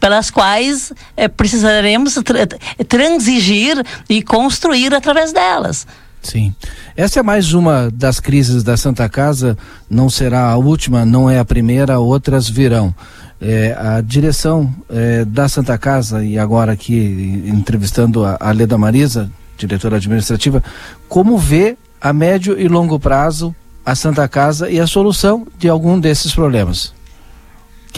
pelas 0.00 0.30
quais 0.30 0.92
precisaremos 1.36 2.14
tra 2.14 2.46
transigir 2.86 3.84
e 4.08 4.22
construir 4.22 4.94
através 4.94 5.32
delas. 5.32 5.86
Sim. 6.22 6.54
Essa 6.96 7.20
é 7.20 7.22
mais 7.22 7.54
uma 7.54 7.90
das 7.92 8.20
crises 8.20 8.62
da 8.62 8.76
Santa 8.76 9.08
Casa, 9.08 9.56
não 9.88 10.10
será 10.10 10.50
a 10.50 10.56
última, 10.56 11.04
não 11.04 11.30
é 11.30 11.38
a 11.38 11.44
primeira, 11.44 11.98
outras 11.98 12.48
virão. 12.48 12.94
É, 13.40 13.76
a 13.78 14.00
direção 14.00 14.74
é, 14.90 15.24
da 15.24 15.48
Santa 15.48 15.78
Casa, 15.78 16.24
e 16.24 16.36
agora 16.38 16.72
aqui 16.72 17.42
entrevistando 17.46 18.24
a, 18.24 18.36
a 18.40 18.50
Leda 18.50 18.76
Marisa, 18.76 19.30
diretora 19.56 19.96
administrativa, 19.96 20.62
como 21.08 21.38
vê 21.38 21.76
a 22.00 22.12
médio 22.12 22.58
e 22.58 22.66
longo 22.68 22.98
prazo 22.98 23.54
a 23.86 23.94
Santa 23.94 24.28
Casa 24.28 24.68
e 24.68 24.78
a 24.80 24.86
solução 24.86 25.46
de 25.56 25.68
algum 25.68 25.98
desses 25.98 26.34
problemas? 26.34 26.92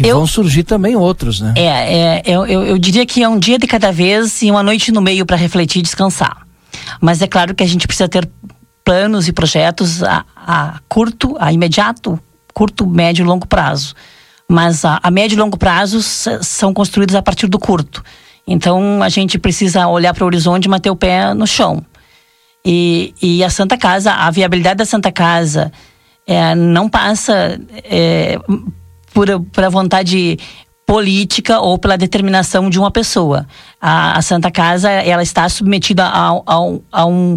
Que 0.02 0.08
eu, 0.08 0.16
vão 0.16 0.26
surgir 0.26 0.64
também 0.64 0.96
outros, 0.96 1.40
né? 1.40 1.54
É, 1.56 1.62
é 1.62 2.22
eu, 2.24 2.46
eu, 2.46 2.62
eu, 2.64 2.78
diria 2.78 3.04
que 3.04 3.22
é 3.22 3.28
um 3.28 3.38
dia 3.38 3.58
de 3.58 3.66
cada 3.66 3.92
vez 3.92 4.42
e 4.42 4.50
uma 4.50 4.62
noite 4.62 4.90
no 4.90 5.00
meio 5.00 5.26
para 5.26 5.36
refletir 5.36 5.80
e 5.80 5.82
descansar. 5.82 6.46
Mas 7.00 7.20
é 7.22 7.26
claro 7.26 7.54
que 7.54 7.62
a 7.62 7.66
gente 7.66 7.86
precisa 7.86 8.08
ter 8.08 8.28
planos 8.84 9.28
e 9.28 9.32
projetos 9.32 10.02
a, 10.02 10.24
a 10.34 10.80
curto, 10.88 11.36
a 11.38 11.52
imediato, 11.52 12.18
curto, 12.52 12.86
médio 12.86 13.22
e 13.22 13.26
longo 13.26 13.46
prazo. 13.46 13.94
Mas 14.48 14.84
a, 14.84 14.98
a 15.02 15.10
médio 15.10 15.36
e 15.36 15.38
longo 15.38 15.56
prazo 15.56 16.02
são 16.02 16.74
construídos 16.74 17.14
a 17.14 17.22
partir 17.22 17.46
do 17.46 17.58
curto. 17.58 18.02
Então 18.46 19.02
a 19.02 19.08
gente 19.08 19.38
precisa 19.38 19.86
olhar 19.86 20.12
para 20.12 20.24
o 20.24 20.26
horizonte 20.26 20.64
e 20.64 20.68
manter 20.68 20.90
o 20.90 20.96
pé 20.96 21.32
no 21.34 21.46
chão. 21.46 21.84
E, 22.64 23.14
e 23.22 23.44
a 23.44 23.48
Santa 23.48 23.76
Casa, 23.78 24.12
a 24.12 24.30
viabilidade 24.30 24.78
da 24.78 24.84
Santa 24.84 25.10
Casa 25.10 25.72
é, 26.26 26.54
não 26.54 26.88
passa 26.88 27.60
é, 27.84 28.38
por, 29.12 29.26
por 29.52 29.64
a 29.64 29.68
vontade 29.68 30.38
política 30.86 31.60
ou 31.60 31.78
pela 31.78 31.96
determinação 31.96 32.68
de 32.68 32.78
uma 32.78 32.90
pessoa. 32.90 33.46
A, 33.80 34.18
a 34.18 34.22
Santa 34.22 34.50
Casa 34.50 34.90
ela 34.90 35.22
está 35.22 35.48
submetida 35.48 36.04
a, 36.04 36.30
a, 36.30 36.78
a 36.92 37.06
um, 37.06 37.36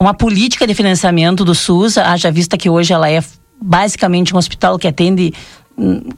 uma 0.00 0.14
política 0.14 0.66
de 0.66 0.74
financiamento 0.74 1.44
do 1.44 1.54
SUS, 1.54 1.98
haja 1.98 2.30
vista 2.30 2.56
que 2.56 2.70
hoje 2.70 2.92
ela 2.92 3.10
é 3.10 3.22
basicamente 3.60 4.32
um 4.32 4.38
hospital 4.38 4.78
que 4.78 4.86
atende 4.86 5.34
hum, 5.76 6.08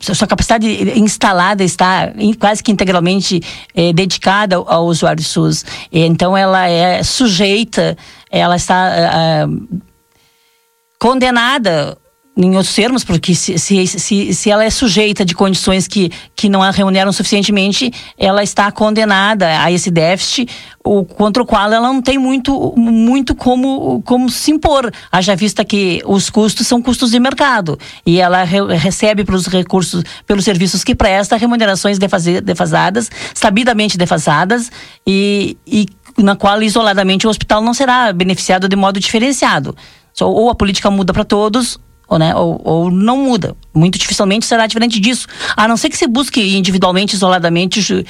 sua 0.00 0.26
capacidade 0.26 0.66
instalada 0.98 1.62
está 1.62 2.12
quase 2.38 2.62
que 2.62 2.72
integralmente 2.72 3.40
é, 3.74 3.92
dedicada 3.92 4.56
ao, 4.56 4.86
usuário 4.86 5.22
SUS. 5.22 5.64
Então, 5.92 6.36
ela 6.36 6.68
é 6.68 7.02
sujeita, 7.02 7.96
ela 8.30 8.56
está 8.56 9.46
uh, 9.46 9.80
condenada 10.98 11.96
em 12.36 12.56
outros 12.56 12.74
termos, 12.74 13.04
porque 13.04 13.34
se, 13.34 13.56
se, 13.58 13.86
se, 13.86 14.34
se, 14.34 14.50
ela 14.50 14.64
é 14.64 14.70
sujeita 14.70 15.24
de 15.24 15.34
condições 15.34 15.86
que, 15.86 16.10
que 16.34 16.48
não 16.48 16.62
a 16.62 16.70
remuneram 16.70 17.12
suficientemente, 17.12 17.92
ela 18.18 18.42
está 18.42 18.72
condenada 18.72 19.62
a 19.62 19.70
esse 19.70 19.88
déficit, 19.88 20.50
o, 20.82 21.04
contra 21.04 21.42
o 21.42 21.46
qual 21.46 21.72
ela 21.72 21.86
não 21.86 22.02
tem 22.02 22.18
muito, 22.18 22.74
muito 22.76 23.36
como, 23.36 24.02
como 24.02 24.28
se 24.28 24.50
impor, 24.50 24.92
haja 25.12 25.36
vista 25.36 25.64
que 25.64 26.02
os 26.04 26.28
custos 26.28 26.66
são 26.66 26.82
custos 26.82 27.12
de 27.12 27.20
mercado 27.20 27.78
e 28.04 28.20
ela 28.20 28.42
re, 28.42 28.76
recebe 28.76 29.24
pelos 29.24 29.46
recursos, 29.46 30.02
pelos 30.26 30.44
serviços 30.44 30.82
que 30.82 30.94
presta, 30.94 31.36
remunerações 31.36 31.98
defasadas, 31.98 33.10
sabidamente 33.32 33.96
defasadas 33.96 34.72
e, 35.06 35.56
e 35.64 35.86
na 36.18 36.34
qual 36.34 36.60
isoladamente 36.62 37.28
o 37.28 37.30
hospital 37.30 37.62
não 37.62 37.72
será 37.72 38.12
beneficiado 38.12 38.68
de 38.68 38.76
modo 38.76 38.98
diferenciado. 38.98 39.74
ou 40.20 40.50
a 40.50 40.54
política 40.54 40.90
muda 40.90 41.12
para 41.12 41.24
todos, 41.24 41.78
ou, 42.08 42.18
né, 42.18 42.34
ou, 42.34 42.60
ou 42.64 42.90
não 42.90 43.16
muda. 43.16 43.56
Muito 43.74 43.98
dificilmente 43.98 44.46
será 44.46 44.66
diferente 44.66 45.00
disso. 45.00 45.26
A 45.56 45.66
não 45.66 45.76
ser 45.76 45.88
que 45.88 45.96
se 45.96 46.06
busque 46.06 46.56
individualmente, 46.56 47.14
isoladamente, 47.14 48.04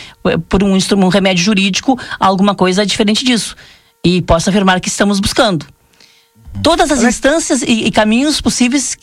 por 0.48 0.62
um, 0.62 0.76
um 0.76 1.08
remédio 1.08 1.44
jurídico, 1.44 1.98
alguma 2.18 2.54
coisa 2.54 2.84
diferente 2.84 3.24
disso. 3.24 3.56
E 4.04 4.20
posso 4.22 4.50
afirmar 4.50 4.80
que 4.80 4.88
estamos 4.88 5.20
buscando. 5.20 5.66
Todas 6.62 6.90
as 6.90 7.02
instâncias 7.02 7.62
e, 7.62 7.86
e 7.86 7.90
caminhos 7.90 8.40
possíveis 8.40 8.96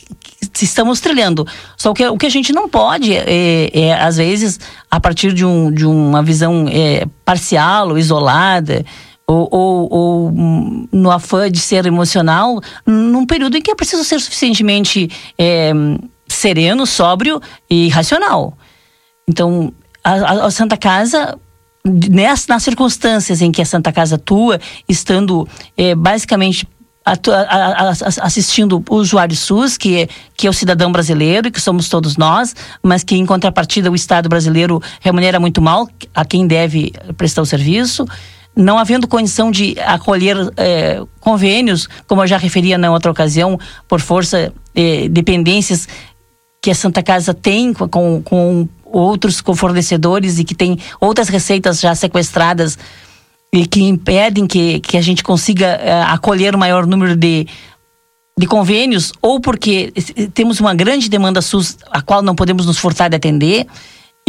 que 0.52 0.64
estamos 0.64 1.00
trilhando. 1.00 1.46
Só 1.76 1.92
que 1.92 2.06
o 2.06 2.16
que 2.16 2.26
a 2.26 2.30
gente 2.30 2.52
não 2.52 2.68
pode, 2.68 3.14
é, 3.14 3.70
é 3.72 3.94
às 3.94 4.16
vezes, 4.16 4.58
a 4.90 4.98
partir 4.98 5.32
de, 5.32 5.44
um, 5.44 5.70
de 5.70 5.84
uma 5.84 6.22
visão 6.22 6.66
é, 6.70 7.06
parcial 7.24 7.90
ou 7.90 7.98
isolada, 7.98 8.84
ou, 9.26 9.48
ou, 9.50 9.92
ou 9.92 10.32
no 10.92 11.10
afã 11.10 11.50
de 11.50 11.58
ser 11.58 11.86
emocional, 11.86 12.60
num 12.86 13.26
período 13.26 13.56
em 13.56 13.62
que 13.62 13.70
é 13.70 13.74
preciso 13.74 14.04
ser 14.04 14.20
suficientemente 14.20 15.08
é, 15.38 15.72
sereno, 16.28 16.86
sóbrio 16.86 17.40
e 17.68 17.88
racional. 17.88 18.56
Então, 19.28 19.72
a, 20.02 20.46
a 20.46 20.50
Santa 20.50 20.76
Casa 20.76 21.38
nessas, 21.84 22.46
nas 22.46 22.62
circunstâncias 22.62 23.42
em 23.42 23.50
que 23.50 23.60
a 23.60 23.64
Santa 23.64 23.92
Casa 23.92 24.16
atua, 24.16 24.60
estando 24.88 25.48
é, 25.76 25.94
basicamente 25.94 26.66
atua, 27.04 27.40
a, 27.42 27.88
a, 27.88 27.90
assistindo 28.22 28.82
o 28.88 28.94
usuário 28.96 29.34
SUS, 29.34 29.76
que 29.76 30.02
é, 30.02 30.08
que 30.36 30.46
é 30.46 30.50
o 30.50 30.52
cidadão 30.52 30.92
brasileiro, 30.92 31.50
que 31.50 31.60
somos 31.60 31.88
todos 31.88 32.16
nós, 32.16 32.54
mas 32.82 33.02
que 33.02 33.16
em 33.16 33.26
contrapartida 33.26 33.90
o 33.90 33.94
Estado 33.94 34.28
brasileiro 34.28 34.80
remunera 35.00 35.40
muito 35.40 35.60
mal 35.60 35.88
a 36.14 36.24
quem 36.24 36.46
deve 36.46 36.92
prestar 37.16 37.42
o 37.42 37.46
serviço. 37.46 38.06
Não 38.54 38.78
havendo 38.78 39.08
condição 39.08 39.50
de 39.50 39.76
acolher 39.80 40.36
é, 40.56 41.02
convênios, 41.20 41.88
como 42.06 42.22
eu 42.22 42.26
já 42.26 42.36
referia 42.36 42.76
na 42.76 42.90
outra 42.90 43.10
ocasião, 43.10 43.58
por 43.88 44.00
força 44.00 44.52
de 44.74 45.08
dependências 45.08 45.88
que 46.60 46.70
a 46.70 46.74
Santa 46.74 47.02
Casa 47.02 47.34
tem 47.34 47.72
com, 47.72 48.22
com 48.22 48.68
outros 48.84 49.42
fornecedores 49.56 50.38
e 50.38 50.44
que 50.44 50.54
tem 50.54 50.78
outras 51.00 51.28
receitas 51.28 51.80
já 51.80 51.94
sequestradas 51.94 52.78
e 53.52 53.66
que 53.66 53.82
impedem 53.82 54.46
que, 54.46 54.80
que 54.80 54.96
a 54.96 55.02
gente 55.02 55.22
consiga 55.22 55.78
uh, 55.78 56.12
acolher 56.12 56.54
o 56.54 56.58
maior 56.58 56.86
número 56.86 57.16
de, 57.16 57.46
de 58.38 58.46
convênios, 58.46 59.12
ou 59.20 59.40
porque 59.40 59.92
temos 60.32 60.58
uma 60.58 60.74
grande 60.74 61.08
demanda 61.10 61.42
SUS 61.42 61.76
a 61.90 62.00
qual 62.00 62.22
não 62.22 62.34
podemos 62.34 62.64
nos 62.64 62.78
furtar 62.78 63.08
de 63.08 63.16
atender, 63.16 63.66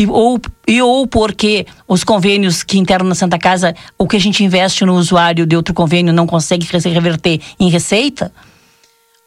e 0.04 0.08
ou, 0.08 0.40
e 0.68 0.82
ou 0.82 1.08
porque 1.08 1.66
os 1.88 2.04
convênios 2.04 2.64
que 2.64 2.78
internam 2.78 3.08
na 3.08 3.16
Santa 3.16 3.38
Casa, 3.38 3.76
o 3.98 4.08
que 4.08 4.16
a 4.16 4.20
gente 4.20 4.44
investe 4.44 4.86
no 4.86 4.94
usuário 4.96 5.46
de 5.46 5.56
outro 5.56 5.74
convênio 5.74 6.14
não 6.14 6.28
consegue 6.28 6.66
reverter 6.66 7.40
em 7.60 7.70
receita 7.70 8.32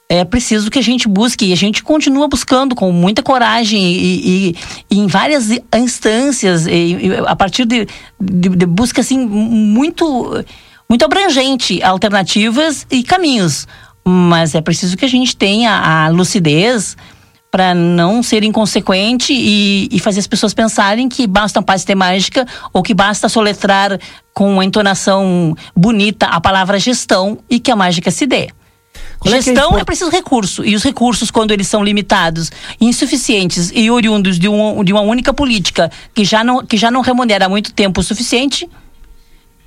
é 0.09 0.25
preciso 0.25 0.71
que 0.71 0.79
a 0.79 0.83
gente 0.83 1.09
busque 1.09 1.47
e 1.47 1.53
a 1.53 1.57
gente 1.57 1.83
continua 1.83 2.29
buscando 2.29 2.75
com 2.75 2.93
muita 2.93 3.23
coragem 3.23 3.83
e, 3.83 4.51
e, 4.51 4.57
e 4.91 4.99
em 4.99 5.07
várias 5.07 5.51
instâncias 5.75 6.67
e, 6.67 6.97
a 7.27 7.35
partir 7.35 7.65
de, 7.65 7.89
de, 8.21 8.49
de, 8.51 8.67
busca 8.67 9.01
assim 9.01 9.27
muito 9.27 10.45
muito 10.89 11.05
abrangente 11.05 11.83
alternativas 11.83 12.87
e 12.91 13.03
caminhos. 13.03 13.67
Mas 14.05 14.55
é 14.55 14.61
preciso 14.61 14.97
que 14.97 15.05
a 15.05 15.09
gente 15.09 15.37
tenha 15.37 15.73
a 15.73 16.09
lucidez 16.09 16.97
para 17.57 17.75
não 17.75 18.23
ser 18.23 18.45
inconsequente 18.45 19.33
e, 19.33 19.89
e, 19.91 19.99
fazer 19.99 20.21
as 20.21 20.27
pessoas 20.27 20.53
pensarem 20.53 21.09
que 21.09 21.27
basta 21.27 21.59
um 21.59 21.63
passe 21.63 21.87
ter 21.87 21.95
mágica 21.95 22.47
ou 22.71 22.83
que 22.83 22.93
basta 22.93 23.31
soletrar 23.31 23.99
com 24.35 24.53
uma 24.53 24.63
entonação 24.63 25.57
bonita 25.75 26.27
a 26.27 26.39
palavra 26.39 26.79
gestão 26.79 27.39
e 27.49 27.59
que 27.59 27.71
a 27.71 27.77
mágica 27.77 28.11
se 28.11 28.27
dê. 28.27 28.51
Qual 29.19 29.35
é 29.35 29.39
é 29.39 29.41
Gestão 29.41 29.79
é, 29.79 29.81
é, 29.81 29.85
preciso 29.85 30.11
recurso. 30.11 30.67
E 30.67 30.77
os 30.77 30.83
recursos, 30.83 31.31
quando 31.31 31.51
eles 31.51 31.67
são 31.67 31.83
limitados, 31.83 32.53
insuficientes 32.79 33.73
e 33.75 33.91
oriundos 33.91 34.39
de, 34.39 34.51
um, 34.51 34.85
de 34.85 34.93
uma 34.93 35.01
única 35.01 35.33
política 35.33 35.91
que 36.13 36.27
já 36.27 36.45
não, 36.45 36.63
que 36.63 36.77
já 36.77 36.91
não 36.91 37.01
remunera 37.01 37.47
há 37.47 37.49
muito 37.49 37.73
tempo 37.73 38.03
o 38.03 38.05
suficiente, 38.05 38.69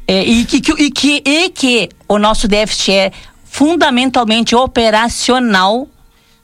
é, 0.08 0.24
e, 0.24 0.46
que, 0.46 0.62
que, 0.62 0.72
e, 0.74 0.92
que, 0.92 1.24
e 1.26 1.50
que 1.50 1.90
o 2.08 2.20
nosso 2.20 2.48
déficit 2.48 2.92
é 2.92 3.12
fundamentalmente 3.46 4.56
operacional. 4.56 5.88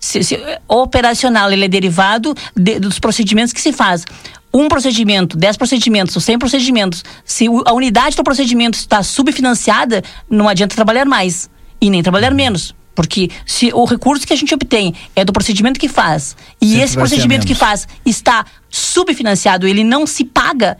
Se, 0.06 0.24
se, 0.24 0.39
operacional, 0.68 1.51
ele 1.51 1.66
é 1.66 1.68
derivado 1.68 2.36
de, 2.56 2.80
dos 2.80 2.99
procedimentos 2.99 3.51
que 3.51 3.60
se 3.60 3.74
faz. 3.74 4.06
Um 4.53 4.68
procedimento, 4.68 5.36
dez 5.36 5.58
procedimentos 5.58 6.16
ou 6.16 6.22
cem 6.22 6.38
procedimentos, 6.38 7.03
se 7.26 7.47
a 7.66 7.74
unidade 7.74 8.16
do 8.16 8.24
procedimento 8.24 8.78
está 8.78 9.01
subfinanciada, 9.01 10.03
não 10.30 10.47
adianta 10.47 10.76
trabalhar 10.76 11.06
mais 11.06 11.49
e 11.82 11.89
nem 11.89 12.03
trabalhar 12.03 12.36
menos. 12.36 12.76
Porque 12.93 13.32
se 13.47 13.74
o 13.74 13.84
recurso 13.84 14.28
que 14.28 14.32
a 14.32 14.36
gente 14.36 14.53
obtém 14.53 14.93
é 15.16 15.26
do 15.26 15.34
procedimento 15.34 15.80
que 15.80 15.89
faz 15.89 16.38
e 16.62 16.68
Sempre 16.68 16.84
esse 16.84 16.95
procedimento 16.95 17.47
que 17.47 17.56
faz 17.56 17.88
está 18.06 18.45
subfinanciado, 18.70 19.68
ele 19.68 19.84
não 19.84 20.06
se 20.06 20.24
paga, 20.24 20.78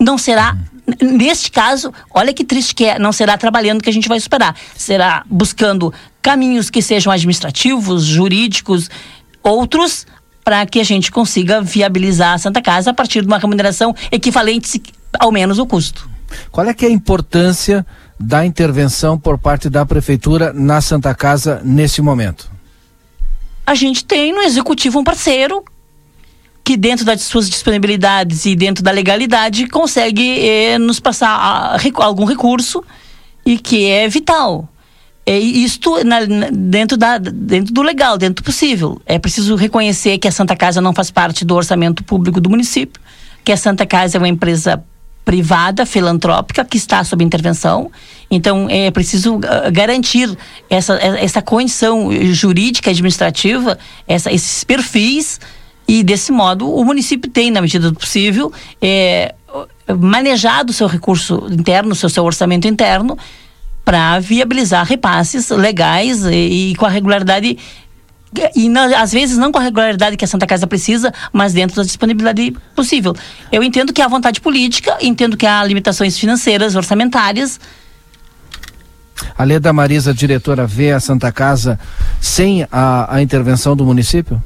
não 0.00 0.16
será 0.16 0.56
uhum. 1.02 1.16
neste 1.18 1.50
caso, 1.50 1.92
olha 2.10 2.32
que 2.32 2.42
triste 2.42 2.74
que 2.74 2.86
é, 2.86 2.98
não 2.98 3.12
será 3.12 3.36
trabalhando 3.36 3.82
que 3.82 3.90
a 3.90 3.92
gente 3.92 4.08
vai 4.08 4.18
superar, 4.18 4.56
será 4.74 5.22
buscando 5.28 5.92
caminhos 6.24 6.70
que 6.70 6.80
sejam 6.80 7.12
administrativos, 7.12 8.02
jurídicos, 8.02 8.88
outros 9.42 10.06
para 10.42 10.64
que 10.64 10.80
a 10.80 10.84
gente 10.84 11.12
consiga 11.12 11.60
viabilizar 11.60 12.32
a 12.32 12.38
Santa 12.38 12.62
Casa 12.62 12.90
a 12.90 12.94
partir 12.94 13.20
de 13.20 13.26
uma 13.26 13.36
remuneração 13.36 13.94
equivalente 14.10 14.82
ao 15.20 15.30
menos 15.30 15.58
o 15.58 15.66
custo. 15.66 16.08
Qual 16.50 16.66
é 16.66 16.72
que 16.72 16.86
é 16.86 16.88
a 16.88 16.90
importância 16.90 17.86
da 18.18 18.44
intervenção 18.44 19.18
por 19.18 19.38
parte 19.38 19.68
da 19.68 19.84
prefeitura 19.84 20.50
na 20.54 20.80
Santa 20.80 21.14
Casa 21.14 21.60
nesse 21.62 22.00
momento? 22.00 22.50
A 23.66 23.74
gente 23.74 24.02
tem 24.02 24.32
no 24.32 24.40
executivo 24.40 24.98
um 24.98 25.04
parceiro 25.04 25.62
que 26.64 26.74
dentro 26.74 27.04
das 27.04 27.20
suas 27.20 27.50
disponibilidades 27.50 28.46
e 28.46 28.56
dentro 28.56 28.82
da 28.82 28.90
legalidade 28.90 29.66
consegue 29.66 30.40
eh, 30.40 30.78
nos 30.78 30.98
passar 30.98 31.28
a, 31.28 31.76
a, 31.76 32.04
algum 32.04 32.24
recurso 32.24 32.82
e 33.44 33.58
que 33.58 33.84
é 33.90 34.08
vital. 34.08 34.70
É, 35.26 35.38
isto 35.38 36.04
na, 36.04 36.20
dentro, 36.52 36.96
da, 36.96 37.16
dentro 37.18 37.72
do 37.72 37.82
legal, 37.82 38.18
dentro 38.18 38.42
do 38.42 38.46
possível. 38.46 39.00
É 39.06 39.18
preciso 39.18 39.56
reconhecer 39.56 40.18
que 40.18 40.28
a 40.28 40.32
Santa 40.32 40.54
Casa 40.54 40.80
não 40.80 40.92
faz 40.92 41.10
parte 41.10 41.44
do 41.44 41.54
orçamento 41.54 42.04
público 42.04 42.40
do 42.40 42.50
município, 42.50 43.00
que 43.42 43.50
a 43.50 43.56
Santa 43.56 43.86
Casa 43.86 44.16
é 44.16 44.18
uma 44.18 44.28
empresa 44.28 44.84
privada, 45.24 45.86
filantrópica, 45.86 46.64
que 46.64 46.76
está 46.76 47.02
sob 47.02 47.24
intervenção. 47.24 47.90
Então, 48.30 48.66
é 48.68 48.90
preciso 48.90 49.36
uh, 49.36 49.40
garantir 49.72 50.36
essa, 50.68 50.94
essa 50.94 51.40
condição 51.40 52.10
jurídica, 52.32 52.90
administrativa, 52.90 53.78
essa, 54.06 54.30
esses 54.30 54.62
perfis, 54.64 55.40
e 55.88 56.02
desse 56.02 56.32
modo 56.32 56.70
o 56.70 56.84
município 56.84 57.30
tem, 57.30 57.50
na 57.50 57.60
medida 57.60 57.90
do 57.90 57.98
possível, 57.98 58.52
é, 58.80 59.34
manejado 59.98 60.70
o 60.70 60.74
seu 60.74 60.86
recurso 60.86 61.46
interno, 61.50 61.94
seu, 61.94 62.08
seu 62.08 62.24
orçamento 62.24 62.66
interno, 62.66 63.16
para 63.84 64.18
viabilizar 64.18 64.86
repasses 64.86 65.50
legais 65.50 66.24
e, 66.24 66.70
e 66.70 66.74
com 66.76 66.86
a 66.86 66.88
regularidade 66.88 67.58
e 68.54 68.68
na, 68.68 69.00
às 69.00 69.12
vezes 69.12 69.38
não 69.38 69.52
com 69.52 69.58
a 69.58 69.62
regularidade 69.62 70.16
que 70.16 70.24
a 70.24 70.28
Santa 70.28 70.46
Casa 70.46 70.66
precisa, 70.66 71.12
mas 71.32 71.52
dentro 71.52 71.76
da 71.76 71.82
disponibilidade 71.82 72.56
possível. 72.74 73.14
Eu 73.52 73.62
entendo 73.62 73.92
que 73.92 74.02
há 74.02 74.08
vontade 74.08 74.40
política, 74.40 74.96
entendo 75.00 75.36
que 75.36 75.46
há 75.46 75.62
limitações 75.62 76.18
financeiras, 76.18 76.74
orçamentárias. 76.74 77.60
A 79.38 79.44
Leda 79.44 79.72
Marisa, 79.72 80.12
diretora, 80.12 80.66
vê 80.66 80.90
a 80.90 80.98
Santa 80.98 81.30
Casa 81.30 81.78
sem 82.20 82.66
a, 82.72 83.14
a 83.14 83.22
intervenção 83.22 83.76
do 83.76 83.84
município? 83.84 84.42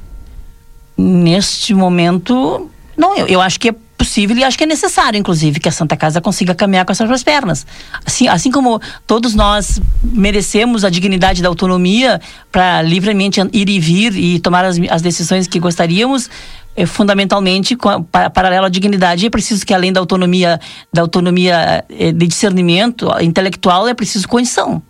Neste 0.95 1.73
momento, 1.73 2.69
não. 2.95 3.17
Eu, 3.17 3.27
eu 3.27 3.41
acho 3.41 3.59
que 3.59 3.69
é 3.69 3.75
possível 3.99 4.37
e 4.37 4.43
acho 4.45 4.57
que 4.57 4.63
é 4.63 4.67
necessário, 4.67 5.19
inclusive, 5.19 5.59
que 5.59 5.67
a 5.67 5.71
Santa 5.71 5.97
Casa 5.97 6.21
consiga 6.21 6.55
caminhar 6.55 6.85
com 6.85 6.91
essas 6.93 7.07
duas 7.07 7.21
pernas. 7.21 7.67
Assim, 8.05 8.29
assim 8.29 8.49
como 8.49 8.81
todos 9.05 9.35
nós 9.35 9.81
merecemos 10.01 10.85
a 10.85 10.89
dignidade 10.89 11.41
da 11.41 11.49
autonomia 11.49 12.21
para 12.49 12.81
livremente 12.81 13.41
ir 13.51 13.69
e 13.69 13.79
vir 13.79 14.15
e 14.15 14.39
tomar 14.39 14.63
as, 14.63 14.77
as 14.89 15.01
decisões 15.01 15.47
que 15.47 15.59
gostaríamos, 15.59 16.29
é, 16.75 16.85
fundamentalmente, 16.85 17.75
para, 18.09 18.29
paralelo 18.29 18.65
à 18.65 18.69
dignidade, 18.69 19.25
é 19.25 19.29
preciso 19.29 19.65
que 19.65 19.73
além 19.73 19.91
da 19.91 19.99
autonomia, 19.99 20.59
da 20.93 21.01
autonomia 21.01 21.83
é, 21.89 22.11
de 22.13 22.25
discernimento 22.25 23.09
intelectual, 23.19 23.85
é 23.85 23.93
preciso 23.93 24.27
condição. 24.29 24.81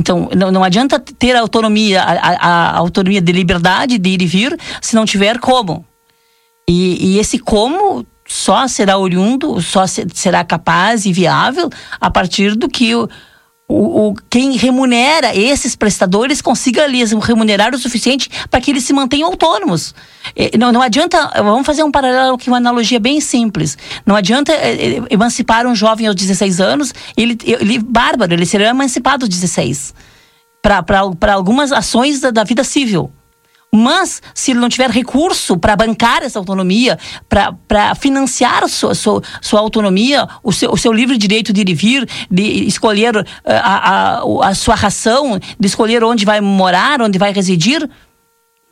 Então, 0.00 0.30
não, 0.34 0.50
não 0.50 0.64
adianta 0.64 0.98
ter 0.98 1.36
a 1.36 1.40
autonomia, 1.40 2.02
a, 2.02 2.12
a, 2.12 2.70
a 2.70 2.76
autonomia 2.78 3.20
de 3.20 3.32
liberdade 3.32 3.98
de 3.98 4.08
ir 4.08 4.22
e 4.22 4.26
vir, 4.26 4.56
se 4.80 4.94
não 4.94 5.04
tiver 5.04 5.38
como. 5.38 5.84
E, 6.68 7.14
e 7.14 7.18
esse 7.18 7.38
como 7.38 8.06
só 8.28 8.68
será 8.68 8.98
oriundo, 8.98 9.60
só 9.62 9.86
será 9.86 10.44
capaz 10.44 11.06
e 11.06 11.12
viável 11.12 11.70
a 11.98 12.10
partir 12.10 12.54
do 12.54 12.68
que 12.68 12.94
o, 12.94 13.08
o, 13.66 14.08
o, 14.08 14.14
quem 14.30 14.56
remunera 14.56 15.34
esses 15.34 15.74
prestadores 15.74 16.42
consiga 16.42 16.86
lhes 16.86 17.12
remunerar 17.12 17.74
o 17.74 17.78
suficiente 17.78 18.30
para 18.50 18.60
que 18.60 18.70
eles 18.70 18.84
se 18.84 18.92
mantenham 18.92 19.30
autônomos. 19.30 19.94
Não, 20.58 20.70
não 20.70 20.82
adianta, 20.82 21.30
vamos 21.42 21.66
fazer 21.66 21.82
um 21.82 21.90
paralelo 21.90 22.34
aqui, 22.34 22.48
uma 22.48 22.58
analogia 22.58 23.00
bem 23.00 23.20
simples. 23.20 23.76
Não 24.04 24.14
adianta 24.14 24.52
é, 24.52 25.02
emancipar 25.10 25.66
um 25.66 25.74
jovem 25.74 26.06
aos 26.06 26.16
16 26.16 26.60
anos, 26.60 26.94
ele, 27.16 27.36
ele 27.44 27.78
bárbaro, 27.78 28.34
ele 28.34 28.46
será 28.46 28.68
emancipado 28.68 29.24
aos 29.24 29.28
16. 29.28 29.94
Para 30.62 31.32
algumas 31.32 31.72
ações 31.72 32.20
da, 32.20 32.30
da 32.30 32.44
vida 32.44 32.62
civil. 32.62 33.10
Mas, 33.74 34.22
se 34.34 34.52
ele 34.52 34.60
não 34.60 34.68
tiver 34.68 34.90
recurso 34.90 35.58
para 35.58 35.76
bancar 35.76 36.22
essa 36.22 36.38
autonomia, 36.38 36.98
para 37.28 37.94
financiar 37.94 38.66
sua, 38.66 38.94
sua, 38.94 39.22
sua 39.42 39.60
autonomia, 39.60 40.26
o 40.42 40.52
seu, 40.52 40.72
o 40.72 40.76
seu 40.76 40.90
livre 40.90 41.18
direito 41.18 41.52
de 41.52 41.60
ir 41.60 41.68
e 41.68 41.74
vir, 41.74 42.08
de 42.30 42.66
escolher 42.66 43.14
uh, 43.16 43.24
a, 43.44 44.20
a, 44.20 44.48
a 44.48 44.54
sua 44.54 44.74
ração, 44.74 45.38
de 45.60 45.66
escolher 45.66 46.02
onde 46.02 46.24
vai 46.24 46.40
morar, 46.40 47.02
onde 47.02 47.18
vai 47.18 47.30
residir, 47.30 47.88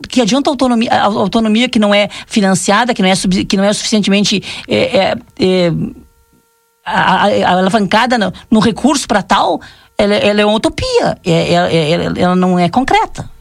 que 0.08 0.22
adianta 0.22 0.48
a 0.48 0.52
autonomia, 0.52 0.90
a 0.90 1.04
autonomia 1.04 1.68
que 1.68 1.78
não 1.78 1.94
é 1.94 2.08
financiada, 2.26 2.94
que 2.94 3.02
não 3.02 3.08
é, 3.08 3.14
que 3.46 3.56
não 3.56 3.64
é 3.64 3.72
suficientemente 3.72 4.42
é, 4.66 4.96
é, 4.96 5.14
é, 5.38 5.72
alavancada 7.44 8.16
no, 8.16 8.32
no 8.50 8.60
recurso 8.60 9.06
para 9.06 9.22
tal, 9.22 9.60
ela, 9.98 10.14
ela, 10.14 10.40
é 10.40 10.44
uma 10.44 10.56
utopia, 10.56 11.18
é, 11.24 11.54
é, 11.54 11.90
ela, 11.90 12.18
ela 12.18 12.36
não 12.36 12.58
é 12.58 12.68
concreta. 12.68 13.35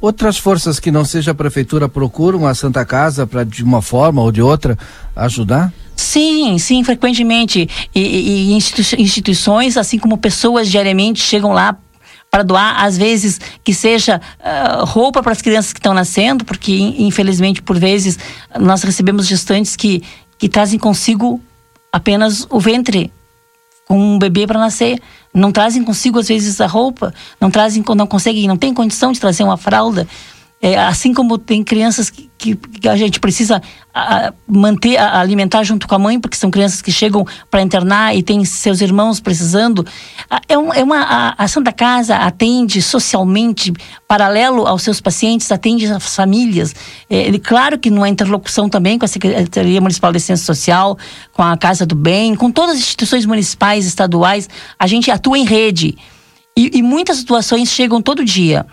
Outras 0.00 0.38
forças 0.38 0.78
que 0.78 0.90
não 0.90 1.04
seja 1.04 1.32
a 1.32 1.34
prefeitura 1.34 1.88
procuram 1.88 2.46
a 2.46 2.54
Santa 2.54 2.84
Casa 2.84 3.26
para 3.26 3.44
de 3.44 3.62
uma 3.62 3.82
forma 3.82 4.22
ou 4.22 4.30
de 4.30 4.42
outra 4.42 4.78
ajudar? 5.16 5.72
Sim, 5.96 6.58
sim, 6.58 6.84
frequentemente. 6.84 7.68
E, 7.94 8.00
e, 8.00 8.52
instituições, 8.52 9.76
assim 9.76 9.98
como 9.98 10.16
pessoas 10.16 10.68
diariamente 10.68 11.20
chegam 11.20 11.52
lá 11.52 11.76
para 12.30 12.42
doar, 12.42 12.84
às 12.84 12.96
vezes 12.96 13.40
que 13.64 13.72
seja 13.72 14.20
uh, 14.38 14.84
roupa 14.84 15.22
para 15.22 15.32
as 15.32 15.42
crianças 15.42 15.72
que 15.72 15.78
estão 15.78 15.94
nascendo, 15.94 16.44
porque 16.44 16.72
infelizmente 16.72 17.62
por 17.62 17.78
vezes 17.78 18.18
nós 18.58 18.82
recebemos 18.82 19.26
gestantes 19.26 19.74
que, 19.74 20.02
que 20.38 20.48
trazem 20.48 20.78
consigo 20.78 21.40
apenas 21.92 22.46
o 22.50 22.60
ventre 22.60 23.10
com 23.86 23.98
um 23.98 24.18
bebê 24.18 24.46
para 24.46 24.60
nascer, 24.60 25.00
não 25.32 25.52
trazem 25.52 25.84
consigo 25.84 26.18
às 26.18 26.28
vezes 26.28 26.60
a 26.60 26.66
roupa, 26.66 27.12
não 27.40 27.50
trazem, 27.50 27.84
não 27.96 28.06
conseguem, 28.06 28.48
não 28.48 28.56
tem 28.56 28.72
condição 28.74 29.12
de 29.12 29.20
trazer 29.20 29.42
uma 29.42 29.56
fralda. 29.56 30.06
É, 30.60 30.76
assim 30.76 31.14
como 31.14 31.38
tem 31.38 31.62
crianças 31.62 32.10
que, 32.10 32.28
que, 32.36 32.56
que 32.56 32.88
a 32.88 32.96
gente 32.96 33.20
precisa 33.20 33.62
a, 33.94 34.32
manter, 34.44 34.96
a, 34.96 35.20
alimentar 35.20 35.62
junto 35.62 35.86
com 35.86 35.94
a 35.94 35.98
mãe, 36.00 36.18
porque 36.18 36.36
são 36.36 36.50
crianças 36.50 36.82
que 36.82 36.90
chegam 36.90 37.24
para 37.48 37.62
internar 37.62 38.16
e 38.16 38.24
tem 38.24 38.44
seus 38.44 38.80
irmãos 38.80 39.20
precisando. 39.20 39.86
É, 40.48 40.58
um, 40.58 40.74
é 40.74 40.82
uma, 40.82 41.00
a, 41.00 41.44
a, 41.44 41.46
Santa 41.46 41.70
Casa 41.70 42.16
atende 42.16 42.82
socialmente, 42.82 43.72
paralelo 44.08 44.66
aos 44.66 44.82
seus 44.82 45.00
pacientes, 45.00 45.52
atende 45.52 45.86
as 45.86 46.16
famílias. 46.16 46.74
É, 47.08 47.30
claro 47.38 47.78
que 47.78 47.88
numa 47.88 48.08
interlocução 48.08 48.68
também 48.68 48.98
com 48.98 49.04
a 49.04 49.08
Secretaria 49.08 49.80
Municipal 49.80 50.10
de 50.10 50.16
Assistência 50.16 50.44
Social, 50.44 50.98
com 51.32 51.42
a 51.42 51.56
Casa 51.56 51.86
do 51.86 51.94
Bem, 51.94 52.34
com 52.34 52.50
todas 52.50 52.74
as 52.74 52.80
instituições 52.80 53.24
municipais, 53.24 53.86
estaduais, 53.86 54.48
a 54.76 54.88
gente 54.88 55.08
atua 55.08 55.38
em 55.38 55.44
rede. 55.44 55.96
E, 56.56 56.78
e 56.78 56.82
muitas 56.82 57.18
situações 57.18 57.68
chegam 57.68 58.02
todo 58.02 58.24
dia. 58.24 58.66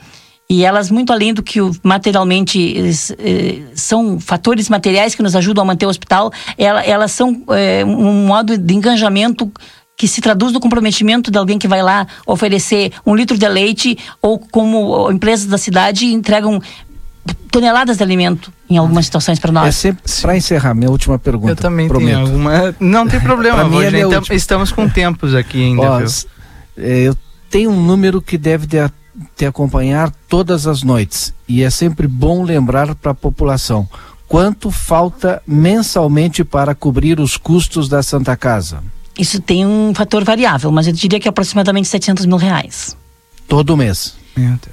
E 0.48 0.64
elas, 0.64 0.92
muito 0.92 1.12
além 1.12 1.34
do 1.34 1.42
que 1.42 1.60
materialmente 1.82 2.78
eh, 3.18 3.62
são 3.74 4.20
fatores 4.20 4.70
materiais 4.70 5.16
que 5.16 5.24
nos 5.24 5.36
ajudam 5.36 5.64
a 5.64 5.66
manter 5.66 5.88
o 5.88 5.90
hospital, 5.90 6.32
ela, 6.56 6.84
elas 6.84 7.12
são 7.12 7.44
eh, 7.50 7.84
um 7.84 8.28
modo 8.28 8.56
de 8.56 8.74
engajamento 8.74 9.52
que 9.98 10.08
se 10.08 10.22
traduz 10.22 10.52
no 10.52 10.60
comprometimento 10.60 11.32
de 11.32 11.38
alguém 11.38 11.58
que 11.58 11.68
vai 11.68 11.82
lá 11.82 12.06
oferecer 12.28 12.92
um 13.06 13.16
litro 13.16 13.38
de 13.38 13.48
leite 13.48 13.98
ou 14.22 14.38
como 14.38 15.10
empresas 15.12 15.48
da 15.48 15.58
cidade 15.58 16.06
entregam 16.14 16.62
toneladas 17.50 17.98
de 17.98 18.04
alimento 18.04 18.52
em 18.70 18.78
algumas 18.78 19.06
situações 19.06 19.40
para 19.40 19.52
nós. 19.52 19.68
É 19.68 19.72
sempre 19.72 20.04
para 20.22 20.38
encerrar 20.38 20.74
minha 20.76 20.92
última 20.92 21.18
pergunta. 21.18 21.54
Eu 21.54 21.56
também 21.56 21.88
prometo. 21.88 22.14
tenho 22.14 22.20
alguma. 22.20 22.76
Não 22.80 23.08
tem 23.08 23.20
problema. 23.22 23.64
mim 23.64 23.82
é 23.82 24.02
então, 24.02 24.22
estamos 24.32 24.72
com 24.72 24.90
tempos 24.90 25.34
aqui 25.34 25.64
ainda. 25.64 25.82
Ó, 25.82 26.02
eh, 26.02 27.08
eu 27.08 27.18
tenho 27.50 27.72
um 27.72 27.82
número 27.82 28.22
que 28.22 28.38
deve 28.38 28.68
ter 28.68 28.92
te 29.36 29.46
acompanhar 29.46 30.14
todas 30.28 30.68
as 30.68 30.84
noites 30.84 31.34
e 31.48 31.64
é 31.64 31.70
sempre 31.70 32.08
bom 32.08 32.44
lembrar 32.44 32.96
para 32.96 33.12
a 33.12 33.16
população 33.16 33.88
quanto 34.28 34.72
falta 34.72 35.42
mensalmente 35.46 36.44
para 36.44 36.74
cobrir 36.74 37.20
os 37.20 37.38
custos 37.38 37.88
da 37.88 38.02
Santa 38.02 38.36
Casa. 38.36 38.84
Isso 39.18 39.40
tem 39.40 39.66
um 39.66 39.94
fator 39.94 40.24
variável, 40.24 40.72
mas 40.72 40.88
eu 40.88 40.94
diria 40.94 41.20
que 41.20 41.28
é 41.28 41.30
aproximadamente 41.30 41.88
700 41.88 42.26
mil 42.26 42.38
reais. 42.38 42.98
Todo 43.48 43.78
mês. 43.78 44.16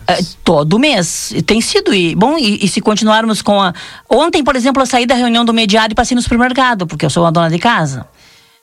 É, 0.09 0.19
todo 0.43 0.79
mês. 0.79 1.33
Tem 1.47 1.61
sido. 1.61 1.95
E, 1.95 2.17
bom, 2.17 2.37
e, 2.37 2.65
e, 2.65 2.69
se 2.69 2.81
continuarmos 2.81 3.41
com 3.41 3.61
a. 3.61 3.73
Ontem, 4.11 4.43
por 4.43 4.57
exemplo, 4.57 4.83
eu 4.83 4.87
saí 4.87 5.07
da 5.07 5.15
reunião 5.15 5.45
do 5.45 5.55
mediário 5.55 5.93
e 5.93 5.95
passei 5.95 6.17
no 6.17 6.23
supermercado, 6.23 6.87
porque 6.87 7.07
eu 7.07 7.11
sou 7.11 7.25
a 7.25 7.31
dona 7.31 7.49
de 7.49 7.59
casa. 7.59 8.07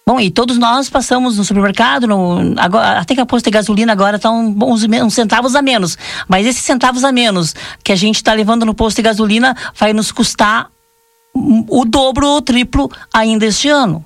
Bom, 0.10 0.20
e 0.20 0.32
todos 0.32 0.57
nós 0.57 0.89
passamos 0.89 1.38
no 1.38 1.45
supermercado, 1.45 2.07
no, 2.07 2.55
agora, 2.57 2.97
até 2.97 3.14
que 3.14 3.22
a 3.22 3.28
posto 3.28 3.45
de 3.45 3.51
gasolina 3.51 3.93
agora 3.93 4.16
está 4.16 4.32
uns, 4.32 4.84
uns 4.84 5.14
centavos 5.14 5.53
a 5.53 5.62
menos. 5.62 5.99
Mas 6.28 6.47
esses 6.47 6.64
centavos 6.64 7.03
a 7.03 7.12
menos 7.12 7.53
que 7.84 7.91
a 7.91 7.95
gente 7.95 8.16
está 8.16 8.34
levando 8.34 8.66
no 8.66 8.74
posto 8.74 8.95
de 8.95 9.03
gasolina 9.03 9.55
vai 9.76 9.93
nos 9.93 10.12
custar 10.12 10.72
o 11.32 11.86
dobro 11.86 12.28
ou 12.28 12.38
o 12.38 12.41
triplo 12.41 12.89
ainda 13.14 13.45
este 13.45 13.70
ano. 13.70 14.03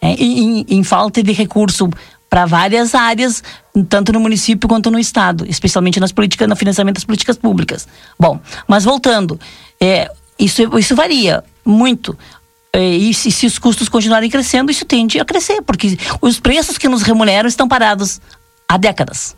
É, 0.00 0.12
em, 0.12 0.64
em 0.66 0.82
falta 0.82 1.22
de 1.22 1.30
recurso 1.30 1.90
para 2.30 2.46
várias 2.46 2.94
áreas, 2.94 3.44
tanto 3.90 4.14
no 4.14 4.20
município 4.20 4.66
quanto 4.66 4.90
no 4.90 4.98
estado, 4.98 5.44
especialmente 5.46 6.00
nas 6.00 6.10
políticas, 6.10 6.48
no 6.48 6.56
financiamento 6.56 6.94
das 6.94 7.04
políticas 7.04 7.36
públicas. 7.36 7.86
Bom, 8.18 8.40
mas 8.66 8.84
voltando, 8.84 9.38
é, 9.78 10.10
isso, 10.38 10.62
isso 10.78 10.96
varia 10.96 11.44
muito. 11.66 12.16
É, 12.76 12.90
e 12.90 13.14
se, 13.14 13.30
se, 13.30 13.46
os 13.46 13.58
custos 13.58 13.88
continuarem 13.88 14.28
crescendo, 14.28 14.70
isso 14.70 14.84
tende 14.84 15.18
a 15.18 15.24
crescer, 15.24 15.62
porque 15.62 15.96
os 16.20 16.38
preços 16.38 16.76
que 16.76 16.86
nos 16.86 17.00
remuneram 17.00 17.48
estão 17.48 17.66
parados 17.66 18.20
há 18.68 18.76
décadas. 18.76 19.34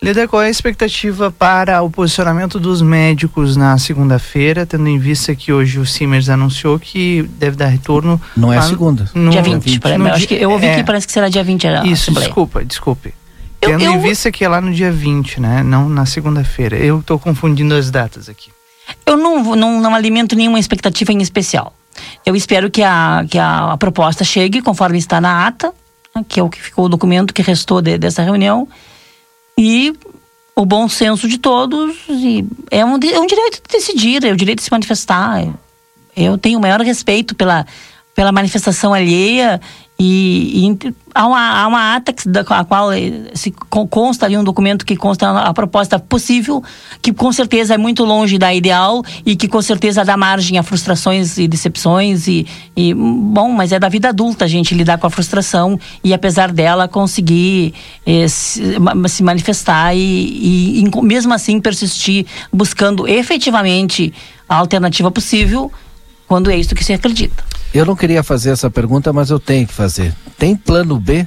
Leda, 0.00 0.28
qual 0.28 0.42
é 0.42 0.46
a 0.46 0.50
expectativa 0.50 1.32
para 1.32 1.82
o 1.82 1.90
posicionamento 1.90 2.60
dos 2.60 2.80
médicos 2.80 3.56
na 3.56 3.76
segunda-feira, 3.78 4.64
tendo 4.64 4.86
em 4.86 4.96
vista 4.96 5.34
que 5.34 5.52
hoje 5.52 5.80
o 5.80 5.86
Simers 5.86 6.28
anunciou 6.28 6.78
que 6.78 7.22
deve 7.36 7.56
dar 7.56 7.66
retorno. 7.66 8.20
Não 8.36 8.52
é 8.52 8.58
a 8.58 8.62
segunda. 8.62 9.10
No, 9.12 9.30
dia 9.30 9.42
20. 9.42 9.64
20 9.64 9.80
parece, 9.80 10.10
acho 10.10 10.28
que 10.28 10.34
eu 10.34 10.50
ouvi 10.52 10.66
é, 10.66 10.76
que 10.76 10.84
parece 10.84 11.04
que 11.04 11.12
será 11.12 11.28
dia 11.28 11.42
20 11.42 11.66
a 11.66 11.84
Isso, 11.84 12.02
assembleia. 12.02 12.28
desculpa, 12.28 12.64
desculpe. 12.64 13.14
Eu, 13.60 13.70
tendo 13.70 13.84
eu, 13.84 13.92
em 13.94 13.98
vista 13.98 14.30
que 14.30 14.44
é 14.44 14.48
lá 14.48 14.60
no 14.60 14.72
dia 14.72 14.92
20, 14.92 15.40
né? 15.40 15.64
Não 15.64 15.88
na 15.88 16.06
segunda-feira. 16.06 16.76
Eu 16.76 17.00
estou 17.00 17.18
confundindo 17.18 17.74
as 17.74 17.90
datas 17.90 18.28
aqui. 18.28 18.52
Eu 19.04 19.16
não, 19.16 19.56
não, 19.56 19.80
não 19.80 19.94
alimento 19.96 20.36
nenhuma 20.36 20.60
expectativa 20.60 21.12
em 21.12 21.20
especial. 21.20 21.74
Eu 22.24 22.34
espero 22.34 22.70
que 22.70 22.82
a, 22.82 23.24
que 23.28 23.38
a, 23.38 23.72
a 23.72 23.76
proposta 23.76 24.24
chegue 24.24 24.62
conforme 24.62 24.98
está 24.98 25.20
na 25.20 25.46
ata, 25.46 25.72
né, 26.14 26.24
que 26.28 26.40
é 26.40 26.42
o 26.42 26.48
que 26.48 26.60
ficou 26.60 26.86
o 26.86 26.88
documento 26.88 27.34
que 27.34 27.42
restou 27.42 27.80
de, 27.82 27.98
dessa 27.98 28.22
reunião, 28.22 28.68
e 29.58 29.94
o 30.54 30.64
bom 30.64 30.88
senso 30.88 31.28
de 31.28 31.38
todos. 31.38 31.96
E 32.08 32.44
é, 32.70 32.84
um, 32.84 32.94
é 32.94 33.20
um 33.20 33.26
direito 33.26 33.62
de 33.62 33.78
decidir, 33.78 34.24
é 34.24 34.32
o 34.32 34.36
direito 34.36 34.58
de 34.58 34.64
se 34.64 34.72
manifestar. 34.72 35.46
Eu 36.16 36.38
tenho 36.38 36.58
o 36.58 36.62
maior 36.62 36.80
respeito 36.80 37.34
pela, 37.34 37.66
pela 38.14 38.32
manifestação 38.32 38.94
alheia 38.94 39.60
e, 39.98 40.66
e 40.66 40.94
há, 41.14 41.26
uma, 41.26 41.62
há 41.62 41.66
uma 41.66 41.96
ata 41.96 42.12
que, 42.12 42.28
da 42.28 42.42
a 42.42 42.64
qual 42.64 42.92
eh, 42.92 43.30
se 43.34 43.50
consta 43.70 44.26
ali 44.26 44.36
um 44.36 44.44
documento 44.44 44.84
que 44.84 44.94
consta 44.94 45.30
a 45.30 45.54
proposta 45.54 45.98
possível, 45.98 46.62
que 47.00 47.14
com 47.14 47.32
certeza 47.32 47.74
é 47.74 47.78
muito 47.78 48.04
longe 48.04 48.36
da 48.36 48.52
ideal 48.52 49.02
e 49.24 49.34
que 49.34 49.48
com 49.48 49.62
certeza 49.62 50.04
dá 50.04 50.14
margem 50.14 50.58
a 50.58 50.62
frustrações 50.62 51.38
e 51.38 51.48
decepções 51.48 52.28
e, 52.28 52.46
e 52.76 52.92
bom, 52.92 53.50
mas 53.52 53.72
é 53.72 53.78
da 53.78 53.88
vida 53.88 54.10
adulta 54.10 54.44
a 54.44 54.48
gente 54.48 54.74
lidar 54.74 54.98
com 54.98 55.06
a 55.06 55.10
frustração 55.10 55.80
e 56.04 56.12
apesar 56.12 56.52
dela 56.52 56.86
conseguir 56.86 57.72
eh, 58.04 58.28
se, 58.28 58.60
se, 59.08 59.22
manifestar 59.22 59.96
e, 59.96 59.98
e, 59.98 60.84
e 60.84 61.02
mesmo 61.02 61.32
assim 61.32 61.58
persistir 61.58 62.26
buscando 62.52 63.08
efetivamente 63.08 64.12
a 64.46 64.56
alternativa 64.56 65.10
possível 65.10 65.72
quando 66.26 66.50
é 66.50 66.56
isso 66.56 66.74
que 66.74 66.84
se 66.84 66.92
acredita. 66.92 67.44
Eu 67.72 67.84
não 67.84 67.96
queria 67.96 68.22
fazer 68.22 68.50
essa 68.50 68.70
pergunta, 68.70 69.12
mas 69.12 69.30
eu 69.30 69.38
tenho 69.38 69.66
que 69.66 69.72
fazer. 69.72 70.14
Tem 70.38 70.56
plano 70.56 70.98
B? 70.98 71.26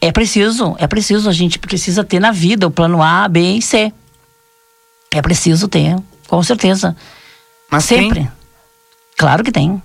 É 0.00 0.10
preciso, 0.10 0.74
é 0.78 0.86
preciso. 0.86 1.28
A 1.28 1.32
gente 1.32 1.58
precisa 1.58 2.02
ter 2.02 2.18
na 2.18 2.32
vida 2.32 2.66
o 2.66 2.70
plano 2.70 3.02
A, 3.02 3.28
B 3.28 3.56
e 3.56 3.62
C. 3.62 3.92
É 5.12 5.20
preciso 5.20 5.68
ter, 5.68 5.96
com 6.28 6.42
certeza. 6.42 6.96
Mas 7.70 7.84
sempre. 7.84 8.20
Tem? 8.20 8.32
Claro 9.16 9.44
que 9.44 9.52
tem. 9.52 9.82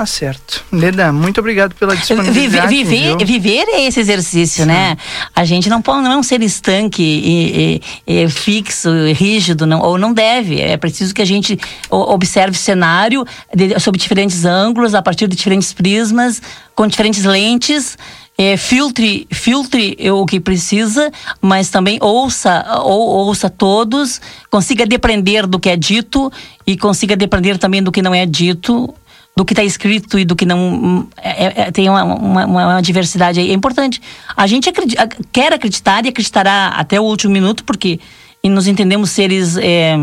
Ah, 0.00 0.06
certo. 0.06 0.64
Leda, 0.72 1.12
muito 1.12 1.40
obrigado 1.40 1.74
pela 1.74 1.92
disponibilidade. 1.94 2.68
Viver, 2.68 3.16
viver, 3.18 3.26
viver 3.26 3.68
é 3.68 3.84
esse 3.84 4.00
exercício, 4.00 4.62
Sim. 4.62 4.70
né? 4.70 4.96
A 5.36 5.44
gente 5.44 5.68
não 5.68 5.82
pode 5.82 6.04
não 6.04 6.22
ser 6.22 6.40
estanque 6.40 7.02
e, 7.02 7.82
e, 8.06 8.22
e 8.22 8.28
fixo, 8.30 8.88
rígido, 9.14 9.66
não, 9.66 9.82
ou 9.82 9.98
não 9.98 10.14
deve. 10.14 10.58
É 10.58 10.78
preciso 10.78 11.12
que 11.12 11.20
a 11.20 11.26
gente 11.26 11.58
observe 11.90 12.56
o 12.56 12.58
cenário 12.58 13.26
de, 13.54 13.78
sob 13.78 13.98
diferentes 13.98 14.46
ângulos, 14.46 14.94
a 14.94 15.02
partir 15.02 15.28
de 15.28 15.36
diferentes 15.36 15.70
prismas, 15.74 16.40
com 16.74 16.86
diferentes 16.86 17.24
lentes. 17.24 17.98
É, 18.38 18.56
filtre, 18.56 19.28
filtre 19.30 19.98
o 20.10 20.24
que 20.24 20.40
precisa, 20.40 21.12
mas 21.42 21.68
também 21.68 21.98
ouça, 22.00 22.64
ou, 22.84 23.26
ouça 23.26 23.50
todos, 23.50 24.18
consiga 24.48 24.86
depender 24.86 25.46
do 25.46 25.60
que 25.60 25.68
é 25.68 25.76
dito 25.76 26.32
e 26.66 26.74
consiga 26.74 27.14
depender 27.14 27.58
também 27.58 27.82
do 27.82 27.92
que 27.92 28.00
não 28.00 28.14
é 28.14 28.24
dito 28.24 28.94
do 29.36 29.44
que 29.44 29.52
está 29.52 29.64
escrito 29.64 30.18
e 30.18 30.24
do 30.24 30.36
que 30.36 30.44
não 30.44 31.08
é, 31.16 31.46
é, 31.46 31.54
é, 31.62 31.70
tem 31.70 31.88
uma, 31.88 32.04
uma, 32.04 32.46
uma, 32.46 32.80
diversidade 32.80 33.40
aí. 33.40 33.50
É 33.50 33.54
importante. 33.54 34.00
A 34.36 34.46
gente 34.46 34.68
acredita, 34.68 35.08
quer 35.32 35.52
acreditar 35.52 36.04
e 36.04 36.08
acreditará 36.08 36.68
até 36.76 37.00
o 37.00 37.04
último 37.04 37.32
minuto, 37.32 37.64
porque 37.64 38.00
nos 38.44 38.66
entendemos 38.66 39.10
seres 39.10 39.56
é, 39.56 39.96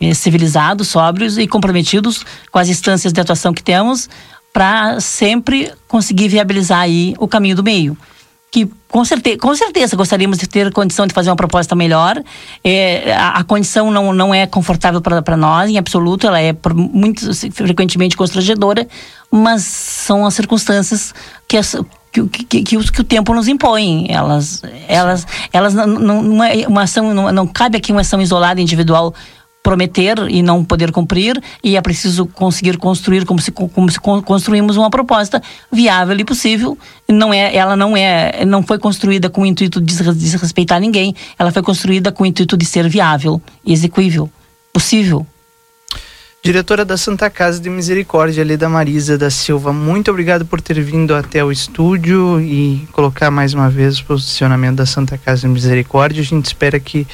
é, 0.00 0.14
civilizados, 0.14 0.88
sóbrios 0.88 1.38
e 1.38 1.46
comprometidos 1.46 2.24
com 2.50 2.58
as 2.58 2.68
instâncias 2.68 3.12
de 3.12 3.20
atuação 3.20 3.52
que 3.54 3.62
temos 3.62 4.08
para 4.52 5.00
sempre 5.00 5.72
conseguir 5.88 6.28
viabilizar 6.28 6.80
aí 6.80 7.14
o 7.18 7.26
caminho 7.26 7.56
do 7.56 7.62
meio 7.62 7.96
que 8.54 8.70
com 8.86 9.04
certeza, 9.04 9.36
com 9.38 9.52
certeza 9.52 9.96
gostaríamos 9.96 10.38
de 10.38 10.46
ter 10.46 10.72
condição 10.72 11.08
de 11.08 11.12
fazer 11.12 11.28
uma 11.28 11.34
proposta 11.34 11.74
melhor. 11.74 12.22
É, 12.62 13.12
a, 13.12 13.40
a, 13.40 13.42
condição 13.42 13.90
não, 13.90 14.12
não 14.12 14.32
é 14.32 14.46
confortável 14.46 15.00
para 15.00 15.36
nós, 15.36 15.68
em 15.68 15.76
absoluto, 15.76 16.24
ela 16.28 16.38
é 16.38 16.52
por, 16.52 16.72
muito 16.72 17.34
frequentemente 17.52 18.16
constrangedora, 18.16 18.86
mas 19.28 19.64
são 19.64 20.24
as 20.24 20.34
circunstâncias 20.34 21.12
que, 21.48 21.56
as, 21.56 21.74
que, 22.12 22.28
que, 22.28 22.62
que, 22.62 22.76
o, 22.76 22.92
que 22.92 23.00
o 23.00 23.02
tempo 23.02 23.34
nos 23.34 23.48
impõe. 23.48 24.06
Elas, 24.08 24.62
elas, 24.86 25.26
elas 25.52 25.74
não, 25.74 25.86
não, 25.88 26.22
não 26.22 26.44
é 26.44 26.64
uma 26.68 26.82
ação, 26.82 27.12
não, 27.12 27.32
não 27.32 27.48
cabe 27.48 27.76
aqui 27.76 27.90
uma 27.90 28.02
ação 28.02 28.22
isolada, 28.22 28.60
individual 28.60 29.12
prometer 29.64 30.18
e 30.28 30.42
não 30.42 30.62
poder 30.62 30.92
cumprir 30.92 31.42
e 31.62 31.74
é 31.74 31.80
preciso 31.80 32.26
conseguir 32.26 32.76
construir 32.76 33.24
como 33.24 33.40
se, 33.40 33.50
como 33.50 33.90
se 33.90 33.98
construímos 33.98 34.76
uma 34.76 34.90
proposta 34.90 35.42
viável 35.72 36.14
e 36.20 36.22
possível 36.22 36.76
não 37.08 37.32
é 37.32 37.56
ela 37.56 37.74
não 37.74 37.96
é 37.96 38.44
não 38.44 38.62
foi 38.62 38.78
construída 38.78 39.30
com 39.30 39.40
o 39.40 39.46
intuito 39.46 39.80
de 39.80 39.94
desrespeitar 40.12 40.78
ninguém 40.78 41.16
ela 41.38 41.50
foi 41.50 41.62
construída 41.62 42.12
com 42.12 42.24
o 42.24 42.26
intuito 42.26 42.58
de 42.58 42.66
ser 42.66 42.86
viável 42.90 43.40
execuível 43.66 44.30
possível 44.70 45.26
Diretora 46.42 46.84
da 46.84 46.98
Santa 46.98 47.30
Casa 47.30 47.58
de 47.58 47.70
Misericórdia, 47.70 48.44
Leda 48.44 48.68
Marisa 48.68 49.16
da 49.16 49.30
Silva, 49.30 49.72
muito 49.72 50.10
obrigado 50.10 50.44
por 50.44 50.60
ter 50.60 50.78
vindo 50.78 51.14
até 51.14 51.42
o 51.42 51.50
estúdio 51.50 52.38
e 52.38 52.86
colocar 52.92 53.30
mais 53.30 53.54
uma 53.54 53.70
vez 53.70 53.98
o 53.98 54.04
posicionamento 54.04 54.76
da 54.76 54.84
Santa 54.84 55.16
Casa 55.16 55.40
de 55.40 55.48
Misericórdia. 55.48 56.20
A 56.20 56.24
gente 56.24 56.44
espera 56.44 56.78
que 56.78 57.06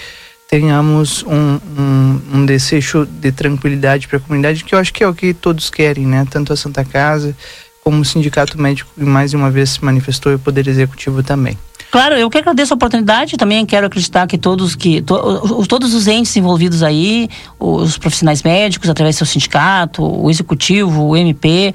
tenhamos 0.50 1.22
um, 1.22 1.60
um, 1.78 2.20
um 2.34 2.46
desejo 2.46 3.06
de 3.06 3.30
tranquilidade 3.30 4.08
para 4.08 4.16
a 4.16 4.20
comunidade, 4.20 4.64
que 4.64 4.74
eu 4.74 4.80
acho 4.80 4.92
que 4.92 5.04
é 5.04 5.08
o 5.08 5.14
que 5.14 5.32
todos 5.32 5.70
querem, 5.70 6.04
né? 6.04 6.26
Tanto 6.28 6.52
a 6.52 6.56
Santa 6.56 6.84
Casa 6.84 7.36
como 7.84 8.00
o 8.00 8.04
Sindicato 8.04 8.60
Médico, 8.60 8.90
e 8.98 9.04
mais 9.04 9.32
uma 9.32 9.50
vez 9.50 9.70
se 9.70 9.84
manifestou, 9.84 10.32
e 10.32 10.34
o 10.34 10.38
Poder 10.38 10.66
Executivo 10.66 11.22
também. 11.22 11.56
Claro, 11.90 12.14
eu 12.16 12.28
que 12.28 12.36
agradeço 12.36 12.74
a 12.74 12.76
oportunidade, 12.76 13.36
também 13.36 13.64
quero 13.64 13.86
acreditar 13.86 14.26
que 14.26 14.36
todos 14.36 14.76
que 14.76 15.00
to, 15.02 15.64
todos 15.66 15.94
os 15.94 16.06
entes 16.06 16.36
envolvidos 16.36 16.82
aí, 16.82 17.28
os 17.58 17.96
profissionais 17.96 18.42
médicos, 18.42 18.90
através 18.90 19.16
do 19.16 19.18
seu 19.18 19.26
sindicato, 19.26 20.04
o 20.04 20.28
executivo, 20.30 21.04
o 21.04 21.16
MP, 21.16 21.74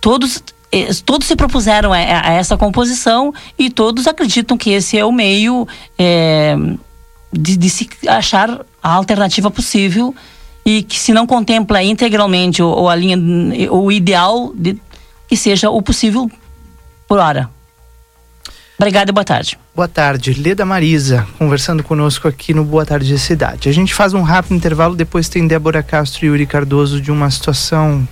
todos 0.00 0.42
eh, 0.72 0.90
todos 1.04 1.26
se 1.26 1.36
propuseram 1.36 1.92
a, 1.92 1.96
a 1.96 2.32
essa 2.32 2.56
composição 2.56 3.34
e 3.58 3.70
todos 3.70 4.06
acreditam 4.06 4.56
que 4.56 4.70
esse 4.70 4.96
é 4.96 5.04
o 5.04 5.12
meio 5.12 5.66
é, 5.98 6.56
de, 7.32 7.56
de 7.56 7.70
se 7.70 7.88
achar 8.08 8.64
a 8.82 8.92
alternativa 8.92 9.50
possível 9.50 10.14
e 10.64 10.82
que 10.82 10.98
se 10.98 11.12
não 11.12 11.26
contempla 11.26 11.82
integralmente 11.82 12.62
ou, 12.62 12.70
ou 12.76 12.88
a 12.88 12.96
linha 12.96 13.16
o 13.70 13.90
ideal 13.90 14.52
de, 14.54 14.80
que 15.28 15.36
seja 15.36 15.70
o 15.70 15.80
possível 15.80 16.30
por 17.06 17.18
hora. 17.18 17.50
Obrigado 18.78 19.10
e 19.10 19.12
boa 19.12 19.24
tarde. 19.24 19.58
Boa 19.74 19.88
tarde, 19.88 20.32
Leda 20.32 20.64
Marisa, 20.64 21.26
conversando 21.38 21.82
conosco 21.82 22.26
aqui 22.26 22.54
no 22.54 22.64
Boa 22.64 22.86
Tarde 22.86 23.18
Cidade. 23.18 23.68
A 23.68 23.72
gente 23.72 23.92
faz 23.92 24.14
um 24.14 24.22
rápido 24.22 24.54
intervalo, 24.54 24.96
depois 24.96 25.28
tem 25.28 25.46
Débora 25.46 25.82
Castro 25.82 26.24
e 26.24 26.28
Yuri 26.28 26.46
Cardoso 26.46 27.00
de 27.00 27.10
uma 27.10 27.30
situação 27.30 28.08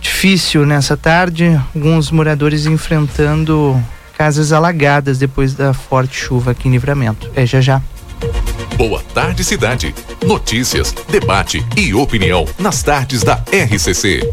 difícil 0.00 0.66
nessa 0.66 0.96
tarde. 0.96 1.60
Alguns 1.74 2.10
moradores 2.10 2.66
enfrentando 2.66 3.80
casas 4.16 4.52
alagadas 4.52 5.18
depois 5.18 5.54
da 5.54 5.74
forte 5.74 6.16
chuva 6.16 6.52
aqui 6.52 6.68
em 6.68 6.72
Livramento. 6.72 7.30
É 7.34 7.44
já 7.44 7.60
já. 7.60 7.82
Boa 8.76 9.02
tarde, 9.14 9.44
cidade. 9.44 9.94
Notícias, 10.24 10.94
debate 11.08 11.64
e 11.76 11.94
opinião 11.94 12.46
nas 12.58 12.82
tardes 12.82 13.22
da 13.22 13.42
RCC. 13.52 14.32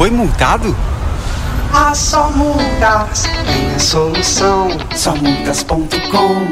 Foi 0.00 0.10
multado? 0.10 0.74
Ah, 1.74 1.94
só 1.94 2.30
multas 2.30 3.24
tem 3.44 3.74
a 3.74 3.78
solução. 3.78 4.68
Somultas.com 4.96 6.46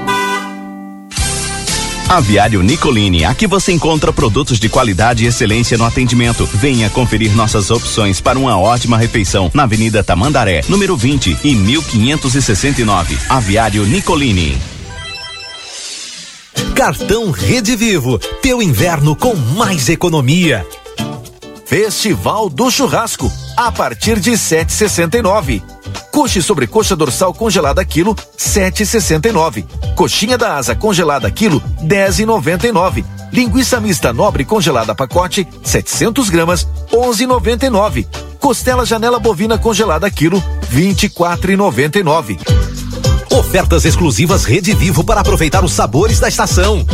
Aviário 2.11 2.63
Nicolini, 2.63 3.25
aqui 3.25 3.47
você 3.47 3.73
encontra 3.73 4.13
produtos 4.13 4.61
de 4.61 4.69
qualidade 4.69 5.25
e 5.25 5.29
excelência 5.29 5.79
no 5.79 5.87
atendimento. 5.87 6.45
Venha 6.45 6.91
conferir 6.91 7.35
nossas 7.35 7.71
opções 7.71 8.21
para 8.21 8.39
uma 8.39 8.59
ótima 8.59 8.99
refeição 8.99 9.51
na 9.55 9.63
Avenida 9.63 10.05
Tamandaré, 10.05 10.61
número 10.69 10.95
20 10.95 11.39
e 11.43 11.55
1569. 11.55 13.17
Aviário 13.31 13.87
Nicolini. 13.87 14.59
Cartão 16.75 17.31
Rede 17.31 17.75
Vivo, 17.75 18.19
teu 18.43 18.61
inverno 18.61 19.17
com 19.17 19.35
mais 19.35 19.89
economia. 19.89 20.67
Festival 21.69 22.49
do 22.49 22.71
Churrasco, 22.71 23.31
a 23.55 23.71
partir 23.71 24.19
de 24.19 24.31
7,69. 24.31 25.63
Coxa 26.11 26.41
sobre 26.41 26.67
coxa 26.67 26.97
dorsal 26.97 27.35
congelada 27.35 27.85
quilo, 27.85 28.17
7,69. 28.39 29.67
Coxinha 29.95 30.39
da 30.39 30.57
asa 30.57 30.75
congelada 30.75 31.31
quilo, 31.31 31.63
10,99. 31.83 33.05
Linguiça 33.31 33.79
mista 33.81 34.15
nobre 34.15 34.47
congelada 34.47 34.95
pacote, 34.95 35.47
700 35.63 36.31
gramas, 36.31 36.67
11,99. 36.91 38.07
Costela 38.41 38.87
janela 38.87 39.19
bovina 39.19 39.59
congelada 39.59 40.11
quilo, 40.11 40.43
24,99. 40.73 42.39
Ofertas 43.31 43.85
exclusivas 43.85 44.47
Rede 44.47 44.73
Vivo 44.73 45.05
para 45.05 45.21
aproveitar 45.21 45.63
os 45.63 45.73
sabores 45.75 46.19
da 46.19 46.29
estação. 46.29 46.87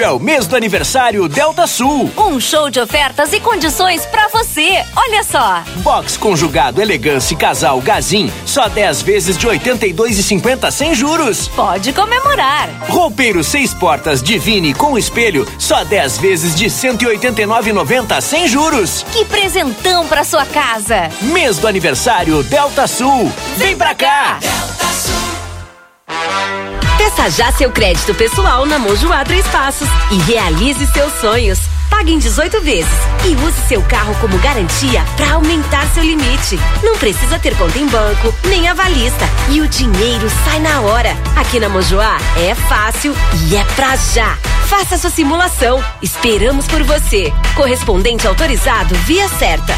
Julho 0.00 0.04
é 0.04 0.10
o 0.12 0.18
mês 0.18 0.46
do 0.46 0.56
aniversário 0.56 1.28
Delta 1.28 1.66
Sul. 1.66 2.10
Um 2.16 2.40
show 2.40 2.70
de 2.70 2.80
ofertas 2.80 3.34
e 3.34 3.40
condições 3.40 4.06
para 4.06 4.28
você. 4.28 4.82
Olha 4.96 5.22
só. 5.22 5.62
Box 5.82 6.16
conjugado 6.16 6.80
elegância 6.80 7.36
casal 7.36 7.78
Gazin, 7.82 8.32
só 8.46 8.66
10 8.66 9.02
vezes 9.02 9.36
de 9.36 9.46
82,50 9.46 10.70
sem 10.70 10.94
juros. 10.94 11.48
Pode 11.48 11.92
comemorar. 11.92 12.70
Roupeiro 12.88 13.44
seis 13.44 13.74
portas 13.74 14.22
Divine 14.22 14.72
com 14.72 14.96
espelho, 14.96 15.46
só 15.58 15.84
10 15.84 16.16
vezes 16.16 16.54
de 16.54 16.66
189,90 16.66 18.22
sem 18.22 18.48
juros. 18.48 19.04
Que 19.12 19.26
presentão 19.26 20.06
para 20.08 20.24
sua 20.24 20.46
casa. 20.46 21.10
Mês 21.20 21.58
do 21.58 21.68
aniversário 21.68 22.42
Delta 22.44 22.86
Sul. 22.86 23.30
Vem, 23.58 23.68
Vem 23.68 23.76
pra 23.76 23.94
cá. 23.94 24.38
Delta 24.40 24.86
Sul. 24.94 25.29
Peça 26.96 27.30
já 27.30 27.52
seu 27.52 27.70
crédito 27.70 28.14
pessoal 28.14 28.66
na 28.66 28.78
Mojoá 28.78 29.24
Três 29.24 29.46
Passos 29.48 29.88
e 30.10 30.18
realize 30.30 30.86
seus 30.88 31.12
sonhos. 31.14 31.58
Pague 31.88 32.12
em 32.12 32.18
18 32.18 32.60
vezes 32.62 32.92
e 33.26 33.34
use 33.44 33.60
seu 33.68 33.82
carro 33.82 34.14
como 34.20 34.38
garantia 34.38 35.04
para 35.16 35.32
aumentar 35.32 35.86
seu 35.88 36.02
limite. 36.02 36.58
Não 36.82 36.96
precisa 36.96 37.38
ter 37.38 37.56
conta 37.56 37.78
em 37.78 37.86
banco, 37.88 38.32
nem 38.44 38.68
avalista. 38.68 39.28
E 39.50 39.60
o 39.60 39.66
dinheiro 39.66 40.30
sai 40.44 40.60
na 40.60 40.80
hora. 40.80 41.16
Aqui 41.36 41.58
na 41.58 41.68
Mojoá 41.68 42.16
é 42.38 42.54
fácil 42.54 43.14
e 43.48 43.56
é 43.56 43.64
pra 43.76 43.96
já. 43.96 44.38
Faça 44.66 44.96
sua 44.96 45.10
simulação. 45.10 45.82
Esperamos 46.00 46.66
por 46.66 46.82
você. 46.84 47.32
Correspondente 47.54 48.26
autorizado 48.26 48.94
via 49.06 49.28
certa. 49.28 49.74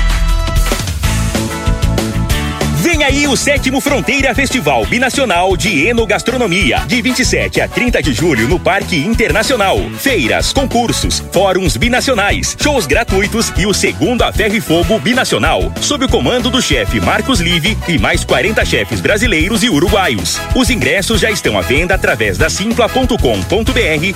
Vem 2.92 3.04
aí 3.04 3.26
o 3.26 3.34
sétimo 3.34 3.80
Fronteira 3.80 4.34
Festival 4.34 4.84
Binacional 4.84 5.56
de 5.56 5.86
Enogastronomia, 5.86 6.82
de 6.86 7.00
27 7.00 7.62
a 7.62 7.66
30 7.66 8.02
de 8.02 8.12
julho 8.12 8.46
no 8.46 8.60
Parque 8.60 8.98
Internacional. 8.98 9.78
Feiras, 9.98 10.52
concursos, 10.52 11.24
fóruns 11.32 11.74
binacionais, 11.78 12.54
shows 12.60 12.84
gratuitos 12.84 13.50
e 13.56 13.64
o 13.64 13.72
segundo 13.72 14.20
a 14.20 14.30
Ferro 14.30 14.56
e 14.56 14.60
Fogo 14.60 14.98
Binacional, 14.98 15.72
sob 15.80 16.04
o 16.04 16.08
comando 16.08 16.50
do 16.50 16.60
chefe 16.60 17.00
Marcos 17.00 17.40
Live 17.40 17.78
e 17.88 17.98
mais 17.98 18.24
40 18.24 18.62
chefes 18.66 19.00
brasileiros 19.00 19.62
e 19.62 19.70
uruguaios. 19.70 20.38
Os 20.54 20.68
ingressos 20.68 21.18
já 21.18 21.30
estão 21.30 21.56
à 21.56 21.62
venda 21.62 21.94
através 21.94 22.36
da 22.36 22.50
simpla.com.br 22.50 23.16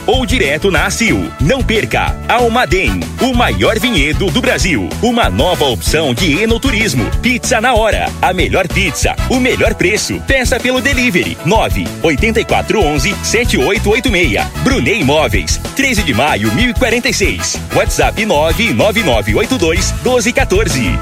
ou 0.06 0.26
direto 0.26 0.70
na 0.70 0.84
ACIL. 0.84 1.32
Não 1.40 1.62
perca! 1.62 2.14
Almaden, 2.28 3.00
o 3.22 3.32
maior 3.32 3.78
vinhedo 3.78 4.30
do 4.30 4.42
Brasil. 4.42 4.86
Uma 5.00 5.30
nova 5.30 5.64
opção 5.64 6.12
de 6.12 6.42
enoturismo. 6.42 7.10
Pizza 7.22 7.58
na 7.58 7.72
hora, 7.72 8.10
a 8.20 8.34
melhor 8.34 8.66
Pizza, 8.76 9.16
o 9.30 9.40
melhor 9.40 9.74
preço. 9.74 10.20
Peça 10.26 10.60
pelo 10.60 10.82
delivery 10.82 11.38
9 11.46 11.88
8411 12.02 13.16
7886. 13.24 14.46
Brunei 14.62 15.00
Imóveis, 15.00 15.58
13 15.74 16.02
de 16.02 16.12
maio 16.12 16.54
1046. 16.54 17.58
WhatsApp 17.74 18.26
99982 18.26 19.92
1214. 19.92 20.98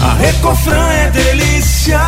A 0.00 0.14
Recofran 0.14 0.90
é 0.90 1.10
delícia. 1.10 2.00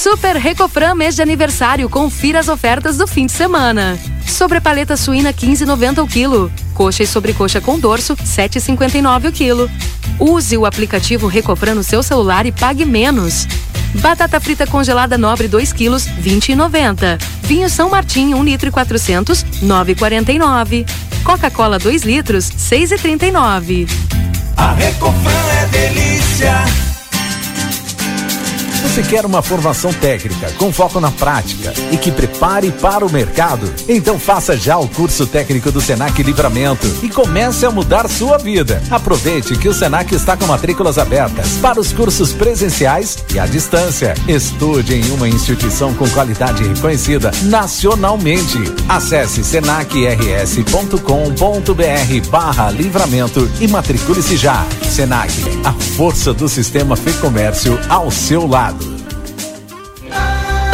Super 0.00 0.34
Recofran 0.34 0.94
mês 0.94 1.14
de 1.14 1.20
aniversário. 1.20 1.86
Confira 1.90 2.40
as 2.40 2.48
ofertas 2.48 2.96
do 2.96 3.06
fim 3.06 3.26
de 3.26 3.32
semana. 3.32 3.98
Sobre 4.26 4.58
paleta 4.58 4.96
suína 4.96 5.30
15,90 5.30 6.02
o 6.02 6.06
quilo. 6.06 6.50
Coxa 6.72 7.02
e 7.02 7.06
sobrecoxa 7.06 7.60
com 7.60 7.78
dorso 7.78 8.16
7,59 8.16 9.28
o 9.28 9.32
quilo. 9.32 9.70
Use 10.18 10.56
o 10.56 10.64
aplicativo 10.64 11.26
Recofran 11.26 11.74
no 11.74 11.84
seu 11.84 12.02
celular 12.02 12.46
e 12.46 12.50
pague 12.50 12.86
menos. 12.86 13.46
Batata 13.96 14.40
frita 14.40 14.66
congelada 14.66 15.18
nobre 15.18 15.46
2 15.48 15.70
quilos 15.74 16.06
20,90. 16.06 17.20
Vinho 17.42 17.68
São 17.68 17.90
Martim 17.90 18.32
1 18.32 18.42
litro 18.42 18.70
e 18.70 18.72
400 18.72 19.44
9,49. 19.62 20.88
Coca-Cola 21.22 21.78
2 21.78 22.04
litros 22.04 22.50
6,39. 22.50 23.86
A 24.56 24.72
Recofran 24.72 25.30
é 25.60 25.66
delícia. 25.66 26.89
Você 28.82 29.02
quer 29.02 29.26
uma 29.26 29.42
formação 29.42 29.92
técnica 29.92 30.50
com 30.52 30.72
foco 30.72 30.98
na 31.00 31.10
prática 31.10 31.74
e 31.92 31.98
que 31.98 32.10
prepare 32.10 32.72
para 32.72 33.04
o 33.04 33.12
mercado? 33.12 33.70
Então 33.86 34.18
faça 34.18 34.56
já 34.56 34.78
o 34.78 34.88
curso 34.88 35.26
técnico 35.26 35.70
do 35.70 35.82
Senac 35.82 36.20
Livramento 36.22 36.86
e 37.02 37.10
comece 37.10 37.66
a 37.66 37.70
mudar 37.70 38.08
sua 38.08 38.38
vida. 38.38 38.82
Aproveite 38.90 39.54
que 39.56 39.68
o 39.68 39.74
Senac 39.74 40.14
está 40.14 40.34
com 40.34 40.46
matrículas 40.46 40.96
abertas 40.96 41.58
para 41.58 41.78
os 41.78 41.92
cursos 41.92 42.32
presenciais 42.32 43.18
e 43.34 43.38
à 43.38 43.46
distância. 43.46 44.14
Estude 44.26 44.94
em 44.94 45.10
uma 45.12 45.28
instituição 45.28 45.92
com 45.94 46.08
qualidade 46.08 46.66
reconhecida 46.66 47.30
nacionalmente. 47.42 48.58
Acesse 48.88 49.44
senacrs.com.br 49.44 52.30
barra 52.30 52.70
livramento 52.70 53.50
e 53.60 53.68
matricule-se 53.68 54.36
já. 54.36 54.64
Senac, 54.88 55.32
a 55.64 55.72
força 55.72 56.32
do 56.32 56.48
sistema 56.48 56.96
Fê 56.96 57.12
Comércio 57.14 57.78
ao 57.88 58.10
seu 58.10 58.46
lado. 58.46 58.69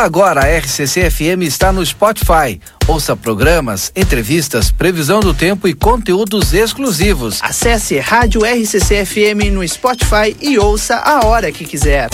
Agora 0.00 0.42
a 0.42 0.58
RCC 0.58 1.10
FM 1.10 1.42
está 1.42 1.72
no 1.72 1.84
Spotify. 1.84 2.60
Ouça 2.86 3.16
programas, 3.16 3.90
entrevistas, 3.96 4.70
previsão 4.70 5.18
do 5.18 5.34
tempo 5.34 5.66
e 5.66 5.74
conteúdos 5.74 6.54
exclusivos. 6.54 7.40
Acesse 7.42 7.98
Rádio 7.98 8.42
RCC 8.44 9.04
FM 9.04 9.50
no 9.52 9.66
Spotify 9.66 10.36
e 10.40 10.56
ouça 10.56 10.94
a 10.98 11.26
hora 11.26 11.50
que 11.50 11.64
quiser. 11.64 12.10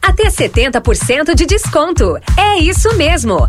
Até 0.00 0.28
70% 0.28 1.34
de 1.34 1.46
desconto. 1.46 2.16
É 2.36 2.58
isso 2.58 2.96
mesmo. 2.96 3.48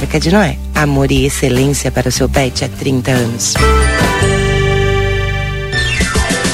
Arca 0.01 0.19
de 0.19 0.31
Noé. 0.31 0.57
Amor 0.73 1.11
e 1.11 1.25
excelência 1.25 1.91
para 1.91 2.09
o 2.09 2.11
seu 2.11 2.27
pet 2.27 2.65
há 2.65 2.69
30 2.69 3.11
anos. 3.11 3.53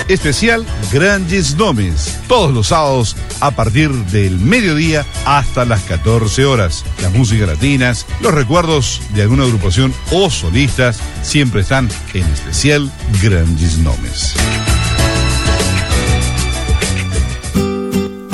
Especial 0.10 0.66
Grandes 0.92 1.56
Nomes. 1.56 2.20
Todos 2.28 2.54
los 2.54 2.68
sábados 2.68 3.16
a 3.40 3.52
partir 3.52 3.90
del 3.90 4.38
mediodía 4.38 5.06
hasta 5.26 5.64
las 5.64 5.82
14 5.84 6.46
horas. 6.46 6.84
Las 7.02 7.14
músicas 7.14 7.48
latinas, 7.48 8.06
los 8.20 8.34
recuerdos 8.34 9.02
de 9.14 9.22
alguna 9.22 9.44
agrupación 9.44 9.94
o 10.12 10.30
solistas 10.30 11.00
siempre 11.22 11.62
están 11.62 11.90
en 12.14 12.26
especial 12.26 12.92
Grandes 13.22 13.78
Nomes. 13.78 14.34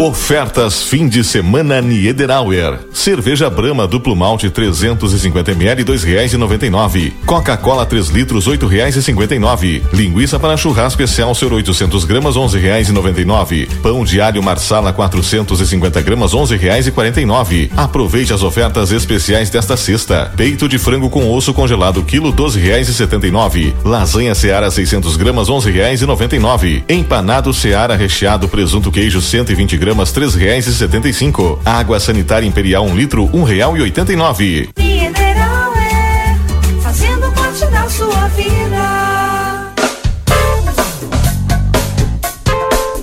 Ofertas 0.03 0.83
fim 0.83 1.07
de 1.07 1.23
semana 1.23 1.81
Niederauer. 1.81 2.77
Cerveja 2.91 3.49
Brahma 3.49 3.87
duplo 3.87 4.13
malte 4.13 4.49
350 4.49 5.51
ml 5.51 5.81
dois 5.85 6.03
reais 6.03 6.33
e 6.33 6.37
noventa 6.37 6.65
e 6.65 6.69
nove. 6.69 7.13
Coca-Cola 7.25 7.85
3 7.85 8.09
litros 8.09 8.45
oito 8.45 8.67
reais 8.67 8.97
e 8.97 9.01
cinquenta 9.01 9.33
e 9.33 9.39
nove. 9.39 9.81
Linguiça 9.93 10.37
para 10.37 10.57
churrasco 10.57 11.01
Excelsior 11.01 11.53
800 11.53 12.03
gramas 12.03 12.35
onze 12.35 12.59
reais 12.59 12.89
e 12.89 12.91
noventa 12.91 13.21
e 13.21 13.23
nove. 13.23 13.65
Pão 13.81 14.03
de 14.03 14.19
alho 14.19 14.43
Marsala 14.43 14.91
450 14.91 16.01
gramas 16.01 16.33
onze 16.33 16.57
reais 16.57 16.85
e 16.85 16.91
quarenta 16.91 17.21
e 17.21 17.25
nove. 17.25 17.71
Aproveite 17.73 18.33
as 18.33 18.43
ofertas 18.43 18.91
especiais 18.91 19.49
desta 19.49 19.77
sexta. 19.77 20.33
Peito 20.35 20.67
de 20.67 20.77
frango 20.77 21.09
com 21.09 21.31
osso 21.31 21.53
congelado 21.53 22.03
quilo 22.03 22.33
doze 22.33 22.59
reais 22.59 22.89
e 22.89 22.93
setenta 22.93 23.25
e 23.25 23.31
nove. 23.31 23.73
Lasanha 23.85 24.35
Seara 24.35 24.69
600 24.69 25.15
gramas 25.15 25.47
onze 25.47 25.71
reais 25.71 26.01
e 26.01 26.05
noventa 26.05 26.35
e 26.35 26.39
nove. 26.39 26.83
Empanado 26.89 27.53
Seara 27.53 27.95
recheado 27.95 28.49
presunto 28.49 28.91
queijo 28.91 29.21
120 29.21 29.77
gramas 29.77 29.92
três 30.11 30.35
reais 30.35 30.67
e 30.67 30.73
setenta 30.73 31.07
e 31.07 31.13
cinco. 31.13 31.59
Água 31.63 31.99
sanitária 31.99 32.47
imperial 32.47 32.85
um 32.85 32.95
litro 32.95 33.29
um 33.33 33.43
real 33.43 33.77
e 33.77 33.81
oitenta 33.81 34.11
e 34.11 34.15
nove. 34.15 34.69
Mineral 34.77 35.73
é 35.75 36.35
fazendo 36.81 37.31
parte 37.33 37.65
da 37.67 37.89
sua 37.89 38.27
vida. 38.29 39.71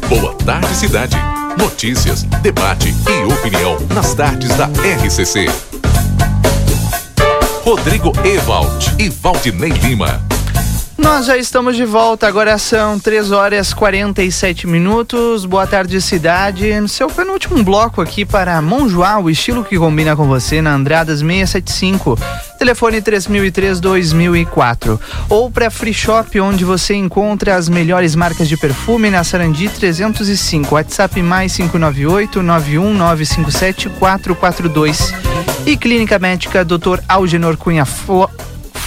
Boa 0.09 0.35
tarde, 0.45 0.75
cidade. 0.75 1.17
Notícias, 1.57 2.23
debate 2.43 2.95
e 3.09 3.33
opinião 3.33 3.79
nas 3.95 4.15
tardes 4.15 4.55
da 4.57 4.67
RCC. 4.67 5.47
Rodrigo 7.65 8.13
Ewald 8.25 8.95
e 8.99 9.09
Valdinei 9.09 9.71
Lima. 9.71 10.30
Nós 11.01 11.25
já 11.25 11.39
estamos 11.39 11.77
de 11.77 11.85
volta, 11.87 12.29
agora 12.29 12.59
são 12.59 12.99
3 12.99 13.33
horas 13.33 13.73
47 13.73 14.67
minutos. 14.67 15.47
Boa 15.47 15.67
tarde, 15.67 15.99
cidade. 16.01 16.71
Seu 16.89 17.09
penúltimo 17.09 17.65
bloco 17.65 18.03
aqui 18.03 18.27
para 18.27 18.61
Monjoá, 18.61 19.19
o 19.19 19.31
estilo 19.31 19.65
que 19.65 19.79
combina 19.79 20.15
com 20.15 20.29
você 20.29 20.61
na 20.61 20.75
Andradas 20.75 21.21
675. 21.21 22.19
Telefone 22.59 23.01
3003-2004. 23.01 25.01
Ou 25.31 25.51
para 25.51 25.71
Free 25.71 25.95
Shop, 25.95 26.39
onde 26.39 26.67
você 26.67 26.95
encontra 26.95 27.57
as 27.57 27.71
melhores 27.71 28.15
marcas 28.15 28.47
de 28.47 28.59
perfume 28.59 29.11
na 29.11 29.25
Sarandi 29.25 29.71
305. 29.71 30.75
WhatsApp 30.75 31.23
mais 31.23 31.57
598 31.57 32.43
91957 32.43 33.89
442. 33.89 35.15
E 35.65 35.79
Clínica 35.79 36.19
Médica 36.19 36.63
Dr. 36.63 37.01
Algenor 37.09 37.57
Cunha 37.57 37.87
Fo 37.87 38.29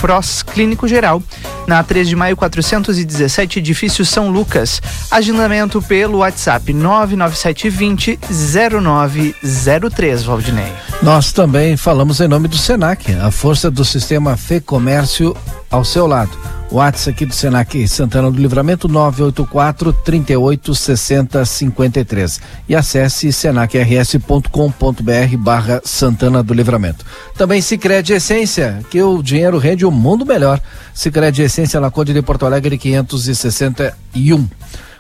Frost 0.03 0.43
Clínico 0.43 0.85
Geral, 0.85 1.23
na 1.65 1.81
3 1.81 2.09
de 2.09 2.13
maio 2.13 2.35
417, 2.35 3.59
edifício 3.59 4.05
São 4.05 4.29
Lucas. 4.29 4.81
Agendamento 5.09 5.81
pelo 5.81 6.17
WhatsApp 6.17 6.73
99720 6.73 8.19
0903, 8.29 10.23
Valdinei. 10.23 10.73
Nós 11.01 11.31
também 11.31 11.77
falamos 11.77 12.19
em 12.19 12.27
nome 12.27 12.49
do 12.49 12.57
Senac, 12.57 13.13
a 13.13 13.31
força 13.31 13.71
do 13.71 13.85
sistema 13.85 14.35
Fê 14.35 14.59
Comércio 14.59 15.33
ao 15.71 15.85
seu 15.85 16.05
lado. 16.05 16.37
O 16.73 16.77
WhatsApp 16.77 17.11
aqui 17.11 17.25
do 17.27 17.35
Senac 17.35 17.87
Santana 17.87 18.31
do 18.31 18.41
Livramento 18.41 18.87
984 18.87 19.93
38 19.93 20.73
60 20.73 21.45
53 21.45 22.41
e 22.67 22.75
acesse 22.75 23.31
senacrs.com.br 23.31 25.37
barra 25.37 25.79
Santana 25.85 26.41
do 26.41 26.51
Livramento. 26.51 27.05
Também 27.37 27.61
Sicredi 27.61 28.13
Essência, 28.13 28.83
que 28.89 28.99
o 29.03 29.21
dinheiro 29.21 29.59
rende 29.59 29.85
um 29.85 29.91
mundo 29.91 30.25
melhor. 30.25 30.59
Sicredi 30.95 31.43
Essência 31.43 31.79
na 31.79 31.91
Conde 31.91 32.11
de 32.11 32.23
Porto 32.23 32.43
Alegre 32.43 32.75
561. 32.75 34.47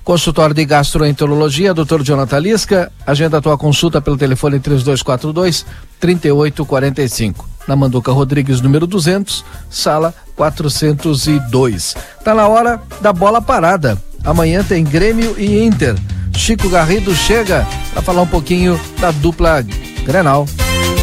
Consultório 0.03 0.53
de 0.53 0.65
Gastroenterologia, 0.65 1.73
Dr. 1.73 2.03
Jonathan 2.03 2.37
Lisca. 2.37 2.91
Agenda 3.03 3.39
a 3.39 3.41
tua 3.41 3.57
consulta 3.57 3.99
pelo 3.99 4.15
telefone 4.15 4.59
3242 4.59 5.65
3845. 5.99 7.52
Na 7.67 7.75
Manduca 7.75 8.11
Rodrigues, 8.11 8.61
número 8.61 8.85
200, 8.85 9.43
sala 9.69 10.13
402. 10.35 11.95
Tá 12.23 12.33
na 12.33 12.47
hora 12.47 12.81
da 13.01 13.13
bola 13.13 13.41
parada. 13.41 13.97
Amanhã 14.23 14.63
tem 14.63 14.83
Grêmio 14.83 15.35
e 15.37 15.63
Inter. 15.63 15.95
Chico 16.35 16.69
Garrido 16.69 17.13
chega 17.13 17.67
para 17.93 18.01
falar 18.01 18.21
um 18.21 18.27
pouquinho 18.27 18.79
da 18.99 19.11
dupla 19.11 19.63
Grenal. 20.03 20.47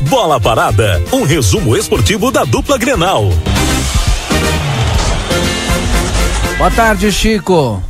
Bola 0.09 0.41
Parada, 0.41 1.01
um 1.13 1.25
resumo 1.25 1.77
esportivo 1.77 2.31
da 2.31 2.45
dupla 2.45 2.77
Grenal. 2.77 3.25
Boa 6.59 6.71
tarde, 6.71 7.11
Chico. 7.13 7.83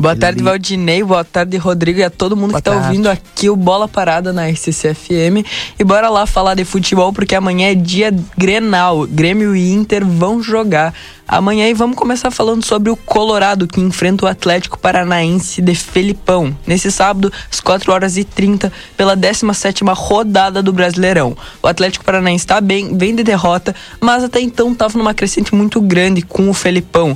Boa 0.00 0.16
tarde, 0.16 0.42
Valdinei. 0.42 1.04
Boa 1.04 1.22
tarde, 1.22 1.58
Rodrigo 1.58 1.98
e 1.98 2.02
a 2.02 2.08
todo 2.08 2.34
mundo 2.34 2.52
Boa 2.52 2.62
que 2.62 2.68
está 2.68 2.70
tarde. 2.70 2.86
ouvindo 2.86 3.10
aqui 3.10 3.50
o 3.50 3.54
Bola 3.54 3.86
Parada 3.86 4.32
na 4.32 4.48
RCCFM. 4.48 5.44
E 5.78 5.84
bora 5.84 6.08
lá 6.08 6.24
falar 6.24 6.54
de 6.54 6.64
futebol, 6.64 7.12
porque 7.12 7.34
amanhã 7.34 7.70
é 7.70 7.74
dia 7.74 8.10
Grenal. 8.34 9.06
Grêmio 9.06 9.54
e 9.54 9.70
Inter 9.70 10.02
vão 10.06 10.42
jogar 10.42 10.94
amanhã 11.28 11.68
e 11.68 11.74
vamos 11.74 11.96
começar 11.96 12.30
falando 12.30 12.64
sobre 12.64 12.90
o 12.90 12.96
Colorado, 12.96 13.68
que 13.68 13.78
enfrenta 13.78 14.24
o 14.24 14.28
Atlético 14.28 14.78
Paranaense 14.78 15.60
de 15.60 15.74
Felipão. 15.74 16.56
Nesse 16.66 16.90
sábado, 16.90 17.30
às 17.52 17.60
4 17.60 17.92
horas 17.92 18.16
e 18.16 18.24
30, 18.24 18.72
pela 18.96 19.14
17ª 19.14 19.92
rodada 19.94 20.62
do 20.62 20.72
Brasileirão. 20.72 21.36
O 21.62 21.68
Atlético 21.68 22.06
Paranaense 22.06 22.44
está 22.44 22.58
bem, 22.58 22.96
vem 22.96 23.14
de 23.14 23.22
derrota, 23.22 23.74
mas 24.00 24.24
até 24.24 24.40
então 24.40 24.72
estava 24.72 24.96
numa 24.96 25.12
crescente 25.12 25.54
muito 25.54 25.78
grande 25.78 26.22
com 26.22 26.48
o 26.48 26.54
Felipão. 26.54 27.14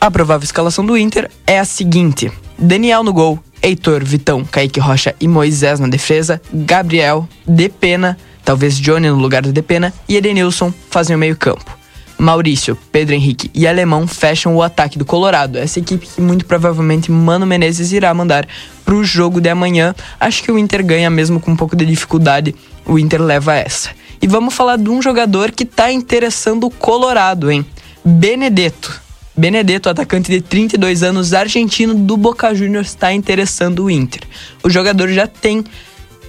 A 0.00 0.10
provável 0.10 0.44
escalação 0.44 0.84
do 0.84 0.96
Inter 0.96 1.30
é 1.46 1.58
a 1.58 1.64
seguinte: 1.64 2.30
Daniel 2.58 3.02
no 3.02 3.12
gol, 3.12 3.38
Heitor, 3.62 4.04
Vitão, 4.04 4.44
Kaique 4.44 4.80
Rocha 4.80 5.14
e 5.20 5.26
Moisés 5.26 5.80
na 5.80 5.88
defesa, 5.88 6.40
Gabriel, 6.52 7.28
Depena, 7.46 8.16
talvez 8.44 8.78
Johnny 8.78 9.08
no 9.08 9.16
lugar 9.16 9.42
do 9.42 9.52
Depena 9.52 9.92
e 10.08 10.16
Edenilson 10.16 10.72
fazem 10.90 11.16
o 11.16 11.18
meio-campo. 11.18 11.76
Maurício, 12.18 12.78
Pedro 12.90 13.14
Henrique 13.14 13.50
e 13.52 13.66
Alemão 13.66 14.06
fecham 14.06 14.56
o 14.56 14.62
ataque 14.62 14.98
do 14.98 15.04
Colorado. 15.04 15.58
Essa 15.58 15.80
equipe 15.80 16.06
que 16.06 16.20
muito 16.20 16.46
provavelmente 16.46 17.10
Mano 17.10 17.44
Menezes 17.44 17.92
irá 17.92 18.12
mandar 18.14 18.46
pro 18.84 19.04
jogo 19.04 19.40
de 19.40 19.50
amanhã. 19.50 19.94
Acho 20.18 20.42
que 20.42 20.50
o 20.50 20.58
Inter 20.58 20.84
ganha 20.84 21.10
mesmo 21.10 21.40
com 21.40 21.50
um 21.50 21.56
pouco 21.56 21.76
de 21.76 21.84
dificuldade. 21.84 22.54
O 22.86 22.98
Inter 22.98 23.20
leva 23.20 23.54
essa. 23.54 23.90
E 24.22 24.26
vamos 24.26 24.54
falar 24.54 24.78
de 24.78 24.88
um 24.88 25.02
jogador 25.02 25.50
que 25.50 25.66
tá 25.66 25.92
interessando 25.92 26.64
o 26.64 26.70
Colorado, 26.70 27.50
hein? 27.50 27.66
Benedetto. 28.02 29.05
Benedetto, 29.36 29.90
atacante 29.90 30.30
de 30.30 30.40
32 30.40 31.02
anos, 31.02 31.34
argentino 31.34 31.94
do 31.94 32.16
Boca 32.16 32.54
Juniors, 32.54 32.88
está 32.88 33.12
interessando 33.12 33.84
o 33.84 33.90
Inter. 33.90 34.22
O 34.62 34.70
jogador 34.70 35.08
já 35.08 35.26
tem 35.26 35.62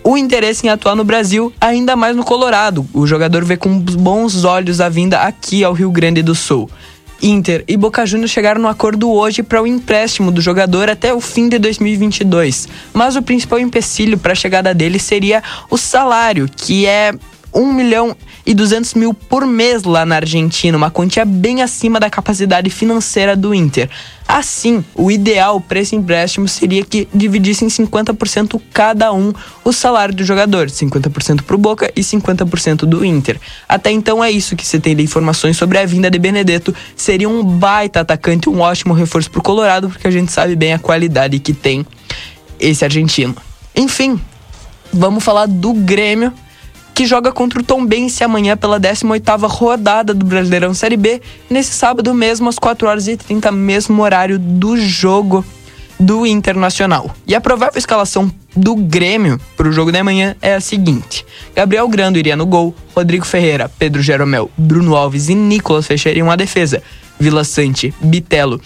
o 0.04 0.18
interesse 0.18 0.66
em 0.68 0.70
atuar 0.70 0.96
no 0.96 1.04
Brasil, 1.04 1.54
ainda 1.60 1.96
mais 1.96 2.16
no 2.16 2.24
Colorado. 2.24 2.86
O 2.94 3.08
jogador 3.08 3.46
vê 3.46 3.56
com 3.56 3.80
bons 3.80 4.44
olhos 4.44 4.82
a 4.82 4.90
vinda 4.90 5.20
aqui 5.20 5.64
ao 5.64 5.74
Rio 5.74 5.90
Grande 5.90 6.22
do 6.22 6.36
Sul. 6.36 6.70
Inter 7.22 7.64
e 7.68 7.76
Boca 7.76 8.06
Juniors 8.06 8.32
chegaram 8.32 8.62
no 8.62 8.68
acordo 8.68 9.10
hoje 9.12 9.42
para 9.42 9.62
o 9.62 9.68
empréstimo 9.68 10.32
do 10.32 10.42
jogador 10.42 10.90
até 10.90 11.14
o 11.14 11.20
fim 11.20 11.50
de 11.50 11.58
2022. 11.58 12.68
Mas 12.94 13.16
o 13.16 13.22
principal 13.22 13.60
empecilho 13.60 14.18
para 14.18 14.34
a 14.34 14.36
chegada 14.36 14.74
dele 14.74 15.00
seria 15.00 15.42
o 15.70 15.78
salário, 15.78 16.48
que 16.56 16.86
é 16.86 17.14
1 17.54 17.74
milhão 17.74 18.16
e 18.46 18.54
200 18.54 18.94
mil 18.94 19.14
por 19.14 19.46
mês 19.46 19.84
lá 19.84 20.06
na 20.06 20.16
Argentina, 20.16 20.78
uma 20.78 20.92
quantia 20.92 21.26
bem 21.26 21.62
acima 21.62 22.00
da 22.00 22.10
capacidade 22.10 22.70
financeira 22.70 23.36
do 23.36 23.54
Inter. 23.54 23.90
Assim, 24.28 24.84
o 24.94 25.10
ideal 25.10 25.60
para 25.62 25.80
esse 25.80 25.96
empréstimo 25.96 26.48
seria 26.48 26.84
que 26.84 27.08
dividissem 27.14 27.68
50% 27.68 28.62
cada 28.74 29.14
um 29.14 29.34
o 29.64 29.72
salário 29.72 30.14
do 30.14 30.24
jogador, 30.24 30.68
50% 30.68 31.44
para 31.44 31.56
o 31.56 31.60
Boca 31.60 31.92
e 31.96 32.02
50% 32.02 32.80
do 32.80 33.06
Inter. 33.06 33.40
Até 33.68 33.92
então 33.92 34.24
é 34.24 34.30
isso 34.30 34.56
que 34.56 34.66
você 34.66 34.80
tem 34.80 34.96
de 34.96 35.04
informações 35.04 35.56
sobre 35.56 35.78
a 35.78 35.86
vinda 35.86 36.12
de 36.12 36.20
Benedetto. 36.20 36.76
Seria 36.96 37.30
um 37.30 37.44
baita 37.44 38.02
atacante, 38.02 38.50
um 38.50 38.60
ótimo 38.60 38.94
reforço 38.94 39.32
para 39.32 39.40
o 39.40 39.44
Colorado, 39.44 39.90
porque 39.90 40.08
a 40.08 40.12
gente 40.12 40.32
sabe 40.32 40.56
bem 40.56 40.74
a 40.74 40.80
qualidade 40.80 41.40
que 41.40 41.54
tem 41.54 41.86
esse 42.60 42.84
argentino. 42.84 43.36
Enfim, 43.76 44.20
vamos 44.92 45.24
falar 45.24 45.46
do 45.46 45.74
Grêmio 45.74 46.34
que 46.98 47.06
joga 47.06 47.32
contra 47.32 47.60
o 47.60 47.64
Tombense 47.64 48.24
amanhã 48.24 48.58
pela 48.58 48.80
18ª 48.80 49.48
rodada 49.48 50.16
do 50.16 50.26
Brasileirão 50.26 50.74
Série 50.74 50.98
B, 50.98 51.22
nesse 51.48 51.72
sábado 51.72 52.12
mesmo 52.12 52.50
às 52.50 52.58
4 52.58 52.88
horas 52.88 53.08
e 53.08 53.16
30, 53.16 53.52
mesmo 53.52 54.02
horário 54.02 54.40
do 54.40 54.76
jogo 54.76 55.46
do 56.00 56.26
Internacional. 56.26 57.16
E 57.28 57.36
a 57.36 57.40
provável 57.40 57.78
escalação 57.78 58.32
do 58.56 58.76
Grêmio 58.76 59.40
para 59.56 59.70
o 59.70 59.72
jogo 59.72 59.92
de 59.92 60.00
amanhã 60.00 60.36
é 60.42 60.56
a 60.56 60.60
seguinte: 60.60 61.24
Gabriel 61.56 61.88
Grando 61.88 62.18
iria 62.18 62.36
no 62.36 62.48
gol, 62.48 62.74
Rodrigo 62.96 63.28
Ferreira, 63.28 63.70
Pedro 63.78 64.02
Jeromel, 64.02 64.50
Bruno 64.58 64.96
Alves 64.96 65.30
e 65.30 65.36
Nicolas 65.36 65.86
fechariam 65.86 66.32
a 66.32 66.36
defesa. 66.36 66.82
Vila 67.20 67.44
Sante, 67.44 67.94
Bitelo 68.02 68.60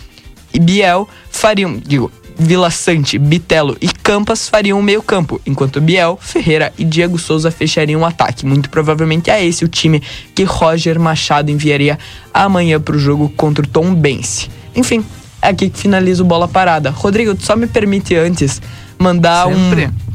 e 0.53 0.59
Biel 0.59 1.05
fariam, 1.29 1.75
digo, 1.77 2.09
Vila 2.37 2.69
Sante, 2.69 3.17
Bitelo 3.17 3.77
e 3.81 3.87
Campas 3.87 4.49
fariam 4.49 4.79
o 4.79 4.83
meio-campo, 4.83 5.39
enquanto 5.45 5.81
Biel, 5.81 6.17
Ferreira 6.21 6.73
e 6.77 6.83
Diego 6.83 7.17
Souza 7.17 7.51
fechariam 7.51 8.01
o 8.01 8.05
ataque. 8.05 8.45
Muito 8.45 8.69
provavelmente 8.69 9.29
é 9.29 9.45
esse 9.45 9.63
o 9.63 9.67
time 9.67 10.01
que 10.33 10.43
Roger 10.43 10.99
Machado 10.99 11.51
enviaria 11.51 11.97
amanhã 12.33 12.79
para 12.79 12.95
o 12.95 12.99
jogo 12.99 13.29
contra 13.29 13.63
o 13.63 13.67
Tom 13.67 13.93
Bense. 13.93 14.49
Enfim, 14.75 15.05
é 15.41 15.49
aqui 15.49 15.69
que 15.69 15.79
finaliza 15.79 16.23
o 16.23 16.25
bola 16.25 16.47
parada. 16.47 16.89
Rodrigo, 16.89 17.35
tu 17.35 17.43
só 17.43 17.55
me 17.55 17.67
permite 17.67 18.15
antes 18.15 18.61
mandar 18.97 19.47
Sempre. 19.47 19.85
um 19.87 20.11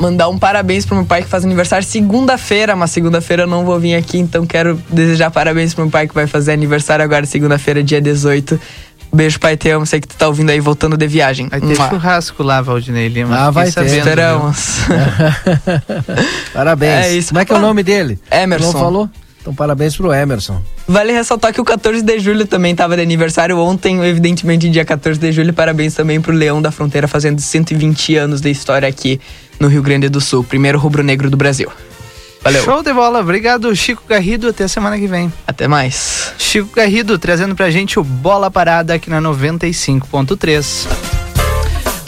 mandar 0.00 0.28
um 0.28 0.38
parabéns 0.38 0.86
pro 0.86 0.94
meu 0.94 1.04
pai 1.04 1.22
que 1.22 1.28
faz 1.28 1.44
aniversário 1.44 1.84
segunda-feira, 1.84 2.76
mas 2.76 2.90
segunda-feira 2.92 3.42
eu 3.42 3.46
não 3.46 3.64
vou 3.64 3.78
vir 3.80 3.96
aqui, 3.96 4.18
então 4.18 4.46
quero 4.46 4.80
desejar 4.88 5.30
parabéns 5.30 5.74
pro 5.74 5.84
meu 5.84 5.90
pai 5.90 6.06
que 6.06 6.14
vai 6.14 6.26
fazer 6.26 6.52
aniversário 6.52 7.04
agora 7.04 7.26
segunda-feira, 7.26 7.82
dia 7.82 8.00
18. 8.00 8.60
Beijo, 9.12 9.40
pai, 9.40 9.56
te 9.56 9.70
amo. 9.70 9.86
Sei 9.86 10.00
que 10.00 10.08
tu 10.08 10.16
tá 10.16 10.28
ouvindo 10.28 10.50
aí 10.50 10.60
voltando 10.60 10.96
de 10.96 11.06
viagem. 11.06 11.48
Vai 11.48 11.60
ter 11.60 11.76
Mua. 11.78 11.88
churrasco 11.88 12.42
lá, 12.42 12.60
Valdinei 12.60 13.08
Lima. 13.08 13.36
Ah, 13.36 13.50
vai 13.50 13.70
ter. 13.70 13.86
Esperamos. 13.86 14.78
Parabéns. 16.52 17.06
É 17.06 17.12
isso. 17.14 17.28
Como 17.28 17.40
é 17.40 17.44
que 17.44 17.52
é 17.52 17.56
o 17.56 17.60
nome 17.60 17.82
dele? 17.82 18.18
Emerson. 18.30 18.72
Não 18.72 18.80
falou? 18.80 19.10
Então 19.40 19.54
parabéns 19.54 19.96
pro 19.96 20.12
Emerson. 20.12 20.60
Vale 20.86 21.12
ressaltar 21.12 21.54
que 21.54 21.60
o 21.60 21.64
14 21.64 22.02
de 22.02 22.18
julho 22.18 22.46
também 22.46 22.74
tava 22.74 22.96
de 22.96 23.02
aniversário 23.02 23.58
ontem, 23.58 24.04
evidentemente 24.04 24.68
dia 24.68 24.84
14 24.84 25.18
de 25.18 25.32
julho. 25.32 25.54
Parabéns 25.54 25.94
também 25.94 26.20
pro 26.20 26.34
Leão 26.34 26.60
da 26.60 26.70
Fronteira 26.70 27.08
fazendo 27.08 27.40
120 27.40 28.16
anos 28.16 28.40
de 28.42 28.50
história 28.50 28.86
aqui 28.86 29.18
no 29.58 29.68
Rio 29.68 29.82
Grande 29.82 30.08
do 30.08 30.20
Sul, 30.20 30.44
primeiro 30.44 30.78
rubro-negro 30.78 31.30
do 31.30 31.36
Brasil. 31.36 31.70
Valeu. 32.42 32.64
Show 32.64 32.82
de 32.82 32.92
bola. 32.92 33.20
Obrigado, 33.20 33.74
Chico 33.74 34.02
Garrido. 34.08 34.48
Até 34.48 34.66
semana 34.68 34.98
que 34.98 35.06
vem. 35.06 35.32
Até 35.46 35.66
mais. 35.68 36.32
Chico 36.38 36.74
Garrido 36.74 37.18
trazendo 37.18 37.54
pra 37.54 37.70
gente 37.70 37.98
o 37.98 38.04
Bola 38.04 38.50
Parada 38.50 38.94
aqui 38.94 39.10
na 39.10 39.20
95.3. 39.20 40.86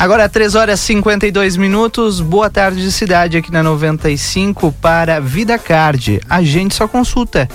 Agora 0.01 0.29
3 0.31 0.55
horas 0.55 0.81
e 0.81 0.85
52 0.85 1.59
minutos. 1.59 2.23
Boa 2.23 2.49
tarde, 2.49 2.91
cidade 2.91 3.37
aqui 3.37 3.53
na 3.53 3.63
95 3.63 4.73
para 4.81 5.21
Vida 5.21 5.59
Card. 5.59 6.23
A 6.27 6.43
gente 6.43 6.75
só 6.75 6.89
consulta. 6.89 7.47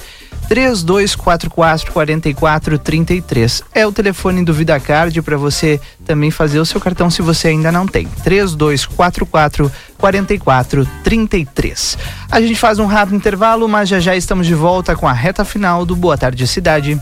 3244 0.47 1.91
4433. 1.91 3.63
É 3.73 3.85
o 3.85 3.91
telefone 3.91 4.43
do 4.43 4.53
VidaCard 4.53 5.21
para 5.21 5.37
você 5.37 5.79
também 6.05 6.31
fazer 6.31 6.59
o 6.59 6.65
seu 6.65 6.79
cartão 6.79 7.09
se 7.09 7.21
você 7.21 7.49
ainda 7.49 7.71
não 7.71 7.87
tem. 7.87 8.07
3244 8.23 9.71
4433. 9.97 11.97
A 12.31 12.41
gente 12.41 12.55
faz 12.55 12.79
um 12.79 12.85
rápido 12.85 13.15
intervalo, 13.15 13.67
mas 13.67 13.89
já 13.89 13.99
já 13.99 14.15
estamos 14.15 14.47
de 14.47 14.53
volta 14.53 14.95
com 14.95 15.07
a 15.07 15.13
reta 15.13 15.45
final 15.45 15.85
do 15.85 15.95
Boa 15.95 16.17
Tarde 16.17 16.47
Cidade. 16.47 16.99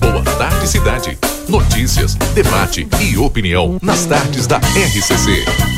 Boa 0.00 0.22
Tarde 0.22 0.68
Cidade. 0.68 1.18
Notícias, 1.48 2.14
debate 2.34 2.86
e 3.00 3.16
opinião 3.16 3.78
nas 3.82 4.04
tardes 4.04 4.46
da 4.46 4.58
RCC. 4.58 5.77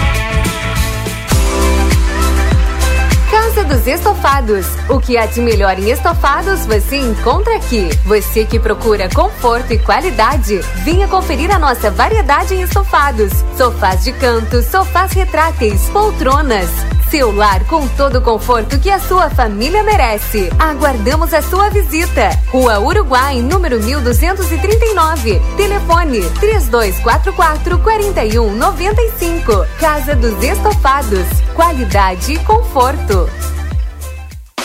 Dos 3.71 3.87
Estofados. 3.87 4.65
O 4.89 4.99
que 4.99 5.17
há 5.17 5.25
de 5.25 5.39
melhor 5.39 5.79
em 5.79 5.89
estofados 5.91 6.65
você 6.65 6.97
encontra 6.97 7.55
aqui. 7.55 7.87
Você 8.05 8.43
que 8.43 8.59
procura 8.59 9.07
conforto 9.07 9.71
e 9.71 9.79
qualidade, 9.79 10.59
venha 10.83 11.07
conferir 11.07 11.49
a 11.55 11.57
nossa 11.57 11.89
variedade 11.89 12.53
em 12.53 12.63
estofados. 12.63 13.31
Sofás 13.55 14.03
de 14.03 14.11
canto, 14.11 14.61
sofás 14.61 15.13
retráteis, 15.13 15.83
poltronas. 15.85 16.69
Seu 17.09 17.33
lar 17.33 17.63
com 17.65 17.87
todo 17.87 18.17
o 18.19 18.21
conforto 18.21 18.77
que 18.77 18.89
a 18.89 18.99
sua 18.99 19.29
família 19.29 19.83
merece. 19.83 20.51
Aguardamos 20.59 21.33
a 21.33 21.41
sua 21.41 21.69
visita. 21.69 22.29
Rua 22.49 22.77
Uruguai, 22.77 23.41
número 23.41 23.81
1239. 23.81 25.41
Telefone 25.55 26.19
3244 26.41 27.79
4195. 27.79 29.65
Casa 29.79 30.13
dos 30.13 30.43
Estofados. 30.43 31.25
Qualidade 31.55 32.33
e 32.33 32.39
conforto. 32.39 33.29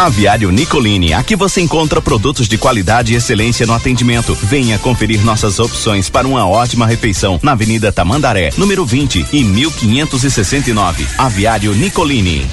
Aviário 0.00 0.50
Nicolini, 0.50 1.12
aqui 1.12 1.36
você 1.36 1.60
encontra 1.60 2.00
produtos 2.00 2.48
de 2.48 2.56
qualidade 2.56 3.12
e 3.12 3.16
excelência 3.16 3.66
no 3.66 3.74
atendimento. 3.74 4.34
Venha 4.34 4.78
conferir 4.78 5.22
nossas 5.22 5.58
opções 5.58 6.08
para 6.08 6.26
uma 6.26 6.48
ótima 6.48 6.86
refeição 6.86 7.38
na 7.42 7.52
Avenida 7.52 7.92
Tamandaré, 7.92 8.50
número 8.56 8.86
20 8.86 9.26
e 9.30 9.44
1569. 9.44 11.06
Aviário 11.18 11.74
Nicolini. 11.74 12.46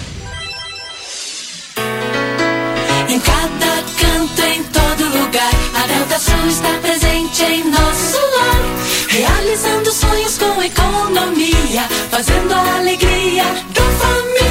Em 3.07 3.19
cada 3.21 3.81
canto, 3.97 4.41
em 4.41 4.63
todo 4.63 5.05
lugar, 5.17 5.53
a 5.73 5.87
Delta 5.87 6.19
Sul 6.19 6.49
está 6.49 6.73
presente 6.81 7.43
em 7.43 7.63
nosso 7.71 8.17
lar. 8.17 8.75
Realizando 9.07 9.89
sonhos 9.93 10.37
com 10.37 10.61
economia, 10.61 11.83
fazendo 12.11 12.53
a 12.53 12.75
alegria 12.79 13.45
da 13.73 13.83
família. 13.83 14.46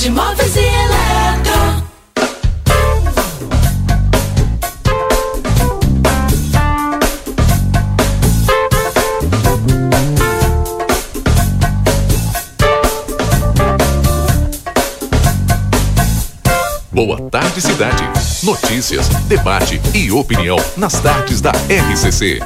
De 0.00 0.10
móveis 0.10 0.56
e 0.56 0.60
eletro. 0.60 1.84
Boa 16.90 17.20
Tarde 17.30 17.60
Cidade. 17.60 18.02
Notícias, 18.42 19.06
debate 19.28 19.78
e 19.92 20.10
opinião 20.10 20.56
nas 20.78 20.98
tardes 21.00 21.42
da 21.42 21.52
RCC. 21.68 22.40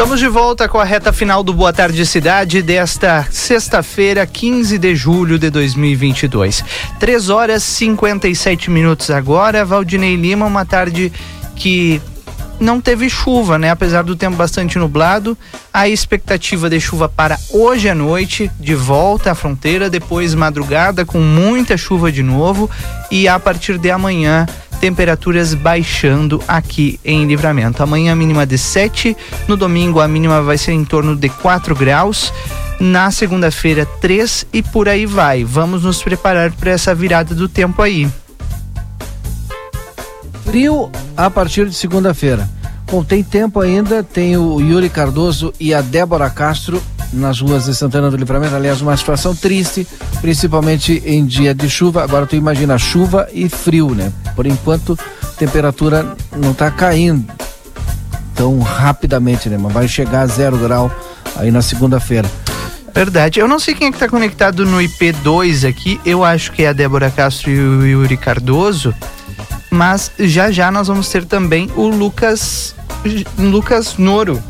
Estamos 0.00 0.18
de 0.18 0.28
volta 0.28 0.66
com 0.66 0.78
a 0.78 0.84
reta 0.84 1.12
final 1.12 1.42
do 1.42 1.52
Boa 1.52 1.74
Tarde 1.74 2.06
Cidade 2.06 2.62
desta 2.62 3.26
sexta-feira, 3.30 4.26
15 4.26 4.78
de 4.78 4.96
julho 4.96 5.38
de 5.38 5.50
2022. 5.50 6.64
3 6.98 7.28
horas 7.28 7.62
e 7.62 7.66
57 7.66 8.70
minutos 8.70 9.10
agora. 9.10 9.62
Valdinei 9.62 10.16
Lima, 10.16 10.46
uma 10.46 10.64
tarde 10.64 11.12
que 11.54 12.00
não 12.58 12.80
teve 12.80 13.10
chuva, 13.10 13.58
né? 13.58 13.68
Apesar 13.68 14.02
do 14.02 14.16
tempo 14.16 14.38
bastante 14.38 14.78
nublado, 14.78 15.36
a 15.70 15.86
expectativa 15.86 16.70
de 16.70 16.80
chuva 16.80 17.06
para 17.06 17.38
hoje 17.50 17.86
à 17.86 17.94
noite, 17.94 18.50
de 18.58 18.74
volta 18.74 19.32
à 19.32 19.34
fronteira, 19.34 19.90
depois 19.90 20.34
madrugada 20.34 21.04
com 21.04 21.20
muita 21.20 21.76
chuva 21.76 22.10
de 22.10 22.22
novo 22.22 22.70
e 23.10 23.28
a 23.28 23.38
partir 23.38 23.76
de 23.76 23.90
amanhã 23.90 24.46
temperaturas 24.80 25.54
baixando 25.54 26.42
aqui 26.48 26.98
em 27.04 27.26
Livramento. 27.26 27.82
Amanhã 27.82 28.12
a 28.12 28.16
mínima 28.16 28.46
de 28.46 28.56
7, 28.56 29.16
no 29.46 29.56
domingo 29.56 30.00
a 30.00 30.08
mínima 30.08 30.42
vai 30.42 30.56
ser 30.56 30.72
em 30.72 30.84
torno 30.84 31.14
de 31.14 31.28
4 31.28 31.74
graus. 31.74 32.32
Na 32.80 33.10
segunda-feira, 33.10 33.84
3 34.00 34.46
e 34.54 34.62
por 34.62 34.88
aí 34.88 35.04
vai. 35.04 35.44
Vamos 35.44 35.84
nos 35.84 36.02
preparar 36.02 36.50
para 36.52 36.70
essa 36.70 36.94
virada 36.94 37.34
do 37.34 37.46
tempo 37.46 37.82
aí. 37.82 38.08
Frio 40.44 40.90
a 41.14 41.28
partir 41.28 41.68
de 41.68 41.74
segunda-feira. 41.74 42.48
Bom, 42.90 43.04
tem 43.04 43.22
tempo 43.22 43.60
ainda, 43.60 44.02
tem 44.02 44.36
o 44.36 44.58
Yuri 44.60 44.88
Cardoso 44.88 45.52
e 45.60 45.74
a 45.74 45.82
Débora 45.82 46.28
Castro 46.30 46.82
nas 47.12 47.40
ruas 47.40 47.64
de 47.64 47.74
Santana 47.74 48.10
do 48.10 48.16
Livramento. 48.16 48.54
Aliás, 48.54 48.80
uma 48.80 48.96
situação 48.96 49.34
triste, 49.34 49.86
principalmente 50.20 51.02
em 51.04 51.24
dia 51.24 51.54
de 51.54 51.68
chuva. 51.68 52.02
Agora 52.02 52.26
tu 52.26 52.36
imagina 52.36 52.78
chuva 52.78 53.28
e 53.32 53.48
frio, 53.48 53.94
né? 53.94 54.12
Por 54.36 54.46
enquanto, 54.46 54.98
temperatura 55.38 56.16
não 56.36 56.52
está 56.52 56.70
caindo 56.70 57.24
tão 58.34 58.58
rapidamente, 58.60 59.48
né? 59.48 59.58
Mas 59.58 59.72
vai 59.72 59.88
chegar 59.88 60.22
a 60.22 60.26
zero 60.26 60.56
grau 60.56 60.90
aí 61.36 61.50
na 61.50 61.62
segunda-feira. 61.62 62.30
Verdade. 62.94 63.40
Eu 63.40 63.48
não 63.48 63.58
sei 63.58 63.74
quem 63.74 63.88
é 63.88 63.92
que 63.92 63.98
tá 63.98 64.08
conectado 64.08 64.66
no 64.66 64.78
IP2 64.78 65.68
aqui. 65.68 66.00
Eu 66.04 66.24
acho 66.24 66.52
que 66.52 66.62
é 66.64 66.68
a 66.68 66.72
Débora 66.72 67.10
Castro 67.10 67.50
e 67.50 67.60
o 67.60 67.86
Yuri 67.86 68.16
Cardoso. 68.16 68.94
Mas 69.70 70.10
já 70.18 70.50
já 70.50 70.70
nós 70.70 70.88
vamos 70.88 71.08
ter 71.08 71.24
também 71.24 71.70
o 71.76 71.86
Lucas 71.86 72.74
Lucas 73.38 73.96
Noro. 73.96 74.42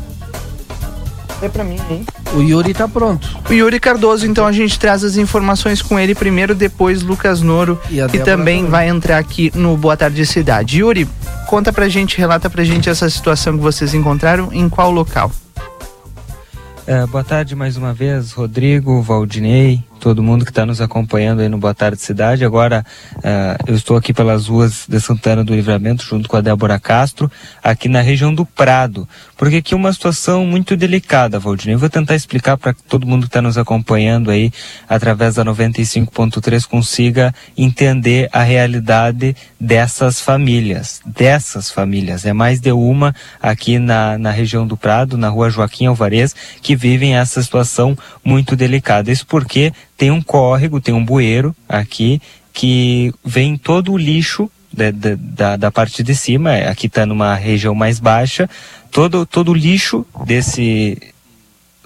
É 1.41 1.49
pra 1.49 1.63
mim, 1.63 1.77
hein? 1.89 2.05
O 2.35 2.41
Yuri 2.41 2.73
tá 2.73 2.87
pronto. 2.87 3.27
O 3.49 3.53
Yuri 3.53 3.79
Cardoso, 3.79 4.27
então 4.27 4.45
a 4.45 4.51
gente 4.51 4.79
traz 4.79 5.03
as 5.03 5.17
informações 5.17 5.81
com 5.81 5.99
ele 5.99 6.13
primeiro, 6.13 6.53
depois 6.53 7.01
Lucas 7.01 7.41
Noro, 7.41 7.79
E 7.89 7.99
que 8.07 8.19
também. 8.19 8.65
vai 8.67 8.87
entrar 8.87 9.17
aqui 9.17 9.51
no 9.55 9.75
Boa 9.75 9.97
Tarde 9.97 10.23
Cidade. 10.25 10.79
Yuri, 10.81 11.09
conta 11.47 11.73
pra 11.73 11.89
gente, 11.89 12.17
relata 12.17 12.49
pra 12.49 12.63
gente 12.63 12.89
essa 12.89 13.09
situação 13.09 13.57
que 13.57 13.63
vocês 13.63 13.93
encontraram, 13.95 14.49
em 14.53 14.69
qual 14.69 14.91
local? 14.91 15.31
É, 16.85 17.05
boa 17.07 17.23
tarde 17.23 17.55
mais 17.55 17.75
uma 17.77 17.93
vez, 17.93 18.31
Rodrigo, 18.33 19.01
Valdinei, 19.01 19.83
todo 20.01 20.23
mundo 20.23 20.43
que 20.43 20.49
está 20.51 20.65
nos 20.65 20.81
acompanhando 20.81 21.41
aí 21.41 21.47
no 21.47 21.59
Boa 21.59 21.75
Tarde 21.75 22.01
Cidade. 22.01 22.43
Agora 22.43 22.83
é, 23.23 23.55
eu 23.67 23.75
estou 23.75 23.95
aqui 23.95 24.11
pelas 24.11 24.47
ruas 24.47 24.85
de 24.89 24.99
Santana 24.99 25.43
do 25.43 25.53
Livramento 25.53 26.03
junto 26.03 26.27
com 26.27 26.35
a 26.35 26.41
Débora 26.41 26.79
Castro, 26.79 27.31
aqui 27.63 27.87
na 27.87 28.01
região 28.01 28.33
do 28.33 28.43
Prado, 28.43 29.07
porque 29.37 29.57
aqui 29.57 29.75
é 29.75 29.77
uma 29.77 29.93
situação 29.93 30.43
muito 30.43 30.75
delicada, 30.75 31.39
Valdinei. 31.39 31.75
Eu 31.75 31.79
vou 31.79 31.89
tentar 31.89 32.15
explicar 32.15 32.57
para 32.57 32.73
que 32.73 32.81
todo 32.81 33.05
mundo 33.05 33.21
que 33.21 33.27
está 33.27 33.43
nos 33.43 33.59
acompanhando 33.59 34.31
aí 34.31 34.51
através 34.89 35.35
da 35.35 35.45
95.3 35.45 36.67
consiga 36.67 37.33
entender 37.55 38.27
a 38.33 38.41
realidade 38.41 39.35
dessas 39.59 40.19
famílias, 40.19 40.99
dessas 41.05 41.69
famílias. 41.69 42.25
É 42.25 42.33
mais 42.33 42.59
de 42.59 42.71
uma 42.71 43.13
aqui 43.39 43.77
na, 43.77 44.17
na 44.17 44.31
região 44.31 44.65
do 44.65 44.75
Prado, 44.75 45.15
na 45.15 45.29
rua 45.29 45.51
Joaquim 45.51 45.85
Alvarez, 45.85 46.35
que 46.59 46.75
vivem 46.75 47.15
essa 47.15 47.41
situação 47.43 47.95
muito 48.25 48.55
delicada. 48.55 49.11
Isso 49.11 49.27
porque 49.27 49.71
tem 50.01 50.09
um 50.09 50.19
córrego, 50.19 50.81
tem 50.81 50.95
um 50.95 51.05
bueiro 51.05 51.55
aqui 51.69 52.19
que 52.51 53.13
vem 53.23 53.55
todo 53.55 53.91
o 53.93 53.97
lixo 53.97 54.49
da, 54.73 54.89
da- 54.89 55.57
da, 55.57 55.71
parte 55.71 56.01
de 56.01 56.15
cima, 56.15 56.55
é, 56.55 56.67
aqui 56.67 56.87
está 56.87 57.05
numa 57.05 57.35
região 57.35 57.75
mais 57.75 57.99
baixa, 57.99 58.49
todo, 58.89 59.27
todo 59.27 59.51
o 59.51 59.53
lixo 59.53 60.03
desse 60.25 60.97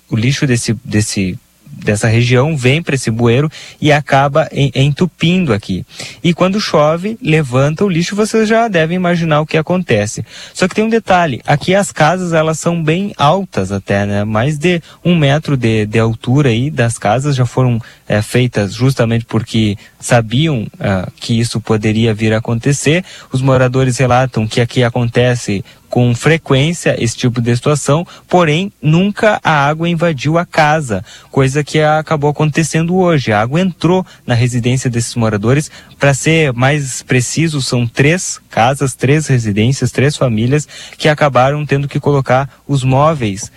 o 0.09 0.15
lixo 0.15 0.47
desse, 0.47 0.73
desse 0.85 1.37
dessa 1.83 2.07
região 2.07 2.55
vem 2.55 2.81
para 2.81 2.95
esse 2.95 3.11
bueiro 3.11 3.49
e 3.81 3.91
acaba 3.91 4.47
en- 4.51 4.71
entupindo 4.75 5.53
aqui. 5.53 5.85
E 6.23 6.33
quando 6.33 6.59
chove, 6.59 7.17
levanta 7.21 7.83
o 7.85 7.89
lixo, 7.89 8.15
vocês 8.15 8.47
já 8.47 8.67
devem 8.67 8.95
imaginar 8.95 9.41
o 9.41 9.45
que 9.45 9.57
acontece. 9.57 10.25
Só 10.53 10.67
que 10.67 10.75
tem 10.75 10.83
um 10.85 10.89
detalhe, 10.89 11.41
aqui 11.45 11.75
as 11.75 11.91
casas 11.91 12.33
elas 12.33 12.59
são 12.59 12.81
bem 12.81 13.13
altas 13.17 13.71
até, 13.71 14.05
né? 14.05 14.23
Mais 14.23 14.57
de 14.57 14.81
um 15.03 15.15
metro 15.15 15.55
de, 15.57 15.85
de 15.85 15.99
altura 15.99 16.49
aí 16.49 16.69
das 16.69 16.97
casas 16.97 17.35
já 17.35 17.45
foram 17.45 17.79
eh, 18.07 18.21
feitas 18.21 18.73
justamente 18.73 19.25
porque 19.25 19.77
sabiam 20.05 20.67
ah, 20.79 21.09
que 21.15 21.39
isso 21.39 21.59
poderia 21.59 22.13
vir 22.13 22.31
a 22.31 22.37
acontecer. 22.37 23.03
Os 23.31 23.41
moradores 23.41 23.97
relatam 23.97 24.47
que 24.47 24.61
aqui 24.61 24.83
acontece 24.83 25.65
com 25.89 26.13
frequência 26.13 26.95
esse 27.01 27.15
tipo 27.15 27.41
de 27.41 27.55
situação, 27.55 28.05
porém 28.27 28.71
nunca 28.81 29.39
a 29.43 29.65
água 29.65 29.89
invadiu 29.89 30.37
a 30.37 30.45
casa, 30.45 31.03
coisa 31.31 31.63
que 31.63 31.79
acabou 31.79 32.29
acontecendo 32.29 32.95
hoje. 32.95 33.31
A 33.31 33.41
água 33.41 33.61
entrou 33.61 34.05
na 34.27 34.35
residência 34.35 34.89
desses 34.89 35.15
moradores. 35.15 35.71
Para 35.97 36.13
ser 36.13 36.53
mais 36.53 37.01
preciso, 37.01 37.61
são 37.61 37.87
três 37.87 38.39
casas, 38.49 38.93
três 38.93 39.25
residências, 39.25 39.91
três 39.91 40.15
famílias 40.15 40.67
que 40.97 41.07
acabaram 41.07 41.65
tendo 41.65 41.87
que 41.87 41.99
colocar 41.99 42.47
os 42.67 42.83
móveis 42.83 43.51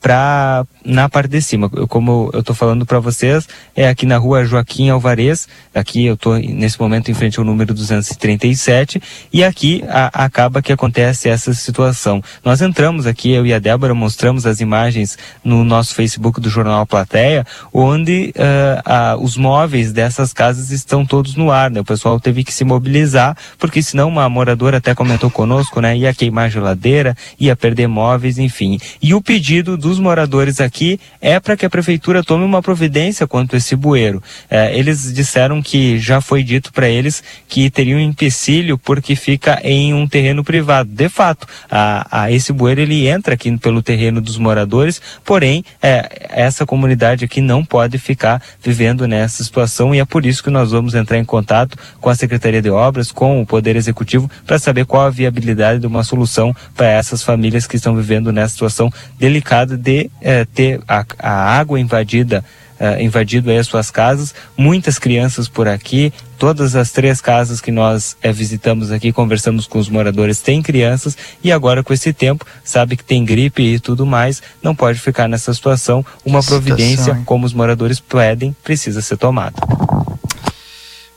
para 0.00 0.64
na 0.84 1.08
parte 1.08 1.30
de 1.30 1.42
cima. 1.42 1.68
Eu- 1.74 1.88
como 1.88 2.30
eu 2.32 2.40
estou 2.40 2.54
falando 2.54 2.86
para 2.86 3.00
vocês, 3.00 3.48
é 3.74 3.88
aqui 3.88 4.06
na 4.06 4.16
rua 4.18 4.44
Joaquim 4.44 4.88
Alvarez, 4.88 5.48
aqui 5.74 6.06
eu 6.06 6.14
estou 6.14 6.38
nesse 6.38 6.80
momento 6.80 7.10
em 7.10 7.14
frente 7.14 7.38
ao 7.38 7.44
número 7.44 7.74
237, 7.74 9.00
e 9.32 9.42
aqui 9.42 9.82
a- 9.88 10.24
acaba 10.24 10.62
que 10.62 10.72
acontece 10.72 11.28
essa 11.28 11.52
situação. 11.54 12.22
Nós 12.44 12.60
entramos 12.60 13.06
aqui, 13.06 13.32
eu 13.32 13.44
e 13.44 13.52
a 13.52 13.58
Débora 13.58 13.94
mostramos 13.94 14.46
as 14.46 14.60
imagens 14.60 15.18
no 15.42 15.64
nosso 15.64 15.94
Facebook 15.94 16.40
do 16.40 16.48
Jornal 16.50 16.86
Plateia, 16.86 17.44
onde 17.72 18.32
ah, 18.38 18.82
ah, 18.84 19.16
os 19.18 19.36
móveis 19.36 19.92
dessas 19.92 20.32
casas 20.32 20.70
estão 20.70 21.04
todos 21.04 21.34
no 21.34 21.50
ar, 21.50 21.70
né? 21.70 21.80
O 21.80 21.84
pessoal 21.84 22.20
teve 22.20 22.44
que 22.44 22.52
se 22.52 22.64
mobilizar, 22.64 23.36
porque 23.58 23.82
senão 23.82 24.08
uma 24.08 24.28
moradora 24.28 24.76
até 24.76 24.94
comentou 24.94 25.30
conosco, 25.30 25.80
né? 25.80 25.96
Ia 25.96 26.14
queimar 26.14 26.50
geladeira, 26.50 27.16
ia 27.40 27.56
perder 27.56 27.88
móveis, 27.88 28.38
enfim. 28.38 28.78
E 29.02 29.12
o 29.14 29.20
pedido 29.20 29.45
dos 29.54 30.00
moradores 30.00 30.60
aqui 30.60 30.98
é 31.20 31.38
para 31.38 31.56
que 31.56 31.64
a 31.64 31.70
prefeitura 31.70 32.22
tome 32.22 32.44
uma 32.44 32.60
providência 32.60 33.28
quanto 33.28 33.54
a 33.54 33.58
esse 33.58 33.76
bueiro. 33.76 34.20
Eh, 34.50 34.76
eles 34.76 35.14
disseram 35.14 35.62
que 35.62 36.00
já 36.00 36.20
foi 36.20 36.42
dito 36.42 36.72
para 36.72 36.88
eles 36.88 37.22
que 37.48 37.70
teriam 37.70 37.98
um 37.98 38.02
empecilho 38.02 38.76
porque 38.76 39.14
fica 39.14 39.60
em 39.62 39.94
um 39.94 40.06
terreno 40.08 40.42
privado. 40.42 40.90
De 40.90 41.08
fato, 41.08 41.46
a, 41.70 42.24
a 42.24 42.32
esse 42.32 42.52
bueiro 42.52 42.80
ele 42.80 43.06
entra 43.06 43.34
aqui 43.34 43.56
pelo 43.56 43.80
terreno 43.82 44.20
dos 44.20 44.36
moradores, 44.36 45.00
porém 45.24 45.64
eh, 45.80 46.26
essa 46.30 46.66
comunidade 46.66 47.24
aqui 47.24 47.40
não 47.40 47.64
pode 47.64 47.98
ficar 47.98 48.42
vivendo 48.60 49.06
nessa 49.06 49.44
situação 49.44 49.94
e 49.94 50.00
é 50.00 50.04
por 50.04 50.26
isso 50.26 50.42
que 50.42 50.50
nós 50.50 50.72
vamos 50.72 50.94
entrar 50.94 51.18
em 51.18 51.24
contato 51.24 51.78
com 52.00 52.10
a 52.10 52.16
Secretaria 52.16 52.60
de 52.60 52.70
Obras, 52.70 53.12
com 53.12 53.40
o 53.40 53.46
Poder 53.46 53.76
Executivo, 53.76 54.28
para 54.44 54.58
saber 54.58 54.86
qual 54.86 55.06
a 55.06 55.10
viabilidade 55.10 55.78
de 55.80 55.86
uma 55.86 56.02
solução 56.02 56.54
para 56.74 56.88
essas 56.88 57.22
famílias 57.22 57.66
que 57.66 57.76
estão 57.76 57.94
vivendo 57.94 58.32
nessa 58.32 58.54
situação 58.54 58.92
delicada 59.18 59.35
de 59.76 60.10
eh, 60.20 60.44
ter 60.54 60.80
a, 60.86 61.04
a 61.18 61.58
água 61.58 61.78
invadida. 61.80 62.44
eh, 62.78 63.02
invadido 63.02 63.50
as 63.50 63.66
suas 63.66 63.90
casas, 63.90 64.34
muitas 64.54 64.98
crianças 64.98 65.48
por 65.48 65.66
aqui, 65.66 66.12
todas 66.38 66.76
as 66.76 66.90
três 66.92 67.22
casas 67.22 67.58
que 67.58 67.70
nós 67.72 68.18
eh, 68.22 68.30
visitamos 68.30 68.90
aqui, 68.92 69.12
conversamos 69.14 69.66
com 69.66 69.78
os 69.78 69.88
moradores, 69.88 70.42
têm 70.42 70.60
crianças 70.62 71.16
e 71.42 71.50
agora 71.50 71.82
com 71.82 71.94
esse 71.94 72.12
tempo, 72.12 72.44
sabe 72.62 72.94
que 72.94 73.02
tem 73.02 73.24
gripe 73.24 73.62
e 73.62 73.80
tudo 73.80 74.04
mais, 74.04 74.42
não 74.62 74.74
pode 74.74 74.98
ficar 75.00 75.26
nessa 75.26 75.54
situação, 75.54 76.04
uma 76.22 76.42
Situação, 76.42 76.62
providência, 76.64 77.12
hein? 77.12 77.22
como 77.24 77.46
os 77.46 77.54
moradores 77.54 77.98
pedem, 77.98 78.54
precisa 78.62 79.00
ser 79.00 79.16
tomada. 79.16 79.56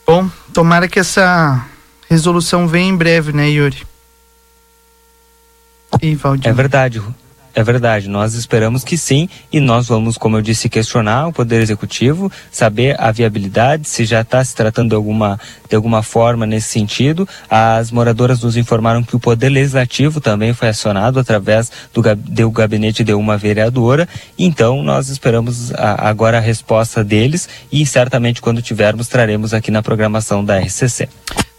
Bom, 0.06 0.30
tomara 0.54 0.88
que 0.88 0.98
essa 0.98 1.66
resolução 2.08 2.66
venha 2.66 2.88
em 2.88 2.96
breve, 2.96 3.32
né, 3.34 3.50
Yuri? 3.50 3.86
E 6.00 6.14
Valdir. 6.14 6.48
É 6.48 6.52
verdade. 6.54 7.02
É 7.60 7.64
verdade. 7.64 8.08
Nós 8.08 8.34
esperamos 8.34 8.82
que 8.82 8.96
sim 8.98 9.28
e 9.52 9.60
nós 9.60 9.88
vamos, 9.88 10.16
como 10.18 10.36
eu 10.36 10.42
disse, 10.42 10.68
questionar 10.68 11.28
o 11.28 11.32
Poder 11.32 11.60
Executivo, 11.60 12.30
saber 12.50 12.96
a 13.00 13.12
viabilidade, 13.12 13.88
se 13.88 14.04
já 14.04 14.22
está 14.22 14.42
se 14.44 14.54
tratando 14.54 14.88
de 14.90 14.94
alguma, 14.94 15.38
de 15.68 15.76
alguma 15.76 16.02
forma 16.02 16.46
nesse 16.46 16.68
sentido. 16.68 17.28
As 17.48 17.90
moradoras 17.90 18.42
nos 18.42 18.56
informaram 18.56 19.02
que 19.02 19.14
o 19.14 19.20
Poder 19.20 19.48
Legislativo 19.50 20.20
também 20.20 20.52
foi 20.52 20.68
acionado 20.68 21.20
através 21.20 21.70
do, 21.94 22.02
do 22.16 22.50
gabinete 22.50 23.04
de 23.04 23.12
uma 23.14 23.36
vereadora. 23.36 24.08
Então, 24.38 24.82
nós 24.82 25.08
esperamos 25.08 25.72
a- 25.74 26.08
agora 26.08 26.38
a 26.38 26.40
resposta 26.40 27.04
deles 27.04 27.48
e 27.70 27.84
certamente 27.86 28.40
quando 28.40 28.62
tivermos, 28.62 29.06
traremos 29.08 29.52
aqui 29.54 29.70
na 29.70 29.82
programação 29.82 30.44
da 30.44 30.58
RCC. 30.58 31.08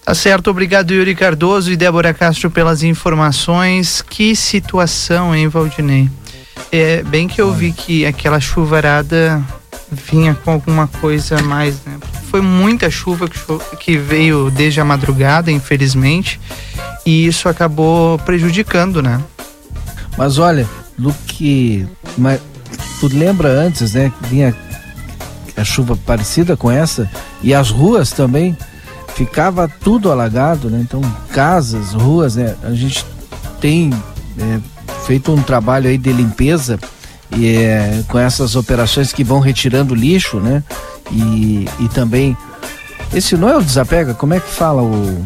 Tá 0.03 0.15
certo, 0.15 0.49
obrigado 0.49 0.91
Yuri 0.93 1.15
Cardoso 1.15 1.71
e 1.71 1.77
Débora 1.77 2.13
Castro 2.13 2.49
pelas 2.49 2.81
informações. 2.81 4.01
Que 4.01 4.35
situação, 4.35 5.35
hein, 5.35 5.47
Valdinei? 5.47 6.09
É 6.71 7.03
bem 7.03 7.27
que 7.27 7.39
eu 7.39 7.53
vi 7.53 7.71
que 7.71 8.05
aquela 8.05 8.39
chuvarada 8.39 9.41
vinha 9.91 10.33
com 10.33 10.51
alguma 10.51 10.87
coisa 10.87 11.37
a 11.37 11.43
mais, 11.43 11.75
né? 11.85 11.97
Foi 12.29 12.41
muita 12.41 12.89
chuva 12.89 13.29
que, 13.77 13.97
veio 13.97 14.49
desde 14.49 14.79
a 14.79 14.85
madrugada, 14.85 15.51
infelizmente, 15.51 16.39
e 17.05 17.27
isso 17.27 17.49
acabou 17.49 18.17
prejudicando, 18.19 19.01
né? 19.01 19.21
Mas 20.17 20.39
olha, 20.39 20.67
do 20.97 21.13
que. 21.27 21.85
Mas, 22.17 22.39
tu 22.99 23.07
lembra 23.07 23.49
antes, 23.49 23.93
né? 23.93 24.11
Que 24.17 24.29
vinha 24.29 24.55
a 25.57 25.63
chuva 25.63 25.95
parecida 25.95 26.55
com 26.55 26.71
essa 26.71 27.09
e 27.43 27.53
as 27.53 27.69
ruas 27.69 28.11
também 28.11 28.57
ficava 29.15 29.67
tudo 29.67 30.11
alagado, 30.11 30.69
né? 30.69 30.79
Então 30.81 31.01
casas, 31.31 31.93
ruas, 31.93 32.35
né? 32.35 32.55
A 32.63 32.73
gente 32.73 33.05
tem 33.59 33.93
é, 34.39 34.59
feito 35.05 35.31
um 35.31 35.41
trabalho 35.41 35.89
aí 35.89 35.97
de 35.97 36.11
limpeza 36.11 36.79
e 37.35 37.47
é, 37.47 38.03
com 38.07 38.17
essas 38.17 38.55
operações 38.55 39.13
que 39.13 39.23
vão 39.23 39.39
retirando 39.39 39.95
lixo, 39.95 40.39
né? 40.39 40.63
E, 41.11 41.67
e 41.79 41.89
também 41.89 42.35
esse 43.13 43.35
não 43.35 43.49
é 43.49 43.57
o 43.57 43.61
desapega, 43.61 44.13
como 44.13 44.33
é 44.33 44.39
que 44.39 44.49
fala 44.49 44.81
o 44.81 45.25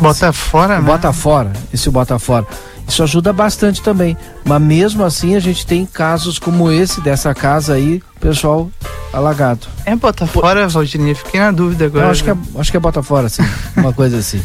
Bota 0.00 0.32
fora, 0.32 0.80
né? 0.80 0.86
Bota 0.86 1.12
fora, 1.12 1.52
esse 1.72 1.90
bota 1.90 2.18
fora. 2.18 2.46
Isso 2.90 3.04
ajuda 3.04 3.32
bastante 3.32 3.80
também. 3.80 4.16
Mas 4.44 4.60
mesmo 4.60 5.04
assim 5.04 5.36
a 5.36 5.40
gente 5.40 5.64
tem 5.64 5.86
casos 5.86 6.40
como 6.40 6.72
esse 6.72 7.00
dessa 7.00 7.32
casa 7.32 7.74
aí, 7.74 8.02
pessoal 8.18 8.68
alagado. 9.12 9.68
É 9.86 9.94
bota 9.94 10.26
fora, 10.26 10.66
Valdinei? 10.66 11.14
Fiquei 11.14 11.38
na 11.38 11.52
dúvida 11.52 11.86
agora. 11.86 12.06
Eu 12.06 12.10
acho 12.10 12.24
que 12.24 12.30
é, 12.30 12.36
acho 12.56 12.70
que 12.72 12.76
é 12.76 12.80
bota 12.80 13.00
fora, 13.00 13.28
sim. 13.28 13.44
uma 13.78 13.92
coisa 13.92 14.18
assim. 14.18 14.42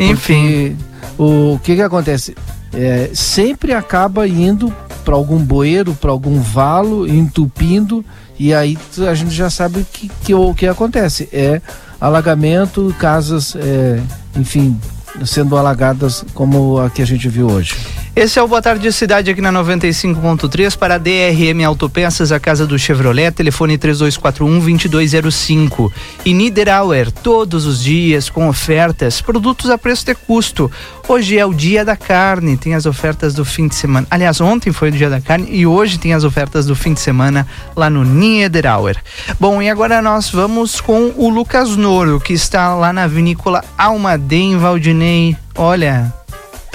Enfim. 0.00 0.76
Porque, 1.16 1.22
o 1.22 1.60
que 1.62 1.76
que 1.76 1.82
acontece? 1.82 2.36
É, 2.74 3.10
sempre 3.14 3.72
acaba 3.72 4.26
indo 4.26 4.74
para 5.04 5.14
algum 5.14 5.38
bueiro, 5.38 5.94
para 5.94 6.10
algum 6.10 6.40
valo, 6.40 7.06
entupindo, 7.06 8.04
e 8.36 8.52
aí 8.52 8.76
a 9.08 9.14
gente 9.14 9.30
já 9.30 9.48
sabe 9.48 9.86
que, 9.92 10.10
que 10.24 10.34
o 10.34 10.52
que 10.52 10.66
acontece. 10.66 11.28
É 11.32 11.62
alagamento, 12.00 12.92
casas, 12.98 13.54
é, 13.54 14.00
enfim, 14.36 14.76
sendo 15.24 15.56
alagadas 15.56 16.24
como 16.34 16.80
a 16.80 16.90
que 16.90 17.02
a 17.02 17.06
gente 17.06 17.28
viu 17.28 17.48
hoje. 17.48 17.74
Esse 18.16 18.38
é 18.38 18.42
o 18.42 18.48
Boa 18.48 18.62
Tarde 18.62 18.90
Cidade 18.94 19.30
aqui 19.30 19.42
na 19.42 19.52
95.3 19.52 20.74
para 20.78 20.94
a 20.94 20.98
DRM 20.98 21.62
Autopeças, 21.66 22.32
a 22.32 22.40
casa 22.40 22.66
do 22.66 22.78
Chevrolet, 22.78 23.30
telefone 23.30 23.76
3241-2205. 23.76 25.92
E 26.24 26.32
Niederauer, 26.32 27.12
todos 27.12 27.66
os 27.66 27.84
dias 27.84 28.30
com 28.30 28.48
ofertas, 28.48 29.20
produtos 29.20 29.68
a 29.68 29.76
preço 29.76 30.06
de 30.06 30.14
custo. 30.14 30.72
Hoje 31.06 31.36
é 31.36 31.44
o 31.44 31.52
dia 31.52 31.84
da 31.84 31.94
carne, 31.94 32.56
tem 32.56 32.74
as 32.74 32.86
ofertas 32.86 33.34
do 33.34 33.44
fim 33.44 33.68
de 33.68 33.74
semana. 33.74 34.06
Aliás, 34.10 34.40
ontem 34.40 34.72
foi 34.72 34.88
o 34.88 34.92
dia 34.92 35.10
da 35.10 35.20
carne 35.20 35.48
e 35.50 35.66
hoje 35.66 35.98
tem 35.98 36.14
as 36.14 36.24
ofertas 36.24 36.64
do 36.64 36.74
fim 36.74 36.94
de 36.94 37.00
semana 37.00 37.46
lá 37.76 37.90
no 37.90 38.02
Niederauer. 38.02 38.96
Bom, 39.38 39.60
e 39.60 39.68
agora 39.68 40.00
nós 40.00 40.30
vamos 40.30 40.80
com 40.80 41.12
o 41.16 41.28
Lucas 41.28 41.76
Noro, 41.76 42.18
que 42.18 42.32
está 42.32 42.74
lá 42.74 42.94
na 42.94 43.06
vinícola 43.06 43.62
Almaden 43.76 44.56
Valdinei. 44.56 45.36
Olha, 45.54 46.14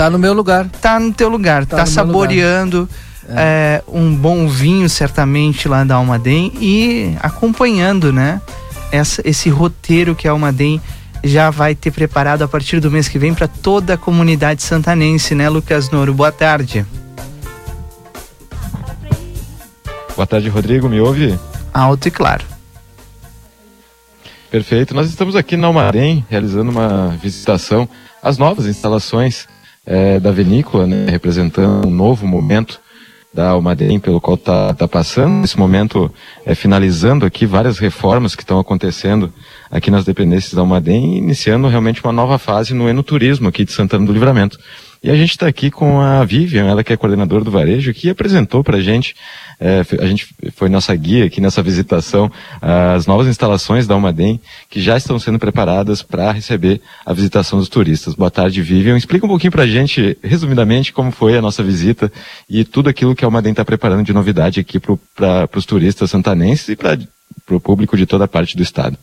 Tá 0.02 0.10
no 0.10 0.18
meu 0.18 0.34
lugar. 0.34 0.68
Tá 0.68 1.00
no 1.00 1.14
teu 1.14 1.30
lugar, 1.30 1.64
tá, 1.64 1.78
Tá 1.78 1.86
saboreando 1.86 2.90
é, 3.30 3.84
um 3.88 4.16
bom 4.16 4.48
vinho, 4.48 4.90
certamente, 4.90 5.68
lá 5.68 5.84
da 5.84 5.94
Almaden 5.94 6.52
e 6.60 7.16
acompanhando, 7.20 8.12
né? 8.12 8.42
Essa, 8.92 9.22
esse 9.24 9.48
roteiro 9.48 10.16
que 10.16 10.28
a 10.28 10.32
Almaden 10.32 10.82
já 11.24 11.52
vai 11.52 11.76
ter 11.76 11.92
preparado 11.92 12.42
a 12.42 12.48
partir 12.48 12.80
do 12.80 12.90
mês 12.90 13.08
que 13.08 13.20
vem 13.20 13.32
para 13.32 13.48
toda 13.48 13.94
a 13.94 13.98
comunidade 13.98 14.64
santanense, 14.64 15.36
né, 15.36 15.48
Lucas 15.50 15.92
Noro? 15.92 16.16
Boa 16.16 16.32
tarde. 16.32 16.84
Boa 20.16 20.26
tarde, 20.26 20.50
Rodrigo. 20.50 20.90
Me 20.90 21.00
ouve? 21.00 21.38
Alto 21.72 22.08
e 22.08 22.12
claro. 22.12 22.44
Perfeito. 24.50 24.96
Nós 24.96 25.08
estamos 25.08 25.36
aqui 25.36 25.56
na 25.56 25.68
Almaden 25.68 26.26
realizando 26.28 26.72
uma 26.72 27.16
visitação 27.22 27.88
às 28.24 28.40
novas 28.40 28.66
instalações 28.66 29.48
eh, 29.86 30.20
da 30.20 30.32
vinícola, 30.32 30.86
né, 30.86 31.06
representando 31.10 31.88
um 31.88 31.92
novo 31.92 32.28
momento 32.28 32.80
da 33.34 33.50
Almaden 33.50 34.00
pelo 34.00 34.20
qual 34.20 34.36
está 34.36 34.74
tá 34.74 34.88
passando. 34.88 35.42
Nesse 35.42 35.58
momento, 35.58 36.12
eh, 36.46 36.54
finalizando 36.54 37.26
aqui 37.26 37.46
várias 37.46 37.80
reformas 37.80 38.36
que 38.36 38.44
estão 38.44 38.60
acontecendo 38.60 39.34
aqui 39.70 39.90
nas 39.90 40.04
dependências 40.04 40.54
da 40.54 40.62
Almaden 40.62 41.16
e 41.16 41.18
iniciando 41.18 41.68
realmente 41.68 42.04
uma 42.04 42.12
nova 42.12 42.38
fase 42.38 42.74
no 42.74 42.90
enoturismo 42.90 43.48
aqui 43.48 43.64
de 43.64 43.72
Santana 43.72 44.06
do 44.06 44.14
Livramento. 44.14 44.60
E 45.04 45.10
a 45.10 45.16
gente 45.16 45.32
está 45.32 45.48
aqui 45.48 45.72
com 45.72 46.00
a 46.00 46.24
Vivian, 46.24 46.68
ela 46.68 46.84
que 46.84 46.94
é 46.94 46.98
coordenadora 46.98 47.44
do 47.44 47.50
varejo, 47.50 47.92
que 47.92 48.08
apresentou 48.08 48.64
para 48.64 48.78
a 48.78 48.82
gente, 48.82 49.16
eh, 49.60 49.82
a 50.00 50.06
gente 50.06 50.28
foi 50.54 50.70
nossa 50.70 50.96
guia 50.96 51.26
aqui 51.26 51.42
nessa 51.42 51.64
visitação, 51.64 52.32
as 52.62 53.08
novas 53.08 53.26
instalações 53.26 53.88
da 53.88 53.96
Almaden, 53.96 54.40
que 54.70 54.80
já 54.80 54.96
estão 54.96 55.18
sendo 55.18 55.40
preparadas 55.40 56.04
para 56.04 56.32
receber 56.32 56.82
a 57.04 57.14
visitação 57.14 57.58
dos 57.58 57.68
turistas. 57.68 58.14
Boa 58.14 58.30
tarde, 58.30 58.62
Vivian. 58.62 58.96
Explica 58.96 59.26
um 59.26 59.30
pouquinho 59.30 59.52
para 59.52 59.64
a 59.64 59.68
gente, 59.68 60.16
resumidamente, 60.24 60.94
como 60.94 61.10
foi 61.10 61.36
a 61.36 61.42
nossa 61.42 61.64
visita 61.64 62.14
e 62.48 62.64
tudo 62.64 62.88
aquilo 62.88 63.16
que 63.16 63.26
a 63.26 63.28
Almaden 63.28 63.54
está 63.54 63.66
preparando 63.66 64.06
de 64.06 64.14
novidade 64.14 64.60
aqui 64.60 64.80
para 64.80 65.50
os 65.56 65.66
turistas 65.66 66.12
santanenses 66.12 66.70
e 66.70 66.76
para 66.76 67.00
o 67.50 67.60
público 67.60 67.98
de 67.98 68.06
toda 68.06 68.26
a 68.26 68.28
parte 68.28 68.56
do 68.56 68.62
estado. 68.62 69.00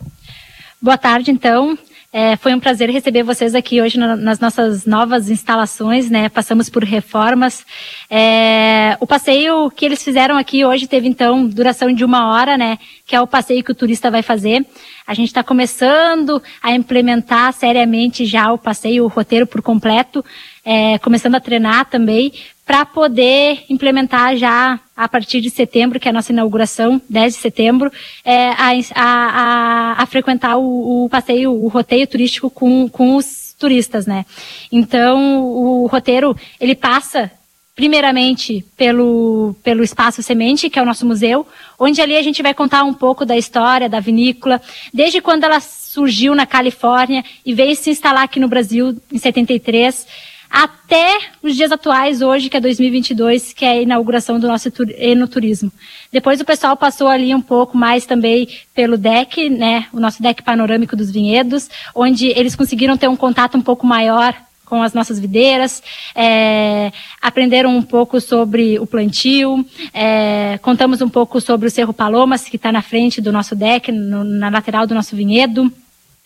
Boa 0.80 0.96
tarde, 0.96 1.32
então. 1.32 1.76
É, 2.10 2.36
foi 2.36 2.54
um 2.54 2.60
prazer 2.60 2.88
receber 2.88 3.22
vocês 3.22 3.54
aqui 3.54 3.82
hoje 3.82 3.98
na- 3.98 4.16
nas 4.16 4.40
nossas 4.40 4.86
novas 4.86 5.28
instalações, 5.28 6.08
né? 6.08 6.30
Passamos 6.30 6.70
por 6.70 6.82
reformas. 6.82 7.66
É, 8.08 8.96
o 8.98 9.06
passeio 9.06 9.70
que 9.70 9.84
eles 9.84 10.02
fizeram 10.02 10.34
aqui 10.38 10.64
hoje 10.64 10.86
teve 10.86 11.06
então 11.06 11.46
duração 11.46 11.92
de 11.92 12.02
uma 12.06 12.32
hora, 12.32 12.56
né? 12.56 12.78
Que 13.06 13.14
é 13.14 13.20
o 13.20 13.26
passeio 13.26 13.62
que 13.62 13.72
o 13.72 13.74
turista 13.74 14.10
vai 14.10 14.22
fazer. 14.22 14.64
A 15.06 15.12
gente 15.12 15.26
está 15.28 15.44
começando 15.44 16.42
a 16.62 16.72
implementar 16.72 17.52
seriamente 17.52 18.24
já 18.24 18.50
o 18.52 18.56
passeio, 18.56 19.04
o 19.04 19.08
roteiro 19.08 19.46
por 19.46 19.60
completo, 19.60 20.24
é, 20.64 20.98
começando 21.00 21.34
a 21.34 21.40
treinar 21.40 21.90
também 21.90 22.32
para 22.68 22.84
poder 22.84 23.64
implementar 23.70 24.36
já 24.36 24.78
a 24.94 25.08
partir 25.08 25.40
de 25.40 25.48
setembro, 25.48 25.98
que 25.98 26.06
é 26.06 26.10
a 26.10 26.12
nossa 26.12 26.32
inauguração, 26.32 27.00
10 27.08 27.34
de 27.36 27.40
setembro, 27.40 27.90
é, 28.22 28.50
a, 28.50 28.72
a, 28.94 29.04
a, 29.04 30.02
a 30.02 30.06
frequentar 30.06 30.58
o, 30.58 31.06
o 31.06 31.08
passeio, 31.08 31.50
o 31.50 31.66
roteio 31.68 32.06
turístico 32.06 32.50
com, 32.50 32.86
com 32.86 33.16
os 33.16 33.54
turistas, 33.58 34.06
né? 34.06 34.26
Então, 34.70 35.42
o 35.42 35.86
roteiro, 35.86 36.36
ele 36.60 36.74
passa 36.74 37.30
primeiramente 37.74 38.62
pelo, 38.76 39.56
pelo 39.62 39.82
Espaço 39.82 40.22
Semente, 40.22 40.68
que 40.68 40.78
é 40.78 40.82
o 40.82 40.84
nosso 40.84 41.06
museu, 41.06 41.46
onde 41.78 42.02
ali 42.02 42.18
a 42.18 42.22
gente 42.22 42.42
vai 42.42 42.52
contar 42.52 42.84
um 42.84 42.92
pouco 42.92 43.24
da 43.24 43.38
história 43.38 43.88
da 43.88 43.98
vinícola, 43.98 44.60
desde 44.92 45.22
quando 45.22 45.44
ela 45.44 45.60
surgiu 45.60 46.34
na 46.34 46.44
Califórnia 46.44 47.24
e 47.46 47.54
veio 47.54 47.74
se 47.74 47.88
instalar 47.88 48.24
aqui 48.24 48.38
no 48.38 48.46
Brasil 48.46 48.94
em 49.10 49.16
73, 49.16 50.06
até 50.50 51.18
os 51.42 51.54
dias 51.56 51.70
atuais, 51.70 52.22
hoje, 52.22 52.48
que 52.48 52.56
é 52.56 52.60
2022, 52.60 53.52
que 53.52 53.64
é 53.64 53.70
a 53.70 53.82
inauguração 53.82 54.40
do 54.40 54.46
nosso 54.48 54.70
tur- 54.70 54.90
enoturismo. 54.96 55.70
Depois 56.12 56.40
o 56.40 56.44
pessoal 56.44 56.76
passou 56.76 57.08
ali 57.08 57.34
um 57.34 57.40
pouco 57.40 57.76
mais 57.76 58.06
também 58.06 58.48
pelo 58.74 58.96
deck, 58.96 59.48
né, 59.50 59.86
o 59.92 60.00
nosso 60.00 60.22
deck 60.22 60.42
panorâmico 60.42 60.96
dos 60.96 61.10
vinhedos, 61.10 61.68
onde 61.94 62.28
eles 62.28 62.56
conseguiram 62.56 62.96
ter 62.96 63.08
um 63.08 63.16
contato 63.16 63.58
um 63.58 63.62
pouco 63.62 63.86
maior 63.86 64.34
com 64.64 64.82
as 64.82 64.92
nossas 64.92 65.18
videiras, 65.18 65.82
é, 66.14 66.92
aprenderam 67.22 67.74
um 67.74 67.80
pouco 67.82 68.20
sobre 68.20 68.78
o 68.78 68.86
plantio, 68.86 69.64
é, 69.94 70.58
contamos 70.60 71.00
um 71.00 71.08
pouco 71.08 71.40
sobre 71.40 71.68
o 71.68 71.70
Cerro 71.70 71.94
Palomas, 71.94 72.44
que 72.44 72.56
está 72.56 72.70
na 72.70 72.82
frente 72.82 73.18
do 73.20 73.32
nosso 73.32 73.56
deck, 73.56 73.90
no- 73.90 74.24
na 74.24 74.50
lateral 74.50 74.86
do 74.86 74.94
nosso 74.94 75.16
vinhedo. 75.16 75.72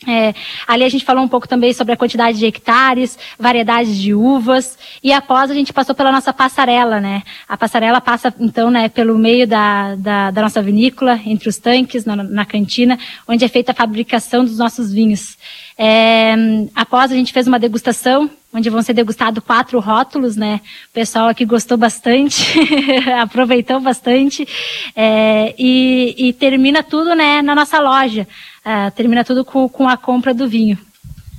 É, 0.06 0.34
ali 0.66 0.84
a 0.84 0.88
gente 0.88 1.04
falou 1.04 1.22
um 1.22 1.28
pouco 1.28 1.46
também 1.46 1.72
sobre 1.72 1.92
a 1.92 1.96
quantidade 1.96 2.38
de 2.38 2.46
hectares, 2.46 3.18
variedades 3.38 3.96
de 3.96 4.14
uvas, 4.14 4.78
e 5.02 5.12
após 5.12 5.50
a 5.50 5.54
gente 5.54 5.72
passou 5.72 5.94
pela 5.94 6.10
nossa 6.10 6.32
passarela, 6.32 7.00
né? 7.00 7.22
A 7.48 7.56
passarela 7.56 8.00
passa, 8.00 8.34
então, 8.40 8.70
né, 8.70 8.88
pelo 8.88 9.16
meio 9.16 9.46
da, 9.46 9.94
da, 9.94 10.30
da 10.30 10.42
nossa 10.42 10.60
vinícola, 10.60 11.20
entre 11.24 11.48
os 11.48 11.58
tanques, 11.58 12.04
na, 12.04 12.16
na 12.16 12.44
cantina, 12.44 12.98
onde 13.28 13.44
é 13.44 13.48
feita 13.48 13.72
a 13.72 13.74
fabricação 13.74 14.44
dos 14.44 14.58
nossos 14.58 14.92
vinhos. 14.92 15.36
É, 15.78 16.34
após 16.74 17.10
a 17.10 17.14
gente 17.14 17.32
fez 17.32 17.46
uma 17.46 17.58
degustação, 17.58 18.30
onde 18.52 18.68
vão 18.68 18.82
ser 18.82 18.92
degustados 18.92 19.42
quatro 19.42 19.80
rótulos, 19.80 20.36
né? 20.36 20.60
O 20.90 20.92
pessoal 20.92 21.28
aqui 21.28 21.44
gostou 21.44 21.78
bastante, 21.78 22.44
aproveitou 23.18 23.80
bastante, 23.80 24.46
é, 24.94 25.54
e, 25.58 26.14
e 26.18 26.32
termina 26.34 26.82
tudo, 26.82 27.14
né, 27.14 27.40
na 27.40 27.54
nossa 27.54 27.80
loja. 27.80 28.28
Ah, 28.64 28.90
termina 28.90 29.24
tudo 29.24 29.44
com, 29.44 29.68
com 29.68 29.88
a 29.88 29.96
compra 29.96 30.32
do 30.32 30.48
vinho. 30.48 30.78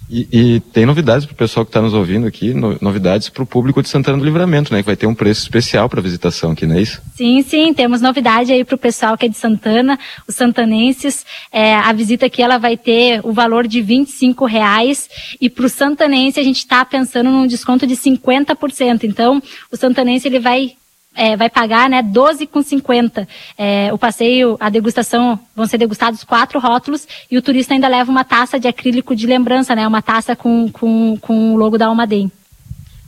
E, 0.09 0.27
e 0.31 0.59
tem 0.59 0.85
novidades 0.85 1.25
para 1.25 1.33
o 1.33 1.37
pessoal 1.37 1.65
que 1.65 1.69
está 1.69 1.81
nos 1.81 1.93
ouvindo 1.93 2.27
aqui, 2.27 2.53
no- 2.53 2.77
novidades 2.81 3.29
para 3.29 3.41
o 3.41 3.45
público 3.47 3.81
de 3.81 3.87
Santana 3.87 4.17
do 4.17 4.25
Livramento, 4.25 4.71
né? 4.71 4.81
Que 4.81 4.85
vai 4.85 4.95
ter 4.97 5.07
um 5.07 5.15
preço 5.15 5.41
especial 5.41 5.89
para 5.89 6.01
visitação 6.01 6.51
aqui, 6.51 6.67
não 6.67 6.75
é 6.75 6.81
isso? 6.81 7.01
Sim, 7.15 7.41
sim, 7.41 7.73
temos 7.73 8.01
novidade 8.01 8.51
aí 8.51 8.63
para 8.65 8.75
o 8.75 8.77
pessoal 8.77 9.17
que 9.17 9.25
é 9.25 9.29
de 9.29 9.37
Santana, 9.37 9.97
os 10.27 10.35
santanenses. 10.35 11.25
É, 11.51 11.73
a 11.75 11.91
visita 11.93 12.25
aqui 12.25 12.43
ela 12.43 12.57
vai 12.59 12.75
ter 12.77 13.21
o 13.23 13.31
valor 13.31 13.65
de 13.65 13.81
25 13.81 14.45
reais 14.45 15.09
e 15.39 15.49
para 15.49 15.65
o 15.65 15.69
santanense 15.69 16.39
a 16.39 16.43
gente 16.43 16.57
está 16.57 16.83
pensando 16.83 17.31
num 17.31 17.47
desconto 17.47 17.87
de 17.87 17.95
50%. 17.95 19.05
Então, 19.05 19.41
o 19.71 19.77
santanense 19.77 20.27
ele 20.27 20.39
vai 20.39 20.73
é, 21.15 21.35
vai 21.35 21.49
pagar 21.49 21.89
né, 21.89 22.01
12,50. 22.01 23.27
É, 23.57 23.91
o 23.93 23.97
passeio, 23.97 24.57
a 24.59 24.69
degustação, 24.69 25.39
vão 25.55 25.65
ser 25.65 25.77
degustados 25.77 26.23
quatro 26.23 26.59
rótulos 26.59 27.07
e 27.29 27.37
o 27.37 27.41
turista 27.41 27.73
ainda 27.73 27.87
leva 27.87 28.11
uma 28.11 28.23
taça 28.23 28.59
de 28.59 28.67
acrílico 28.67 29.15
de 29.15 29.27
lembrança, 29.27 29.75
né? 29.75 29.87
Uma 29.87 30.01
taça 30.01 30.35
com, 30.35 30.69
com, 30.71 31.17
com 31.19 31.53
o 31.53 31.57
logo 31.57 31.77
da 31.77 31.87
Almaden. 31.87 32.31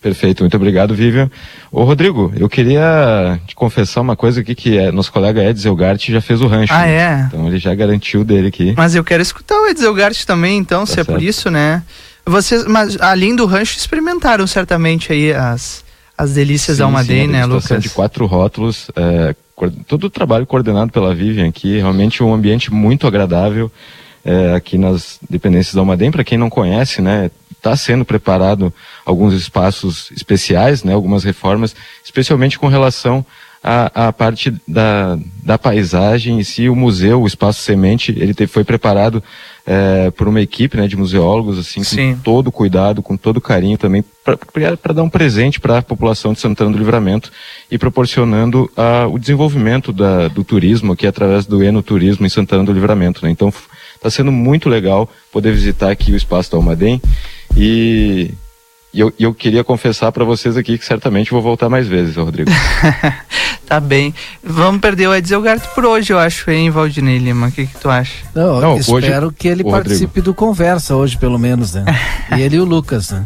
Perfeito, 0.06 0.44
muito 0.44 0.56
obrigado, 0.56 0.94
Vivian. 0.94 1.32
Ô, 1.72 1.84
Rodrigo, 1.84 2.32
eu 2.38 2.48
queria 2.48 3.40
te 3.48 3.56
confessar 3.56 4.02
uma 4.02 4.15
coisa 4.15 4.41
aqui 4.41 4.53
que 4.53 4.77
é, 4.77 4.91
nosso 4.91 5.11
colega 5.11 5.44
Ed 5.44 5.60
Zelgart 5.60 6.10
já 6.11 6.22
fez 6.22 6.41
o 6.41 6.48
rancho. 6.48 6.72
Ah, 6.72 6.86
né? 6.86 6.94
é? 6.94 7.26
Então 7.27 7.48
ele 7.48 7.57
já 7.57 7.73
garantiu 7.73 8.23
dele 8.23 8.49
aqui. 8.49 8.76
Mas 8.77 8.94
eu 8.94 9.03
quero 9.03 9.23
escutar 9.23 9.56
o 9.56 9.65
Edzelgart 9.65 10.23
também, 10.26 10.60
então, 10.60 10.86
se 10.86 10.99
é 10.99 11.03
por 11.03 11.14
certo. 11.14 11.23
isso, 11.23 11.49
né? 11.49 11.82
Vocês, 12.23 12.65
mas 12.65 13.02
além 13.02 13.36
do 13.36 13.48
rancho, 13.48 13.77
experimentaram 13.77 14.45
certamente 14.45 15.11
aí 15.11 15.34
as, 15.34 15.85
as 16.18 16.34
delícias 16.34 16.78
da 16.78 16.86
Sim, 16.86 16.92
Almaden, 16.92 17.28
sim, 17.28 17.30
a 17.30 17.32
né, 17.32 17.46
Lucas? 17.46 17.84
de 17.84 17.90
quatro 17.90 18.26
rótulos, 18.26 18.90
é, 18.96 19.36
todo 19.88 20.06
o 20.06 20.10
trabalho 20.10 20.46
coordenado 20.46 20.92
pela 20.92 21.14
Vivian 21.14 21.48
aqui, 21.48 21.78
realmente 21.78 22.24
um 22.24 22.34
ambiente 22.34 22.74
muito 22.74 23.08
agradável 23.08 23.72
é, 24.24 24.54
aqui 24.54 24.78
nas 24.78 25.20
dependências 25.30 25.76
da 25.76 25.82
Almaden. 25.82 26.12
Para 26.12 26.24
quem 26.24 26.38
não 26.38 26.50
conhece, 26.50 27.02
né, 27.02 27.30
está 27.52 27.76
sendo 27.76 28.06
preparado 28.06 28.74
alguns 29.06 29.34
espaços 29.34 30.12
especiais, 30.12 30.84
né, 30.84 30.94
algumas 30.94 31.24
reformas, 31.24 31.76
especialmente 32.04 32.60
com 32.60 32.68
relação 32.68 33.26
à, 33.68 34.10
à 34.10 34.14
parte 34.14 34.54
da, 34.68 35.18
da 35.44 35.58
paisagem 35.58 36.40
em 36.40 36.44
si, 36.44 36.70
o 36.70 36.76
museu, 36.76 37.24
o 37.24 37.26
espaço 37.26 37.64
semente, 37.64 38.12
ele 38.12 38.32
te, 38.32 38.46
foi 38.46 38.64
preparado 38.64 39.24
é, 39.66 40.12
por 40.12 40.28
uma 40.28 40.40
equipe 40.40 40.78
né, 40.78 40.88
de 40.88 40.96
museólogos, 40.96 41.58
assim, 41.58 41.84
Sim. 41.84 42.14
com 42.14 42.22
todo 42.22 42.52
cuidado, 42.52 43.02
com 43.02 43.18
todo 43.18 43.42
carinho 43.42 43.76
também, 43.76 44.06
para 44.24 44.94
dar 44.94 45.02
um 45.02 45.10
presente 45.10 45.60
para 45.60 45.80
a 45.80 45.82
população 45.82 46.34
de 46.34 46.40
Santana 46.40 46.72
do 46.72 46.78
Livramento 46.78 47.32
e 47.72 47.76
proporcionando 47.80 48.70
ah, 48.78 49.08
o 49.12 49.18
desenvolvimento 49.18 49.92
da, 49.92 50.28
do 50.28 50.44
turismo 50.44 50.94
aqui 50.94 51.08
através 51.08 51.48
do 51.48 51.64
enoturismo 51.64 52.24
em 52.24 52.30
Santana 52.30 52.64
do 52.64 52.72
Livramento. 52.72 53.26
Né? 53.26 53.32
Então, 53.32 53.52
está 53.96 54.12
sendo 54.12 54.32
muito 54.32 54.70
legal 54.70 55.10
poder 55.32 55.52
visitar 55.52 55.90
aqui 55.90 56.12
o 56.12 56.16
espaço 56.16 56.52
da 56.52 56.58
Almaden 56.58 57.02
e, 57.58 58.32
e 58.96 59.02
eu, 59.02 59.14
e 59.20 59.24
eu 59.24 59.34
queria 59.34 59.64
confessar 59.64 60.12
para 60.12 60.24
vocês 60.24 60.56
aqui 60.56 60.78
que 60.78 60.86
certamente 60.86 61.30
vou 61.30 61.42
voltar 61.42 61.68
mais 61.70 61.88
vezes, 61.88 62.16
Rodrigo. 62.16 62.50
Tá 63.68 63.80
bem. 63.80 64.14
Vamos 64.44 64.80
perder 64.80 65.08
o 65.08 65.16
Edzelgarto 65.16 65.68
por 65.74 65.86
hoje, 65.86 66.14
eu 66.14 66.20
acho, 66.20 66.52
hein, 66.52 66.70
Valdinei 66.70 67.18
Lima? 67.18 67.48
O 67.48 67.52
que, 67.52 67.66
que 67.66 67.76
tu 67.80 67.90
acha? 67.90 68.24
Não, 68.36 68.62
Não, 68.62 68.78
espero 68.78 69.28
hoje- 69.28 69.36
que 69.40 69.48
ele 69.48 69.64
participe 69.64 70.06
Rodrigo. 70.06 70.26
do 70.26 70.34
Conversa 70.36 70.96
hoje, 70.96 71.18
pelo 71.18 71.40
menos, 71.40 71.74
né? 71.74 71.84
e 72.38 72.42
ele 72.44 72.58
e 72.58 72.60
o 72.60 72.64
Lucas, 72.64 73.10
né? 73.10 73.26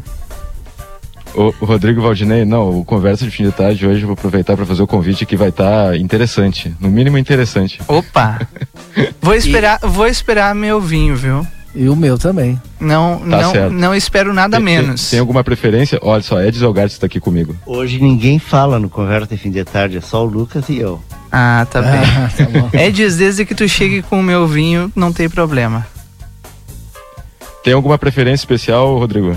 O, 1.35 1.49
Rodrigo 1.65 2.01
Valdinei, 2.01 2.45
não, 2.45 2.79
o 2.79 2.85
Conversa 2.85 3.25
de 3.25 3.31
Fim 3.31 3.43
de 3.43 3.51
Tarde 3.51 3.85
hoje 3.85 3.99
eu 4.01 4.07
vou 4.07 4.13
aproveitar 4.13 4.55
para 4.55 4.65
fazer 4.65 4.81
o 4.81 4.87
convite 4.87 5.25
que 5.25 5.35
vai 5.35 5.49
estar 5.49 5.95
interessante, 5.97 6.73
no 6.79 6.89
mínimo 6.89 7.17
interessante. 7.17 7.81
Opa! 7.85 8.39
Vou 9.21 9.35
esperar, 9.35 9.79
vou 9.83 10.07
esperar 10.07 10.55
meu 10.55 10.81
vinho, 10.81 11.15
viu? 11.15 11.45
E 11.81 11.87
o 11.87 11.95
meu 11.95 12.17
também. 12.17 12.61
Não, 12.77 13.19
Tá 13.19 13.25
não, 13.25 13.51
certo. 13.53 13.73
não 13.73 13.95
espero 13.95 14.33
nada 14.33 14.57
Tem- 14.57 14.65
tem- 14.65 14.75
menos. 14.81 15.09
Tem, 15.11 15.17
alguma 15.17 15.45
preferência? 15.45 15.97
Olha 16.01 16.21
só, 16.21 16.41
Ed 16.41 16.59
Zelgart 16.59 16.91
está 16.91 17.05
aqui 17.05 17.21
comigo. 17.21 17.55
Hoje 17.65 18.01
ninguém 18.01 18.37
fala 18.37 18.77
no 18.77 18.89
Conversa 18.89 19.27
de 19.27 19.37
Fim 19.37 19.49
de 19.49 19.63
Tarde, 19.63 19.95
é 19.97 20.01
só 20.01 20.23
o 20.25 20.27
Lucas 20.27 20.67
e 20.67 20.77
eu. 20.77 21.01
Ah, 21.31 21.65
tá 21.71 21.81
bem. 21.81 21.91
Ah, 21.93 22.29
tá 22.35 22.43
bom. 22.43 22.69
É 22.73 22.91
desde 22.91 23.45
que 23.45 23.55
tu 23.55 23.65
chegue 23.69 24.01
com 24.01 24.19
o 24.19 24.23
meu 24.23 24.45
vinho, 24.45 24.91
não 24.93 25.13
tem 25.13 25.29
problema. 25.29 25.87
Tem 27.63 27.71
alguma 27.73 27.97
preferência 27.97 28.43
especial, 28.43 28.97
Rodrigo? 28.99 29.33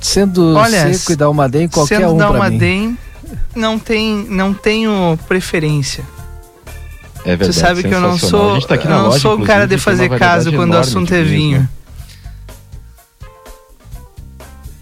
Sendo 0.00 0.54
Olha, 0.56 0.92
seco 0.92 1.12
e 1.12 1.16
da 1.16 1.26
Almaden, 1.26 1.68
qualquer 1.68 2.00
Sendo 2.00 2.14
um 2.14 2.16
da 2.16 2.26
pra 2.30 2.34
mim. 2.34 2.44
Almaden, 2.46 2.98
não 3.54 3.78
tem, 3.78 4.26
não 4.28 4.52
tenho 4.52 5.16
preferência. 5.28 6.02
É 7.24 7.36
verdade. 7.36 7.52
Você 7.54 7.60
sabe 7.60 7.82
que 7.82 7.92
eu 7.94 8.00
não 8.00 8.16
sou, 8.18 8.60
tá 8.62 8.74
aqui 8.74 8.86
eu 8.86 8.90
não 8.90 9.06
loja, 9.08 9.18
sou 9.18 9.36
o 9.38 9.44
cara 9.44 9.66
de 9.66 9.76
fazer 9.78 10.08
caso 10.18 10.52
quando 10.52 10.74
o 10.74 10.78
assunto 10.78 11.12
é 11.14 11.22
vinho. 11.22 11.60
né? 11.60 11.68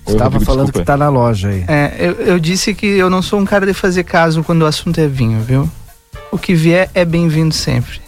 Oi, 0.07 0.13
Estava 0.13 0.39
falando 0.41 0.67
desculpa. 0.67 0.79
que 0.81 0.85
tá 0.87 0.97
na 0.97 1.09
loja 1.09 1.49
aí. 1.49 1.65
É, 1.67 1.97
eu, 1.99 2.13
eu 2.15 2.39
disse 2.39 2.73
que 2.75 2.87
eu 2.87 3.11
não 3.11 3.21
sou 3.23 3.41
um 3.41 3.45
cara 3.45 3.67
de 3.67 3.75
fazer 3.75 4.05
caso 4.05 4.45
quando 4.45 4.63
o 4.63 4.67
assunto 4.67 5.01
é 5.01 5.09
vinho, 5.09 5.41
viu? 5.43 5.69
O 6.31 6.39
que 6.39 6.55
vier 6.55 6.89
é 6.95 7.05
bem-vindo 7.05 7.53
sempre. 7.53 8.01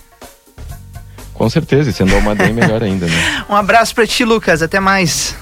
Com 1.34 1.48
certeza, 1.50 1.90
e 1.90 1.92
sendo 1.92 2.14
Almaden 2.14 2.52
melhor 2.52 2.82
ainda, 2.82 3.06
né? 3.06 3.44
Um 3.48 3.54
abraço 3.56 3.94
pra 3.94 4.06
ti, 4.06 4.24
Lucas. 4.24 4.62
Até 4.62 4.78
mais. 4.78 5.34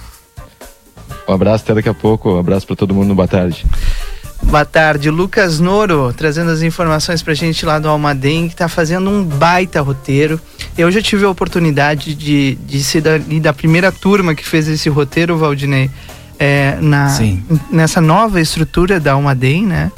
Um 1.28 1.32
abraço, 1.32 1.64
até 1.64 1.74
daqui 1.74 1.88
a 1.88 1.94
pouco. 1.94 2.34
Um 2.34 2.38
abraço 2.38 2.66
para 2.66 2.76
todo 2.76 2.94
mundo 2.94 3.08
no 3.08 3.14
Boa 3.14 3.28
Tarde. 3.28 3.66
Boa 4.42 4.64
tarde, 4.64 5.10
Lucas 5.10 5.58
Noro, 5.58 6.12
trazendo 6.16 6.50
as 6.50 6.62
informações 6.62 7.22
pra 7.22 7.34
gente 7.34 7.66
lá 7.66 7.78
do 7.78 7.88
Almaden, 7.88 8.48
que 8.48 8.54
tá 8.54 8.68
fazendo 8.68 9.10
um 9.10 9.24
baita 9.24 9.80
roteiro. 9.80 10.40
Eu 10.78 10.90
já 10.90 11.02
tive 11.02 11.24
a 11.24 11.30
oportunidade 11.30 12.14
de, 12.14 12.54
de 12.54 12.84
ser 12.84 13.00
dali 13.00 13.40
da 13.40 13.52
primeira 13.52 13.90
turma 13.90 14.34
que 14.34 14.46
fez 14.46 14.68
esse 14.68 14.88
roteiro, 14.88 15.36
Valdinei, 15.36 15.90
é, 16.38 16.76
na, 16.80 17.08
Sim. 17.08 17.42
nessa 17.70 18.00
nova 18.00 18.40
estrutura 18.40 19.00
da 19.00 19.12
Almaden, 19.12 19.66
né? 19.66 19.90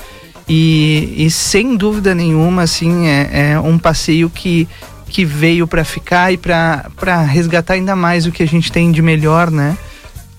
E, 0.48 1.14
e 1.18 1.30
sem 1.30 1.76
dúvida 1.76 2.14
nenhuma, 2.14 2.62
assim, 2.62 3.06
é, 3.06 3.52
é 3.52 3.60
um 3.60 3.78
passeio 3.78 4.30
que, 4.30 4.66
que 5.08 5.24
veio 5.24 5.66
para 5.66 5.84
ficar 5.84 6.32
e 6.32 6.38
para 6.38 7.22
resgatar 7.22 7.74
ainda 7.74 7.94
mais 7.94 8.24
o 8.24 8.32
que 8.32 8.42
a 8.42 8.46
gente 8.46 8.72
tem 8.72 8.90
de 8.90 9.02
melhor, 9.02 9.50
né? 9.50 9.76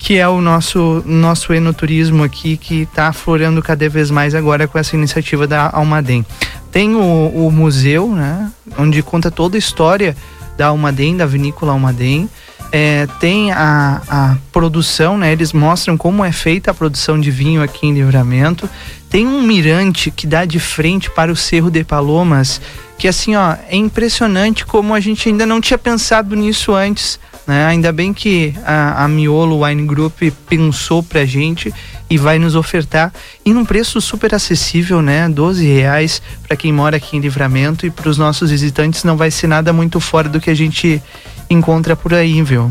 Que 0.00 0.16
é 0.16 0.26
o 0.26 0.40
nosso 0.40 1.02
nosso 1.04 1.52
enoturismo 1.52 2.24
aqui 2.24 2.56
que 2.56 2.82
está 2.82 3.08
aflorando 3.08 3.62
cada 3.62 3.86
vez 3.88 4.10
mais 4.10 4.34
agora 4.34 4.66
com 4.66 4.78
essa 4.78 4.96
iniciativa 4.96 5.46
da 5.46 5.70
Almaden. 5.72 6.24
Tem 6.72 6.94
o, 6.94 7.28
o 7.28 7.52
museu, 7.52 8.08
né, 8.08 8.50
onde 8.78 9.02
conta 9.02 9.30
toda 9.30 9.56
a 9.56 9.58
história 9.58 10.16
da 10.56 10.68
Almaden, 10.68 11.18
da 11.18 11.26
vinícola 11.26 11.72
Almaden. 11.72 12.28
É, 12.72 13.06
tem 13.18 13.52
a, 13.52 14.00
a 14.08 14.36
produção, 14.52 15.18
né? 15.18 15.32
Eles 15.32 15.52
mostram 15.52 15.96
como 15.96 16.24
é 16.24 16.30
feita 16.30 16.70
a 16.70 16.74
produção 16.74 17.20
de 17.20 17.30
vinho 17.30 17.62
aqui 17.62 17.86
em 17.86 17.92
Livramento. 17.92 18.70
Tem 19.10 19.26
um 19.26 19.42
mirante 19.42 20.10
que 20.10 20.26
dá 20.26 20.44
de 20.44 20.60
frente 20.60 21.10
para 21.10 21.32
o 21.32 21.36
Cerro 21.36 21.68
de 21.68 21.82
Palomas, 21.82 22.60
que 23.00 23.08
assim, 23.08 23.34
ó, 23.34 23.56
é 23.66 23.76
impressionante 23.76 24.66
como 24.66 24.92
a 24.92 25.00
gente 25.00 25.26
ainda 25.26 25.46
não 25.46 25.58
tinha 25.58 25.78
pensado 25.78 26.36
nisso 26.36 26.74
antes. 26.74 27.18
Né? 27.46 27.64
Ainda 27.64 27.90
bem 27.90 28.12
que 28.12 28.54
a, 28.62 29.04
a 29.04 29.08
Miolo 29.08 29.64
Wine 29.64 29.86
Group 29.86 30.20
pensou 30.46 31.02
pra 31.02 31.24
gente 31.24 31.72
e 32.10 32.18
vai 32.18 32.38
nos 32.38 32.54
ofertar 32.54 33.10
e 33.42 33.54
num 33.54 33.64
preço 33.64 34.02
super 34.02 34.34
acessível, 34.34 35.00
né? 35.00 35.30
12 35.30 35.66
reais 35.66 36.20
para 36.46 36.54
quem 36.58 36.74
mora 36.74 36.98
aqui 36.98 37.16
em 37.16 37.20
Livramento 37.20 37.86
e 37.86 37.90
para 37.90 38.10
os 38.10 38.18
nossos 38.18 38.50
visitantes 38.50 39.02
não 39.02 39.16
vai 39.16 39.30
ser 39.30 39.46
nada 39.46 39.72
muito 39.72 39.98
fora 39.98 40.28
do 40.28 40.38
que 40.38 40.50
a 40.50 40.54
gente 40.54 41.02
encontra 41.48 41.96
por 41.96 42.12
aí, 42.12 42.42
viu? 42.42 42.70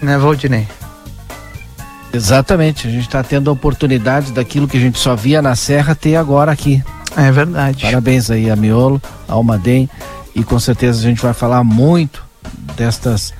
Né, 0.00 0.16
Valdinei? 0.16 0.79
Exatamente, 2.12 2.88
a 2.88 2.90
gente 2.90 3.06
está 3.06 3.22
tendo 3.22 3.50
a 3.50 3.52
oportunidade 3.52 4.32
daquilo 4.32 4.66
que 4.66 4.76
a 4.76 4.80
gente 4.80 4.98
só 4.98 5.14
via 5.14 5.40
na 5.40 5.54
Serra 5.54 5.94
ter 5.94 6.16
agora 6.16 6.50
aqui. 6.50 6.82
É 7.16 7.30
verdade. 7.30 7.82
Parabéns 7.82 8.30
aí 8.30 8.50
a 8.50 8.56
Miolo, 8.56 9.00
a 9.28 9.32
Almaden 9.32 9.88
e 10.34 10.42
com 10.42 10.58
certeza 10.58 11.00
a 11.00 11.02
gente 11.02 11.20
vai 11.20 11.32
falar 11.32 11.64
muito 11.64 12.24
destas 12.76 13.32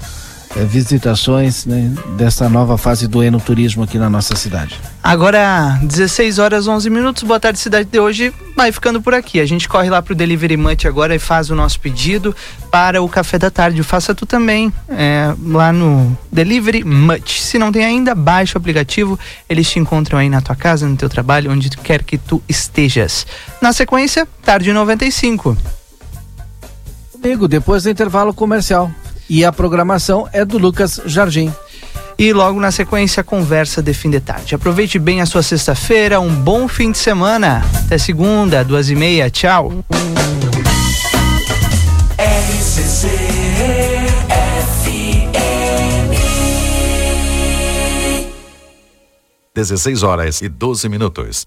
visitações, 0.56 1.64
né, 1.64 1.92
dessa 2.16 2.48
nova 2.48 2.76
fase 2.76 3.06
do 3.06 3.22
enoturismo 3.22 3.84
aqui 3.84 3.98
na 3.98 4.10
nossa 4.10 4.34
cidade. 4.34 4.80
Agora, 5.02 5.78
16 5.82 6.38
horas 6.38 6.66
11 6.66 6.90
minutos. 6.90 7.22
Boa 7.22 7.38
tarde, 7.38 7.58
cidade 7.58 7.88
de 7.90 7.98
hoje. 7.98 8.34
Vai 8.56 8.72
ficando 8.72 9.00
por 9.00 9.14
aqui. 9.14 9.40
A 9.40 9.46
gente 9.46 9.68
corre 9.68 9.88
lá 9.88 10.02
pro 10.02 10.14
Delivery 10.14 10.56
Munch 10.56 10.86
agora 10.86 11.14
e 11.14 11.18
faz 11.18 11.50
o 11.50 11.54
nosso 11.54 11.78
pedido 11.80 12.34
para 12.70 13.00
o 13.00 13.08
café 13.08 13.38
da 13.38 13.50
tarde. 13.50 13.82
Faça 13.82 14.14
tu 14.14 14.26
também 14.26 14.72
é, 14.88 15.34
lá 15.46 15.72
no 15.72 16.16
Delivery 16.30 16.84
Much. 16.84 17.40
Se 17.40 17.58
não 17.58 17.72
tem 17.72 17.84
ainda, 17.84 18.14
baixa 18.14 18.58
o 18.58 18.60
aplicativo. 18.60 19.18
Eles 19.48 19.70
te 19.70 19.78
encontram 19.78 20.18
aí 20.18 20.28
na 20.28 20.40
tua 20.40 20.56
casa, 20.56 20.86
no 20.86 20.96
teu 20.96 21.08
trabalho, 21.08 21.50
onde 21.50 21.70
quer 21.70 22.02
que 22.02 22.18
tu 22.18 22.42
estejas. 22.48 23.26
Na 23.62 23.72
sequência, 23.72 24.26
tarde 24.44 24.72
95. 24.72 25.56
Comigo, 27.12 27.46
depois 27.46 27.84
do 27.84 27.90
intervalo 27.90 28.34
comercial. 28.34 28.90
E 29.30 29.44
a 29.44 29.52
programação 29.52 30.28
é 30.32 30.44
do 30.44 30.58
Lucas 30.58 31.00
Jardim. 31.06 31.54
E 32.18 32.32
logo 32.32 32.58
na 32.58 32.72
sequência, 32.72 33.22
conversa 33.22 33.80
de 33.80 33.94
fim 33.94 34.10
de 34.10 34.18
tarde. 34.18 34.56
Aproveite 34.56 34.98
bem 34.98 35.20
a 35.20 35.26
sua 35.26 35.40
sexta-feira, 35.40 36.18
um 36.18 36.34
bom 36.34 36.66
fim 36.66 36.90
de 36.90 36.98
semana. 36.98 37.64
Até 37.72 37.96
segunda, 37.96 38.64
duas 38.64 38.90
e 38.90 38.96
meia. 38.96 39.30
Tchau. 39.30 39.84
16 49.54 50.02
horas 50.02 50.42
e 50.42 50.48
12 50.48 50.88
minutos. 50.88 51.46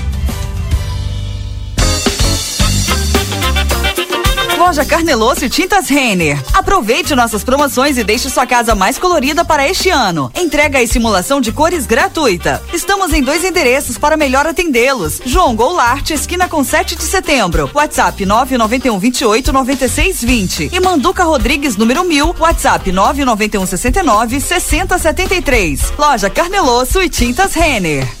Loja 4.71 4.85
Carnelosso 4.85 5.43
e 5.43 5.49
Tintas 5.49 5.89
Renner. 5.89 6.41
Aproveite 6.53 7.13
nossas 7.13 7.43
promoções 7.43 7.97
e 7.97 8.05
deixe 8.05 8.29
sua 8.29 8.47
casa 8.47 8.73
mais 8.73 8.97
colorida 8.97 9.43
para 9.43 9.67
este 9.67 9.89
ano. 9.89 10.31
Entrega 10.33 10.81
e 10.81 10.87
simulação 10.87 11.41
de 11.41 11.51
cores 11.51 11.85
gratuita. 11.85 12.63
Estamos 12.71 13.11
em 13.11 13.21
dois 13.21 13.43
endereços 13.43 13.97
para 13.97 14.15
melhor 14.15 14.47
atendê-los. 14.47 15.19
João 15.25 15.57
Goulart, 15.57 16.11
esquina 16.11 16.47
com 16.47 16.63
7 16.63 16.95
de 16.95 17.03
setembro. 17.03 17.69
WhatsApp 17.73 18.25
991 18.25 18.97
28 18.97 19.51
96 19.51 20.21
20. 20.23 20.69
E 20.71 20.79
Manduca 20.79 21.25
Rodrigues, 21.25 21.75
número 21.75 22.05
1000. 22.05 22.33
WhatsApp 22.39 22.93
991 22.93 23.65
69 23.65 24.39
60 24.39 24.97
73. 24.97 25.93
Loja 25.97 26.29
Carnelosso 26.29 27.01
e 27.01 27.09
Tintas 27.09 27.53
Renner. 27.53 28.20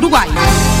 Uruguai. 0.01 0.80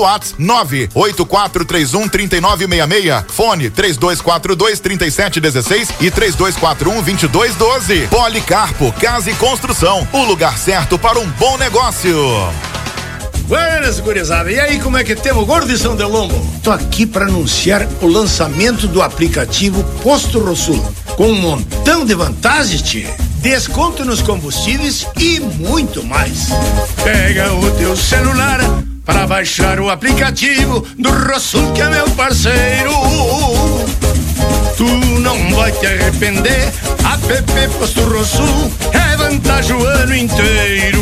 WhatsApp 0.01 0.41
98431 0.41 2.09
3966. 2.09 3.25
Fone 3.29 3.69
3242 3.69 4.79
3716 4.79 5.89
e 5.99 6.11
3241 6.11 7.01
2212. 7.01 8.07
Policarpo 8.07 8.91
Casa 8.93 9.31
e 9.31 9.35
Construção. 9.35 10.07
O 10.11 10.23
lugar 10.23 10.57
certo 10.57 10.97
para 10.97 11.19
um 11.19 11.27
bom 11.31 11.57
negócio. 11.57 12.15
Buenas, 13.51 13.99
gurizada. 13.99 14.49
E 14.49 14.57
aí, 14.57 14.79
como 14.79 14.97
é 14.97 15.03
que 15.03 15.13
temos, 15.13 15.45
gordo 15.45 15.67
de 15.67 15.77
São 15.77 15.93
Delombo? 15.93 16.33
Tô 16.63 16.71
aqui 16.71 17.05
para 17.05 17.25
anunciar 17.25 17.85
o 18.01 18.07
lançamento 18.07 18.87
do 18.87 19.01
aplicativo 19.01 19.83
Posto 20.01 20.39
Rosul, 20.39 20.81
com 21.17 21.27
um 21.27 21.35
montão 21.35 22.05
de 22.05 22.15
vantagens, 22.15 22.81
tchê. 22.81 23.07
Desconto 23.41 24.05
nos 24.05 24.21
combustíveis 24.21 25.05
e 25.19 25.41
muito 25.41 26.01
mais. 26.01 26.47
Pega 27.03 27.51
o 27.53 27.71
teu 27.71 27.97
celular 27.97 28.61
para 29.11 29.27
baixar 29.27 29.79
o 29.81 29.89
aplicativo 29.89 30.87
do 30.97 31.09
Rosul, 31.11 31.73
que 31.73 31.81
é 31.81 31.89
meu 31.89 32.09
parceiro. 32.11 32.93
Tu 34.77 34.87
não 35.19 35.53
vai 35.53 35.69
te 35.73 35.85
arrepender. 35.85 36.71
App 37.29 37.77
Posto 37.77 38.01
Rosul 38.01 38.71
é 38.93 39.17
vantagem 39.17 39.75
o 39.75 39.85
ano 39.85 40.15
inteiro. 40.15 41.01